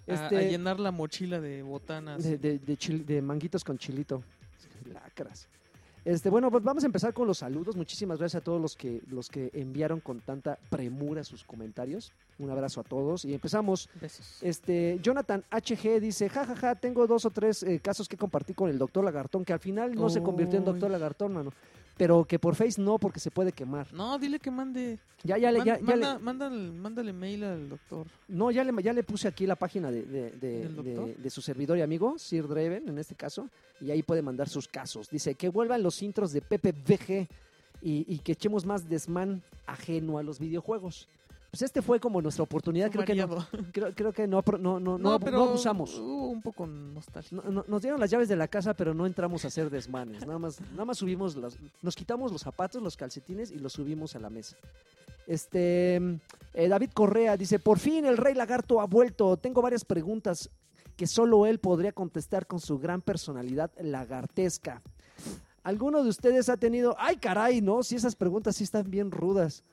A- 0.08 0.12
Este, 0.14 0.38
a, 0.38 0.42
llenar 0.42 0.80
la 0.82 0.92
mochila 0.92 1.40
de 1.40 1.62
botanas. 1.64 2.24
de, 2.24 2.38
de- 2.38 2.60
de 2.60 2.76
de 3.06 3.22
manguitos 3.22 3.64
con 3.64 3.78
chilito. 3.78 4.22
Lacras. 4.92 5.48
Este, 6.06 6.30
bueno, 6.30 6.52
pues 6.52 6.64
vamos 6.64 6.84
a 6.84 6.88
empezar 6.88 7.14
con 7.14 7.28
los 7.28 7.38
saludos. 7.38 7.78
Muchísimas 7.78 8.20
gracias 8.20 8.42
a 8.42 8.44
todos 8.44 8.62
los 8.62 8.76
que, 8.76 9.02
los 9.10 9.30
que 9.30 9.50
enviaron 9.54 10.02
con 10.02 10.20
tanta 10.20 10.58
premura 10.70 11.24
sus 11.24 11.44
comentarios. 11.44 12.12
Un 12.40 12.50
abrazo 12.50 12.82
a 12.82 12.84
todos. 12.84 13.24
Y 13.24 13.34
empezamos. 13.34 13.90
Besos. 14.02 14.40
Este, 14.42 15.00
Jonathan 15.02 15.44
HG 15.50 16.02
dice, 16.02 16.28
jajaja, 16.28 16.56
ja, 16.56 16.68
ja, 16.70 16.76
tengo 16.76 17.08
dos 17.08 17.26
o 17.26 17.30
tres 17.30 17.64
eh, 17.64 17.80
casos 17.80 18.10
que 18.10 18.18
compartí 18.18 18.54
con 18.54 18.70
el 18.70 18.78
doctor 18.78 19.04
Lagartón, 19.06 19.46
que 19.46 19.54
al 19.54 19.60
final 19.60 19.96
no 19.96 20.10
se 20.10 20.22
convirtió 20.22 20.60
en 20.60 20.66
doctor. 20.66 20.92
Lagartón, 20.92 21.34
mano. 21.34 21.54
Pero 21.96 22.26
que 22.26 22.40
por 22.40 22.56
Face 22.56 22.82
no, 22.82 22.98
porque 22.98 23.20
se 23.20 23.30
puede 23.30 23.52
quemar. 23.52 23.94
No, 23.94 24.18
dile 24.18 24.40
que 24.40 24.50
mande. 24.50 24.98
Ya, 25.24 25.38
ya, 25.38 25.52
le, 25.52 25.60
man- 25.60 25.68
ya, 25.68 25.80
ya 25.80 25.96
le- 25.96 26.02
manda- 26.06 26.20
mándale, 26.20 26.72
mándale 26.72 27.14
mail 27.14 27.44
al 27.44 27.70
doctor. 27.70 28.08
no, 28.28 28.50
ya 28.52 28.64
le, 28.64 28.82
ya 28.84 28.94
le 28.94 29.04
puse 29.04 29.28
aquí 29.28 29.46
la 29.46 29.56
página 29.56 29.92
de, 29.92 30.04
de 30.04 31.30
su 31.30 31.42
servidor 31.42 31.78
y 31.78 31.82
amigo, 31.82 32.18
Sir 32.18 32.48
Draven, 32.48 32.90
en 32.90 32.98
este 32.98 33.16
caso, 33.16 33.48
y 33.80 33.92
ahí 33.92 34.02
puede 34.04 34.22
mandar 34.22 34.50
sus 34.50 34.68
casos. 34.68 35.08
Dice 35.10 35.36
que 35.36 35.50
vuelvan 35.50 35.84
los 35.84 36.02
intros 36.02 36.32
de 36.34 36.42
Pepe 36.42 36.72
VG 36.72 37.28
y, 37.82 38.06
y 38.14 38.20
que 38.20 38.32
echemos 38.34 38.66
más 38.66 38.90
desmán 38.90 39.44
ajeno 39.68 40.18
a 40.18 40.24
los 40.24 40.40
videojuegos. 40.40 41.08
Pues 41.54 41.62
este 41.62 41.84
fue 41.84 42.00
como 42.00 42.20
nuestra 42.20 42.42
oportunidad, 42.44 42.90
creo 42.90 43.06
que 43.06 43.14
no, 43.14 43.28
creo, 43.72 43.94
creo 43.94 44.12
que 44.12 44.26
no, 44.28 44.44
no, 44.60 44.80
no, 44.80 44.98
no, 44.98 45.20
pero 45.20 45.38
abusamos. 45.50 46.00
Un 46.00 46.42
poco 46.42 46.66
nostálgico. 46.66 47.44
No- 47.46 47.52
no- 47.52 47.66
nos 47.68 47.80
dieron 47.84 48.00
las 48.00 48.10
llaves 48.10 48.28
de 48.28 48.36
la 48.36 48.48
casa, 48.48 48.74
pero 48.74 48.96
no 48.96 49.06
entramos 49.06 49.46
a 49.46 49.50
hacer 49.50 49.70
desmanes. 49.70 50.26
Nada 50.26 50.40
más, 50.40 50.60
nada 50.72 50.86
más 50.86 50.98
subimos 50.98 51.36
los, 51.36 51.56
nos 51.84 51.96
quitamos 51.96 52.32
los 52.32 52.42
zapatos, 52.42 52.82
los 52.82 52.98
calcetines 52.98 53.52
y 53.52 53.60
los 53.60 53.74
subimos 53.74 54.16
a 54.16 54.20
la 54.20 54.32
mesa. 54.32 54.58
Este 55.28 55.98
eh, 56.56 56.68
David 56.68 56.90
Correa 56.92 57.38
dice: 57.38 57.60
Por 57.60 57.78
fin 57.78 58.06
el 58.06 58.18
Rey 58.18 58.34
Lagarto 58.34 58.82
ha 58.82 58.86
vuelto. 58.88 59.38
Tengo 59.38 59.62
varias 59.62 59.86
preguntas 59.86 60.50
que 60.98 61.06
solo 61.06 61.46
él 61.46 61.60
podría 61.60 61.92
contestar 61.92 62.48
con 62.48 62.60
su 62.60 62.80
gran 62.80 63.02
personalidad 63.02 63.70
lagartesca. 63.80 64.82
¿Alguno 65.64 66.04
de 66.04 66.10
ustedes 66.10 66.50
ha 66.50 66.58
tenido.? 66.58 66.96
¡Ay, 66.98 67.18
caray! 67.18 67.62
No, 67.62 67.84
si 67.84 67.96
esas 67.96 68.16
preguntas 68.16 68.56
sí 68.56 68.64
están 68.64 68.90
bien 68.90 69.12
rudas. 69.12 69.64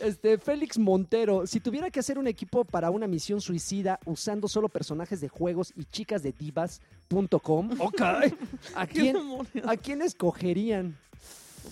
Este, 0.00 0.38
Félix 0.38 0.78
Montero, 0.78 1.46
si 1.46 1.60
tuviera 1.60 1.90
que 1.90 2.00
hacer 2.00 2.18
un 2.18 2.26
equipo 2.26 2.64
para 2.64 2.90
una 2.90 3.06
misión 3.06 3.40
suicida 3.40 3.98
usando 4.04 4.46
solo 4.48 4.68
personajes 4.68 5.20
de 5.20 5.28
juegos 5.28 5.72
y 5.76 5.84
chicas 5.84 6.22
de 6.22 6.32
divas.com, 6.32 7.70
ok, 7.80 8.00
¿a 8.74 8.86
¿Qué 8.86 8.92
quién, 9.00 9.14
demonios? 9.14 9.48
¿a 9.66 9.76
quién 9.76 10.02
escogerían? 10.02 10.96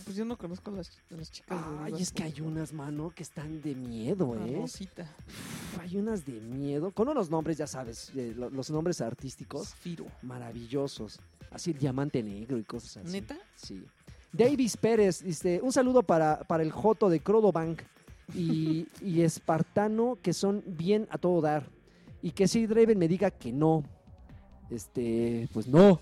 Pues 0.04 0.16
yo 0.16 0.24
no 0.24 0.36
conozco 0.36 0.70
a 0.70 0.74
las, 0.74 0.90
las 1.10 1.30
chicas 1.30 1.56
de 1.56 1.84
Ay, 1.84 2.02
es 2.02 2.10
que 2.12 2.24
hay 2.24 2.40
unas, 2.40 2.72
mano, 2.72 3.12
que 3.14 3.22
están 3.22 3.62
de 3.62 3.74
miedo, 3.76 4.34
¿eh? 4.44 4.56
Rosita. 4.60 5.02
Uf, 5.28 5.80
Hay 5.80 5.96
unas 5.96 6.24
de 6.26 6.32
miedo, 6.40 6.90
con 6.90 7.08
unos 7.08 7.30
nombres, 7.30 7.56
ya 7.58 7.66
sabes, 7.68 8.10
eh, 8.16 8.32
lo- 8.36 8.50
los 8.50 8.70
nombres 8.70 9.00
artísticos 9.00 9.68
Zafiro. 9.68 10.06
maravillosos. 10.22 11.20
Así 11.52 11.70
el 11.70 11.78
diamante 11.78 12.22
negro 12.22 12.58
y 12.58 12.64
cosas 12.64 12.96
así. 12.98 13.12
¿Neta? 13.12 13.36
Sí. 13.54 13.84
Davis 14.32 14.76
Pérez, 14.76 15.22
dice, 15.22 15.60
un 15.62 15.72
saludo 15.72 16.02
para, 16.02 16.40
para 16.40 16.64
el 16.64 16.72
Joto 16.72 17.08
de 17.08 17.20
Crodobank 17.20 17.80
y, 18.32 18.88
y 19.00 19.22
Espartano, 19.22 20.18
que 20.22 20.32
son 20.32 20.62
bien 20.66 21.06
a 21.10 21.18
todo 21.18 21.40
dar. 21.40 21.66
Y 22.22 22.30
que 22.30 22.48
si 22.48 22.66
Draven 22.66 22.98
me 22.98 23.08
diga 23.08 23.30
que 23.30 23.52
no. 23.52 23.84
Este, 24.70 25.48
pues 25.52 25.66
no. 25.66 26.00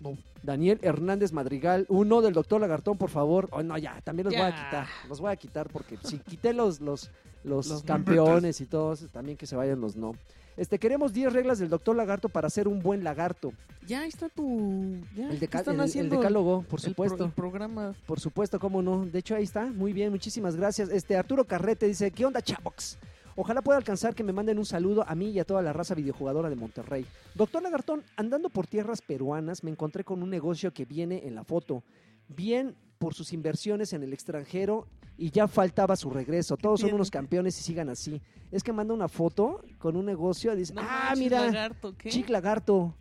No. 0.00 0.18
Daniel 0.42 0.78
Hernández 0.82 1.32
Madrigal, 1.32 1.86
uno 1.88 2.20
del 2.20 2.34
doctor 2.34 2.60
Lagartón, 2.60 2.98
por 2.98 3.08
favor. 3.08 3.48
Oh, 3.50 3.62
no, 3.62 3.78
ya, 3.78 3.98
también 4.02 4.26
los 4.26 4.34
voy 4.34 4.44
a 4.44 4.54
quitar. 4.54 4.86
Los 5.08 5.20
voy 5.20 5.32
a 5.32 5.36
quitar 5.36 5.68
porque 5.70 5.96
si 6.02 6.18
quité 6.18 6.52
los, 6.52 6.80
los, 6.80 7.10
los, 7.44 7.68
Los 7.68 7.82
campeones 7.82 8.60
y 8.60 8.66
todos, 8.66 9.10
también 9.10 9.38
que 9.38 9.46
se 9.46 9.56
vayan 9.56 9.80
los 9.80 9.96
no. 9.96 10.12
Este, 10.56 10.78
queremos 10.78 11.12
10 11.12 11.32
reglas 11.32 11.58
del 11.58 11.68
doctor 11.68 11.96
Lagarto 11.96 12.28
para 12.28 12.48
ser 12.48 12.68
un 12.68 12.80
buen 12.80 13.02
lagarto. 13.02 13.52
Ya 13.86 14.02
ahí 14.02 14.08
está 14.08 14.28
tu. 14.28 14.96
Ya, 15.16 15.28
El, 15.28 15.40
deca- 15.40 15.58
están 15.58 15.74
el- 15.74 15.80
el 15.80 15.86
haciendo 15.86 16.16
decálogo, 16.16 16.62
por 16.62 16.78
el 16.78 16.84
pro- 16.84 16.90
supuesto. 16.90 17.24
el 17.24 17.32
programa. 17.32 17.94
Por 18.06 18.20
supuesto, 18.20 18.58
cómo 18.60 18.80
no. 18.80 19.04
De 19.04 19.18
hecho, 19.18 19.34
ahí 19.34 19.42
está. 19.44 19.66
Muy 19.66 19.92
bien, 19.92 20.10
muchísimas 20.10 20.54
gracias. 20.56 20.88
Este 20.90 21.16
Arturo 21.16 21.44
Carrete 21.44 21.86
dice, 21.86 22.10
¿qué 22.10 22.24
onda, 22.24 22.40
chavox? 22.40 22.98
Ojalá 23.36 23.62
pueda 23.62 23.78
alcanzar 23.78 24.14
que 24.14 24.22
me 24.22 24.32
manden 24.32 24.58
un 24.58 24.64
saludo 24.64 25.04
a 25.08 25.14
mí 25.16 25.30
y 25.30 25.40
a 25.40 25.44
toda 25.44 25.60
la 25.60 25.72
raza 25.72 25.96
videojugadora 25.96 26.48
de 26.48 26.54
Monterrey. 26.54 27.04
Doctor 27.34 27.62
Lagartón, 27.64 28.04
andando 28.16 28.48
por 28.48 28.68
tierras 28.68 29.02
peruanas 29.02 29.64
me 29.64 29.72
encontré 29.72 30.04
con 30.04 30.22
un 30.22 30.30
negocio 30.30 30.72
que 30.72 30.84
viene 30.84 31.26
en 31.26 31.34
la 31.34 31.42
foto. 31.42 31.82
Bien 32.28 32.76
por 32.98 33.12
sus 33.12 33.32
inversiones 33.32 33.92
en 33.92 34.04
el 34.04 34.12
extranjero 34.12 34.86
y 35.16 35.30
ya 35.30 35.46
faltaba 35.48 35.96
su 35.96 36.10
regreso. 36.10 36.56
Todos 36.56 36.80
son 36.80 36.92
unos 36.92 37.10
campeones 37.10 37.58
y 37.58 37.62
sigan 37.62 37.88
así. 37.88 38.20
Es 38.50 38.62
que 38.62 38.72
manda 38.72 38.94
una 38.94 39.08
foto 39.08 39.62
con 39.78 39.96
un 39.96 40.06
negocio 40.06 40.52
y 40.52 40.56
dice, 40.56 40.74
No 40.74 40.82
ah, 40.84 41.14
mira, 41.16 41.40
lagarto, 41.46 41.96
¿qué? 41.96 42.10
chic 42.10 42.28
lagarto. 42.28 42.94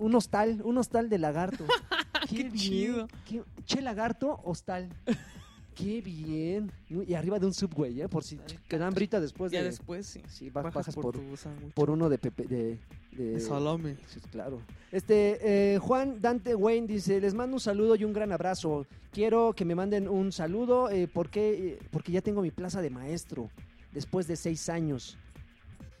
Un 0.00 0.14
hostal, 0.14 0.62
un 0.64 0.78
hostal 0.78 1.10
de 1.10 1.18
lagarto. 1.18 1.64
Qué 2.30 2.50
chido. 2.52 3.08
qué- 3.26 3.42
che 3.64 3.82
lagarto, 3.82 4.40
hostal. 4.44 4.88
Qué 5.80 6.00
bien. 6.02 6.70
Y 6.88 7.14
arriba 7.14 7.38
de 7.38 7.46
un 7.46 7.54
subway, 7.54 8.00
¿eh? 8.02 8.08
Por 8.08 8.22
si 8.24 8.38
Ay, 8.46 8.58
te 8.68 8.78
dan 8.78 8.92
brita 8.92 9.20
después 9.20 9.50
Ya 9.52 9.60
de... 9.60 9.66
después 9.66 10.06
sí. 10.06 10.22
Sí, 10.28 10.50
ba- 10.50 10.62
Bajas 10.62 10.74
bajas 10.86 10.94
por, 10.94 11.04
por, 11.04 11.14
tu 11.18 11.36
sándwich. 11.36 11.72
por 11.74 11.90
uno 11.90 12.08
de 12.08 12.18
Pepe... 12.18 12.44
De, 12.44 12.78
de- 13.12 13.32
De 13.32 13.40
salame. 13.40 13.96
Sí, 14.06 14.20
claro. 14.30 14.60
Este, 14.92 15.74
eh, 15.74 15.78
Juan 15.78 16.20
Dante 16.20 16.54
Wayne 16.54 16.86
dice, 16.86 17.20
les 17.20 17.34
mando 17.34 17.54
un 17.56 17.60
saludo 17.60 17.94
y 17.96 18.04
un 18.04 18.12
gran 18.12 18.32
abrazo. 18.32 18.86
Quiero 19.12 19.52
que 19.54 19.64
me 19.64 19.74
manden 19.74 20.08
un 20.08 20.32
saludo 20.32 20.90
eh, 20.90 21.08
porque, 21.12 21.74
eh, 21.74 21.78
porque 21.90 22.12
ya 22.12 22.20
tengo 22.22 22.42
mi 22.42 22.50
plaza 22.50 22.80
de 22.82 22.90
maestro 22.90 23.50
después 23.92 24.26
de 24.26 24.36
seis 24.36 24.68
años. 24.68 25.16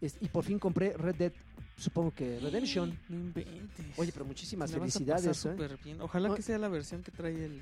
Es- 0.00 0.16
y 0.20 0.28
por 0.28 0.44
fin 0.44 0.58
compré 0.58 0.96
Red 0.96 1.14
Dead, 1.16 1.32
supongo 1.76 2.12
que 2.12 2.38
Redemption. 2.40 2.96
No 3.08 3.16
inventes. 3.16 3.86
Oye, 3.98 4.12
pero 4.12 4.24
muchísimas 4.24 4.70
vas 4.70 4.76
a 4.76 4.80
felicidades. 4.80 5.26
pasar 5.26 5.60
¿eh? 5.72 5.76
bien. 5.84 6.00
Ojalá 6.00 6.28
No. 6.28 6.34
que 6.34 6.42
sea 6.42 6.58
la 6.58 6.68
versión 6.68 7.02
que 7.02 7.10
trae 7.10 7.44
el, 7.44 7.60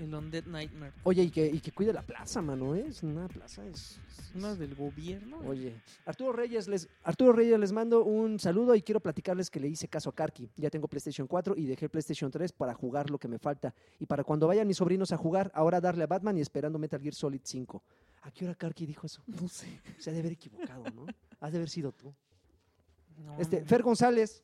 el 0.00 0.14
Undead 0.14 0.44
Nightmare. 0.46 0.92
Oye, 1.04 1.22
y 1.24 1.30
que, 1.30 1.46
y 1.46 1.60
que 1.60 1.72
cuide 1.72 1.92
la 1.92 2.02
plaza, 2.02 2.40
mano, 2.42 2.74
¿eh? 2.74 2.86
Es 2.88 3.02
una 3.02 3.28
plaza, 3.28 3.64
es... 3.66 3.98
es- 4.08 4.32
Una 4.34 4.54
del 4.54 4.74
gobierno. 4.74 5.38
Oye, 5.46 5.80
Arturo 6.06 6.32
Reyes, 6.32 6.68
les, 6.68 6.88
Arturo 7.02 7.32
Reyes, 7.32 7.58
les 7.58 7.72
mando 7.72 8.04
un 8.04 8.38
saludo 8.38 8.74
y 8.74 8.82
quiero 8.82 9.00
platicarles 9.00 9.50
que 9.50 9.58
le 9.60 9.68
hice 9.68 9.88
caso 9.88 10.10
a 10.10 10.14
Karki. 10.14 10.48
Ya 10.56 10.70
tengo 10.70 10.86
PlayStation 10.88 11.26
4 11.26 11.56
y 11.56 11.66
dejé 11.66 11.86
el 11.86 11.90
PlayStation 11.90 12.30
3 12.30 12.52
para 12.52 12.72
jugar 12.74 13.10
lo 13.10 13.18
que 13.18 13.28
me 13.28 13.38
falta. 13.38 13.74
Y 13.98 14.06
para 14.06 14.22
cuando 14.24 14.46
vayan 14.46 14.66
mis 14.66 14.76
sobrinos 14.76 15.12
a 15.12 15.16
jugar, 15.16 15.50
ahora 15.54 15.80
darle 15.80 16.04
a 16.04 16.06
Batman 16.06 16.38
y 16.38 16.40
esperando 16.40 16.78
Metal 16.78 17.00
Gear 17.00 17.14
Solid 17.14 17.40
5. 17.42 17.82
¿A 18.22 18.30
qué 18.30 18.44
hora 18.44 18.54
Karki 18.54 18.86
dijo 18.86 19.06
eso? 19.06 19.22
No 19.26 19.48
sé. 19.48 19.80
Se 19.98 20.10
ha 20.10 20.12
de 20.12 20.20
haber 20.20 20.32
equivocado, 20.32 20.84
¿no? 20.94 21.06
Has 21.40 21.52
de 21.52 21.58
haber 21.58 21.70
sido 21.70 21.92
tú. 21.92 22.14
No, 23.24 23.38
Este, 23.38 23.60
no. 23.60 23.66
Fer 23.66 23.82
González, 23.82 24.42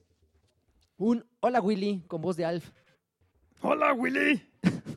un 0.99 1.25
hola 1.41 1.61
Willy 1.61 2.03
con 2.09 2.21
voz 2.21 2.37
de 2.37 2.45
Alf. 2.45 2.71
Hola, 3.63 3.93
Willy. 3.95 4.43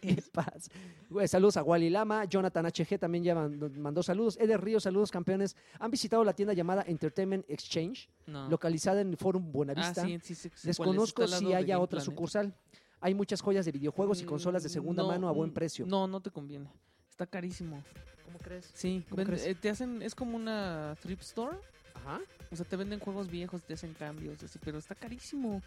¿Qué 0.00 0.22
pasa? 0.32 0.70
Güey, 1.10 1.28
saludos 1.28 1.56
a 1.56 1.62
Wally 1.62 1.90
Lama, 1.90 2.24
Jonathan 2.24 2.66
HG 2.66 2.98
también 2.98 3.24
ya 3.24 3.34
mandó, 3.34 3.68
mandó 3.70 4.02
saludos. 4.02 4.36
Eder 4.40 4.60
Ríos, 4.62 4.82
saludos 4.84 5.10
campeones. 5.10 5.56
¿Han 5.78 5.90
visitado 5.90 6.24
la 6.24 6.32
tienda 6.32 6.54
llamada 6.54 6.84
Entertainment 6.86 7.44
Exchange, 7.48 8.08
No. 8.26 8.48
localizada 8.48 9.00
en 9.00 9.10
el 9.10 9.16
Forum 9.16 9.44
ah, 9.46 9.50
Buenavista? 9.52 10.04
sí, 10.04 10.18
sí, 10.22 10.34
sí, 10.34 10.50
sí. 10.54 10.66
Desconozco 10.66 11.26
si 11.28 11.52
haya 11.52 11.78
otra 11.78 11.98
Planet. 11.98 12.04
sucursal. 12.04 12.54
Hay 13.00 13.14
muchas 13.14 13.40
joyas 13.40 13.64
de 13.66 13.72
videojuegos 13.72 14.20
y 14.22 14.24
consolas 14.24 14.62
de 14.62 14.68
segunda 14.68 15.02
Mm, 15.02 15.06
No, 15.06 15.12
mano 15.12 15.28
a 15.28 15.32
buen 15.32 15.50
mm, 15.50 15.54
precio. 15.54 15.86
No, 15.86 16.06
no 16.06 16.20
te 16.20 16.30
conviene. 16.30 16.68
Está 17.10 17.26
carísimo. 17.26 17.82
¿Cómo 18.24 18.38
crees? 18.38 18.70
Sí, 18.74 19.04
¿Cómo 19.10 19.24
crees? 19.24 19.44
eh, 19.44 19.54
te 19.54 19.68
hacen, 19.70 20.00
es 20.02 20.14
como 20.14 20.36
una 20.36 20.96
thrift 21.02 21.22
store. 21.22 21.56
Ajá. 21.94 22.20
O 22.50 22.56
sea, 22.56 22.64
te 22.64 22.76
venden 22.76 23.00
juegos 23.00 23.28
viejos, 23.28 23.62
te 23.62 23.74
hacen 23.74 23.92
cambios, 23.94 24.42
así, 24.42 24.58
pero 24.64 24.78
está 24.78 24.94
carísimo. 24.94 25.60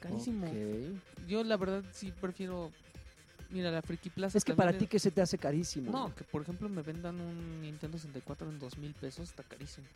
Carísimo. 0.00 0.46
Ok. 0.46 1.26
Yo 1.28 1.44
la 1.44 1.56
verdad 1.56 1.84
sí 1.92 2.12
prefiero. 2.20 2.70
Mira, 3.50 3.70
la 3.70 3.82
Friki 3.82 4.10
Plaza. 4.10 4.38
Es 4.38 4.44
que 4.44 4.54
para 4.54 4.76
ti, 4.76 4.86
¿qué 4.86 4.98
se 4.98 5.10
te 5.10 5.20
hace 5.20 5.36
carísimo? 5.38 5.90
No, 5.90 6.14
que 6.14 6.24
por 6.24 6.42
ejemplo 6.42 6.68
me 6.68 6.82
vendan 6.82 7.20
un 7.20 7.60
Nintendo 7.62 7.98
64 7.98 8.48
en 8.48 8.58
dos 8.58 8.78
mil 8.78 8.94
pesos, 8.94 9.28
está 9.28 9.42
carísimo. 9.42 9.86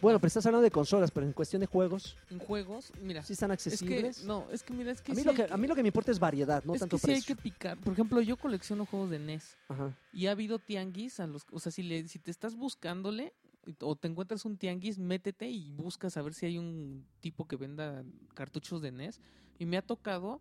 Bueno, 0.00 0.20
pero 0.20 0.28
estás 0.28 0.46
hablando 0.46 0.62
de 0.62 0.70
consolas, 0.70 1.10
pero 1.10 1.26
en 1.26 1.32
cuestión 1.32 1.58
de 1.58 1.66
juegos, 1.66 2.16
En 2.30 2.38
juegos, 2.38 2.92
mira. 3.02 3.24
¿sí 3.24 3.32
están 3.32 3.50
es 3.50 3.64
que, 3.64 3.70
accesibles? 3.70 4.24
no, 4.24 4.46
es 4.52 4.62
que 4.62 4.72
mira, 4.72 4.92
es 4.92 5.02
que 5.02 5.10
a, 5.10 5.14
mí 5.14 5.22
sí 5.22 5.26
lo 5.26 5.34
que, 5.34 5.46
a 5.50 5.56
mí 5.56 5.66
lo 5.66 5.74
que 5.74 5.82
me 5.82 5.88
importa 5.88 6.12
es 6.12 6.20
variedad, 6.20 6.62
no 6.64 6.74
es 6.74 6.80
tanto 6.80 6.98
que 6.98 7.06
sí 7.06 7.12
hay 7.14 7.22
que 7.22 7.34
picar. 7.34 7.76
Por 7.78 7.94
ejemplo, 7.94 8.20
yo 8.20 8.36
colecciono 8.36 8.86
juegos 8.86 9.10
de 9.10 9.18
NES. 9.18 9.56
Ajá. 9.68 9.96
Y 10.12 10.28
ha 10.28 10.30
habido 10.30 10.60
tianguis 10.60 11.18
a 11.18 11.26
los, 11.26 11.46
o 11.50 11.58
sea, 11.58 11.72
si 11.72 11.82
le, 11.82 12.06
si 12.06 12.20
te 12.20 12.30
estás 12.30 12.54
buscándole 12.54 13.34
o 13.80 13.96
te 13.96 14.06
encuentras 14.06 14.44
un 14.44 14.56
tianguis, 14.56 14.98
métete 14.98 15.50
y 15.50 15.72
buscas 15.72 16.16
a 16.16 16.22
ver 16.22 16.32
si 16.32 16.46
hay 16.46 16.58
un 16.58 17.04
tipo 17.20 17.48
que 17.48 17.56
venda 17.56 18.04
cartuchos 18.34 18.80
de 18.80 18.92
NES. 18.92 19.20
Y 19.58 19.66
me 19.66 19.76
ha 19.76 19.82
tocado 19.82 20.40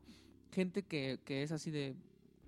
gente 0.51 0.83
que, 0.83 1.19
que 1.25 1.43
es 1.43 1.51
así 1.51 1.71
de, 1.71 1.95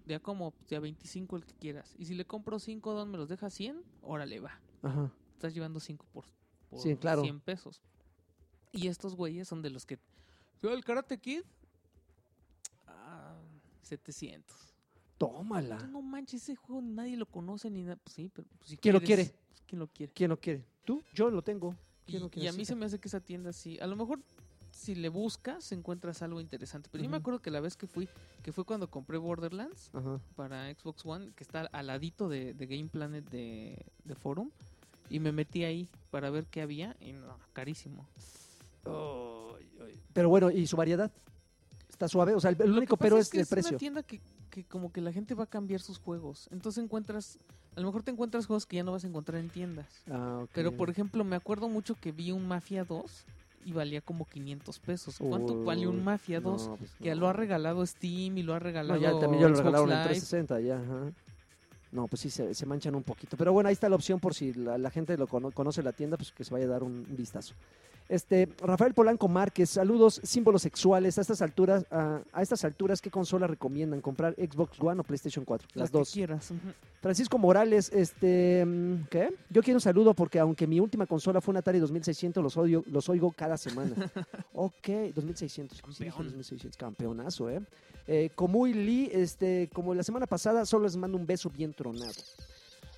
de 0.06 0.16
a 0.16 0.20
como, 0.20 0.54
de 0.70 0.76
a 0.76 0.80
25 0.80 1.38
el 1.38 1.46
que 1.46 1.54
quieras. 1.54 1.96
Y 1.98 2.06
si 2.06 2.16
le 2.16 2.26
compro 2.26 2.60
5, 2.60 2.94
don 2.94 3.12
me 3.12 3.18
los 3.18 3.30
deja 3.30 3.50
100, 3.50 3.82
órale 4.02 4.40
va. 4.40 4.60
Ajá. 4.82 5.12
Estás 5.34 5.54
llevando 5.54 5.80
5 5.80 6.06
por, 6.12 6.26
por 6.70 6.80
Sí, 6.80 6.96
claro. 6.96 7.22
100 7.22 7.40
pesos. 7.42 7.82
Y 8.72 8.88
estos 8.88 9.16
güeyes 9.16 9.48
son 9.48 9.62
de 9.62 9.70
los 9.70 9.86
que... 9.86 10.00
Yo, 10.62 10.74
el 10.74 10.84
Karate 10.84 11.18
Kid, 11.18 11.42
ah, 12.88 13.36
700. 13.84 14.56
Tómala. 15.18 15.78
Tú 15.78 15.88
no 15.88 16.02
manches, 16.02 16.44
ese 16.44 16.56
juego 16.56 16.82
nadie 16.82 17.18
lo 17.18 17.26
conoce 17.26 17.70
ni 17.70 17.84
nada. 17.84 17.98
Pues 17.98 18.16
sí, 18.16 18.32
pero 18.34 18.48
pues, 18.58 18.72
si 18.72 18.78
¿Quién 18.78 18.94
lo 18.94 19.02
quiere? 19.02 19.34
¿Quién 19.68 19.80
lo 19.80 19.88
quiere? 19.88 20.14
¿Quién 20.14 20.30
lo 20.30 20.40
quiere? 20.40 20.66
¿Tú? 20.86 21.04
Yo 21.14 21.30
lo 21.30 21.42
tengo. 21.42 21.76
Y, 22.06 22.12
¿Quién 22.12 22.22
lo 22.22 22.28
y 22.28 22.30
quiere? 22.32 22.50
a 22.50 22.54
mí 22.54 22.66
se 22.66 22.76
me 22.76 22.86
hace 22.86 23.00
que 23.00 23.08
esa 23.08 23.20
tienda 23.20 23.52
sí. 23.52 23.78
A 23.80 23.88
lo 23.88 23.96
mejor 23.96 24.22
si 24.80 24.96
le 24.96 25.10
buscas 25.10 25.72
encuentras 25.72 26.22
algo 26.22 26.40
interesante. 26.40 26.90
Pero 26.92 27.04
yo 27.04 27.10
me 27.10 27.18
acuerdo 27.18 27.42
que 27.42 27.52
la 27.52 27.60
vez 27.60 27.76
que 27.76 27.86
fui, 27.86 28.08
que 28.42 28.54
fue 28.54 28.64
cuando 28.64 28.90
compré 28.90 29.18
Borderlands 29.18 29.92
para 30.36 30.74
Xbox 30.74 31.06
One, 31.06 31.32
que 31.36 31.44
está 31.44 31.62
al 31.72 31.88
ladito 31.88 32.30
de, 32.30 32.54
de 32.54 32.66
Game 32.66 32.88
Planet 32.90 33.30
de, 33.30 33.86
de 34.06 34.16
Forum. 34.16 34.50
Y 35.10 35.20
me 35.20 35.32
metí 35.32 35.64
ahí 35.64 35.90
para 36.12 36.30
ver 36.30 36.46
qué 36.46 36.62
había. 36.62 36.96
Y 37.02 37.12
no, 37.12 37.38
carísimo. 37.52 38.08
Pero 40.14 40.30
bueno, 40.30 40.50
¿y 40.50 40.66
su 40.66 40.78
variedad? 40.78 41.12
¿Está 41.90 42.08
suave? 42.08 42.34
O 42.34 42.40
sea, 42.40 42.52
el, 42.52 42.72
único 42.72 42.96
pero 42.96 43.18
es, 43.18 43.30
que 43.30 43.38
el 43.38 43.42
es 43.44 43.50
precio. 43.50 43.72
una 43.72 43.78
tienda 43.78 44.04
que, 44.04 44.22
que 44.50 44.64
como 44.64 44.92
que 44.94 45.02
la 45.02 45.12
gente 45.12 45.34
va 45.34 45.44
a 45.44 45.48
cambiar 45.48 45.82
sus 45.82 46.00
juegos. 46.00 46.48
Entonces 46.52 46.82
encuentras, 46.82 47.38
a 47.76 47.82
lo 47.82 47.88
mejor 47.88 48.04
te 48.04 48.12
encuentras 48.12 48.46
juegos 48.46 48.66
que 48.66 48.78
ya 48.78 48.84
no 48.84 48.94
vas 48.94 49.04
a 49.04 49.08
encontrar 49.08 49.42
en 49.42 49.50
tiendas. 49.50 50.04
Ah, 50.10 50.42
ok. 50.44 50.52
Pero 50.54 50.78
por 50.78 50.90
ejemplo, 50.90 51.26
me 51.26 51.36
acuerdo 51.36 51.68
mucho 51.68 51.96
que 51.96 52.14
vi 52.14 52.32
un 52.32 52.48
Mafia 52.48 52.86
2 52.86 53.26
y 53.66 53.72
valía 53.74 54.02
como 54.02 54.26
500 54.26 54.80
pesos. 54.80 55.18
¿Cuánto 55.20 55.64
vale 55.64 55.88
un 55.88 56.04
Mafia 56.04 56.40
2? 56.42 56.68
no, 56.68 56.76
pues 56.78 56.92
Que 57.02 57.10
no. 57.12 57.22
lo 57.22 57.28
ha 57.28 57.34
regalado 57.34 57.86
Steam 57.86 58.38
y 58.38 58.44
lo 58.44 58.54
ha 58.54 58.60
No, 58.60 58.64
regalado 58.64 59.00
ya 59.00 59.18
también 59.20 59.42
ya 59.44 59.50
lo 59.50 59.56
regalaron 59.56 59.90
en 59.92 59.98
Live. 59.98 60.10
360, 60.10 60.60
ya. 60.62 60.78
ajá. 60.78 61.12
No, 61.92 62.08
pues 62.08 62.22
sí, 62.22 62.30
se, 62.30 62.54
se 62.54 62.66
manchan 62.68 62.94
un 62.96 63.02
poquito. 63.04 63.36
Pero 63.36 63.52
bueno, 63.52 63.68
ahí 63.70 63.74
está 63.74 63.90
la 63.90 63.96
opción 63.96 64.20
por 64.20 64.34
si 64.36 64.54
la, 64.54 64.78
la 64.78 64.92
gente 64.92 65.18
lo 65.18 65.26
cono- 65.28 65.52
conoce 65.52 65.82
la 65.82 65.92
tienda, 65.92 66.18
pues 66.18 66.32
que 66.32 66.44
se 66.44 66.54
vaya 66.54 66.66
a 66.66 66.70
dar 66.70 66.84
un 66.84 67.06
vistazo. 67.18 67.56
Este, 68.10 68.50
Rafael 68.60 68.96
Polanco 68.96 69.28
Márquez, 69.28 69.70
saludos, 69.70 70.20
símbolos 70.24 70.64
sexuales. 70.64 71.20
A 71.20 71.22
estas 71.22 71.44
alturas, 71.44 71.86
a, 71.92 72.22
a 72.34 72.42
estas 72.42 72.66
alturas, 72.66 73.02
¿qué 73.02 73.12
consola 73.12 73.46
recomiendan? 73.46 74.02
¿Comprar 74.02 74.34
Xbox 74.34 74.82
One 74.82 75.00
o 75.00 75.04
PlayStation 75.04 75.46
4? 75.46 75.68
La 75.76 75.82
Las 75.84 75.92
que 75.92 75.98
dos. 76.00 76.12
quieras. 76.12 76.52
Francisco 77.02 77.38
Morales, 77.38 77.92
este, 77.94 78.66
mm, 78.66 79.08
¿qué? 79.12 79.30
Yo 79.52 79.62
quiero 79.62 79.78
un 79.78 79.82
saludo 79.82 80.16
porque 80.16 80.40
aunque 80.40 80.66
mi 80.66 80.80
última 80.80 81.06
consola 81.06 81.40
fue 81.40 81.52
un 81.52 81.58
Atari 81.58 81.78
2600, 81.78 82.44
los, 82.44 82.58
odio, 82.58 82.84
los 82.88 83.08
oigo 83.10 83.32
cada 83.32 83.58
semana. 83.58 83.94
ok, 84.54 84.90
2600. 85.14 85.78
sí 85.78 85.84
dije 85.86 86.10
Campeón. 86.10 86.26
2600, 86.26 86.78
campeonazo, 86.78 87.50
¿eh? 87.52 87.62
eh 88.08 88.32
Komuy 88.34 88.74
Lee, 88.74 89.12
este, 89.14 89.70
como 89.72 89.94
la 89.94 90.02
semana 90.02 90.26
pasada, 90.26 90.66
solo 90.66 90.86
les 90.86 90.98
mando 90.98 91.16
un 91.16 91.28
beso 91.28 91.52
bien 91.52 91.74
tronado. 91.74 92.14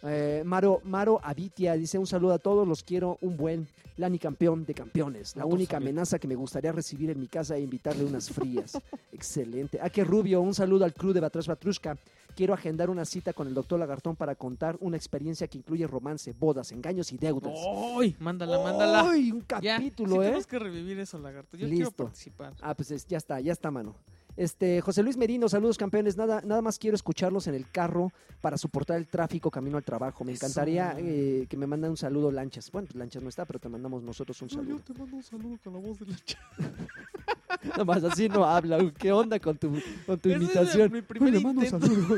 Eh, 0.04 0.42
Maro, 0.46 0.82
Maro 0.84 1.20
Avitia 1.24 1.74
dice 1.76 1.98
un 2.00 2.08
saludo 2.08 2.34
a 2.34 2.40
todos, 2.40 2.68
los 2.68 2.84
quiero, 2.84 3.18
un 3.22 3.38
buen 3.38 3.68
Lani 3.98 4.18
campeón 4.18 4.66
de 4.66 4.74
campeones. 4.74 5.36
La 5.36 5.46
única 5.46 5.78
amenaza 5.78 6.18
que 6.18 6.28
me 6.28 6.36
gustaría 6.36 6.72
recibir 6.72 7.10
en 7.12 7.20
mi 7.20 7.28
casa 7.28 7.56
e 7.56 7.62
invitarle 7.62 8.04
unas 8.06 8.30
frías. 8.32 8.74
Excelente. 9.12 9.80
Ah, 9.82 9.90
qué 9.90 10.04
Rubio, 10.04 10.42
un 10.42 10.54
saludo 10.56 10.86
al 10.86 10.94
club 10.94 11.14
de 11.14 11.20
Batrash 11.20 11.48
Batrushka. 11.48 11.98
Quiero 12.36 12.54
agendar 12.54 12.90
una 12.90 13.04
cita 13.04 13.34
con 13.34 13.48
el 13.48 13.54
doctor 13.54 13.78
Lagartón 13.78 14.16
para 14.16 14.36
contar 14.36 14.78
una 14.80 14.96
experiencia 14.96 15.48
que 15.48 15.58
incluye 15.58 15.86
romance, 15.86 16.34
bodas, 16.40 16.72
engaños 16.72 17.12
y 17.12 17.18
deudas. 17.18 17.54
¡Ay! 18.00 18.16
Mándala, 18.20 18.58
mándala. 18.60 19.12
¡Ay! 19.12 19.34
Un 19.34 19.42
Ya, 19.62 19.76
capítulo, 19.76 20.14
sí 20.16 20.18
¿eh? 20.22 20.24
tenemos 20.24 20.48
que 20.48 20.58
revivir 20.60 21.00
eso, 21.00 21.20
lagarto. 21.20 21.58
Yo 21.58 21.68
quiero 21.68 21.86
Listo. 21.90 22.04
participar. 22.06 22.54
Ah, 22.62 22.74
pues 22.74 22.90
es- 22.92 23.06
ya 23.06 23.18
está, 23.18 23.40
ya 23.42 23.52
está, 23.52 23.70
mano. 23.70 23.94
Este, 24.42 24.82
José 24.82 25.04
Luis 25.04 25.18
Merino, 25.18 25.48
saludos 25.48 25.78
campeones. 25.78 26.18
Nada, 26.18 26.42
nada 26.44 26.64
más 26.64 26.80
quiero 26.80 26.96
escucharlos 26.96 27.46
en 27.46 27.54
el 27.54 27.70
carro 27.70 28.12
para 28.42 28.58
soportar 28.58 28.98
el 28.98 29.06
tráfico 29.06 29.52
camino 29.52 29.78
al 29.78 29.84
trabajo. 29.84 30.24
Me 30.24 30.32
encantaría 30.32 30.96
eh, 30.98 31.46
que 31.48 31.58
me 31.58 31.68
mandan 31.68 31.92
un 31.92 31.98
saludo, 31.98 32.32
Lanchas. 32.32 32.72
Bueno, 32.72 32.88
pues 32.88 32.96
Lanchas 32.96 33.22
no 33.22 33.30
está, 33.30 33.46
pero 33.46 33.60
te 33.60 33.70
mandamos 33.70 34.02
nosotros 34.02 34.42
un 34.42 34.50
saludo. 34.50 34.80
te 34.80 34.96
mando 34.96 35.18
un 35.18 35.22
saludo 35.22 35.60
con 35.64 35.74
la 35.74 35.80
voz 35.80 36.00
de 36.00 36.08
la 36.08 36.16
Nada 37.70 37.86
más 37.86 38.04
así 38.04 38.28
no 38.28 38.44
habla. 38.46 38.80
¿Qué 38.98 39.12
onda 39.12 39.40
con 39.40 39.58
tu, 39.58 39.72
con 40.06 40.20
tu 40.20 40.30
Ese 40.30 40.38
es 40.38 40.44
imitación? 40.44 40.92
mi 40.92 41.02
primer 41.02 41.30
Uy, 41.34 41.38
le 41.38 41.44
mando 41.44 41.66
saludo. 41.66 42.18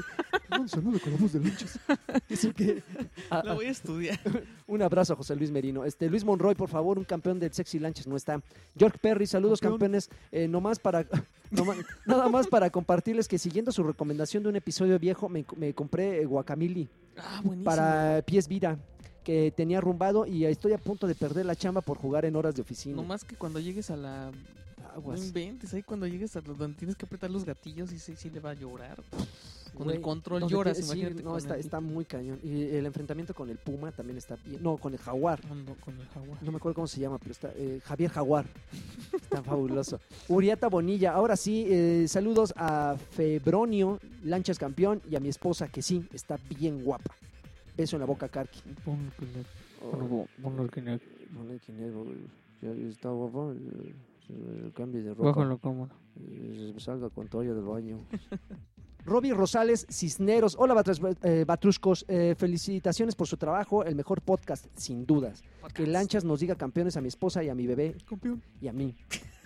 Mando 0.50 0.68
saludo 0.68 1.00
con 1.00 1.12
la 1.14 1.18
voz 1.20 1.34
de 1.34 1.40
Lanchas. 1.42 1.80
Dice 2.30 2.54
que- 2.54 2.84
La 3.32 3.54
voy 3.54 3.66
a 3.66 3.72
estudiar. 3.72 4.20
un 4.68 4.82
abrazo 4.82 5.14
a 5.14 5.16
José 5.16 5.36
Luis 5.36 5.52
Merino. 5.52 5.84
Este, 5.86 6.10
Luis 6.10 6.24
Monroy, 6.24 6.56
por 6.56 6.70
favor, 6.70 6.98
un 6.98 7.04
campeón 7.06 7.40
del 7.40 7.54
Sexy 7.54 7.80
Lanchas 7.80 8.08
no 8.08 8.16
está. 8.16 8.42
George 8.78 8.98
Perry, 9.02 9.28
saludos 9.28 9.60
Campeón. 9.60 9.80
campeones. 9.80 10.10
Eh, 10.32 10.48
nomás 10.48 10.80
para, 10.80 11.06
nada 12.06 12.30
más 12.30 12.48
para 12.48 12.70
compartirles 12.70 13.28
que 13.28 13.38
siguiendo 13.38 13.72
su 13.72 13.84
recomendación 13.84 14.44
de 14.44 14.50
un 14.50 14.56
episodio 14.56 14.98
viejo, 15.00 15.30
me, 15.30 15.46
me 15.58 15.74
compré 15.74 16.22
eh, 16.22 16.26
Guacamili 16.26 16.88
Ah, 17.18 17.42
buenísimo. 17.44 17.64
para 17.66 18.22
Pies 18.26 18.48
Vira, 18.48 18.78
que 19.24 19.52
tenía 19.56 19.80
rumbado 19.80 20.26
y 20.26 20.46
estoy 20.46 20.74
a 20.74 20.78
punto 20.80 21.06
de 21.06 21.14
perder 21.16 21.46
la 21.46 21.56
chamba 21.56 21.82
por 21.82 21.98
jugar 21.98 22.26
en 22.26 22.36
horas 22.36 22.56
de 22.56 22.62
oficina. 22.62 22.96
No 22.96 23.04
más 23.04 23.24
que 23.24 23.36
cuando 23.36 23.60
llegues 23.60 23.90
a 23.92 23.96
la... 23.98 24.32
Aguas. 24.94 25.20
No 25.20 25.26
inventes, 25.26 25.74
ahí 25.74 25.84
cuando 25.84 26.08
llegues 26.08 26.36
a 26.36 26.42
donde 26.42 26.76
tienes 26.78 26.96
que 26.96 27.06
apretar 27.06 27.30
los 27.32 27.44
gatillos 27.46 27.92
y 27.92 28.00
sí, 28.00 28.16
sí 28.16 28.30
le 28.30 28.40
va 28.40 28.52
a 28.52 28.54
llorar. 28.54 29.02
Con 29.74 29.86
Güey, 29.86 29.96
el 29.98 30.02
control 30.04 30.48
lloras, 30.48 30.78
sí, 30.78 30.84
imagínate. 30.84 31.24
no, 31.24 31.36
está, 31.36 31.56
el- 31.56 31.60
está 31.62 31.80
muy 31.80 32.06
cañón. 32.06 32.40
Y 32.44 32.62
el 32.76 32.86
enfrentamiento 32.86 33.34
con 33.34 33.50
el 33.50 33.58
Puma 33.58 33.92
también 33.92 34.18
está 34.20 34.36
bien. 34.46 34.62
No, 34.62 34.78
con 34.78 34.94
el 34.94 35.00
Jaguar. 35.00 35.42
Con, 35.48 35.66
con 35.84 36.00
el 36.00 36.08
jaguar. 36.10 36.44
No 36.44 36.52
me 36.52 36.58
acuerdo 36.58 36.76
cómo 36.76 36.86
se 36.88 37.00
llama, 37.02 37.18
pero 37.18 37.32
está 37.32 37.52
eh, 37.56 37.80
Javier 37.84 38.12
Jaguar. 38.12 38.46
Está 39.14 39.42
fabuloso. 39.42 40.00
Uriata 40.28 40.68
Bonilla. 40.70 41.14
Ahora 41.14 41.36
sí, 41.36 41.66
eh, 41.68 42.06
saludos 42.08 42.54
a 42.56 42.98
Febronio, 43.12 44.00
Lanchas 44.24 44.60
Campeón, 44.60 45.02
y 45.10 45.16
a 45.16 45.20
mi 45.20 45.30
esposa, 45.30 45.68
que 45.70 45.82
sí, 45.82 46.06
está 46.14 46.38
bien 46.56 46.84
guapa. 46.84 47.16
Beso 47.76 47.96
en 47.96 48.02
la 48.02 48.06
boca, 48.06 48.30
Karki. 48.30 48.60
Oh, 48.86 50.28
está 52.90 53.10
guapa. 53.10 53.54
eh, 53.56 53.94
eh, 54.30 54.72
Cambie 54.76 55.02
de 55.02 55.14
ropa. 55.14 55.30
Bájalo 55.32 55.58
cómodo. 55.60 55.90
Eh, 56.20 56.74
salga 56.78 57.10
con 57.10 57.28
toalla 57.28 57.54
del 57.54 57.64
baño. 57.66 57.98
Robbie 59.06 59.34
Rosales 59.34 59.86
Cisneros. 59.90 60.56
Hola, 60.58 60.74
Batras- 60.76 61.02
eh, 61.24 61.44
Batruscos. 61.46 62.06
Eh, 62.08 62.36
felicitaciones 62.38 63.16
por 63.16 63.28
su 63.28 63.36
trabajo. 63.36 63.84
El 63.84 63.96
mejor 63.96 64.22
podcast, 64.22 64.66
sin 64.76 65.06
dudas. 65.06 65.44
Que 65.74 65.86
Lanchas 65.86 66.24
nos 66.24 66.40
diga 66.40 66.56
campeones 66.56 66.96
a 66.96 67.02
mi 67.02 67.10
esposa 67.10 67.44
y 67.44 67.50
a 67.50 67.56
mi 67.56 67.68
bebé 67.68 67.98
Campeón. 68.08 68.42
y 68.62 68.68
a 68.70 68.74
mí. 68.74 68.96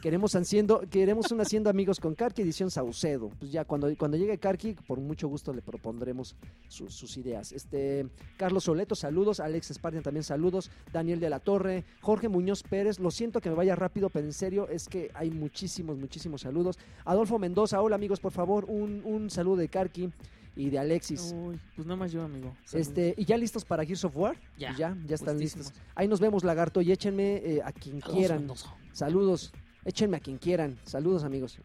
Queremos 0.07 0.33
haciendo, 0.35 0.79
queremos 0.89 1.29
un 1.33 1.41
haciendo 1.41 1.69
amigos 1.69 1.99
con 1.99 2.15
Karki 2.15 2.41
edición 2.41 2.71
Saucedo. 2.71 3.29
Pues 3.39 3.51
ya 3.51 3.65
cuando, 3.65 3.93
cuando 3.97 4.15
llegue 4.15 4.37
Karki, 4.37 4.71
por 4.87 5.01
mucho 5.01 5.27
gusto 5.27 5.51
le 5.51 5.61
propondremos 5.61 6.33
su- 6.69 6.89
sus 6.89 7.17
ideas. 7.17 7.51
Este 7.51 8.07
Carlos 8.37 8.63
Soleto, 8.63 8.95
saludos, 8.95 9.41
Alex 9.41 9.71
Espartian 9.71 10.03
también 10.03 10.23
saludos, 10.23 10.71
Daniel 10.93 11.19
de 11.19 11.29
la 11.29 11.41
Torre, 11.41 11.83
Jorge 11.99 12.29
Muñoz 12.29 12.63
Pérez, 12.63 12.99
lo 12.99 13.11
siento 13.11 13.41
que 13.41 13.49
me 13.49 13.55
vaya 13.57 13.75
rápido, 13.75 14.09
pero 14.09 14.25
en 14.25 14.31
serio 14.31 14.69
es 14.69 14.87
que 14.87 15.11
hay 15.13 15.29
muchísimos, 15.29 15.97
muchísimos 15.97 16.39
saludos. 16.39 16.79
Adolfo 17.03 17.37
Mendoza, 17.37 17.81
hola 17.81 17.97
amigos, 17.97 18.21
por 18.21 18.31
favor, 18.31 18.63
un, 18.69 19.01
un 19.03 19.29
saludo 19.29 19.57
de 19.57 19.67
Karki 19.67 20.09
y 20.55 20.69
de 20.69 20.79
Alexis. 20.79 21.33
Uy, 21.35 21.59
pues 21.75 21.85
nada 21.85 21.97
más 21.97 22.13
yo, 22.13 22.21
amigo. 22.23 22.55
Saludos. 22.63 22.87
Este, 22.87 23.13
¿y 23.17 23.25
ya 23.25 23.35
listos 23.35 23.65
para 23.65 23.83
Gears 23.83 24.05
of 24.05 24.15
War? 24.15 24.39
Ya, 24.57 24.73
ya, 24.77 24.97
ya 25.05 25.15
están 25.15 25.37
listos. 25.37 25.73
Ahí 25.95 26.07
nos 26.07 26.21
vemos, 26.21 26.45
lagarto, 26.45 26.79
y 26.79 26.93
échenme 26.93 27.41
eh, 27.43 27.61
a 27.61 27.73
quien 27.73 27.99
Saludos, 27.99 28.15
quieran. 28.17 28.37
Mendoza. 28.39 28.73
Saludos. 28.93 29.51
Échenme 29.87 30.17
a 30.17 30.19
quien 30.19 30.37
quieran. 30.37 30.77
Saludos, 30.83 31.23
amigos. 31.23 31.57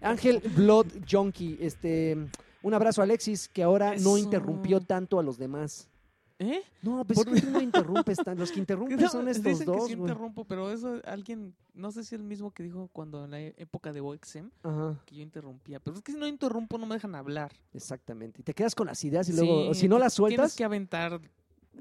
Ángel 0.00 0.40
Blood 0.56 0.86
Junkie, 1.10 1.56
este, 1.60 2.16
un 2.62 2.74
abrazo 2.74 3.00
a 3.00 3.04
Alexis, 3.04 3.48
que 3.48 3.62
ahora 3.62 3.94
no 3.96 4.18
interrumpió 4.18 4.80
tanto 4.80 5.18
a 5.18 5.22
los 5.22 5.38
demás. 5.38 5.88
¿Eh? 6.40 6.62
No, 6.82 7.04
pues 7.04 7.20
es 7.20 7.24
Por- 7.24 7.40
tú 7.40 7.50
no 7.50 7.60
interrumpes 7.60 8.18
tan, 8.18 8.36
los 8.36 8.50
que 8.50 8.58
interrumpen 8.58 8.98
No, 8.98 9.08
son 9.08 9.28
estos 9.28 9.44
dicen 9.44 9.66
que 9.66 9.72
dos, 9.78 9.86
sí 9.86 9.92
interrumpo, 9.92 10.44
pero 10.44 10.72
eso 10.72 11.00
alguien, 11.06 11.54
no 11.74 11.92
sé 11.92 12.02
si 12.02 12.16
el 12.16 12.24
mismo 12.24 12.50
que 12.50 12.64
dijo 12.64 12.90
cuando 12.92 13.24
en 13.24 13.30
la 13.30 13.40
época 13.40 13.92
de 13.92 14.00
OXM, 14.00 14.48
Ajá, 14.64 14.98
que 15.06 15.14
yo 15.14 15.22
interrumpía. 15.22 15.78
Pero 15.78 15.96
es 15.96 16.02
que 16.02 16.10
si 16.10 16.18
no 16.18 16.26
interrumpo 16.26 16.76
no 16.76 16.86
me 16.86 16.96
dejan 16.96 17.14
hablar. 17.14 17.52
exactamente. 17.72 18.40
Y 18.40 18.44
te 18.44 18.52
quedas 18.52 18.74
con 18.74 18.88
las 18.88 19.02
ideas 19.04 19.28
y 19.28 19.32
luego, 19.32 19.72
Sí, 19.74 19.82
si 19.82 19.88
no 19.88 19.96
las 20.00 20.12
Tienes 20.16 20.34
sueltas, 20.34 20.56
que 20.56 20.64
aventar 20.64 21.20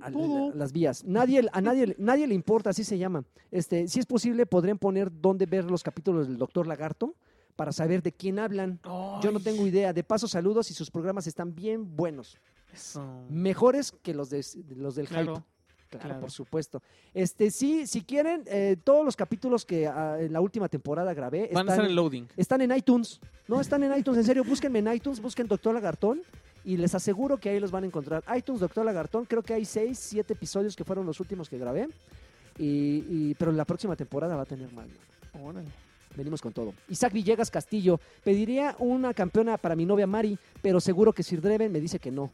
a- 0.02 0.10
las 0.56 0.72
vías. 0.72 1.04
Nadie, 1.04 1.48
a 1.52 1.62
nadie, 1.62 1.96
nadie 2.00 2.28
le 2.28 2.36
importa, 2.36 2.70
así 2.72 2.84
se 2.84 2.98
llama. 2.98 3.24
Este, 3.52 3.88
si 3.88 4.00
es 4.00 4.06
posible, 4.06 4.46
podrían 4.46 4.78
poner 4.78 5.12
dónde 5.12 5.46
ver 5.46 5.66
los 5.70 5.84
capítulos 5.84 6.28
del 6.28 6.38
Doctor 6.38 6.68
Lagarto 6.68 7.16
para 7.56 7.72
saber 7.72 8.02
de 8.02 8.12
quién 8.12 8.40
hablan. 8.40 8.80
Yo 9.22 9.32
no 9.32 9.40
tengo 9.40 9.68
idea. 9.68 9.94
De 9.94 10.04
paso, 10.04 10.28
saludos 10.28 10.72
y 10.72 10.74
sus 10.74 10.90
programas 10.90 11.28
están 11.28 11.54
bien 11.54 11.96
buenos. 11.96 12.38
Eso. 12.74 13.06
Mejores 13.30 13.92
que 13.92 14.14
los, 14.16 14.30
de, 14.32 14.44
los 14.76 14.96
del 14.96 15.08
Claro. 15.08 15.36
hype. 15.36 15.46
Claro, 15.90 16.06
claro. 16.08 16.22
por 16.22 16.32
supuesto. 16.32 16.82
Este, 17.14 17.52
sí, 17.52 17.86
si 17.86 18.02
quieren, 18.02 18.42
eh, 18.48 18.78
todos 18.84 19.06
los 19.06 19.16
capítulos 19.16 19.64
que 19.64 19.86
ah, 19.86 20.18
en 20.20 20.34
la 20.34 20.42
última 20.42 20.68
temporada 20.68 21.14
grabé 21.14 21.50
Van 21.54 21.70
a 21.70 21.70
están, 21.70 21.70
estar 21.70 21.86
en 21.86 21.96
loading. 21.96 22.24
están 22.36 22.62
en 22.62 22.76
iTunes. 22.76 23.20
No, 23.48 23.62
están 23.62 23.84
en 23.84 23.96
iTunes. 23.96 24.18
En 24.18 24.26
serio, 24.26 24.44
búsquenme 24.44 24.80
en 24.80 24.92
iTunes, 24.92 25.22
busquen 25.22 25.48
Doctor 25.48 25.76
Lagartón 25.76 26.24
y 26.66 26.78
les 26.78 26.96
aseguro 26.96 27.38
que 27.38 27.50
ahí 27.50 27.60
los 27.60 27.72
van 27.72 27.84
a 27.84 27.88
encontrar. 27.88 28.24
iTunes, 28.36 28.62
Doctor 28.62 28.86
Lagartón, 28.86 29.26
creo 29.26 29.42
que 29.44 29.54
hay 29.54 29.66
seis, 29.66 30.00
siete 30.00 30.34
episodios 30.34 30.76
que 30.76 30.84
fueron 30.84 31.06
los 31.06 31.20
últimos 31.20 31.50
que 31.50 31.58
grabé. 31.58 31.88
Y, 32.58 33.04
y- 33.10 33.36
pero 33.38 33.52
la 33.52 33.66
próxima 33.66 33.96
temporada 33.96 34.36
va 34.36 34.44
a 34.44 34.46
tener 34.46 34.72
más. 34.74 34.86
Venimos 36.16 36.42
con 36.42 36.54
todo. 36.54 36.74
Isaac 36.90 37.12
Villegas 37.12 37.50
Castillo. 37.50 38.00
Pediría 38.24 38.76
una 38.80 39.14
campeona 39.16 39.58
para 39.58 39.76
mi 39.76 39.86
novia 39.86 40.06
Mari, 40.06 40.38
pero 40.62 40.80
seguro 40.80 41.12
que 41.12 41.24
Sir 41.24 41.42
Dreven 41.42 41.72
me 41.72 41.80
dice 41.80 41.98
que 41.98 42.12
no. 42.12 42.30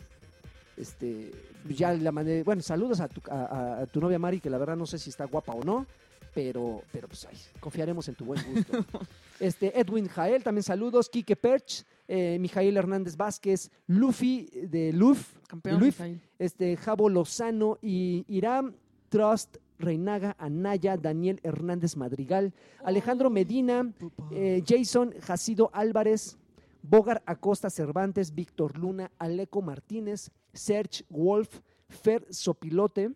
Este, 0.75 1.31
ya 1.69 1.93
la 1.93 2.11
mandé. 2.11 2.43
Bueno, 2.43 2.61
saludos 2.61 2.99
a 2.99 3.07
tu, 3.07 3.21
a- 3.31 3.45
a- 3.45 3.81
a 3.81 3.85
tu 3.85 4.01
novia 4.01 4.19
Mari, 4.19 4.41
que 4.41 4.49
la 4.49 4.57
verdad 4.57 4.75
no 4.75 4.85
sé 4.85 4.97
si 4.99 5.09
está 5.09 5.23
guapa 5.25 5.53
o 5.53 5.63
no, 5.63 5.85
pero, 6.33 6.83
pero 6.91 7.07
pues 7.07 7.25
ay, 7.31 7.37
confiaremos 7.61 8.07
en 8.09 8.15
tu 8.15 8.25
buen 8.25 8.43
gusto. 8.53 8.85
Este, 9.39 9.79
Edwin 9.79 10.09
Jael, 10.09 10.43
también 10.43 10.63
saludos. 10.63 11.07
Quique 11.07 11.37
Perch, 11.37 11.85
eh, 12.11 12.37
Mijail 12.39 12.75
Hernández 12.75 13.15
Vázquez, 13.15 13.69
Luffy 13.87 14.49
de 14.67 14.91
Luf, 14.93 15.35
Campeón. 15.47 15.79
Mijail. 15.81 16.19
este, 16.39 16.75
Jabo 16.75 17.07
Lozano 17.07 17.77
y 17.81 18.25
Iram 18.27 18.73
Trust, 19.09 19.57
Reinaga 19.77 20.35
Anaya, 20.39 20.97
Daniel 20.97 21.39
Hernández 21.43 21.95
Madrigal, 21.95 22.51
Alejandro 22.83 23.29
Medina, 23.29 23.93
eh, 24.31 24.63
Jason 24.67 25.13
Jacido 25.21 25.69
Álvarez, 25.71 26.37
Bogar 26.81 27.21
Acosta 27.25 27.69
Cervantes, 27.69 28.33
Víctor 28.33 28.77
Luna, 28.77 29.11
Aleco 29.19 29.61
Martínez, 29.61 30.31
Serge 30.51 31.05
Wolf, 31.09 31.59
Fer 31.87 32.25
Sopilote. 32.31 33.11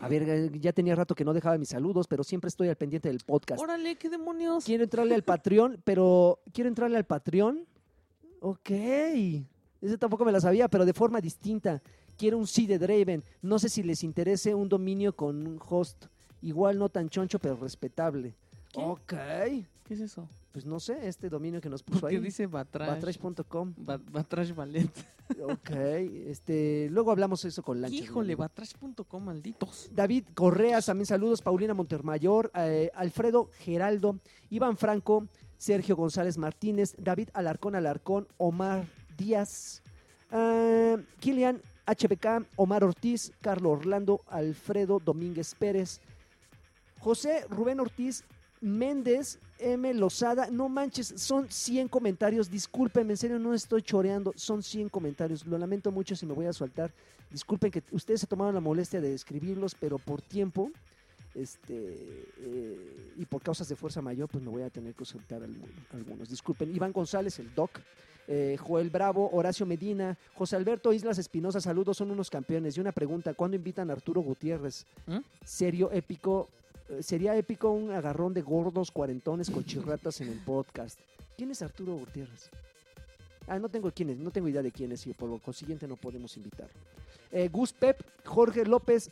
A 0.00 0.08
ver, 0.08 0.22
eh, 0.28 0.50
ya 0.58 0.72
tenía 0.72 0.96
rato 0.96 1.14
que 1.14 1.24
no 1.24 1.32
dejaba 1.32 1.56
mis 1.58 1.68
saludos, 1.68 2.08
pero 2.08 2.24
siempre 2.24 2.48
estoy 2.48 2.68
al 2.68 2.76
pendiente 2.76 3.08
del 3.08 3.20
podcast. 3.24 3.62
Órale, 3.62 3.96
qué 3.96 4.08
demonios. 4.08 4.64
Quiero 4.64 4.82
entrarle 4.84 5.14
al 5.14 5.22
Patreon, 5.24 5.80
pero 5.84 6.40
quiero 6.52 6.68
entrarle 6.68 6.96
al 6.96 7.04
Patreon. 7.04 7.66
Ok. 8.46 8.70
Ese 8.70 9.98
tampoco 9.98 10.24
me 10.24 10.32
la 10.32 10.40
sabía, 10.40 10.68
pero 10.68 10.84
de 10.84 10.92
forma 10.92 11.20
distinta. 11.20 11.80
Quiero 12.18 12.36
un 12.38 12.46
sí 12.46 12.66
de 12.66 12.78
Draven. 12.78 13.22
No 13.42 13.58
sé 13.58 13.68
si 13.70 13.82
les 13.82 14.04
interese 14.04 14.54
un 14.54 14.68
dominio 14.68 15.16
con 15.16 15.46
un 15.46 15.58
host. 15.66 16.06
Igual 16.42 16.78
no 16.78 16.90
tan 16.90 17.08
choncho, 17.08 17.38
pero 17.38 17.56
respetable. 17.56 18.34
¿Qué? 18.72 18.80
Ok. 18.82 19.14
¿Qué 19.84 19.94
es 19.94 20.00
eso? 20.00 20.28
Pues 20.52 20.64
no 20.66 20.78
sé, 20.78 21.08
este 21.08 21.28
dominio 21.28 21.60
que 21.60 21.68
nos 21.68 21.82
puso 21.82 22.00
Porque 22.00 22.16
ahí. 22.16 22.22
dice 22.22 22.46
Batrash. 22.46 22.88
Batrash.com. 22.88 23.72
Ba- 23.78 23.98
Batrash 24.10 24.54
Ballet. 24.54 24.90
Ok. 25.42 25.70
Este, 25.70 26.88
luego 26.90 27.10
hablamos 27.10 27.42
eso 27.46 27.62
con 27.62 27.80
Lanchas. 27.80 27.98
mi 27.98 28.04
Híjole. 28.04 28.34
Batrash.com, 28.34 29.24
malditos. 29.24 29.88
David 29.90 30.24
Correas, 30.34 30.84
también 30.84 31.06
saludos. 31.06 31.40
Paulina 31.40 31.72
Montermayor, 31.72 32.50
eh, 32.54 32.90
Alfredo 32.94 33.48
Geraldo, 33.60 34.18
Iván 34.50 34.76
Franco, 34.76 35.26
Sergio 35.64 35.96
González 35.96 36.36
Martínez, 36.36 36.94
David 36.98 37.30
Alarcón 37.32 37.74
Alarcón, 37.74 38.28
Omar 38.36 38.84
Díaz, 39.16 39.82
ah, 40.30 40.96
Kilian 41.20 41.62
HBK, 41.86 42.46
Omar 42.56 42.84
Ortiz, 42.84 43.32
Carlos 43.40 43.78
Orlando, 43.78 44.20
Alfredo 44.28 45.00
Domínguez 45.02 45.54
Pérez, 45.54 46.02
José 47.00 47.46
Rubén 47.48 47.80
Ortiz, 47.80 48.24
Méndez, 48.60 49.38
M. 49.58 49.94
Lozada, 49.94 50.48
no 50.50 50.68
manches, 50.68 51.14
son 51.16 51.50
100 51.50 51.88
comentarios, 51.88 52.50
discúlpenme, 52.50 53.14
en 53.14 53.16
serio 53.16 53.38
no 53.38 53.54
estoy 53.54 53.80
choreando, 53.80 54.34
son 54.36 54.62
100 54.62 54.90
comentarios, 54.90 55.46
lo 55.46 55.56
lamento 55.56 55.90
mucho 55.90 56.14
si 56.14 56.26
me 56.26 56.34
voy 56.34 56.44
a 56.44 56.52
soltar, 56.52 56.92
disculpen 57.30 57.70
que 57.70 57.82
ustedes 57.90 58.20
se 58.20 58.26
tomaron 58.26 58.54
la 58.54 58.60
molestia 58.60 59.00
de 59.00 59.14
escribirlos, 59.14 59.74
pero 59.74 59.96
por 59.98 60.20
tiempo 60.20 60.70
este 61.34 61.74
eh, 62.38 63.12
y 63.16 63.24
por 63.26 63.42
causas 63.42 63.68
de 63.68 63.76
fuerza 63.76 64.00
mayor, 64.00 64.28
pues 64.28 64.42
me 64.42 64.50
voy 64.50 64.62
a 64.62 64.70
tener 64.70 64.94
que 64.94 65.04
soltar 65.04 65.42
algu- 65.42 65.68
algunos, 65.92 66.28
disculpen, 66.28 66.74
Iván 66.74 66.92
González, 66.92 67.38
el 67.38 67.52
doc, 67.54 67.70
eh, 68.26 68.56
Joel 68.58 68.88
Bravo, 68.90 69.28
Horacio 69.32 69.66
Medina, 69.66 70.16
José 70.34 70.56
Alberto 70.56 70.92
Islas 70.92 71.18
Espinosa, 71.18 71.60
saludos, 71.60 71.96
son 71.98 72.10
unos 72.10 72.30
campeones. 72.30 72.76
Y 72.76 72.80
una 72.80 72.92
pregunta, 72.92 73.34
¿cuándo 73.34 73.56
invitan 73.56 73.90
a 73.90 73.92
Arturo 73.94 74.20
Gutiérrez? 74.22 74.86
¿Mm? 75.06 75.18
Serio 75.44 75.90
épico, 75.92 76.48
eh, 76.88 77.02
sería 77.02 77.36
épico 77.36 77.70
un 77.70 77.90
agarrón 77.90 78.32
de 78.32 78.40
gordos 78.42 78.90
cuarentones 78.90 79.50
con 79.50 79.64
chirratas 79.64 80.20
en 80.22 80.28
el 80.28 80.38
podcast. 80.38 80.98
¿Quién 81.36 81.50
es 81.50 81.60
Arturo 81.62 81.94
Gutiérrez? 81.96 82.48
Ah, 83.46 83.58
no 83.58 83.68
tengo 83.68 83.90
quién 83.90 84.08
es, 84.08 84.16
no 84.18 84.30
tengo 84.30 84.48
idea 84.48 84.62
de 84.62 84.72
quién 84.72 84.92
es 84.92 85.06
y 85.06 85.12
por 85.12 85.28
lo 85.28 85.38
consiguiente 85.38 85.86
no 85.86 85.96
podemos 85.96 86.34
invitar. 86.38 86.68
Gus 87.50 87.72
Pep, 87.72 88.00
Jorge 88.24 88.64
López, 88.64 89.10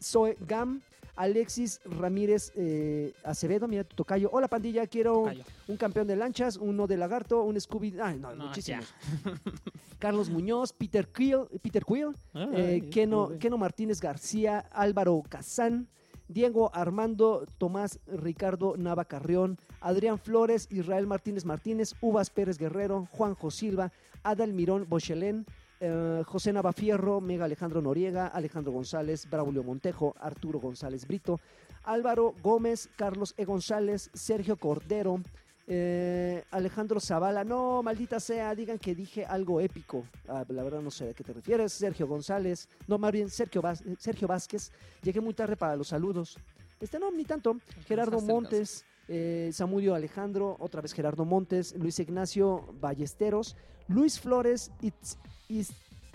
Zoe 0.00 0.36
Gam, 0.46 0.82
Alexis 1.16 1.80
Ramírez 1.84 2.52
eh, 2.56 3.12
Acevedo, 3.24 3.68
mira 3.68 3.84
tu 3.84 3.96
tocayo. 3.96 4.30
Hola 4.32 4.48
pandilla, 4.48 4.86
quiero 4.86 5.14
Tocayo. 5.14 5.44
un 5.68 5.76
campeón 5.76 6.06
de 6.06 6.16
lanchas, 6.16 6.56
uno 6.56 6.86
de 6.86 6.96
lagarto, 6.96 7.42
un 7.42 7.60
Scooby. 7.60 7.96
Ay, 8.00 8.18
no, 8.18 8.34
No, 8.34 8.46
muchísimos. 8.46 8.86
Carlos 9.98 10.30
Muñoz, 10.30 10.72
Peter 10.72 11.06
Quill, 11.08 11.46
Peter 11.62 11.84
Quill 11.84 12.14
eh, 12.34 12.88
Keno, 12.90 13.32
Keno 13.38 13.58
Martínez 13.58 14.00
García, 14.00 14.60
Álvaro 14.72 15.22
Kazán, 15.28 15.88
Diego 16.28 16.70
Armando 16.74 17.44
Tomás 17.58 17.98
Ricardo 18.06 18.76
Nava 18.78 19.04
Carrión, 19.04 19.58
Adrián 19.80 20.18
Flores, 20.18 20.68
Israel 20.70 21.06
Martínez 21.06 21.44
Martínez, 21.44 21.94
Uvas 22.00 22.30
Pérez 22.30 22.56
Guerrero, 22.56 23.08
Juanjo 23.10 23.50
Silva, 23.50 23.92
Adal 24.22 24.52
Mirón 24.52 24.86
Bochelén, 24.88 25.44
eh, 25.80 26.22
José 26.26 26.52
Navafierro, 26.52 27.20
Mega 27.20 27.44
Alejandro 27.46 27.80
Noriega, 27.82 28.26
Alejandro 28.28 28.72
González, 28.72 29.28
Braulio 29.30 29.62
Montejo, 29.64 30.14
Arturo 30.20 30.60
González 30.60 31.06
Brito, 31.06 31.40
Álvaro 31.84 32.34
Gómez, 32.42 32.88
Carlos 32.96 33.34
E. 33.36 33.44
González, 33.44 34.10
Sergio 34.12 34.56
Cordero, 34.56 35.20
eh, 35.66 36.42
Alejandro 36.50 36.98
Zavala, 37.00 37.44
no, 37.44 37.82
maldita 37.82 38.18
sea, 38.20 38.54
digan 38.54 38.78
que 38.78 38.94
dije 38.94 39.24
algo 39.24 39.60
épico. 39.60 40.04
Ah, 40.28 40.44
la 40.48 40.62
verdad 40.62 40.80
no 40.80 40.90
sé 40.90 41.10
a 41.10 41.14
qué 41.14 41.22
te 41.24 41.32
refieres. 41.32 41.72
Sergio 41.72 42.06
González, 42.08 42.68
no, 42.88 42.98
más 42.98 43.12
bien 43.12 43.30
Sergio, 43.30 43.62
Vaz- 43.62 43.82
Sergio 43.98 44.26
Vázquez. 44.26 44.72
Llegué 45.02 45.20
muy 45.20 45.32
tarde 45.34 45.56
para 45.56 45.76
los 45.76 45.88
saludos. 45.88 46.36
Este 46.80 46.98
no, 46.98 47.10
ni 47.12 47.24
tanto. 47.24 47.56
Gerardo 47.86 48.20
Montes, 48.20 48.84
eh, 49.06 49.50
Samudio 49.52 49.94
Alejandro, 49.94 50.56
otra 50.58 50.80
vez 50.80 50.92
Gerardo 50.92 51.24
Montes, 51.24 51.74
Luis 51.76 51.98
Ignacio 52.00 52.64
Ballesteros, 52.80 53.56
Luis 53.86 54.18
Flores, 54.18 54.72
Itz- 54.82 55.16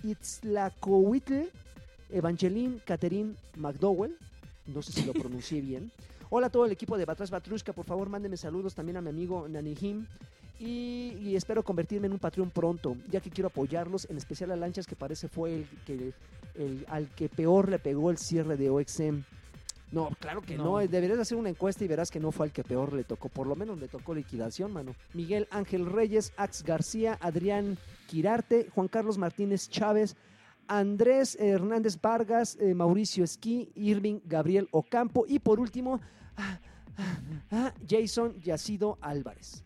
Itzlacohuitl, 0.04 1.50
Evangeline 2.10 2.80
Caterín 2.86 3.36
McDowell, 3.58 4.18
no 4.68 4.82
sé 4.82 4.94
si 4.94 5.06
lo 5.06 5.14
pronuncié 5.14 5.62
bien. 5.62 5.92
Hola 6.30 6.48
a 6.48 6.50
todo 6.50 6.66
el 6.66 6.72
equipo 6.72 6.98
de 6.98 7.06
Batrás 7.06 7.30
Batrushka, 7.30 7.74
por 7.74 7.86
favor 7.86 8.10
mándenme 8.10 8.38
saludos 8.38 8.74
también 8.74 8.98
a 8.98 9.02
mi 9.02 9.10
amigo 9.10 9.48
Nanihim. 9.48 10.08
Y, 10.58 11.18
y 11.22 11.36
espero 11.36 11.64
convertirme 11.64 12.08
en 12.08 12.14
un 12.14 12.20
Patreon 12.20 12.50
pronto, 12.50 12.96
ya 13.12 13.20
que 13.20 13.30
quiero 13.30 13.50
apoyarlos, 13.50 14.10
en 14.10 14.16
especial 14.16 14.52
a 14.52 14.56
Lanchas, 14.56 14.88
que 14.88 14.96
parece 14.96 15.28
fue 15.28 15.54
el 15.54 15.68
que 15.86 16.14
el, 16.56 16.86
al 16.88 17.10
que 17.10 17.28
peor 17.28 17.68
le 17.70 17.78
pegó 17.78 18.10
el 18.10 18.18
cierre 18.18 18.56
de 18.56 18.70
OXM. 18.70 19.24
No, 19.96 20.10
claro 20.20 20.42
que 20.42 20.58
no. 20.58 20.64
No. 20.66 20.78
Deberías 20.80 21.20
hacer 21.20 21.38
una 21.38 21.50
encuesta 21.50 21.86
y 21.86 21.88
verás 21.88 22.12
que 22.12 22.20
no 22.20 22.34
fue 22.34 22.48
al 22.48 22.52
que 22.52 22.66
peor 22.66 22.92
le 22.92 23.06
tocó. 23.06 23.30
Por 23.30 23.48
lo 23.48 23.56
menos 23.56 23.80
le 23.80 23.88
tocó 23.88 24.14
liquidación, 24.14 24.74
mano. 24.74 24.94
Miguel 25.14 25.48
Ángel 25.52 25.86
Reyes, 25.86 26.34
Ax 26.36 26.64
García, 26.64 27.18
Adrián 27.22 27.78
Quirarte, 28.08 28.70
Juan 28.76 28.90
Carlos 28.90 29.18
Martínez 29.18 29.70
Chávez, 29.70 30.18
Andrés 30.68 31.38
Hernández 31.40 32.00
Vargas, 32.02 32.58
eh, 32.60 32.74
Mauricio 32.74 33.24
Esquí, 33.24 33.72
Irving 33.76 34.20
Gabriel 34.26 34.68
Ocampo 34.72 35.26
y 35.28 35.40
por 35.40 35.62
último, 35.62 36.02
ah, 36.36 36.60
ah, 36.98 37.20
ah, 37.52 37.74
Jason 37.88 38.38
Yacido 38.42 38.98
Álvarez. 39.00 39.64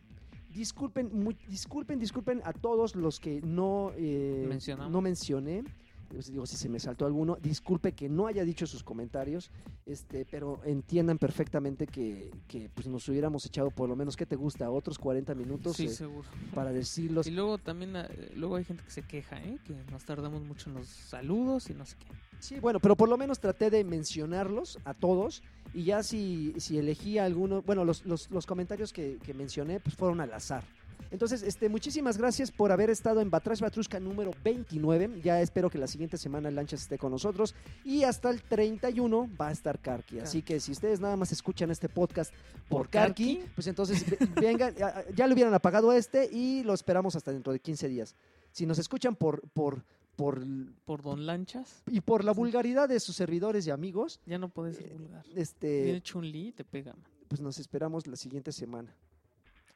Disculpen, 0.53 1.10
disculpen, 1.47 1.99
disculpen 1.99 2.41
a 2.43 2.53
todos 2.53 2.95
los 2.95 3.19
que 3.19 3.41
no, 3.41 3.93
eh, 3.95 4.60
no 4.89 5.01
mencioné. 5.01 5.64
Pues, 6.10 6.31
digo, 6.31 6.45
si 6.45 6.57
se 6.57 6.69
me 6.69 6.80
saltó 6.80 7.06
alguno, 7.06 7.38
disculpe 7.41 7.94
que 7.94 8.10
no 8.10 8.27
haya 8.27 8.44
dicho 8.44 8.65
sus 8.65 8.84
comentarios, 8.84 9.52
este, 9.86 10.26
pero 10.26 10.60
entiendan 10.65 11.18
perfectamente 11.18 11.86
que, 11.86 12.31
que, 12.48 12.69
pues 12.73 12.88
nos 12.88 13.07
hubiéramos 13.07 13.45
echado 13.45 13.69
por 13.69 13.88
lo 13.88 13.95
menos, 13.95 14.18
¿qué 14.18 14.26
te 14.26 14.36
gusta? 14.36 14.69
Otros 14.72 14.98
40 14.98 15.36
minutos 15.36 15.77
Sí, 15.77 15.86
eh, 15.86 15.90
seguro. 15.90 16.27
para 16.53 16.72
decirlos. 16.72 17.27
Y 17.27 17.31
luego 17.31 17.57
también, 17.60 17.95
eh, 17.95 18.31
luego 18.36 18.56
hay 18.56 18.64
gente 18.64 18.84
que 18.84 18.91
se 18.91 19.03
queja, 19.03 19.38
¿eh? 19.44 19.60
Que 19.65 19.76
nos 19.91 20.03
tardamos 20.03 20.41
mucho 20.41 20.69
en 20.69 20.77
los 20.77 20.88
saludos 20.88 21.69
y 21.69 21.73
no 21.73 21.86
sé 21.86 21.95
qué. 21.99 22.07
Sí, 22.40 22.60
bueno, 22.60 22.80
pero 22.80 22.95
por 22.95 23.10
lo 23.10 23.18
menos 23.18 23.40
traté 23.40 23.69
de 23.69 23.84
mencionarlos 23.84 24.80
a 24.86 24.94
todos 24.94 25.44
y 25.73 25.84
ya 25.84 26.02
si, 26.03 26.53
si 26.57 26.77
elegí 26.77 27.18
alguno, 27.18 27.61
bueno, 27.61 27.86
los, 27.86 28.06
los, 28.06 28.31
los 28.31 28.45
comentarios 28.45 28.94
que, 28.94 29.18
que 29.23 29.34
mencioné 29.34 29.80
pues 29.80 29.95
fueron 29.95 30.22
al 30.22 30.34
azar. 30.34 30.64
Entonces, 31.11 31.41
este, 31.44 31.69
muchísimas 31.69 32.18
gracias 32.18 32.52
por 32.52 32.72
haber 32.72 32.90
estado 32.90 33.19
en 33.22 33.30
Batrash 33.31 33.61
Batrushka 33.61 33.99
número 33.99 34.31
29. 34.44 35.22
Ya 35.23 35.41
espero 35.41 35.69
que 35.69 35.77
la 35.80 35.88
siguiente 35.88 36.18
semana 36.18 36.52
Lanchas 36.52 36.81
esté 36.84 36.98
con 36.98 37.11
nosotros. 37.11 37.56
Y 37.84 38.03
hasta 38.03 38.30
el 38.30 38.44
31 38.44 39.30
va 39.40 39.48
a 39.48 39.52
estar 39.52 39.80
Karki. 39.80 40.19
Así 40.19 40.41
que 40.44 40.60
si 40.60 40.72
ustedes 40.72 40.99
nada 40.99 41.15
más 41.18 41.31
escuchan 41.31 41.72
este 41.72 41.90
podcast 41.90 42.31
por, 42.69 42.81
¿Por 42.81 42.90
Karki, 42.90 43.38
Karki? 43.38 43.52
pues 43.56 43.68
entonces 43.68 44.06
ve- 44.10 44.18
vengan, 44.41 44.76
ya, 44.76 45.03
ya 45.15 45.26
le 45.27 45.34
hubieran 45.34 45.53
apagado 45.53 45.91
este 45.94 46.30
y 46.31 46.64
lo 46.64 46.73
esperamos 46.73 47.15
hasta 47.15 47.31
dentro 47.31 47.52
de 47.53 47.60
15 47.60 47.88
días. 47.88 48.15
Si 48.52 48.65
nos 48.65 48.77
escuchan 48.80 49.15
por, 49.15 49.41
por, 49.49 49.84
por, 50.15 50.41
Por 50.86 51.02
Don 51.02 51.26
Lanchas, 51.26 51.81
y 51.90 52.02
por 52.02 52.23
la 52.23 52.34
vulgaridad 52.34 52.88
de 52.90 52.99
sus 52.99 53.15
servidores 53.15 53.65
y 53.68 53.72
amigos, 53.72 54.19
ya 54.26 54.38
no 54.38 54.49
puedes 54.49 54.77
ser 54.77 54.88
Eh, 54.91 54.95
vulgar. 54.98 55.26
este, 55.36 55.84
Viene 55.86 56.02
Chun-Li 56.02 56.48
y 56.48 56.52
te 56.52 56.64
pega, 56.65 56.94
man. 56.94 57.03
pues 57.27 57.41
nos 57.41 57.57
esperamos 57.60 58.06
la 58.07 58.15
siguiente 58.15 58.52
semana. 58.52 58.94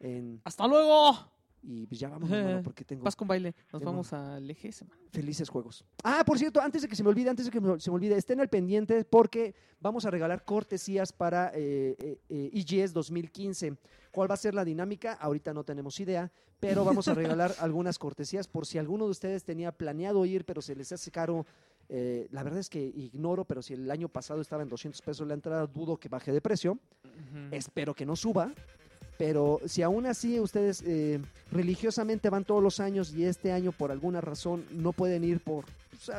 En, 0.04 0.42
¡Hasta 0.44 0.68
luego! 0.68 1.32
y 1.66 1.88
pues 1.88 1.98
ya 1.98 2.10
vamos, 2.10 2.30
hermano, 2.30 2.62
porque 2.64 2.84
tengo 2.84 3.04
Vas 3.06 3.16
con 3.16 3.26
baile. 3.26 3.56
Nos 3.72 3.80
Tengo- 3.80 3.92
vamos 3.94 4.12
al 4.12 4.50
EGS, 4.52 4.84
man. 4.86 4.98
felices 5.14 5.48
juegos. 5.48 5.86
Ah, 6.04 6.24
por 6.26 6.38
cierto, 6.38 6.60
antes 6.60 6.82
de 6.82 6.90
que 6.90 6.96
se 6.98 7.04
me 7.04 7.10
olvide, 7.10 7.30
antes 7.30 7.46
de 7.46 7.52
que 7.52 7.60
se 7.80 7.90
me 7.90 7.96
olvide, 7.96 8.18
estén 8.18 8.42
al 8.42 8.50
pendiente 8.50 9.06
porque 9.06 9.56
vamos 9.80 10.06
a 10.06 10.12
regalar 10.12 10.44
cortesías 10.44 11.14
para 11.14 11.52
eh, 11.56 11.96
eh, 12.00 12.20
eh, 12.28 12.50
EGS 12.54 12.92
2015. 12.92 13.78
¿Cuál 14.12 14.30
va 14.30 14.34
a 14.34 14.38
ser 14.38 14.54
la 14.54 14.66
dinámica? 14.66 15.14
Ahorita 15.14 15.54
no 15.54 15.64
tenemos 15.64 15.98
idea, 16.02 16.30
pero 16.60 16.84
vamos 16.84 17.08
a 17.08 17.14
regalar 17.14 17.54
algunas 17.62 17.98
cortesías 17.98 18.46
por 18.50 18.66
si 18.66 18.78
alguno 18.78 19.06
de 19.06 19.12
ustedes 19.12 19.46
tenía 19.46 19.72
planeado 19.72 20.26
ir, 20.26 20.44
pero 20.44 20.62
se 20.62 20.76
les 20.76 20.92
hace 20.92 21.12
caro. 21.12 21.46
eh, 21.88 22.28
la 22.32 22.44
verdad 22.44 22.60
es 22.60 22.70
que 22.70 22.82
ignoro, 22.84 23.46
pero 23.46 23.62
si 23.62 23.74
el 23.74 23.90
año 23.90 24.10
pasado 24.10 24.42
estaba 24.42 24.64
en 24.64 24.70
200 24.70 25.02
pesos 25.02 25.26
la 25.26 25.34
entrada, 25.34 25.66
dudo 25.66 25.96
que 25.98 26.10
baje 26.10 26.34
de 26.34 26.42
precio. 26.42 26.78
Espero 27.52 27.94
que 27.96 28.06
no 28.06 28.18
suba. 28.18 28.52
Pero 29.18 29.60
si 29.66 29.82
aún 29.82 30.06
así 30.06 30.40
ustedes 30.40 30.84
eh, 30.86 31.20
religiosamente 31.52 32.30
van 32.30 32.44
todos 32.46 32.64
los 32.64 32.80
años 32.80 33.14
y 33.14 33.26
este 33.26 33.52
año 33.52 33.72
por 33.72 33.92
alguna 33.92 34.22
razón 34.22 34.66
no 34.72 34.92
pueden 34.92 35.24
ir 35.24 35.40
por 35.40 35.66
pues, 35.92 36.12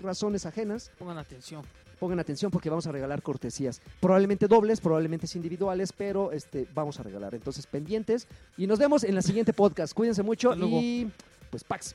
razones 0.00 0.44
ajenas, 0.46 0.90
Pongan 0.98 1.18
atención. 1.18 1.62
pongan 1.98 2.18
atención 2.18 2.50
porque 2.50 2.68
vamos 2.68 2.86
a 2.86 2.92
regalar 2.92 3.22
cortesías. 3.22 3.80
Probablemente 4.00 4.48
dobles, 4.48 4.80
probablemente 4.80 5.26
individuales, 5.34 5.92
pero 5.92 6.32
este, 6.32 6.66
vamos 6.74 6.98
a 6.98 7.04
regalar. 7.04 7.34
Entonces 7.34 7.66
pendientes 7.66 8.26
y 8.56 8.66
nos 8.66 8.78
vemos 8.78 9.04
en 9.04 9.14
la 9.14 9.22
siguiente 9.22 9.52
podcast. 9.52 9.94
Cuídense 9.94 10.22
mucho 10.22 10.54
y 10.56 11.10
pues 11.50 11.64
Pax. 11.64 11.94